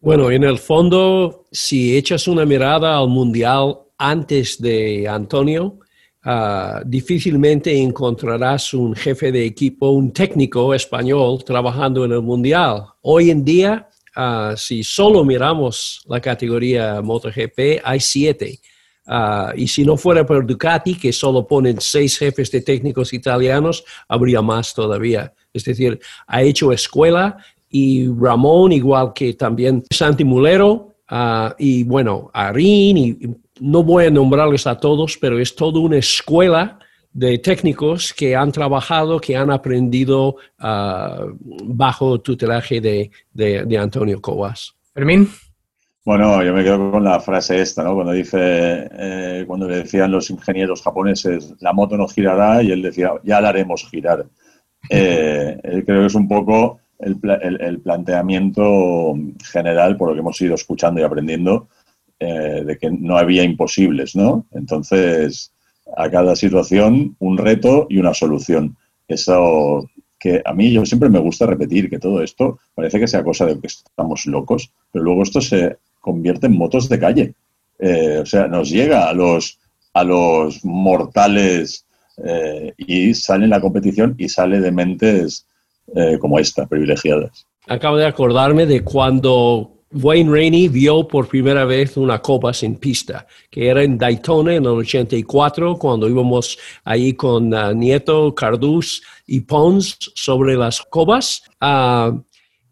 Bueno, 0.00 0.30
en 0.30 0.44
el 0.44 0.58
fondo, 0.58 1.46
si 1.50 1.96
echas 1.96 2.28
una 2.28 2.44
mirada 2.44 2.98
al 2.98 3.08
Mundial 3.08 3.78
antes 3.96 4.60
de 4.60 5.08
Antonio, 5.08 5.80
ah, 6.22 6.82
difícilmente 6.84 7.76
encontrarás 7.80 8.74
un 8.74 8.94
jefe 8.94 9.32
de 9.32 9.46
equipo, 9.46 9.88
un 9.90 10.12
técnico 10.12 10.74
español 10.74 11.42
trabajando 11.44 12.04
en 12.04 12.12
el 12.12 12.20
Mundial. 12.20 12.84
Hoy 13.00 13.30
en 13.30 13.42
día, 13.42 13.88
ah, 14.14 14.52
si 14.54 14.84
solo 14.84 15.24
miramos 15.24 16.02
la 16.06 16.20
categoría 16.20 17.00
MotoGP, 17.00 17.80
hay 17.82 18.00
siete. 18.00 18.60
Ah, 19.06 19.54
y 19.56 19.66
si 19.66 19.82
no 19.82 19.96
fuera 19.96 20.26
por 20.26 20.46
Ducati, 20.46 20.96
que 20.96 21.12
solo 21.12 21.46
ponen 21.46 21.80
seis 21.80 22.18
jefes 22.18 22.50
de 22.50 22.60
técnicos 22.60 23.14
italianos, 23.14 23.82
habría 24.08 24.42
más 24.42 24.74
todavía. 24.74 25.32
Es 25.54 25.64
decir, 25.64 25.98
ha 26.26 26.42
hecho 26.42 26.70
escuela 26.70 27.38
y 27.78 28.08
Ramón, 28.08 28.72
igual 28.72 29.12
que 29.14 29.34
también 29.34 29.84
Santi 29.90 30.24
Mulero, 30.24 30.94
ah, 31.08 31.54
y 31.58 31.84
bueno, 31.84 32.30
Arin, 32.32 32.96
y 32.96 33.18
no 33.60 33.82
voy 33.82 34.06
a 34.06 34.10
nombrarles 34.10 34.66
a 34.66 34.78
todos, 34.78 35.18
pero 35.18 35.38
es 35.38 35.54
toda 35.54 35.78
una 35.80 35.98
escuela 35.98 36.78
de 37.12 37.36
técnicos 37.38 38.14
que 38.14 38.34
han 38.34 38.50
trabajado, 38.50 39.20
que 39.20 39.36
han 39.36 39.50
aprendido 39.50 40.36
uh, 40.60 41.36
bajo 41.64 42.18
tutelaje 42.20 42.80
de, 42.80 43.10
de, 43.32 43.78
Antonio 43.78 44.22
Cobas. 44.22 44.74
Fermín. 44.94 45.28
Bueno, 46.02 46.42
yo 46.42 46.54
me 46.54 46.64
quedo 46.64 46.90
con 46.90 47.04
la 47.04 47.20
frase 47.20 47.60
esta, 47.60 47.82
¿no? 47.82 47.94
Cuando 47.94 48.12
dice, 48.12 48.88
eh, 48.90 49.44
cuando 49.46 49.68
le 49.68 49.78
decían 49.78 50.12
los 50.12 50.30
ingenieros 50.30 50.80
japoneses, 50.80 51.54
la 51.60 51.74
moto 51.74 51.98
no 51.98 52.08
girará, 52.08 52.62
y 52.62 52.70
él 52.70 52.80
decía, 52.80 53.12
ya 53.22 53.38
la 53.42 53.50
haremos 53.50 53.86
girar. 53.90 54.24
Eh, 54.88 55.82
creo 55.84 56.02
que 56.02 56.06
es 56.06 56.14
un 56.14 56.28
poco 56.28 56.78
el, 56.98 57.80
planteamiento 57.80 59.14
general, 59.44 59.96
por 59.96 60.08
lo 60.08 60.14
que 60.14 60.20
hemos 60.20 60.40
ido 60.40 60.54
escuchando 60.54 61.00
y 61.00 61.04
aprendiendo, 61.04 61.68
eh, 62.18 62.62
de 62.64 62.78
que 62.78 62.90
no 62.90 63.18
había 63.18 63.42
imposibles, 63.42 64.16
¿no? 64.16 64.46
Entonces, 64.52 65.52
a 65.96 66.10
cada 66.10 66.34
situación 66.34 67.16
un 67.18 67.38
reto 67.38 67.86
y 67.90 67.98
una 67.98 68.14
solución. 68.14 68.76
Eso 69.06 69.88
que 70.18 70.42
a 70.44 70.52
mí 70.52 70.72
yo 70.72 70.84
siempre 70.86 71.08
me 71.08 71.18
gusta 71.18 71.46
repetir 71.46 71.90
que 71.90 71.98
todo 71.98 72.22
esto 72.22 72.58
parece 72.74 72.98
que 72.98 73.06
sea 73.06 73.22
cosa 73.22 73.46
de 73.46 73.60
que 73.60 73.66
estamos 73.66 74.26
locos, 74.26 74.72
pero 74.90 75.04
luego 75.04 75.22
esto 75.22 75.40
se 75.40 75.76
convierte 76.00 76.46
en 76.46 76.56
motos 76.56 76.88
de 76.88 76.98
calle. 76.98 77.34
Eh, 77.78 78.18
o 78.22 78.26
sea, 78.26 78.46
nos 78.48 78.70
llega 78.70 79.08
a 79.08 79.12
los, 79.12 79.58
a 79.92 80.02
los 80.02 80.64
mortales 80.64 81.84
eh, 82.24 82.72
y 82.78 83.12
sale 83.12 83.44
en 83.44 83.50
la 83.50 83.60
competición 83.60 84.14
y 84.16 84.28
sale 84.28 84.60
de 84.60 84.72
mentes 84.72 85.46
eh, 85.94 86.18
como 86.18 86.38
esta, 86.38 86.66
privilegiadas. 86.66 87.46
Acabo 87.66 87.96
de 87.96 88.06
acordarme 88.06 88.66
de 88.66 88.82
cuando 88.82 89.76
Wayne 89.92 90.30
Rainey 90.30 90.68
vio 90.68 91.06
por 91.06 91.28
primera 91.28 91.64
vez 91.64 91.96
una 91.96 92.20
copa 92.20 92.52
sin 92.52 92.76
pista, 92.76 93.26
que 93.50 93.68
era 93.68 93.82
en 93.82 93.96
Daytona 93.96 94.54
en 94.54 94.64
el 94.64 94.70
84, 94.70 95.76
cuando 95.76 96.08
íbamos 96.08 96.58
ahí 96.84 97.12
con 97.12 97.52
uh, 97.54 97.72
Nieto, 97.72 98.34
Cardús 98.34 99.02
y 99.26 99.40
Pons 99.40 99.96
sobre 100.14 100.56
las 100.56 100.82
copas. 100.82 101.42
Uh, 101.60 102.20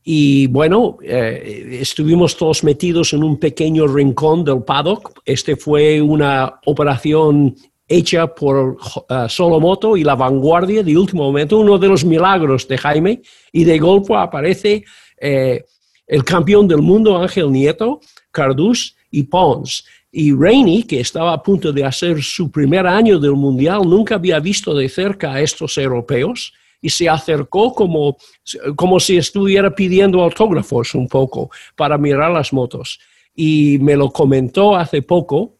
y 0.06 0.48
bueno, 0.48 0.98
eh, 1.02 1.78
estuvimos 1.80 2.36
todos 2.36 2.62
metidos 2.62 3.14
en 3.14 3.24
un 3.24 3.38
pequeño 3.38 3.86
rincón 3.86 4.44
del 4.44 4.62
paddock. 4.62 5.22
Este 5.24 5.56
fue 5.56 6.02
una 6.02 6.60
operación 6.66 7.56
hecha 7.88 8.26
por 8.26 8.56
uh, 8.56 9.28
Solomoto 9.28 9.96
y 9.96 10.04
la 10.04 10.14
vanguardia 10.14 10.82
de 10.82 10.96
último 10.96 11.24
momento, 11.24 11.58
uno 11.58 11.78
de 11.78 11.88
los 11.88 12.04
milagros 12.04 12.66
de 12.66 12.78
Jaime, 12.78 13.22
y 13.52 13.64
de 13.64 13.78
golpe 13.78 14.14
aparece 14.14 14.84
eh, 15.20 15.64
el 16.06 16.24
campeón 16.24 16.68
del 16.68 16.82
mundo, 16.82 17.16
Ángel 17.16 17.50
Nieto, 17.50 18.00
Cardús 18.30 18.96
y 19.10 19.24
Pons. 19.24 19.84
Y 20.10 20.32
Rainey, 20.32 20.84
que 20.84 21.00
estaba 21.00 21.32
a 21.32 21.42
punto 21.42 21.72
de 21.72 21.84
hacer 21.84 22.22
su 22.22 22.50
primer 22.50 22.86
año 22.86 23.18
del 23.18 23.32
Mundial, 23.32 23.82
nunca 23.84 24.14
había 24.14 24.38
visto 24.38 24.74
de 24.74 24.88
cerca 24.88 25.32
a 25.32 25.40
estos 25.40 25.76
europeos 25.76 26.52
y 26.80 26.90
se 26.90 27.08
acercó 27.08 27.72
como, 27.72 28.16
como 28.76 29.00
si 29.00 29.16
estuviera 29.16 29.74
pidiendo 29.74 30.22
autógrafos 30.22 30.94
un 30.94 31.08
poco 31.08 31.50
para 31.74 31.98
mirar 31.98 32.30
las 32.30 32.52
motos. 32.52 33.00
Y 33.34 33.78
me 33.80 33.96
lo 33.96 34.10
comentó 34.10 34.76
hace 34.76 35.02
poco 35.02 35.56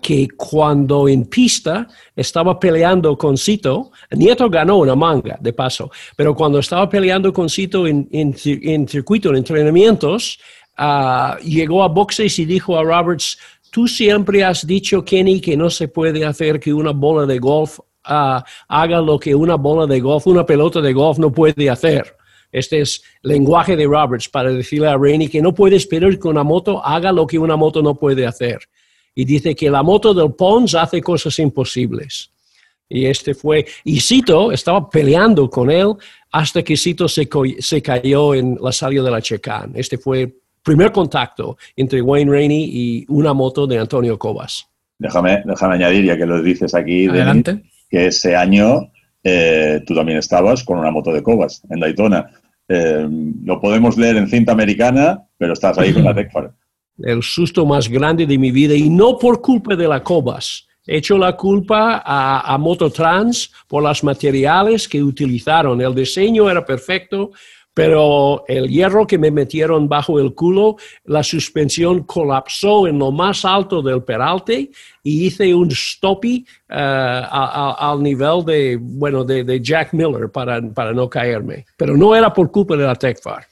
que 0.00 0.28
cuando 0.36 1.08
en 1.08 1.24
pista 1.24 1.86
estaba 2.14 2.58
peleando 2.58 3.16
con 3.16 3.36
Cito, 3.36 3.90
Nieto 4.10 4.48
ganó 4.50 4.78
una 4.78 4.94
manga, 4.94 5.38
de 5.40 5.52
paso, 5.52 5.90
pero 6.16 6.34
cuando 6.34 6.58
estaba 6.58 6.88
peleando 6.88 7.32
con 7.32 7.48
Cito 7.48 7.86
en, 7.86 8.36
circuito, 8.86 9.30
en 9.30 9.36
entrenamientos, 9.36 10.38
uh, 10.78 11.38
llegó 11.42 11.82
a 11.82 11.88
boxes 11.88 12.38
y 12.38 12.44
dijo 12.44 12.78
a 12.78 12.82
Roberts, 12.82 13.38
tú 13.70 13.88
siempre 13.88 14.44
has 14.44 14.66
dicho, 14.66 15.04
Kenny, 15.04 15.40
que 15.40 15.56
no 15.56 15.70
se 15.70 15.88
puede 15.88 16.24
hacer 16.24 16.60
que 16.60 16.72
una 16.72 16.92
bola 16.92 17.26
de 17.26 17.38
golf 17.38 17.78
uh, 17.78 18.42
haga 18.68 19.00
lo 19.00 19.18
que 19.18 19.34
una 19.34 19.56
bola 19.56 19.86
de 19.86 20.00
golf, 20.00 20.26
una 20.26 20.44
pelota 20.44 20.80
de 20.80 20.92
golf 20.92 21.18
no 21.18 21.32
puede 21.32 21.70
hacer. 21.70 22.14
Este 22.50 22.80
es 22.80 23.02
lenguaje 23.22 23.76
de 23.76 23.86
Roberts 23.86 24.28
para 24.28 24.50
decirle 24.50 24.88
a 24.88 24.96
Rainey 24.96 25.28
que 25.28 25.42
no 25.42 25.52
puede 25.52 25.76
esperar 25.76 26.18
que 26.18 26.28
una 26.28 26.42
moto 26.42 26.82
haga 26.84 27.12
lo 27.12 27.26
que 27.26 27.38
una 27.38 27.56
moto 27.56 27.82
no 27.82 27.94
puede 27.94 28.26
hacer 28.26 28.58
y 29.18 29.24
dice 29.24 29.56
que 29.56 29.68
la 29.68 29.82
moto 29.82 30.14
del 30.14 30.32
Pons 30.32 30.76
hace 30.76 31.02
cosas 31.02 31.36
imposibles. 31.40 32.30
Y 32.88 33.06
este 33.06 33.34
fue, 33.34 33.66
y 33.82 33.98
Cito 33.98 34.52
estaba 34.52 34.88
peleando 34.88 35.50
con 35.50 35.72
él 35.72 35.94
hasta 36.30 36.62
que 36.62 36.76
Cito 36.76 37.08
se, 37.08 37.28
se 37.58 37.82
cayó 37.82 38.32
en 38.32 38.56
la 38.62 38.70
salida 38.70 39.02
de 39.02 39.10
la 39.10 39.20
Checán. 39.20 39.72
Este 39.74 39.98
fue 39.98 40.20
el 40.22 40.34
primer 40.62 40.92
contacto 40.92 41.56
entre 41.74 42.00
Wayne 42.00 42.30
Rainey 42.30 42.70
y 42.72 43.06
una 43.08 43.34
moto 43.34 43.66
de 43.66 43.80
Antonio 43.80 44.16
Cobas. 44.16 44.68
Déjame, 44.96 45.42
déjame 45.44 45.74
añadir, 45.74 46.04
ya 46.04 46.16
que 46.16 46.24
lo 46.24 46.40
dices 46.40 46.72
aquí, 46.76 47.08
que 47.90 48.06
ese 48.06 48.36
año 48.36 48.92
eh, 49.24 49.82
tú 49.84 49.96
también 49.96 50.18
estabas 50.18 50.62
con 50.62 50.78
una 50.78 50.92
moto 50.92 51.12
de 51.12 51.24
Cobas 51.24 51.60
en 51.68 51.80
Daytona. 51.80 52.30
Eh, 52.68 53.04
lo 53.42 53.60
podemos 53.60 53.98
leer 53.98 54.16
en 54.16 54.28
cinta 54.28 54.52
americana, 54.52 55.24
pero 55.36 55.54
estás 55.54 55.76
ahí 55.76 55.92
con 55.92 56.04
la 56.04 56.14
Tecfar 56.14 56.52
el 56.98 57.22
susto 57.22 57.64
más 57.64 57.88
grande 57.88 58.26
de 58.26 58.38
mi 58.38 58.50
vida 58.50 58.74
y 58.74 58.88
no 58.88 59.18
por 59.18 59.40
culpa 59.40 59.76
de 59.76 59.88
la 59.88 60.02
Cobas. 60.02 60.66
He 60.86 60.96
hecho 60.96 61.18
la 61.18 61.36
culpa 61.36 62.02
a, 62.04 62.54
a 62.54 62.58
Mototrans 62.58 63.52
por 63.66 63.82
los 63.82 64.02
materiales 64.02 64.88
que 64.88 65.02
utilizaron. 65.02 65.80
El 65.80 65.94
diseño 65.94 66.48
era 66.48 66.64
perfecto, 66.64 67.32
pero 67.78 68.44
el 68.48 68.68
hierro 68.68 69.06
que 69.06 69.18
me 69.18 69.30
metieron 69.30 69.88
bajo 69.88 70.18
el 70.18 70.34
culo, 70.34 70.74
la 71.04 71.22
suspensión 71.22 72.02
colapsó 72.02 72.88
en 72.88 72.98
lo 72.98 73.12
más 73.12 73.44
alto 73.44 73.80
del 73.82 74.02
peralte 74.02 74.72
y 75.04 75.26
hice 75.26 75.54
un 75.54 75.70
stoppy 75.70 76.44
uh, 76.70 76.74
al 76.74 78.02
nivel 78.02 78.44
de, 78.44 78.78
bueno, 78.80 79.22
de, 79.22 79.60
Jack 79.62 79.92
Miller 79.92 80.28
para, 80.28 80.60
para, 80.60 80.92
no 80.92 81.08
caerme. 81.08 81.66
Pero 81.76 81.96
no 81.96 82.16
era 82.16 82.32
por 82.32 82.50
culpa 82.50 82.76
de 82.76 82.84
la 82.84 82.96
Tecfar. 82.96 83.46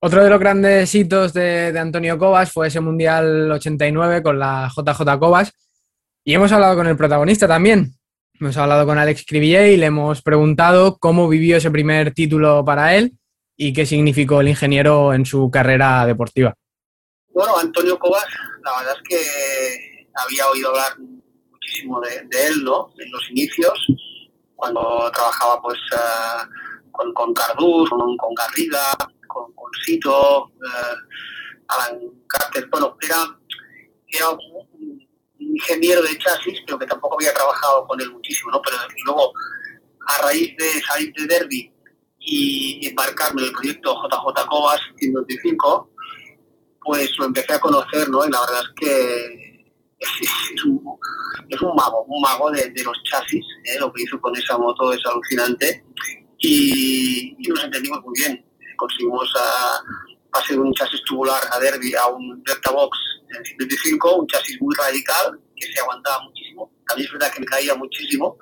Otro 0.00 0.22
de 0.22 0.30
los 0.30 0.38
grandes 0.38 0.94
hitos 0.94 1.32
de, 1.32 1.76
Antonio 1.76 2.16
Cobas 2.18 2.52
fue 2.52 2.68
ese 2.68 2.78
Mundial 2.78 3.50
89 3.50 4.22
con 4.22 4.38
la 4.38 4.70
JJ 4.74 5.18
Cobas. 5.18 5.52
Y 6.24 6.34
hemos 6.34 6.52
hablado 6.52 6.76
con 6.76 6.86
el 6.86 6.96
protagonista 6.96 7.48
también. 7.48 7.94
Hemos 8.38 8.56
hablado 8.56 8.86
con 8.86 8.96
Alex 8.96 9.24
Cribillet 9.26 9.72
y 9.72 9.76
le 9.76 9.86
hemos 9.86 10.22
preguntado 10.22 10.98
cómo 10.98 11.28
vivió 11.28 11.56
ese 11.56 11.72
primer 11.72 12.14
título 12.14 12.64
para 12.64 12.94
él 12.94 13.18
y 13.56 13.72
qué 13.72 13.84
significó 13.86 14.40
el 14.40 14.48
ingeniero 14.48 15.12
en 15.12 15.26
su 15.26 15.50
carrera 15.50 16.06
deportiva. 16.06 16.54
Bueno, 17.30 17.58
Antonio 17.58 17.98
Cobas, 17.98 18.26
la 18.62 18.78
verdad 18.78 18.94
es 18.94 19.08
que 19.08 20.06
había 20.14 20.48
oído 20.48 20.68
hablar 20.68 20.92
muchísimo 21.50 22.00
de, 22.00 22.46
él, 22.46 22.62
¿no? 22.62 22.92
En 22.98 23.10
los 23.10 23.30
inicios 23.30 23.86
cuando 24.54 25.10
trabajaba 25.12 25.60
pues 25.60 25.78
con, 26.92 27.12
con 27.12 27.34
Cardús, 27.34 27.90
con, 27.90 28.16
con 28.16 28.34
Garriga, 28.34 28.92
con, 29.38 29.52
con 29.54 29.70
Sito, 29.84 30.52
Alan 31.68 32.00
Carter, 32.26 32.68
bueno, 32.70 32.96
era, 33.00 33.38
era 34.08 34.30
un, 34.30 35.08
ingeniero 35.38 36.02
de 36.02 36.18
chasis, 36.18 36.60
pero 36.66 36.78
que 36.78 36.86
tampoco 36.86 37.16
había 37.18 37.32
trabajado 37.32 37.86
con 37.86 38.00
él 38.00 38.10
muchísimo, 38.12 38.50
¿no? 38.50 38.60
Pero 38.62 38.76
luego, 39.04 39.32
a 40.06 40.22
raíz 40.22 40.56
de 40.56 40.80
salir 40.82 41.12
de 41.14 41.26
Derby 41.26 41.72
y 42.18 42.86
embarcarme 42.88 43.42
en 43.42 43.48
el 43.48 43.52
proyecto 43.52 43.94
JJ 43.94 44.46
Cobas 44.48 44.80
125, 44.98 45.90
pues 46.82 47.10
lo 47.18 47.26
empecé 47.26 47.54
a 47.54 47.60
conocer, 47.60 48.08
¿no? 48.08 48.26
Y 48.26 48.30
la 48.30 48.40
verdad 48.40 48.62
es 48.62 48.70
que 48.76 49.48
es, 49.98 50.64
un, 50.64 51.76
mago, 51.76 52.04
un 52.04 52.20
mago 52.20 52.50
de, 52.50 52.72
los 52.84 52.96
chasis, 53.04 53.44
¿eh? 53.64 53.78
lo 53.80 53.92
que 53.92 54.02
hizo 54.02 54.20
con 54.20 54.36
esa 54.36 54.56
moto 54.58 54.92
es 54.92 55.00
alucinante 55.06 55.84
y, 56.38 57.36
nos 57.48 57.64
entendimos 57.64 58.02
muy 58.04 58.14
bien. 58.18 58.47
Conseguimos 58.78 59.30
a, 59.36 59.82
pasé 60.30 60.54
de 60.54 60.60
un 60.60 60.72
chasis 60.72 61.02
tubular 61.04 61.42
a 61.50 61.58
Derby 61.58 61.94
a 61.94 62.06
un 62.06 62.42
Delta 62.44 62.70
Box 62.70 62.96
en 63.36 63.44
55, 63.44 64.16
un 64.16 64.26
chasis 64.28 64.56
muy 64.62 64.74
radical 64.76 65.38
que 65.56 65.72
se 65.72 65.80
aguantaba 65.80 66.22
muchísimo. 66.22 66.70
También 66.86 67.06
es 67.06 67.12
verdad 67.12 67.32
que 67.32 67.40
me 67.40 67.46
caía 67.46 67.74
muchísimo, 67.74 68.38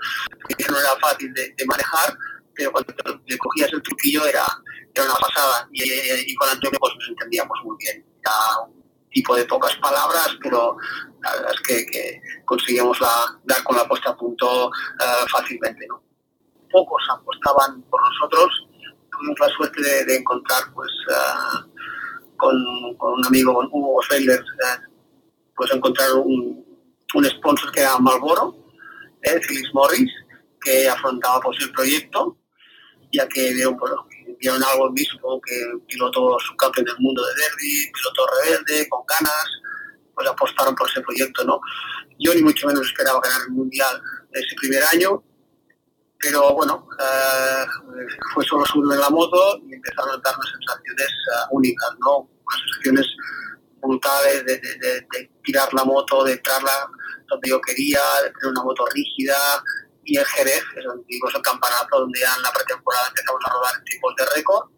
que 0.57 0.65
no 0.71 0.79
era 0.79 0.97
fácil 1.01 1.33
de, 1.33 1.67
manejar, 1.67 2.17
pero 2.55 2.71
cuando 2.71 2.95
le 3.27 3.39
cogías 3.39 3.73
el 3.73 3.83
truquillo 3.83 4.27
era, 4.27 4.45
era 4.95 5.05
una 5.05 5.15
pasada. 5.15 5.69
Y, 5.73 6.35
con 6.37 6.49
Antonio 6.49 6.79
pues 6.79 6.95
nos 6.95 7.09
entendíamos 7.09 7.59
muy 7.65 7.77
bien. 7.79 8.05
Era 8.21 8.61
un 8.67 8.85
tipo 9.11 9.35
de 9.35 9.45
pocas 9.47 9.75
palabras, 9.77 10.37
pero 10.43 10.77
la 11.23 11.33
verdad 11.33 11.53
es 11.53 11.61
que, 11.61 12.21
conseguíamos 12.45 13.01
la, 13.01 13.41
dar 13.45 13.65
con 13.65 13.77
la 13.77 13.89
puesta 13.89 14.11
a 14.11 14.17
punto 14.17 14.69
uh, 14.69 15.29
fácilmente. 15.29 15.87
¿no? 15.89 16.03
Pocos 16.71 17.03
apostaban 17.11 17.83
por 17.83 18.01
nosotros, 18.01 18.66
tuvimos 19.17 19.39
la 19.41 19.49
suerte 19.49 19.83
de, 20.05 20.17
encontrar 20.17 20.63
pues 20.75 20.91
uh, 21.09 22.37
con, 22.37 22.55
un 22.55 23.27
amigo, 23.27 23.67
Hugo 23.71 24.03
Seiler, 24.09 24.41
uh, 24.41 24.83
pues 25.55 25.73
encontrar 25.73 26.13
un, 26.15 26.65
un 27.15 27.25
sponsor 27.25 27.73
que 27.73 27.81
era 27.81 27.99
Marlboro, 27.99 28.57
eh, 29.23 29.41
Phyllis 29.41 29.73
Morris, 29.73 30.11
que 30.61 30.89
afrontaba 30.89 31.41
pues 31.41 31.59
el 31.61 31.73
proyecto, 31.73 32.37
ya 33.13 33.27
que 33.29 33.55
vieron, 33.55 33.77
pues, 33.77 33.93
vieron 34.39 34.63
algo 34.63 34.89
en 34.89 34.95
mí, 34.95 35.05
supongo 35.05 35.41
que 35.41 35.55
piloto 35.87 36.39
subcampeón 36.41 36.85
del 36.85 36.99
mundo 36.99 37.23
de 37.25 37.35
derby, 37.35 37.93
piloto 37.93 38.27
rebelde, 38.43 38.89
con 38.89 39.01
ganas, 39.07 39.47
pues 40.15 40.29
apostaron 40.29 40.75
por 40.75 40.89
ese 40.89 41.01
proyecto, 41.03 41.45
¿no? 41.45 41.61
Yo 42.19 42.35
ni 42.35 42.43
mucho 42.43 42.67
menos 42.67 42.87
esperaba 42.87 43.21
ganar 43.21 43.43
el 43.47 43.53
Mundial 43.53 44.01
ese 44.33 44.55
primer 44.57 44.83
año, 44.85 45.23
pero 46.21 46.55
bueno, 46.55 46.89
eh, 46.99 47.65
fue 48.35 48.45
solo 48.45 48.65
subirme 48.67 48.95
en 48.95 49.01
la 49.01 49.11
moto 49.11 49.59
y 49.69 49.75
empezaron 49.75 50.11
a 50.11 50.23
darme 50.25 50.45
sensaciones 50.51 51.11
uh, 51.51 51.57
únicas, 51.57 51.91
¿no? 52.01 52.19
Unas 52.19 52.61
sensaciones 52.63 53.07
brutales 53.83 54.45
de, 54.47 54.59
de, 54.59 55.31
tirar 55.45 55.73
la 55.75 55.85
moto, 55.85 56.25
de 56.25 56.33
entrarla 56.33 56.91
donde 57.29 57.51
yo 57.51 57.61
quería, 57.61 58.01
de 58.25 58.31
tener 58.31 58.51
una 58.51 58.63
moto 58.63 58.85
rígida. 58.93 59.37
Y 60.05 60.17
en 60.19 60.25
Jerez, 60.25 60.63
es 60.77 60.85
el 61.35 61.43
campeonato 61.43 62.01
donde 62.01 62.21
ya 62.21 62.33
en 62.37 62.43
la 62.43 62.53
pretemporada 62.53 63.09
empezamos 63.09 63.41
a 63.45 63.53
rodar 63.53 63.85
tipos 63.85 64.15
de 64.17 64.27
récord. 64.37 64.69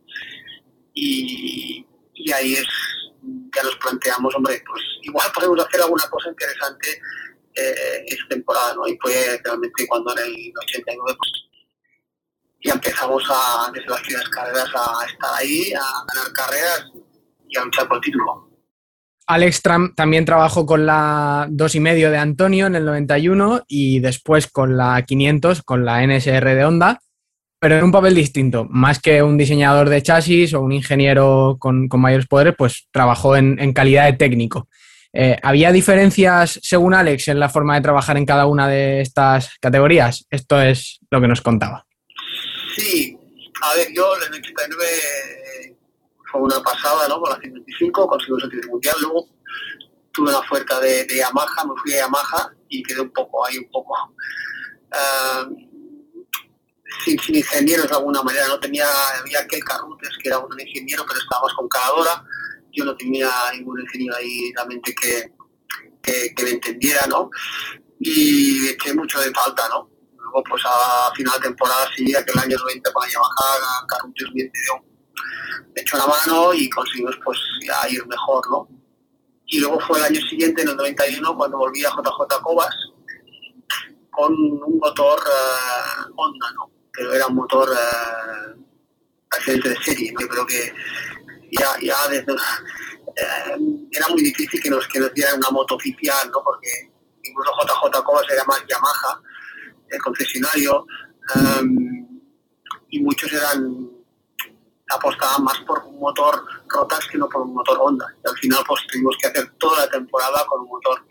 Y, 0.94 1.86
y 2.14 2.32
ahí 2.32 2.54
es, 2.54 2.66
ya 3.54 3.62
nos 3.62 3.76
planteamos, 3.76 4.34
hombre, 4.34 4.62
pues 4.66 4.82
igual 5.02 5.30
podemos 5.32 5.60
hacer 5.64 5.82
alguna 5.82 6.08
cosa 6.08 6.30
interesante 6.30 7.00
eh, 7.54 8.04
esta 8.06 8.28
temporada, 8.28 8.74
¿no? 8.74 8.86
Y 8.86 8.96
fue 9.00 9.40
realmente 9.44 9.86
cuando 9.86 10.12
en 10.12 10.26
el 10.26 10.52
89 10.56 11.16
pues, 11.18 11.32
ya 12.64 12.72
empezamos 12.74 13.22
a, 13.28 13.70
desde 13.72 13.88
las 13.88 14.00
primeras 14.02 14.28
carreras 14.28 14.70
a 14.74 15.06
estar 15.06 15.30
ahí, 15.34 15.72
a 15.72 16.04
ganar 16.14 16.32
carreras 16.32 16.84
y 17.48 17.56
a 17.56 17.64
luchar 17.64 17.88
por 17.88 17.96
el 17.98 18.02
título. 18.02 18.48
Alex 19.28 19.62
también 19.94 20.24
trabajó 20.24 20.64
con 20.64 20.86
la 20.86 21.46
dos 21.50 21.74
y 21.74 21.80
medio 21.80 22.10
de 22.10 22.16
Antonio 22.16 22.66
en 22.66 22.74
el 22.74 22.86
91 22.86 23.64
y 23.68 24.00
después 24.00 24.46
con 24.46 24.78
la 24.78 25.02
500, 25.02 25.62
con 25.62 25.84
la 25.84 26.02
NSR 26.06 26.54
de 26.54 26.64
Honda, 26.64 27.00
pero 27.60 27.76
en 27.76 27.84
un 27.84 27.92
papel 27.92 28.14
distinto. 28.14 28.66
Más 28.70 29.00
que 29.00 29.22
un 29.22 29.36
diseñador 29.36 29.90
de 29.90 30.02
chasis 30.02 30.54
o 30.54 30.62
un 30.62 30.72
ingeniero 30.72 31.56
con, 31.58 31.88
mayores 31.92 32.26
poderes, 32.26 32.54
pues 32.56 32.88
trabajó 32.90 33.36
en, 33.36 33.72
calidad 33.74 34.06
de 34.06 34.14
técnico. 34.14 34.68
Eh, 35.12 35.36
¿Había 35.42 35.72
diferencias, 35.72 36.60
según 36.62 36.94
Alex, 36.94 37.28
en 37.28 37.40
la 37.40 37.48
forma 37.48 37.74
de 37.74 37.80
trabajar 37.80 38.16
en 38.16 38.26
cada 38.26 38.46
una 38.46 38.68
de 38.68 39.00
estas 39.00 39.56
categorías? 39.60 40.26
Esto 40.30 40.60
es 40.60 41.00
lo 41.10 41.20
que 41.20 41.28
nos 41.28 41.40
contaba. 41.40 41.86
Sí, 42.76 43.18
a 43.62 43.74
ver, 43.74 43.88
yo 43.94 44.16
en 44.16 44.34
el 44.34 44.40
89 44.40 44.84
fue 46.30 46.42
una 46.42 46.60
pasada, 46.62 47.08
¿no? 47.08 47.20
Con 47.20 47.30
la 47.30 47.40
55, 47.40 48.06
conseguimos 48.06 48.44
el 48.44 48.50
título 48.50 48.72
mundial. 48.72 48.96
Luego 49.00 49.28
tuve 50.12 50.28
una 50.28 50.38
oferta 50.38 50.78
de, 50.80 51.06
Yamaha, 51.08 51.64
me 51.64 51.74
fui 51.80 51.94
a 51.94 51.98
Yamaha 52.00 52.52
y 52.68 52.82
quedé 52.82 53.00
un 53.00 53.10
poco 53.10 53.46
ahí, 53.46 53.58
un 53.58 53.70
poco 53.70 53.94
uh, 54.92 55.54
sin, 57.04 57.18
ingenieros 57.34 57.88
de 57.88 57.96
alguna 57.96 58.22
manera. 58.22 58.46
No 58.46 58.60
tenía, 58.60 58.86
había 59.18 59.40
aquel 59.40 59.64
Carrutes 59.64 60.16
que 60.22 60.28
era 60.28 60.38
un 60.38 60.60
ingeniero, 60.60 61.04
pero 61.06 61.18
estábamos 61.20 61.54
con 61.54 61.68
Caladora. 61.68 62.24
Yo 62.72 62.84
no 62.84 62.96
tenía 62.96 63.30
ningún 63.52 63.80
ingeniero 63.80 64.16
ahí 64.16 64.52
realmente 64.54 64.94
que, 64.94 65.32
que, 66.02 66.34
que 66.34 66.42
me 66.44 66.50
entendiera, 66.50 67.06
¿no? 67.06 67.30
Y 68.00 68.68
eché 68.68 68.94
mucho 68.94 69.20
de 69.20 69.32
falta, 69.32 69.68
¿no? 69.68 69.90
Luego, 70.16 70.42
pues 70.48 70.62
a 70.66 71.12
final 71.14 71.34
de 71.34 71.48
temporada, 71.48 71.88
sí, 71.96 72.14
aquel 72.14 72.38
año 72.38 72.56
90 72.58 72.92
con 72.92 73.02
la 73.02 73.12
Yamaha, 73.12 73.86
Carrutes 73.88 74.28
me 74.34 75.82
echó 75.82 75.96
la 75.96 76.06
mano 76.06 76.52
y 76.54 76.68
conseguimos 76.70 77.16
pues 77.24 77.38
ir 77.90 78.06
mejor, 78.06 78.42
¿no? 78.50 78.68
Y 79.46 79.60
luego 79.60 79.80
fue 79.80 79.98
el 79.98 80.04
año 80.04 80.20
siguiente, 80.28 80.62
en 80.62 80.68
el 80.68 80.76
91, 80.76 81.36
cuando 81.36 81.56
volví 81.56 81.84
a 81.84 81.90
JJ 81.90 82.42
Cobas 82.42 82.74
con 84.10 84.32
un 84.32 84.78
motor 84.78 85.18
uh, 85.20 86.12
Honda, 86.16 86.46
¿no? 86.54 86.70
Pero 86.92 87.14
era 87.14 87.26
un 87.28 87.36
motor 87.36 87.70
uh, 87.70 88.58
de 89.46 89.76
serie, 89.82 90.12
¿no? 90.12 90.20
Yo 90.20 90.28
creo 90.28 90.46
que 90.46 90.74
ya, 91.50 91.76
ya 91.80 92.08
desde, 92.08 92.32
uh, 92.32 93.88
era 93.90 94.08
muy 94.08 94.22
difícil 94.22 94.62
que 94.62 94.70
nos, 94.70 94.86
que 94.88 95.00
nos 95.00 95.12
dieran 95.14 95.36
una 95.36 95.50
moto 95.50 95.76
oficial, 95.76 96.30
¿no? 96.30 96.42
Porque 96.42 96.90
incluso 97.22 97.50
JJ 97.60 98.02
Cobas 98.04 98.26
era 98.30 98.44
más 98.44 98.62
Yamaha, 98.68 99.20
el 99.88 100.02
concesionario, 100.02 100.86
um, 101.34 102.20
y 102.90 103.00
muchos 103.00 103.32
eran 103.32 103.88
apostaban 104.90 105.44
más 105.44 105.58
por 105.60 105.78
un 105.84 105.98
motor 105.98 106.44
Rotax 106.68 107.08
que 107.08 107.18
no 107.18 107.28
por 107.28 107.42
un 107.42 107.54
motor 107.54 107.78
Honda. 107.80 108.06
Y 108.24 108.28
al 108.28 108.36
final 108.38 108.62
pues 108.66 108.86
tuvimos 108.90 109.16
que 109.20 109.28
hacer 109.28 109.50
toda 109.58 109.80
la 109.80 109.90
temporada 109.90 110.44
con 110.46 110.62
un 110.62 110.68
motor 110.68 111.04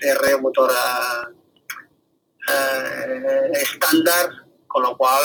CR, 0.00 0.34
un 0.36 0.42
motor 0.42 0.70
eh, 0.70 2.52
eh, 2.52 3.50
estándar, 3.54 4.30
con 4.66 4.82
lo 4.82 4.96
cual 4.96 5.22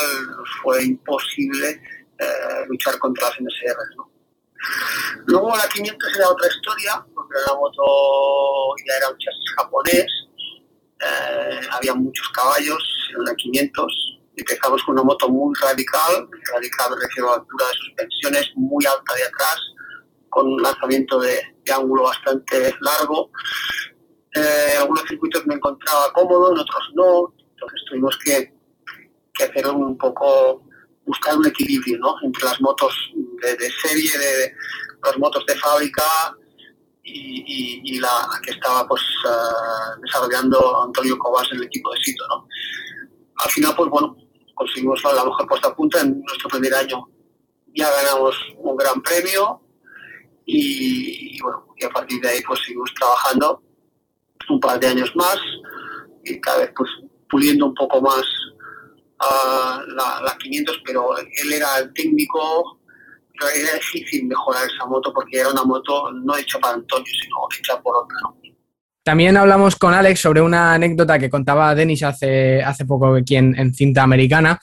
fue 0.61 0.83
imposible 0.85 1.81
eh, 2.17 2.65
luchar 2.67 2.97
contra 2.99 3.29
las 3.29 3.41
NSR. 3.41 4.08
Luego 5.25 5.55
la 5.55 5.67
500 5.67 6.15
era 6.15 6.29
otra 6.29 6.47
historia, 6.47 7.05
porque 7.13 7.35
la 7.47 7.53
moto 7.53 8.75
ya 8.85 8.97
era 8.97 9.09
un 9.09 9.17
chasis 9.17 9.53
japonés, 9.55 10.07
había 11.71 11.93
muchos 11.93 12.27
caballos 12.29 12.83
en 13.17 13.23
la 13.23 13.35
500, 13.35 14.19
empezamos 14.35 14.83
con 14.83 14.93
una 14.93 15.03
moto 15.03 15.29
muy 15.29 15.53
radical, 15.61 16.27
radical 16.53 16.91
me 16.91 17.01
refiero 17.01 17.33
altura 17.33 17.65
de 17.65 17.73
suspensiones, 17.73 18.51
muy 18.55 18.85
alta 18.85 19.13
de 19.15 19.23
atrás, 19.23 19.57
con 20.29 20.47
un 20.47 20.61
lanzamiento 20.61 21.19
de, 21.19 21.41
ángulo 21.71 22.03
bastante 22.03 22.73
largo. 22.81 23.29
Eh, 24.33 24.73
algunos 24.79 25.03
circuitos 25.07 25.45
me 25.45 25.53
encontraba 25.53 26.11
cómodo, 26.13 26.51
en 26.51 26.59
otros 26.59 26.91
no, 26.95 27.33
entonces 27.37 27.81
tuvimos 27.87 28.17
que, 28.17 28.53
hacer 29.43 29.67
un 29.67 29.97
poco, 29.97 30.63
buscar 31.09 31.35
un 31.35 31.47
equilibrio 31.47 31.97
¿no? 31.97 32.15
entre 32.21 32.45
las 32.45 32.61
motos 32.61 32.93
de, 33.41 33.71
serie, 33.71 34.11
de, 34.15 34.53
las 35.03 35.17
motos 35.17 35.43
de 35.47 35.55
fábrica 35.55 36.03
y, 37.03 37.99
la 37.99 38.29
que 38.43 38.51
estaba 38.51 38.87
pues 38.87 39.01
uh, 39.25 39.99
desarrollando 40.01 40.83
Antonio 40.83 41.17
Cobas 41.17 41.47
en 41.51 41.57
el 41.57 41.63
equipo 41.63 41.91
de 41.91 41.97
Sito. 42.03 42.23
¿no? 42.27 42.47
Al 43.37 43.49
final, 43.49 43.73
pues 43.75 43.89
bueno, 43.89 44.15
conseguimos 44.53 45.03
la 45.03 45.25
mejor 45.25 45.47
puesta 45.47 45.69
a 45.69 45.75
punta 45.75 46.01
en 46.01 46.21
nuestro 46.21 46.47
primer 46.49 46.75
año. 46.75 47.09
Ya 47.75 47.89
ganamos 47.89 48.35
un 48.57 48.77
gran 48.77 49.01
premio 49.01 49.61
y, 50.45 51.41
bueno, 51.41 51.65
y 51.75 51.85
a 51.85 51.89
partir 51.89 52.21
de 52.21 52.29
ahí 52.29 52.41
pues 52.45 52.59
seguimos 52.63 52.93
trabajando 52.93 53.63
un 54.49 54.59
par 54.59 54.79
de 54.79 54.87
años 54.87 55.11
más 55.15 55.39
y 56.23 56.39
cada 56.39 56.59
vez 56.59 56.71
pues 56.75 56.89
puliendo 57.29 57.65
un 57.65 57.73
poco 57.73 57.99
más 57.99 58.23
uh, 59.21 59.91
la, 59.91 60.35
500, 60.39 60.81
pero 60.85 61.17
él 61.17 61.53
era 61.53 61.79
el 61.79 61.93
técnico, 61.93 62.79
pero 63.37 63.51
era 63.51 63.73
difícil 63.73 64.25
mejorar 64.25 64.67
esa 64.67 64.85
moto 64.85 65.13
porque 65.13 65.39
era 65.39 65.49
una 65.49 65.63
moto 65.63 66.11
no 66.11 66.35
hecha 66.37 66.59
para 66.59 66.75
Antonio, 66.75 67.11
sino 67.21 67.35
hecha 67.57 67.81
por 67.81 67.95
otra. 67.95 68.17
También 69.03 69.37
hablamos 69.37 69.75
con 69.75 69.93
Alex 69.93 70.19
sobre 70.19 70.41
una 70.41 70.73
anécdota 70.73 71.17
que 71.17 71.29
contaba 71.29 71.73
Denis 71.73 72.03
hace, 72.03 72.61
hace 72.61 72.85
poco 72.85 73.15
aquí 73.15 73.37
en, 73.37 73.73
cinta 73.73 74.03
americana 74.03 74.59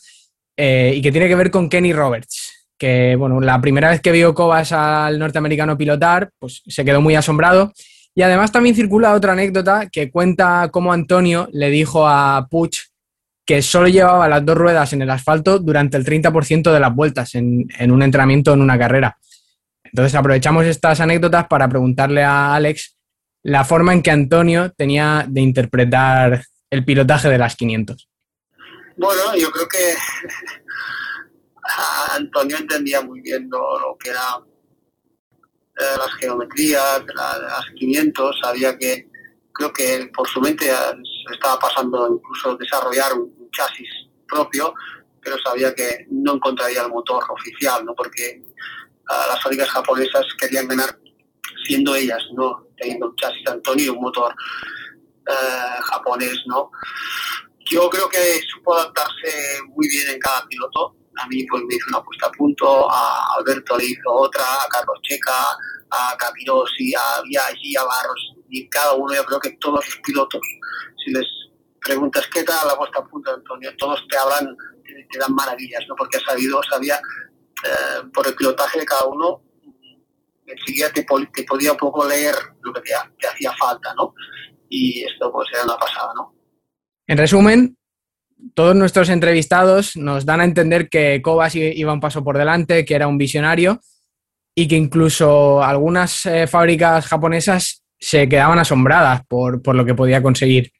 eh, 0.57 0.93
y 0.95 1.03
que 1.03 1.11
tiene 1.11 1.29
que 1.29 1.35
ver 1.35 1.51
con 1.51 1.69
Kenny 1.69 1.93
Roberts, 1.93 2.69
que 2.79 3.17
bueno, 3.17 3.41
la 3.41 3.61
primera 3.61 3.91
vez 3.91 4.01
que 4.01 4.13
vio 4.13 4.35
Cobas 4.35 4.73
al 4.73 5.19
norteamericano 5.19 5.77
pilotar, 5.77 6.31
pues 6.39 6.63
se 6.67 6.85
quedó 6.85 7.01
muy 7.01 7.17
asombrado. 7.17 7.73
Y 8.15 8.23
además 8.23 8.53
también 8.53 8.75
circula 8.75 9.15
otra 9.15 9.33
anécdota 9.33 9.89
que 9.91 10.11
cuenta 10.11 10.71
cómo 10.73 10.93
Antonio 10.93 11.49
le 11.53 11.69
dijo 11.69 12.07
a 12.07 12.47
Puch 12.51 12.86
que 13.47 13.63
solo 13.63 13.87
llevaba 13.87 14.29
las 14.29 14.45
dos 14.45 14.57
ruedas 14.57 14.93
en 14.93 15.03
el 15.03 15.11
asfalto 15.11 15.61
durante 15.61 15.97
el 15.97 16.05
30% 16.05 16.73
de 16.73 16.81
las 16.81 16.93
vueltas 16.93 17.37
en, 17.37 17.69
un 17.91 18.03
entrenamiento 18.03 18.53
en 18.53 18.61
una 18.61 18.77
carrera. 18.77 19.17
Entonces 19.85 20.17
aprovechamos 20.17 20.67
estas 20.67 21.01
anécdotas 21.01 21.47
para 21.47 21.69
preguntarle 21.69 22.25
a 22.25 22.57
Alex 22.57 22.97
la 23.45 23.65
forma 23.65 23.93
en 23.93 24.03
que 24.03 24.11
Antonio 24.11 24.73
tenía 24.73 25.25
de 25.29 25.41
interpretar 25.41 26.45
el 26.69 26.85
pilotaje 26.85 27.29
de 27.29 27.39
las 27.39 27.55
500. 27.55 28.09
Bueno, 28.97 29.37
yo 29.37 29.49
creo 29.53 29.69
que 29.69 29.95
Antonio 32.17 32.57
entendía 32.57 33.01
muy 33.01 33.21
bien 33.21 33.49
lo, 33.49 33.97
que 34.01 34.11
era 34.11 34.41
eh, 35.79 35.99
las 35.99 36.15
geometrías 36.17 37.07
de, 37.07 37.15
las 37.15 37.67
500, 37.77 38.41
sabía 38.43 38.77
que 38.77 39.09
creo 39.53 39.73
que 39.73 40.11
por 40.13 40.29
su 40.29 40.41
mente 40.41 40.69
estaba 41.33 41.61
pasando 41.61 42.13
incluso 42.13 42.57
desarrollar 42.57 43.13
un, 43.15 43.36
chasis 43.57 43.89
propio, 44.29 44.75
pero 45.23 45.37
sabía 45.45 45.75
que 45.75 46.07
no 46.11 46.35
encontraría 46.35 46.83
el 46.83 46.89
motor 46.89 47.25
oficial, 47.31 47.85
¿no? 47.85 47.95
porque 47.95 48.43
ah, 49.09 49.27
las 49.29 49.43
fábricas 49.43 49.71
japonesas 49.71 50.27
querían 50.39 50.69
ganar 50.69 50.99
siendo 51.67 51.95
ellas, 51.95 52.23
¿no? 52.35 52.67
Teniendo 52.77 53.09
un 53.09 53.17
chasis 53.17 53.49
Antonio 53.49 53.87
y 53.87 53.89
un 53.89 54.01
motor 54.01 54.35
eh, 55.27 55.81
japonés, 55.91 56.39
¿no? 56.47 56.71
Yo 57.69 57.91
creo 57.91 58.09
que 58.09 58.41
supo 58.49 58.75
adaptarse 58.75 59.61
muy 59.69 59.89
bien 59.89 60.09
en 60.11 60.21
cada 60.21 60.47
piloto. 60.47 60.95
A 61.19 61.27
mí 61.27 61.45
pues 61.47 61.63
me 61.65 61.75
hizo 61.75 61.87
una 61.89 62.03
puesta 62.03 62.27
a 62.27 62.31
punto, 62.31 62.91
a 62.91 63.37
Alberto 63.39 63.77
le 63.77 63.87
hizo 63.87 64.13
otra, 64.13 64.45
a 64.45 64.69
Carlos 64.69 64.99
Checa, 65.03 65.57
a 65.91 66.17
Capirosi, 66.17 66.95
a 66.95 67.23
Viaggi, 67.23 67.77
a 67.77 67.85
Barros, 67.85 68.35
y 68.49 68.69
cada 68.69 68.95
uno, 68.95 69.15
yo 69.15 69.25
creo 69.25 69.41
que 69.41 69.51
todos 69.53 69.85
los 69.85 69.97
pilotos, 70.05 70.41
si 71.03 71.11
les 71.11 71.27
preguntas 71.87 72.27
qué 72.33 72.43
tal 72.43 72.67
la 72.67 72.77
puesta 72.77 72.99
a 72.99 73.05
punto 73.05 73.33
Antonio, 73.33 73.71
todos 73.77 74.05
te 74.09 74.17
hablan, 74.17 74.57
te, 74.85 75.19
dan 75.19 75.35
maravillas, 75.35 75.85
¿no? 75.89 75.95
Porque 75.95 76.19
sabido, 76.19 76.61
sabía 76.69 76.97
eh, 76.97 78.03
por 78.13 78.27
el 78.27 78.35
pilotaje 78.35 78.81
de 78.81 78.85
cada 78.85 79.07
uno 79.07 79.43
enseguida 80.47 80.91
te, 80.91 81.05
te, 81.35 81.45
podía 81.45 81.73
un 81.73 81.79
poco 81.79 82.07
leer 82.07 82.35
lo 82.63 82.73
que 82.73 82.81
te, 82.81 83.27
hacía 83.27 83.53
falta, 83.59 83.93
¿no? 83.95 84.15
Y 84.69 85.03
esto 85.03 85.31
pues 85.33 85.49
era 85.53 85.65
una 85.65 85.77
pasada, 85.77 86.13
¿no? 86.15 86.35
En 87.07 87.19
resumen, 87.19 87.77
todos 88.55 88.75
nuestros 88.75 89.09
entrevistados 89.09 89.97
nos 89.97 90.27
dan 90.27 90.41
a 90.41 90.45
entender 90.45 90.89
que 90.89 91.21
Cobas 91.23 91.55
iba 91.55 91.93
un 91.93 92.01
paso 92.01 92.25
por 92.25 92.37
delante, 92.37 92.85
que 92.85 92.95
era 92.95 93.07
un 93.07 93.19
visionario 93.19 93.81
y 94.55 94.67
que 94.69 94.77
incluso 94.77 95.63
algunas 95.63 96.27
eh, 96.27 96.47
fábricas 96.47 97.07
japonesas 97.07 97.83
se 97.99 98.29
quedaban 98.29 98.59
asombradas 98.59 99.25
por, 99.27 99.63
por, 99.63 99.75
lo 99.75 99.85
que 99.85 99.95
podía 99.95 100.23
conseguir. 100.23 100.73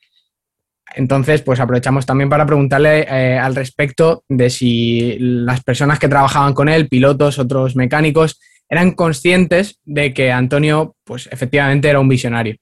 Entonces, 0.95 1.43
pues 1.43 1.61
aprovechamos 1.61 2.07
también 2.07 2.31
para 2.31 2.47
preguntarle 2.47 3.01
eh, 3.03 3.39
al 3.39 3.55
respecto 3.55 4.25
de 4.29 4.51
si 4.51 5.17
las 5.19 5.63
personas 5.63 5.99
que 5.99 6.09
trabajaban 6.09 6.55
con 6.55 6.69
él, 6.69 6.89
pilotos, 6.89 7.39
otros 7.39 7.77
mecánicos, 7.77 8.41
eran 8.69 8.93
conscientes 8.93 9.79
de 9.85 10.15
que 10.15 10.33
Antonio, 10.33 10.97
pues 11.05 11.29
efectivamente 11.31 11.89
era 11.89 12.01
un 12.01 12.09
visionario. 12.09 12.57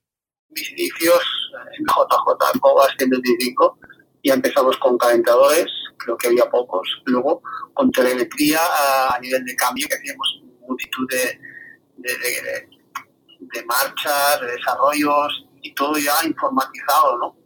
Mis 0.50 0.70
inicios 0.72 1.20
en 1.78 1.84
JJ 1.84 2.60
Cobas 2.60 2.94
125 2.98 3.78
ya 4.22 4.34
empezamos 4.34 4.76
con 4.78 4.96
calentadores, 4.96 5.66
creo 5.98 6.16
que 6.16 6.28
había 6.28 6.48
pocos. 6.50 6.88
Luego 7.04 7.42
con 7.74 7.90
telemetría 7.90 8.58
a, 9.12 9.18
nivel 9.20 9.44
de 9.44 9.54
cambio, 9.54 9.86
que 9.88 9.96
hacíamos 9.96 10.42
multitud 10.66 11.06
de, 11.10 11.38
de, 11.96 12.68
de 13.38 13.64
marchas, 13.66 14.40
de 14.40 14.52
desarrollos 14.52 15.46
y 15.62 15.74
todo 15.74 15.98
ya 15.98 16.14
informatizado, 16.24 17.18
¿no? 17.18 17.43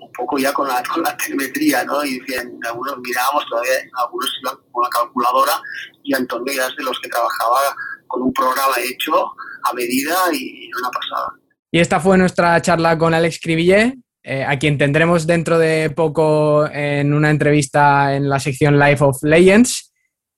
Un 0.00 0.12
poco 0.12 0.38
ya 0.38 0.52
con 0.52 0.68
la, 0.68 0.82
con 0.82 1.02
la 1.02 1.16
telemetría, 1.16 1.84
¿no? 1.84 2.04
Y 2.04 2.18
decían, 2.18 2.58
algunos 2.66 2.98
mirábamos 2.98 3.44
todavía, 3.48 3.72
algunos 3.96 4.30
iban 4.42 4.54
con 4.70 4.82
la 4.82 4.90
calculadora 4.90 5.62
y 6.02 6.14
Antonio 6.14 6.52
era 6.52 6.68
de 6.68 6.84
los 6.84 6.98
que 7.00 7.08
trabajaba 7.08 7.76
con 8.06 8.22
un 8.22 8.32
programa 8.32 8.74
hecho 8.78 9.32
a 9.64 9.72
medida 9.74 10.16
y 10.32 10.70
una 10.78 10.90
pasada. 10.90 11.34
Y 11.70 11.80
esta 11.80 12.00
fue 12.00 12.16
nuestra 12.16 12.60
charla 12.62 12.96
con 12.96 13.12
Alex 13.12 13.40
Cribillé, 13.40 13.98
eh, 14.22 14.44
a 14.44 14.58
quien 14.58 14.78
tendremos 14.78 15.26
dentro 15.26 15.58
de 15.58 15.90
poco 15.90 16.66
en 16.66 17.12
una 17.12 17.30
entrevista 17.30 18.14
en 18.14 18.28
la 18.28 18.40
sección 18.40 18.78
Life 18.78 19.04
of 19.04 19.22
Legends. 19.22 19.92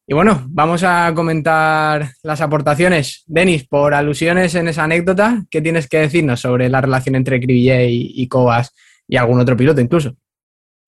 Y 0.07 0.15
bueno, 0.15 0.45
vamos 0.49 0.83
a 0.83 1.13
comentar 1.15 2.11
las 2.25 2.41
aportaciones. 2.41 3.23
Denis, 3.27 3.69
por 3.69 3.95
alusiones 3.95 4.57
en 4.57 4.67
esa 4.67 4.85
anécdota, 4.85 5.45
¿qué 5.51 5.63
tienes 5.63 5.89
que 5.89 5.99
decirnos 5.99 6.41
sobre 6.41 6.69
la 6.69 6.81
relación 6.81 7.15
entre 7.15 7.39
Cribillé 7.39 7.89
y, 7.89 8.13
y 8.17 8.27
Cobas? 8.27 8.75
Y 9.11 9.17
algún 9.17 9.41
otro 9.41 9.57
piloto 9.57 9.81
incluso. 9.81 10.15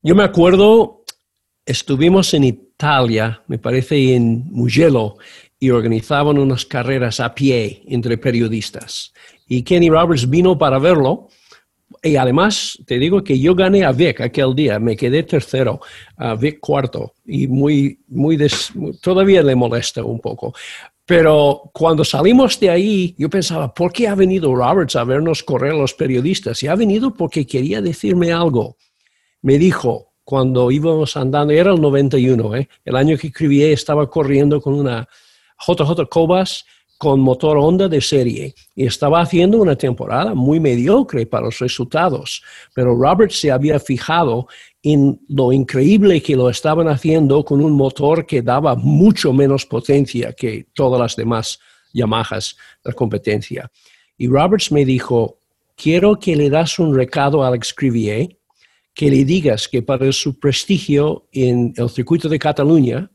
Yo 0.01 0.15
me 0.15 0.23
acuerdo, 0.23 1.05
estuvimos 1.66 2.32
en 2.35 2.44
Italia, 2.44 3.43
me 3.49 3.59
parece 3.59 4.15
en 4.15 4.44
Mugello, 4.51 5.16
y 5.59 5.70
organizaban 5.70 6.39
unas 6.39 6.65
carreras 6.65 7.20
a 7.20 7.35
pie 7.35 7.82
entre 7.86 8.16
periodistas. 8.19 9.12
Y 9.47 9.62
Kenny 9.62 9.90
Roberts 9.90 10.28
vino 10.28 10.57
para 10.57 10.78
verlo. 10.78 11.28
Y 12.03 12.16
además, 12.16 12.78
te 12.86 12.99
digo 12.99 13.23
que 13.23 13.39
yo 13.39 13.55
gané 13.55 13.85
a 13.85 13.93
Vic 13.93 14.20
aquel 14.20 14.55
día, 14.55 14.78
me 14.81 14.97
quedé 14.97 15.23
tercero, 15.23 15.81
a 16.16 16.35
Vic 16.35 16.59
cuarto, 16.59 17.12
y 17.24 17.47
muy, 17.47 18.01
muy 18.09 18.36
todavía 19.01 19.43
le 19.43 19.55
molesta 19.55 20.03
un 20.03 20.19
poco. 20.19 20.53
Pero 21.05 21.70
cuando 21.73 22.05
salimos 22.05 22.59
de 22.61 22.70
ahí, 22.70 23.15
yo 23.19 23.29
pensaba, 23.29 23.74
¿por 23.74 23.93
qué 23.93 24.07
ha 24.07 24.15
venido 24.15 24.55
Roberts 24.55 24.95
a 24.97 25.05
vernos 25.05 25.43
correr 25.43 25.74
los 25.74 25.95
periodistas? 25.95 26.62
Y 26.62 26.69
ha 26.69 26.77
venido 26.77 27.12
porque 27.12 27.47
quería 27.47 27.81
decirme 27.81 28.33
algo. 28.33 28.77
Me 29.41 29.59
dijo, 29.59 30.12
cuando 30.24 30.70
íbamos 30.70 31.16
andando, 31.16 31.53
era 31.53 31.73
el 31.73 31.81
91, 31.81 32.57
¿eh? 32.57 32.69
el 32.85 32.97
año 32.97 33.16
que 33.16 33.29
escribí, 33.29 33.62
estaba 33.65 34.09
corriendo 34.09 34.61
con 34.61 34.74
una 34.74 35.09
JJ 35.66 36.09
Cobas 36.09 36.65
con 37.03 37.19
motor 37.19 37.59
Honda 37.59 37.89
de 37.89 38.01
serie 38.01 38.55
y 38.77 38.87
estaba 38.87 39.20
haciendo 39.20 39.59
una 39.59 39.74
temporada 39.74 40.37
muy 40.37 40.61
mediocre 40.61 41.27
para 41.27 41.47
los 41.47 41.59
resultados, 41.59 42.45
pero 42.74 42.95
Roberts 42.95 43.41
se 43.41 43.51
había 43.51 43.81
fijado 43.81 44.47
en 44.85 45.20
lo 45.29 45.53
increíble 45.53 46.23
que 46.23 46.37
lo 46.37 46.49
estaban 46.49 46.87
haciendo 46.87 47.45
con 47.45 47.61
un 47.61 47.73
motor 47.73 48.24
que 48.24 48.41
daba 48.41 48.77
mucho 48.77 49.33
menos 49.33 49.66
potencia 49.66 50.33
que 50.33 50.69
todas 50.74 51.01
las 51.01 51.16
demás 51.16 51.59
Yamahas 51.93 52.57
de 52.85 52.93
competencia. 52.93 53.69
Y 54.16 54.29
Roberts 54.29 54.70
me 54.70 54.85
dijo, 54.85 55.41
quiero 55.74 56.20
que 56.20 56.37
le 56.37 56.51
das 56.51 56.79
un 56.79 56.95
recado 56.95 57.43
a 57.43 57.49
Alex 57.49 57.74
Crivier, 57.74 58.39
que 58.95 59.11
le 59.11 59.24
digas 59.24 59.66
que 59.66 59.83
para 59.83 60.12
su 60.12 60.39
prestigio 60.39 61.27
en 61.33 61.74
el 61.77 61.91
circuito 61.91 62.29
de 62.29 62.39
Cataluña, 62.39 63.11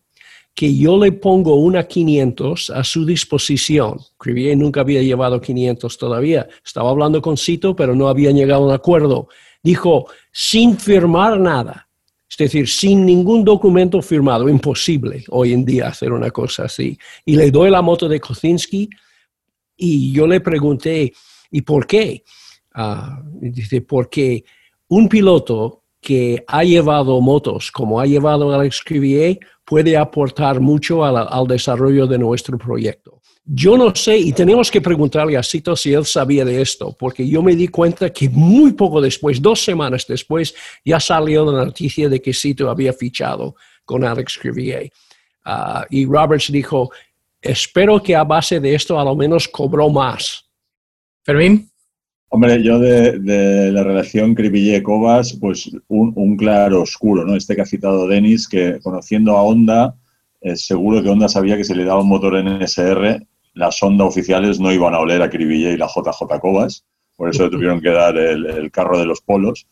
que 0.57 0.75
yo 0.75 0.97
le 0.97 1.11
pongo 1.11 1.53
una 1.55 1.87
500 1.87 2.71
a 2.71 2.83
su 2.83 3.05
disposición. 3.05 3.99
Crivier 4.17 4.57
nunca 4.57 4.81
había 4.81 5.03
llevado 5.03 5.39
500 5.39 5.95
todavía. 5.99 6.49
Estaba 6.65 6.89
hablando 6.89 7.21
con 7.21 7.37
Cito, 7.37 7.75
pero 7.75 7.93
no 7.93 8.07
había 8.07 8.31
llegado 8.31 8.63
a 8.63 8.67
un 8.69 8.73
acuerdo 8.73 9.27
dijo, 9.67 10.07
sin 10.31 10.77
firmar 10.77 11.39
nada, 11.39 11.89
es 12.29 12.37
decir, 12.37 12.67
sin 12.67 13.05
ningún 13.05 13.43
documento 13.43 14.01
firmado, 14.01 14.47
imposible 14.47 15.23
hoy 15.29 15.53
en 15.53 15.65
día 15.65 15.87
hacer 15.87 16.11
una 16.11 16.31
cosa 16.31 16.65
así. 16.65 16.97
Y 17.25 17.35
le 17.35 17.51
doy 17.51 17.69
la 17.69 17.81
moto 17.81 18.07
de 18.07 18.19
Kocinski 18.19 18.89
y 19.75 20.13
yo 20.13 20.25
le 20.27 20.39
pregunté, 20.39 21.13
¿y 21.51 21.61
por 21.61 21.85
qué? 21.85 22.23
Ah, 22.73 23.21
dice, 23.41 23.81
porque 23.81 24.43
un 24.87 25.09
piloto 25.09 25.83
que 26.07 26.41
ha 26.47 26.63
llevado 26.63 27.19
motos 27.19 27.69
como 27.69 27.99
ha 27.99 28.05
llevado 28.05 28.55
Alex 28.55 28.81
Crivier 28.81 29.37
puede 29.65 29.97
aportar 29.97 30.61
mucho 30.61 31.03
al 31.03 31.47
desarrollo 31.47 32.07
de 32.07 32.17
nuestro 32.17 32.57
proyecto. 32.57 33.19
Yo 33.43 33.77
no 33.77 33.93
sé, 33.93 34.17
y 34.17 34.31
tenemos 34.31 34.71
que 34.71 34.79
preguntarle 34.79 35.35
a 35.35 35.43
Cito 35.43 35.75
si 35.75 35.91
él 35.91 36.05
sabía 36.05 36.45
de 36.45 36.61
esto, 36.61 36.95
porque 36.97 37.27
yo 37.27 37.43
me 37.43 37.57
di 37.57 37.67
cuenta 37.67 38.09
que 38.13 38.29
muy 38.29 38.71
poco 38.71 39.01
después, 39.01 39.41
dos 39.41 39.61
semanas 39.61 40.05
después, 40.07 40.55
ya 40.85 40.97
salió 40.97 41.43
la 41.51 41.65
noticia 41.65 42.07
de 42.07 42.21
que 42.21 42.33
Cito 42.33 42.69
había 42.69 42.93
fichado 42.93 43.57
con 43.83 44.05
Alex 44.05 44.37
Crivier. 44.37 44.89
Ah, 45.43 45.85
y 45.89 46.05
Roberts 46.05 46.49
dijo, 46.49 46.89
espero 47.41 48.01
que 48.01 48.15
a 48.15 48.23
base 48.23 48.61
de 48.61 48.75
esto 48.75 48.97
a 48.97 49.03
lo 49.03 49.13
menos 49.13 49.49
cobró 49.49 49.89
más. 49.89 50.45
Fermín. 51.25 51.69
Hombre, 52.29 52.61
yo 52.61 52.77
de, 52.79 53.71
la 53.71 53.83
relación 53.83 54.35
Crivier-Cobas, 54.35 55.37
pues 55.39 55.71
un, 55.87 56.35
claro 56.37 56.81
oscuro, 56.81 57.25
¿no? 57.25 57.35
Este 57.35 57.55
que 57.55 57.61
ha 57.61 57.65
citado 57.65 58.07
Denis, 58.07 58.47
que 58.47 58.79
conociendo 58.81 59.37
a 59.37 59.43
Honda, 59.43 59.95
seguro 60.55 61.01
que 61.01 61.09
Honda 61.09 61.29
sabía 61.29 61.55
que 61.55 61.63
se 61.63 61.75
le 61.75 61.85
daba 61.85 62.01
un 62.01 62.09
motor 62.09 62.43
NSR 62.43 63.25
las 63.57 63.81
ondas 63.81 64.07
oficiales 64.07 64.59
no 64.59 64.71
iban 64.71 64.93
a 64.93 64.99
oler 64.99 65.21
a 65.21 65.29
Cribille 65.29 65.73
y 65.73 65.77
la 65.77 65.87
JJ 65.87 66.39
Cobas, 66.39 66.85
por 67.15 67.29
eso 67.29 67.49
tuvieron 67.49 67.81
que 67.81 67.89
dar 67.89 68.15
el, 68.15 68.69
carro 68.71 68.99
de 68.99 69.05
los 69.05 69.21
polos. 69.21 69.67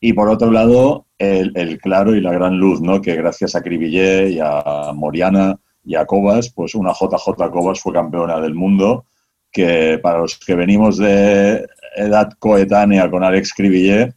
Y 0.00 0.14
por 0.14 0.30
otro 0.30 0.50
lado, 0.50 1.06
el, 1.18 1.78
claro 1.78 2.14
y 2.14 2.22
la 2.22 2.32
gran 2.32 2.56
luz, 2.56 2.80
¿no? 2.80 3.02
que 3.02 3.14
gracias 3.14 3.54
a 3.54 3.62
Cribillé 3.62 4.30
y 4.30 4.38
a 4.40 4.92
Moriana 4.94 5.58
y 5.84 5.96
a 5.96 6.06
Cobas, 6.06 6.50
pues 6.50 6.74
una 6.74 6.92
JJ 6.92 7.50
Cobas 7.50 7.80
fue 7.80 7.92
campeona 7.92 8.40
del 8.40 8.54
mundo, 8.54 9.04
que 9.52 9.98
para 10.02 10.18
los 10.18 10.38
que 10.38 10.54
venimos 10.54 10.96
de 10.96 11.66
edad 11.96 12.32
coetánea 12.38 13.10
con 13.10 13.24
Alex 13.24 13.52
Cribillé, 13.54 14.14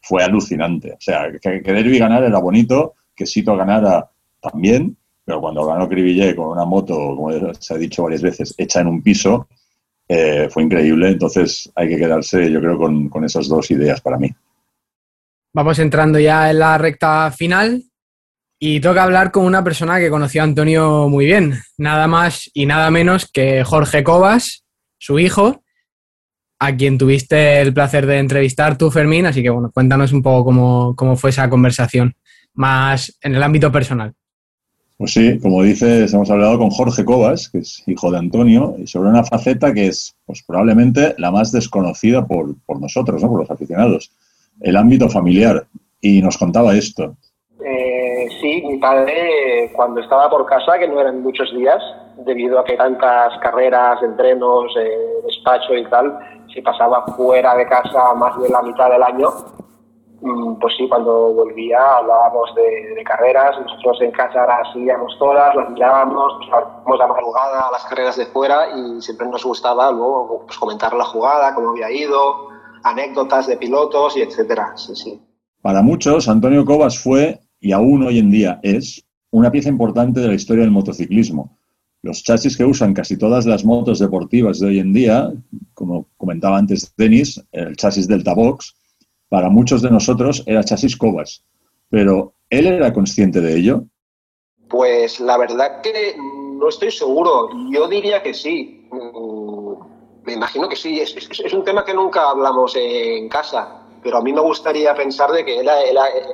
fue 0.00 0.22
alucinante. 0.22 0.92
O 0.92 1.00
sea, 1.00 1.30
que, 1.32 1.62
que 1.62 1.72
Derby 1.72 1.98
ganar 1.98 2.22
era 2.22 2.38
bonito, 2.38 2.94
que 3.14 3.26
Sito 3.26 3.56
ganara 3.56 4.08
también, 4.40 4.96
pero 5.24 5.40
cuando 5.40 5.66
ganó 5.66 5.88
Cribillé 5.88 6.36
con 6.36 6.48
una 6.48 6.64
moto, 6.64 6.94
como 6.94 7.30
se 7.58 7.74
ha 7.74 7.76
dicho 7.76 8.04
varias 8.04 8.22
veces, 8.22 8.54
hecha 8.56 8.80
en 8.80 8.86
un 8.86 9.02
piso, 9.02 9.48
eh, 10.08 10.48
fue 10.50 10.62
increíble. 10.62 11.08
Entonces 11.08 11.70
hay 11.74 11.88
que 11.88 11.96
quedarse, 11.96 12.50
yo 12.50 12.60
creo, 12.60 12.78
con, 12.78 13.08
con 13.08 13.24
esas 13.24 13.48
dos 13.48 13.70
ideas 13.72 14.00
para 14.00 14.18
mí. 14.18 14.30
Vamos 15.52 15.78
entrando 15.80 16.20
ya 16.20 16.50
en 16.50 16.60
la 16.60 16.78
recta 16.78 17.32
final 17.32 17.82
y 18.58 18.78
toca 18.80 19.02
hablar 19.02 19.32
con 19.32 19.44
una 19.44 19.64
persona 19.64 19.98
que 19.98 20.10
conoció 20.10 20.42
a 20.42 20.44
Antonio 20.44 21.08
muy 21.08 21.26
bien, 21.26 21.54
nada 21.76 22.06
más 22.06 22.48
y 22.54 22.66
nada 22.66 22.90
menos 22.90 23.28
que 23.30 23.64
Jorge 23.64 24.04
Cobas, 24.04 24.64
su 24.98 25.18
hijo, 25.18 25.62
a 26.58 26.76
quien 26.76 26.98
tuviste 26.98 27.60
el 27.60 27.74
placer 27.74 28.06
de 28.06 28.18
entrevistar 28.18 28.78
tú, 28.78 28.90
Fermín, 28.90 29.26
así 29.26 29.42
que 29.42 29.50
bueno, 29.50 29.70
cuéntanos 29.72 30.12
un 30.12 30.22
poco 30.22 30.44
cómo, 30.44 30.94
cómo 30.96 31.16
fue 31.16 31.30
esa 31.30 31.48
conversación, 31.50 32.14
más 32.54 33.16
en 33.22 33.34
el 33.34 33.42
ámbito 33.42 33.70
personal. 33.70 34.14
Pues 34.98 35.12
sí, 35.12 35.38
como 35.40 35.62
dices, 35.62 36.14
hemos 36.14 36.30
hablado 36.30 36.58
con 36.58 36.70
Jorge 36.70 37.04
Cobas, 37.04 37.50
que 37.50 37.58
es 37.58 37.82
hijo 37.86 38.10
de 38.10 38.16
Antonio, 38.16 38.74
y 38.78 38.86
sobre 38.86 39.10
una 39.10 39.24
faceta 39.24 39.74
que 39.74 39.88
es 39.88 40.16
pues, 40.24 40.42
probablemente 40.42 41.14
la 41.18 41.30
más 41.30 41.52
desconocida 41.52 42.26
por, 42.26 42.54
nosotros, 42.80 43.22
¿no? 43.22 43.28
por 43.28 43.40
los 43.40 43.50
aficionados, 43.50 44.10
el 44.60 44.76
ámbito 44.76 45.10
familiar. 45.10 45.66
Y 46.00 46.22
nos 46.22 46.38
contaba 46.38 46.74
esto. 46.74 47.14
Eh, 47.62 48.26
sí, 48.40 48.62
mi 48.66 48.78
padre, 48.78 49.70
cuando 49.74 50.00
estaba 50.00 50.30
por 50.30 50.46
casa, 50.46 50.78
que 50.78 50.88
no 50.88 50.98
eran 50.98 51.22
muchos 51.22 51.54
días, 51.54 51.82
debido 52.24 52.58
a 52.58 52.64
que 52.64 52.76
tantas 52.76 53.38
carreras, 53.40 54.02
entrenos, 54.02 54.74
eh, 54.78 54.98
despacho 55.26 55.74
y 55.74 55.84
tal, 55.90 56.18
se 56.56 56.62
pasaba 56.62 57.04
fuera 57.16 57.54
de 57.54 57.66
casa 57.68 58.14
más 58.14 58.40
de 58.40 58.48
la 58.48 58.62
mitad 58.62 58.90
del 58.90 59.02
año, 59.02 59.30
Mm, 60.26 60.58
pues 60.58 60.74
sí, 60.76 60.88
cuando 60.88 61.34
volvía 61.34 61.78
hablábamos 61.98 62.54
de, 62.54 63.04
carreras, 63.04 63.54
nosotros 63.60 63.98
en 64.00 64.10
casa 64.12 64.46
las 64.46 64.72
seguíamos 64.72 65.16
todas, 65.18 65.54
las 65.54 65.70
mirábamos, 65.70 66.32
pues, 66.84 66.98
la 66.98 67.06
madrugada 67.06 67.68
a 67.68 67.70
las 67.70 67.84
carreras 67.84 68.16
de 68.16 68.26
fuera 68.26 68.66
y 68.76 69.00
siempre 69.02 69.28
nos 69.28 69.44
gustaba 69.44 69.90
luego 69.92 70.44
pues, 70.46 70.58
comentar 70.58 70.94
la 70.94 71.04
jugada, 71.04 71.54
cómo 71.54 71.70
había 71.70 71.90
ido, 71.90 72.48
anécdotas 72.82 73.46
de 73.46 73.56
pilotos 73.56 74.16
y 74.16 74.22
etcétera. 74.22 74.72
Sí, 74.76 74.96
sí. 74.96 75.22
Para 75.60 75.82
muchos, 75.82 76.28
Antonio 76.28 76.64
Cobas 76.64 76.98
fue, 76.98 77.40
y 77.60 77.72
aún 77.72 78.02
hoy 78.04 78.18
en 78.18 78.30
día 78.30 78.58
es, 78.62 79.04
una 79.30 79.50
pieza 79.50 79.68
importante 79.68 80.20
de 80.20 80.28
la 80.28 80.34
historia 80.34 80.62
del 80.62 80.72
motociclismo. 80.72 81.55
Los 82.06 82.22
chasis 82.22 82.56
que 82.56 82.64
usan 82.64 82.94
casi 82.94 83.18
todas 83.18 83.46
las 83.46 83.64
motos 83.64 83.98
deportivas 83.98 84.60
de 84.60 84.68
hoy 84.68 84.78
en 84.78 84.92
día, 84.92 85.32
como 85.74 86.06
comentaba 86.16 86.56
antes 86.56 86.94
Denis, 86.96 87.42
el 87.50 87.76
chasis 87.76 88.06
Delta 88.06 88.32
Box, 88.32 88.76
para 89.28 89.50
muchos 89.50 89.82
de 89.82 89.90
nosotros 89.90 90.44
era 90.46 90.62
chasis 90.62 90.96
Cobas, 90.96 91.42
pero 91.90 92.34
¿él 92.48 92.68
era 92.68 92.92
consciente 92.92 93.40
de 93.40 93.56
ello? 93.58 93.82
Pues 94.68 95.18
la 95.18 95.36
verdad 95.36 95.80
que 95.82 96.14
no 96.16 96.68
estoy 96.68 96.92
seguro. 96.92 97.48
Yo 97.72 97.88
diría 97.88 98.22
que 98.22 98.32
sí. 98.32 98.88
Mm, 98.92 99.72
me 100.26 100.34
imagino 100.34 100.68
que 100.68 100.76
sí. 100.76 101.00
Es, 101.00 101.52
un 101.52 101.64
tema 101.64 101.84
que 101.84 101.92
nunca 101.92 102.30
hablamos 102.30 102.76
en 102.76 103.28
casa, 103.28 103.82
pero 104.00 104.18
a 104.18 104.22
mí 104.22 104.32
me 104.32 104.42
gustaría 104.42 104.94
pensar 104.94 105.32
de 105.32 105.44
que 105.44 105.58
él 105.58 105.68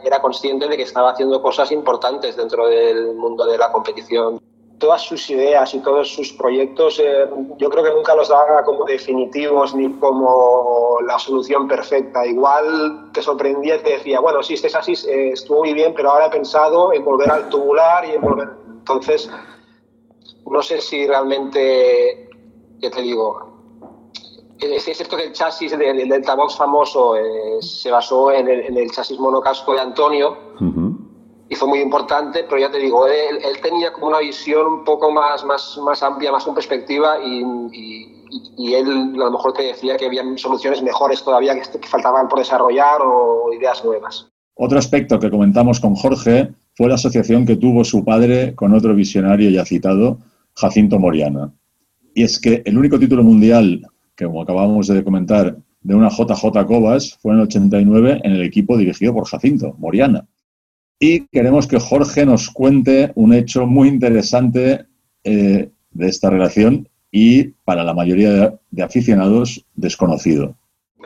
era 0.05 0.20
consciente 0.20 0.69
de 0.69 0.77
que 0.77 0.82
estaba 0.82 1.12
haciendo 1.12 1.40
cosas 1.40 1.73
importantes 1.73 2.36
dentro 2.36 2.66
del 2.66 3.15
mundo 3.15 3.47
de 3.47 3.57
la 3.57 3.73
competición 3.73 4.39
todas 4.83 5.03
sus 5.03 5.31
ideas 5.31 5.73
y 5.75 5.79
todos 5.79 6.13
sus 6.13 6.33
proyectos, 6.33 6.99
eh, 6.99 7.31
yo 7.57 7.71
creo 7.71 7.85
que 7.85 7.93
nunca 7.93 8.17
los 8.17 8.29
daba 8.29 8.65
como 8.65 8.85
definitivos 8.85 9.77
ni 9.77 9.89
como 9.93 10.99
la 11.07 11.21
solución 11.21 11.69
perfecta. 11.69 12.27
Igual 12.27 13.13
te 13.13 13.23
sorprendía 13.23 13.77
y 13.77 13.79
te 13.79 13.91
decía, 13.91 14.19
bueno, 14.19 14.43
sí, 14.43 14.55
este 14.55 14.67
es 14.67 14.75
así, 14.75 14.95
eh, 15.09 15.31
estuvo 15.35 15.61
muy 15.61 15.73
bien, 15.73 15.95
pero 15.95 16.11
ahora 16.11 16.27
he 16.27 16.31
pensado 16.31 16.93
en 16.93 17.05
volver 17.05 17.31
al 17.31 17.49
tubular 17.49 18.05
y 18.07 18.17
en 18.17 18.23
volver. 18.23 18.49
Entonces, 18.81 19.31
no 20.51 20.61
sé 20.63 20.81
si 20.81 21.07
realmente, 21.07 22.29
¿qué 22.81 22.91
te 22.91 23.03
digo? 23.03 23.53
Es, 24.59 24.83
cierto 24.83 25.17
que 25.17 25.27
el 25.27 25.33
chasis 25.33 25.79
del, 25.79 26.09
Delta 26.09 26.35
Box 26.35 26.57
famoso 26.57 27.17
eh, 27.17 27.63
se 27.63 27.89
basó 27.89 28.33
en 28.33 28.49
el, 28.49 28.91
chasis 28.91 29.19
monocasco 29.21 29.75
de 29.75 29.81
Antonio 29.81 30.37
y 31.53 31.55
fue 31.55 31.69
muy 31.69 31.81
importante, 31.81 32.47
pero 32.49 32.62
ya 32.62 32.70
te 32.70 32.79
digo, 32.79 33.07
él, 33.07 33.39
tenía 33.62 33.93
como 33.93 34.07
una 34.07 34.20
visión 34.20 34.66
un 34.66 34.85
poco 34.85 35.12
más, 35.12 35.45
más, 35.45 35.79
más 35.85 36.03
amplia, 36.03 36.33
más 36.33 36.45
con 36.45 36.55
perspectiva 36.55 37.19
y, 37.23 37.45
él 38.74 39.12
a 39.16 39.24
lo 39.24 39.33
mejor 39.33 39.53
te 39.53 39.65
decía 39.65 39.99
que 39.99 40.07
había 40.07 40.23
soluciones 40.37 40.83
mejores 40.83 41.23
todavía 41.23 41.55
que, 41.55 41.79
que 41.79 41.87
faltaban 41.87 42.27
por 42.29 42.39
desarrollar 42.39 43.03
o 43.03 43.53
ideas 43.53 43.85
nuevas. 43.85 44.31
Otro 44.55 44.79
aspecto 44.79 45.19
que 45.19 45.31
comentamos 45.31 45.79
con 45.79 45.95
Jorge 45.95 46.55
fue 46.74 46.89
la 46.89 46.95
asociación 46.95 47.45
que 47.45 47.57
tuvo 47.57 47.85
su 47.85 48.03
padre 48.03 48.55
con 48.55 48.73
otro 48.73 48.95
visionario 48.95 49.51
ya 49.51 49.66
citado, 49.66 50.20
Jacinto 50.57 50.99
Moriana. 50.99 51.53
Y 52.15 52.23
es 52.23 52.41
que 52.41 52.62
el 52.65 52.79
único 52.79 52.99
título 52.99 53.23
mundial 53.23 53.87
que, 54.16 54.24
como 54.24 54.41
acabamos 54.41 54.87
de 54.87 55.05
comentar, 55.05 55.59
de 55.83 55.95
una 55.95 56.09
JJ 56.09 56.66
Cobas 56.66 57.19
fue 57.20 57.33
en 57.33 57.41
el 57.41 57.45
89 57.45 58.20
en 58.24 58.33
el 58.33 58.43
equipo 58.43 58.79
dirigido 58.79 59.12
por 59.12 59.27
Jacinto 59.27 59.74
Moriana. 59.79 60.27
Y 61.03 61.27
queremos 61.27 61.66
que 61.66 61.81
Jorge 61.81 62.24
nos 62.24 62.49
cuente 62.49 63.11
un 63.16 63.35
hecho 63.35 63.66
muy 63.66 63.89
interesante 63.89 64.87
eh, 65.24 65.69
de 65.91 66.09
esta 66.09 66.31
relación 66.31 66.89
y 67.11 67.49
para 67.65 67.83
la 67.83 67.93
mayoría 67.93 68.57
de, 68.70 68.83
aficionados 68.85 69.66
desconocido. 69.74 70.55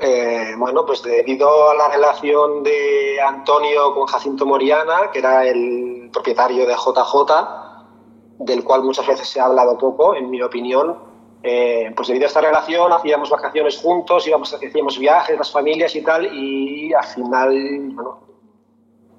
Eh, 0.02 0.52
bueno, 0.58 0.84
pues 0.84 1.02
debido 1.02 1.70
a 1.70 1.74
la 1.76 1.88
relación 1.88 2.62
de 2.62 3.18
Antonio 3.26 3.94
con 3.94 4.06
Jacinto 4.06 4.44
Moriana, 4.44 5.10
que 5.10 5.20
era 5.20 5.46
el 5.46 6.10
propietario 6.12 6.66
de 6.66 6.74
JJ, 6.74 8.44
del 8.44 8.64
cual 8.64 8.82
muchas 8.82 9.06
veces 9.06 9.26
se 9.26 9.40
ha 9.40 9.46
hablado 9.46 9.78
poco, 9.78 10.14
en 10.14 10.28
mi 10.28 10.42
opinión, 10.42 10.94
eh, 11.42 11.90
pues 11.96 12.08
debido 12.08 12.26
a 12.26 12.28
esta 12.28 12.42
relación 12.42 12.92
hacíamos 12.92 13.30
vacaciones 13.30 13.78
juntos, 13.78 14.28
íbamos, 14.28 14.52
hacíamos 14.52 14.98
viajes, 14.98 15.38
las 15.38 15.50
familias 15.50 15.96
y 15.96 16.02
tal, 16.02 16.26
y 16.34 16.92
al 16.92 17.04
final, 17.04 17.92
bueno, 17.94 18.25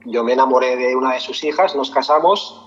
yo 0.08 0.24
me 0.24 0.34
enamoré 0.34 0.76
de 0.76 0.96
una 0.96 1.14
de 1.14 1.20
sus 1.20 1.44
hijas, 1.44 1.76
nos 1.76 1.92
casamos 1.92 2.64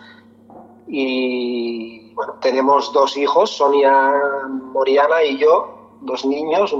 y 0.87 2.13
tenemos 2.41 2.93
dos 2.93 3.17
hijos, 3.17 3.51
Sonia 3.57 4.13
Moriana 4.49 5.23
y 5.23 5.39
yo, 5.39 5.99
dos 6.03 6.25
niños, 6.25 6.75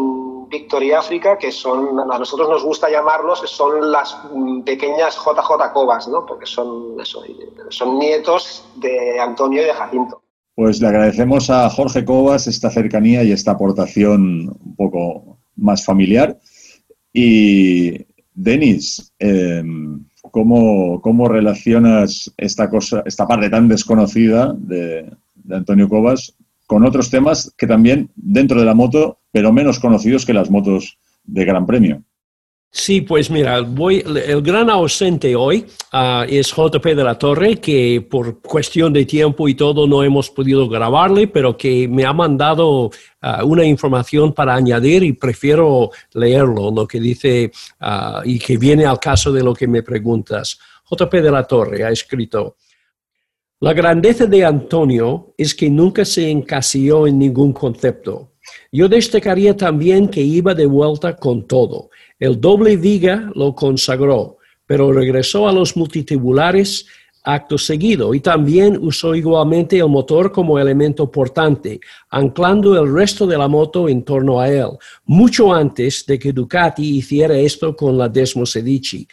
Víctor 0.49 0.83
y 0.83 0.93
África, 0.93 1.39
que 1.39 1.53
son, 1.53 1.99
a 1.99 2.19
nosotros 2.19 2.49
nos 2.49 2.65
gusta 2.65 2.91
llamarlos, 2.91 3.41
son 3.47 3.91
las 3.91 4.17
pequeñas 4.65 5.17
JJ 5.17 5.73
Cobas, 5.73 6.09
¿no? 6.09 6.27
porque 6.27 6.47
son, 6.47 6.97
son 7.71 7.99
nietos 7.99 8.65
de 8.77 9.21
Antonio 9.21 9.63
y 9.63 9.67
de 9.67 9.73
Jacinto. 9.73 10.23
Pues 10.57 10.81
le 10.81 10.89
agradecemos 10.89 11.49
a 11.49 11.71
Jorge 11.71 12.05
Cobas 12.05 12.47
esta 12.47 12.69
cercanía 12.71 13.23
y 13.23 13.33
esta 13.33 13.53
aportación 13.53 14.49
un 14.63 14.77
poco 14.77 15.39
más 15.57 15.85
familiar. 15.85 16.39
Y 17.13 18.07
Denis, 18.35 19.13
eh, 19.19 19.63
¿Cómo, 20.31 21.01
¿Cómo, 21.01 21.29
relacionas 21.29 22.33
esta 22.37 22.69
cosa, 22.71 23.03
esta 23.07 23.27
parte 23.27 23.51
tan 23.51 23.69
desconocida 23.69 24.55
de, 24.57 25.11
Antonio 25.51 25.89
Cobas 25.89 26.37
con 26.67 26.85
otros 26.85 27.11
temas 27.11 27.53
que 27.59 27.67
también 27.67 28.11
dentro 28.15 28.61
de 28.61 28.67
la 28.67 28.75
moto, 28.75 29.19
pero 29.33 29.53
menos 29.53 29.81
conocidos 29.81 30.25
que 30.25 30.33
las 30.33 30.51
motos 30.51 30.99
de 31.25 31.45
Gran 31.45 31.67
Premio? 31.67 32.05
Sí, 32.73 33.01
pues 33.01 33.29
mira, 33.33 33.63
voy, 33.63 34.05
el 34.27 34.43
gran 34.43 34.71
ausente 34.71 35.35
hoy 35.35 35.67
ah, 35.91 36.25
es 36.29 36.55
JP 36.55 36.85
de 36.85 37.03
la 37.03 37.19
Torre, 37.19 37.57
que 37.57 38.07
por 38.09 38.41
cuestión 38.41 38.93
de 38.93 39.05
tiempo 39.07 39.49
y 39.49 39.57
todo 39.57 39.89
no 39.89 40.05
hemos 40.05 40.31
podido 40.31 40.69
grabarle, 40.69 41.27
pero 41.27 41.57
que 41.57 41.89
me 41.89 42.05
ha 42.05 42.13
mandado 42.13 42.91
ah, 43.23 43.43
una 43.45 43.65
información 43.65 44.33
para 44.33 44.55
añadir 44.55 45.03
y 45.03 45.15
prefiero 45.15 45.91
leerlo, 46.13 46.71
lo 46.71 46.87
que 46.87 47.01
dice 47.01 47.51
ah, 47.81 48.23
y 48.25 48.39
que 48.39 48.57
viene 48.57 48.87
al 48.87 49.01
caso 49.01 49.33
de 49.33 49.43
lo 49.43 49.53
que 49.53 49.67
me 49.67 49.83
preguntas. 49.83 50.57
JP 50.89 51.13
de 51.13 51.31
la 51.33 51.43
Torre 51.43 51.83
ha 51.83 51.91
escrito, 51.91 52.57
la 53.59 53.73
grandeza 53.73 54.27
de 54.27 54.45
Antonio 54.45 55.35
es 55.37 55.57
que 55.57 55.69
nunca 55.69 56.05
se 56.05 56.31
encasilló 56.31 57.09
en 57.09 57.19
ningún 57.19 57.53
concepto. 57.53 58.29
Yo 58.73 58.89
destacaría 58.89 59.57
también 59.57 60.09
que 60.09 60.21
iba 60.23 60.55
de 60.55 60.67
vuelta 60.67 61.17
con 61.17 61.47
todo 61.47 61.91
el 62.21 62.41
doble 62.41 62.77
viga 62.77 63.33
lo 63.35 63.55
consagró, 63.55 64.39
pero 64.67 64.93
regresó 64.93 65.49
a 65.49 65.53
los 65.53 65.77
multitubulares 65.77 66.87
acto 67.23 67.59
seguido 67.59 68.15
y 68.15 68.21
también 68.21 68.79
usó 68.81 69.15
igualmente 69.15 69.79
el 69.79 69.89
motor 69.89 70.33
como 70.33 70.59
elemento 70.59 71.11
portante, 71.11 71.81
anclando 72.11 72.81
el 72.81 72.93
resto 72.93 73.27
de 73.27 73.37
la 73.37 73.49
moto 73.49 73.89
en 73.89 74.05
torno 74.05 74.41
a 74.41 74.49
él, 74.49 74.71
mucho 75.05 75.53
antes 75.53 76.07
de 76.07 76.19
que 76.19 76.33
Ducati 76.33 76.99
hiciera 76.99 77.37
esto 77.37 77.75
con 77.75 77.99
la 77.99 78.09
Desmo 78.09 78.47
Sedici. 78.47 79.07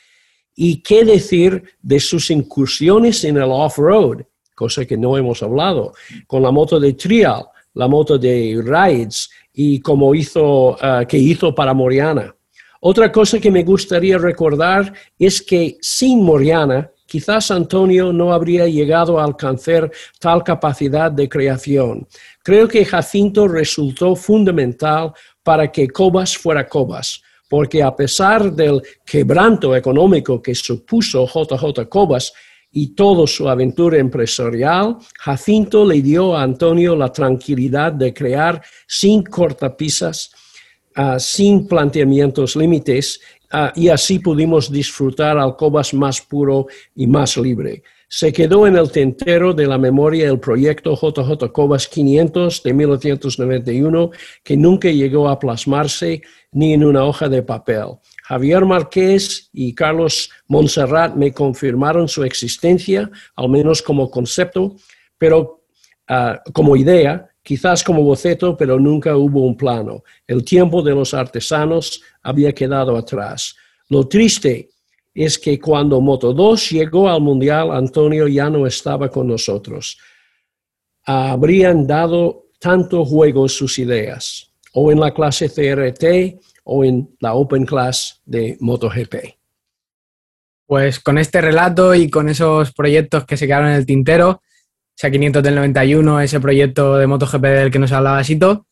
¿Y 0.56 0.82
qué 0.82 1.06
decir 1.06 1.64
de 1.82 2.00
sus 2.00 2.32
incursiones 2.32 3.24
en 3.24 3.38
el 3.38 3.50
off-road? 3.52 4.22
Cosa 4.56 4.86
que 4.86 4.98
no 4.98 5.18
hemos 5.18 5.44
hablado, 5.44 5.94
con 6.26 6.42
la 6.42 6.52
moto 6.52 6.80
de 6.80 6.94
trial, 6.94 7.46
la 7.74 7.88
moto 7.88 8.18
de 8.18 8.60
rides 8.64 9.30
y 9.54 9.80
como 9.80 10.16
hizo, 10.16 10.72
uh, 10.72 11.06
que 11.08 11.18
hizo 11.18 11.54
para 11.54 11.74
Moriana. 11.74 12.34
Otra 12.82 13.12
cosa 13.12 13.40
que 13.40 13.52
me 13.52 13.64
gustaría 13.64 14.18
recordar 14.18 14.94
es 15.18 15.42
que 15.42 15.78
sin 15.82 16.24
Moriana, 16.24 16.92
quizás 17.06 17.50
Antonio 17.52 18.14
no 18.14 18.34
habría 18.34 18.68
llegado 18.68 19.20
a 19.20 19.24
alcanzar 19.24 19.92
tal 20.20 20.44
capacidad 20.44 21.12
de 21.12 21.28
creación. 21.28 22.08
Creo 22.44 22.68
que 22.68 22.86
Jacinto 22.86 23.48
resultó 23.48 24.16
fundamental 24.16 25.14
para 25.42 25.72
que 25.72 25.88
Cobas 25.88 26.38
fuera 26.38 26.68
Cobas, 26.68 27.22
porque 27.50 27.82
a 27.82 27.96
pesar 27.96 28.52
del 28.52 28.82
quebranto 29.06 29.76
económico 29.76 30.42
que 30.42 30.54
supuso 30.54 31.26
JJ 31.26 31.88
Cobas 31.88 32.34
y 32.72 32.94
toda 32.94 33.26
su 33.26 33.48
aventura 33.48 33.98
empresarial, 33.98 34.98
Jacinto 35.18 35.86
le 35.86 36.02
dio 36.02 36.36
a 36.36 36.44
Antonio 36.44 36.96
la 36.96 37.12
tranquilidad 37.12 37.94
de 37.94 38.14
crear 38.14 38.62
sin 38.86 39.24
cortapisas, 39.24 40.32
sin 41.20 41.68
planteamientos 41.68 42.56
límites 42.56 43.20
y 43.76 43.90
así 43.90 44.20
pudimos 44.20 44.72
disfrutar 44.72 45.38
alcobas 45.38 45.94
más 45.94 46.22
puro 46.22 46.68
y 46.96 47.08
más 47.08 47.38
libre. 47.38 47.84
Se 48.10 48.32
quedó 48.32 48.66
en 48.66 48.78
el 48.78 48.90
tintero 48.90 49.54
de 49.54 49.68
la 49.68 49.78
memoria 49.78 50.30
el 50.30 50.40
proyecto 50.40 50.96
JJ 50.96 51.52
Cobas 51.52 51.88
500 51.90 52.64
de 52.64 52.74
1991, 52.74 54.12
que 54.44 54.56
nunca 54.56 54.90
llegó 54.90 55.28
a 55.28 55.38
plasmarse 55.38 56.22
ni 56.54 56.74
en 56.74 56.86
una 56.86 57.04
hoja 57.04 57.28
de 57.28 57.44
papel. 57.44 57.98
Javier 58.24 58.64
Márquez 58.64 59.50
y 59.52 59.76
Carlos 59.76 60.30
Montserrat 60.48 61.16
me 61.16 61.34
confirmaron 61.34 62.08
su 62.08 62.24
existencia, 62.24 63.12
al 63.36 63.50
menos 63.50 63.82
como 63.82 64.10
concepto, 64.10 64.78
pero 65.18 65.66
ah, 66.08 66.42
como 66.54 66.78
idea, 66.78 67.30
quizás 67.48 67.82
como 67.82 68.04
boceto, 68.04 68.58
pero 68.58 68.78
nunca 68.78 69.16
hubo 69.16 69.46
un 69.46 69.56
plano. 69.56 70.04
El 70.28 70.44
tiempo 70.44 70.82
de 70.82 70.94
los 70.94 71.14
artesanos 71.14 72.02
había 72.22 72.52
quedado 72.52 72.98
atrás. 72.98 73.56
Lo 73.88 74.06
triste 74.06 74.72
es 75.16 75.40
que 75.40 75.58
cuando 75.58 76.02
Moto 76.02 76.34
2 76.34 76.72
llegó 76.72 77.08
al 77.08 77.22
Mundial, 77.22 77.72
Antonio 77.72 78.28
ya 78.28 78.50
no 78.50 78.68
estaba 78.68 79.08
con 79.08 79.28
nosotros. 79.28 79.98
Habrían 81.06 81.88
dado 81.88 82.48
tanto 82.60 83.06
juego 83.06 83.48
sus 83.48 83.80
ideas, 83.80 84.52
o 84.74 84.92
en 84.92 85.00
la 85.00 85.14
clase 85.14 85.48
CRT 85.48 86.42
o 86.66 86.84
en 86.84 87.16
la 87.22 87.34
Open 87.34 87.66
Class 87.66 88.22
de 88.26 88.58
MotoGP. 88.60 89.16
Pues 90.66 91.00
con 91.00 91.18
este 91.18 91.40
relato 91.40 91.96
y 91.96 92.10
con 92.10 92.28
esos 92.28 92.74
proyectos 92.74 93.24
que 93.24 93.38
se 93.38 93.48
quedaron 93.48 93.70
en 93.70 93.76
el 93.76 93.86
tintero, 93.86 94.42
esa 94.98 95.12
500 95.12 95.44
del 95.44 95.56
91, 95.56 96.22
ese 96.22 96.40
proyecto 96.40 96.98
de 96.98 97.06
MotoGP 97.06 97.44
del 97.44 97.72
que 97.72 97.78
nos 97.78 97.92
hablaba 97.92 98.24
Sito. 98.24 98.66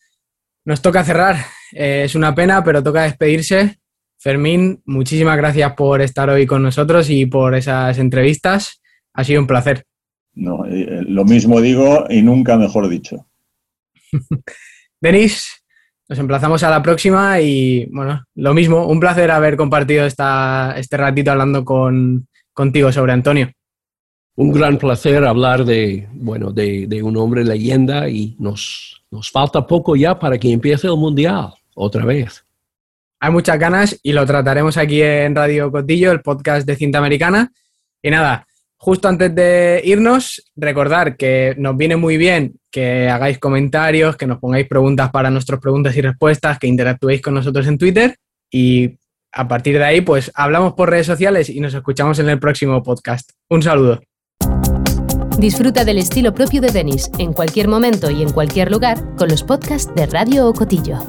Nos 0.65 0.81
toca 0.81 1.03
cerrar. 1.03 1.35
Eh, 1.72 2.03
es 2.06 2.15
una 2.15 2.34
pena, 2.34 2.64
pero 2.64 2.81
toca 2.81 3.03
despedirse. 3.03 3.77
Fermín, 4.18 4.81
muchísimas 4.85 5.38
gracias 5.38 5.73
por 5.73 6.02
estar 6.02 6.27
hoy 6.31 6.47
con 6.47 6.64
nosotros 6.64 7.11
y 7.11 7.27
por 7.27 7.53
esas 7.53 7.99
entrevistas. 7.99 8.81
Ha 9.14 9.23
sido 9.23 9.39
un 9.39 9.45
placer. 9.45 9.85
No, 10.34 10.65
eh, 10.65 11.03
lo 11.07 11.26
mismo 11.26 11.61
digo 11.61 12.06
y 12.10 12.23
nunca 12.23 12.57
mejor 12.57 12.89
dicho. 12.89 13.27
Denis, 14.99 15.64
nos 16.10 16.18
emplazamos 16.18 16.64
a 16.64 16.72
la 16.72 16.81
próxima 16.81 17.39
y 17.39 17.85
bueno, 17.91 18.23
lo 18.34 18.56
mismo, 18.56 18.88
un 18.88 18.99
placer 18.99 19.30
haber 19.30 19.56
compartido 19.57 20.07
esta, 20.07 20.73
este 20.76 20.97
ratito 20.97 21.31
hablando 21.31 21.64
con, 21.64 22.27
contigo 22.52 22.91
sobre 22.91 23.14
Antonio 23.14 23.52
un 24.35 24.51
gran 24.51 24.77
placer 24.77 25.23
hablar 25.23 25.63
de, 25.63 26.07
bueno, 26.11 26.51
de, 26.51 26.87
de, 26.87 27.01
un 27.01 27.15
hombre 27.17 27.43
leyenda 27.43 28.09
y 28.09 28.35
nos, 28.37 29.03
nos 29.09 29.31
falta 29.31 29.65
poco 29.65 29.95
ya 29.95 30.19
para 30.19 30.37
que 30.37 30.51
empiece 30.51 30.87
el 30.87 30.97
Mundial 30.97 31.53
otra 31.73 32.05
vez. 32.05 32.45
Hay 33.19 33.31
muchas 33.31 33.57
ganas 33.57 33.99
y 34.03 34.11
lo 34.11 34.25
trataremos 34.25 34.77
aquí 34.77 35.01
en 35.01 35.35
Radio 35.35 35.71
Cotillo, 35.71 36.11
el 36.11 36.21
podcast 36.21 36.67
de 36.67 36.75
cinta 36.75 36.97
americana. 36.97 37.51
Y 38.01 38.11
nada, 38.11 38.45
justo 38.75 39.07
antes 39.07 39.33
de 39.33 39.81
irnos, 39.85 40.43
recordar 40.55 41.15
que 41.15 41.55
nos 41.57 41.77
viene 41.77 41.95
muy 41.95 42.17
bien 42.17 42.59
que 42.69 43.09
hagáis 43.09 43.39
comentarios, 43.39 44.17
que 44.17 44.27
nos 44.27 44.39
pongáis 44.39 44.67
preguntas 44.67 45.11
para 45.11 45.31
nuestras 45.31 45.61
preguntas 45.61 45.95
y 45.95 46.01
respuestas, 46.01 46.59
que 46.59 46.67
interactuéis 46.67 47.21
con 47.21 47.33
nosotros 47.33 47.65
en 47.67 47.77
Twitter 47.77 48.17
y 48.51 48.97
a 49.31 49.47
partir 49.47 49.77
de 49.77 49.83
ahí, 49.83 50.01
pues 50.01 50.31
hablamos 50.35 50.73
por 50.73 50.89
redes 50.89 51.07
sociales 51.07 51.49
y 51.49 51.59
nos 51.59 51.73
escuchamos 51.73 52.19
en 52.19 52.29
el 52.29 52.39
próximo 52.39 52.81
podcast. 52.83 53.31
Un 53.49 53.63
saludo. 53.63 54.01
Disfruta 55.37 55.83
del 55.83 55.97
estilo 55.97 56.33
propio 56.33 56.61
de 56.61 56.69
Denis 56.69 57.11
en 57.17 57.33
cualquier 57.33 57.67
momento 57.67 58.09
y 58.09 58.21
en 58.21 58.31
cualquier 58.31 58.71
lugar 58.71 58.97
con 59.17 59.27
los 59.27 59.43
podcasts 59.43 59.93
de 59.93 60.05
Radio 60.05 60.47
Ocotillo. 60.47 60.99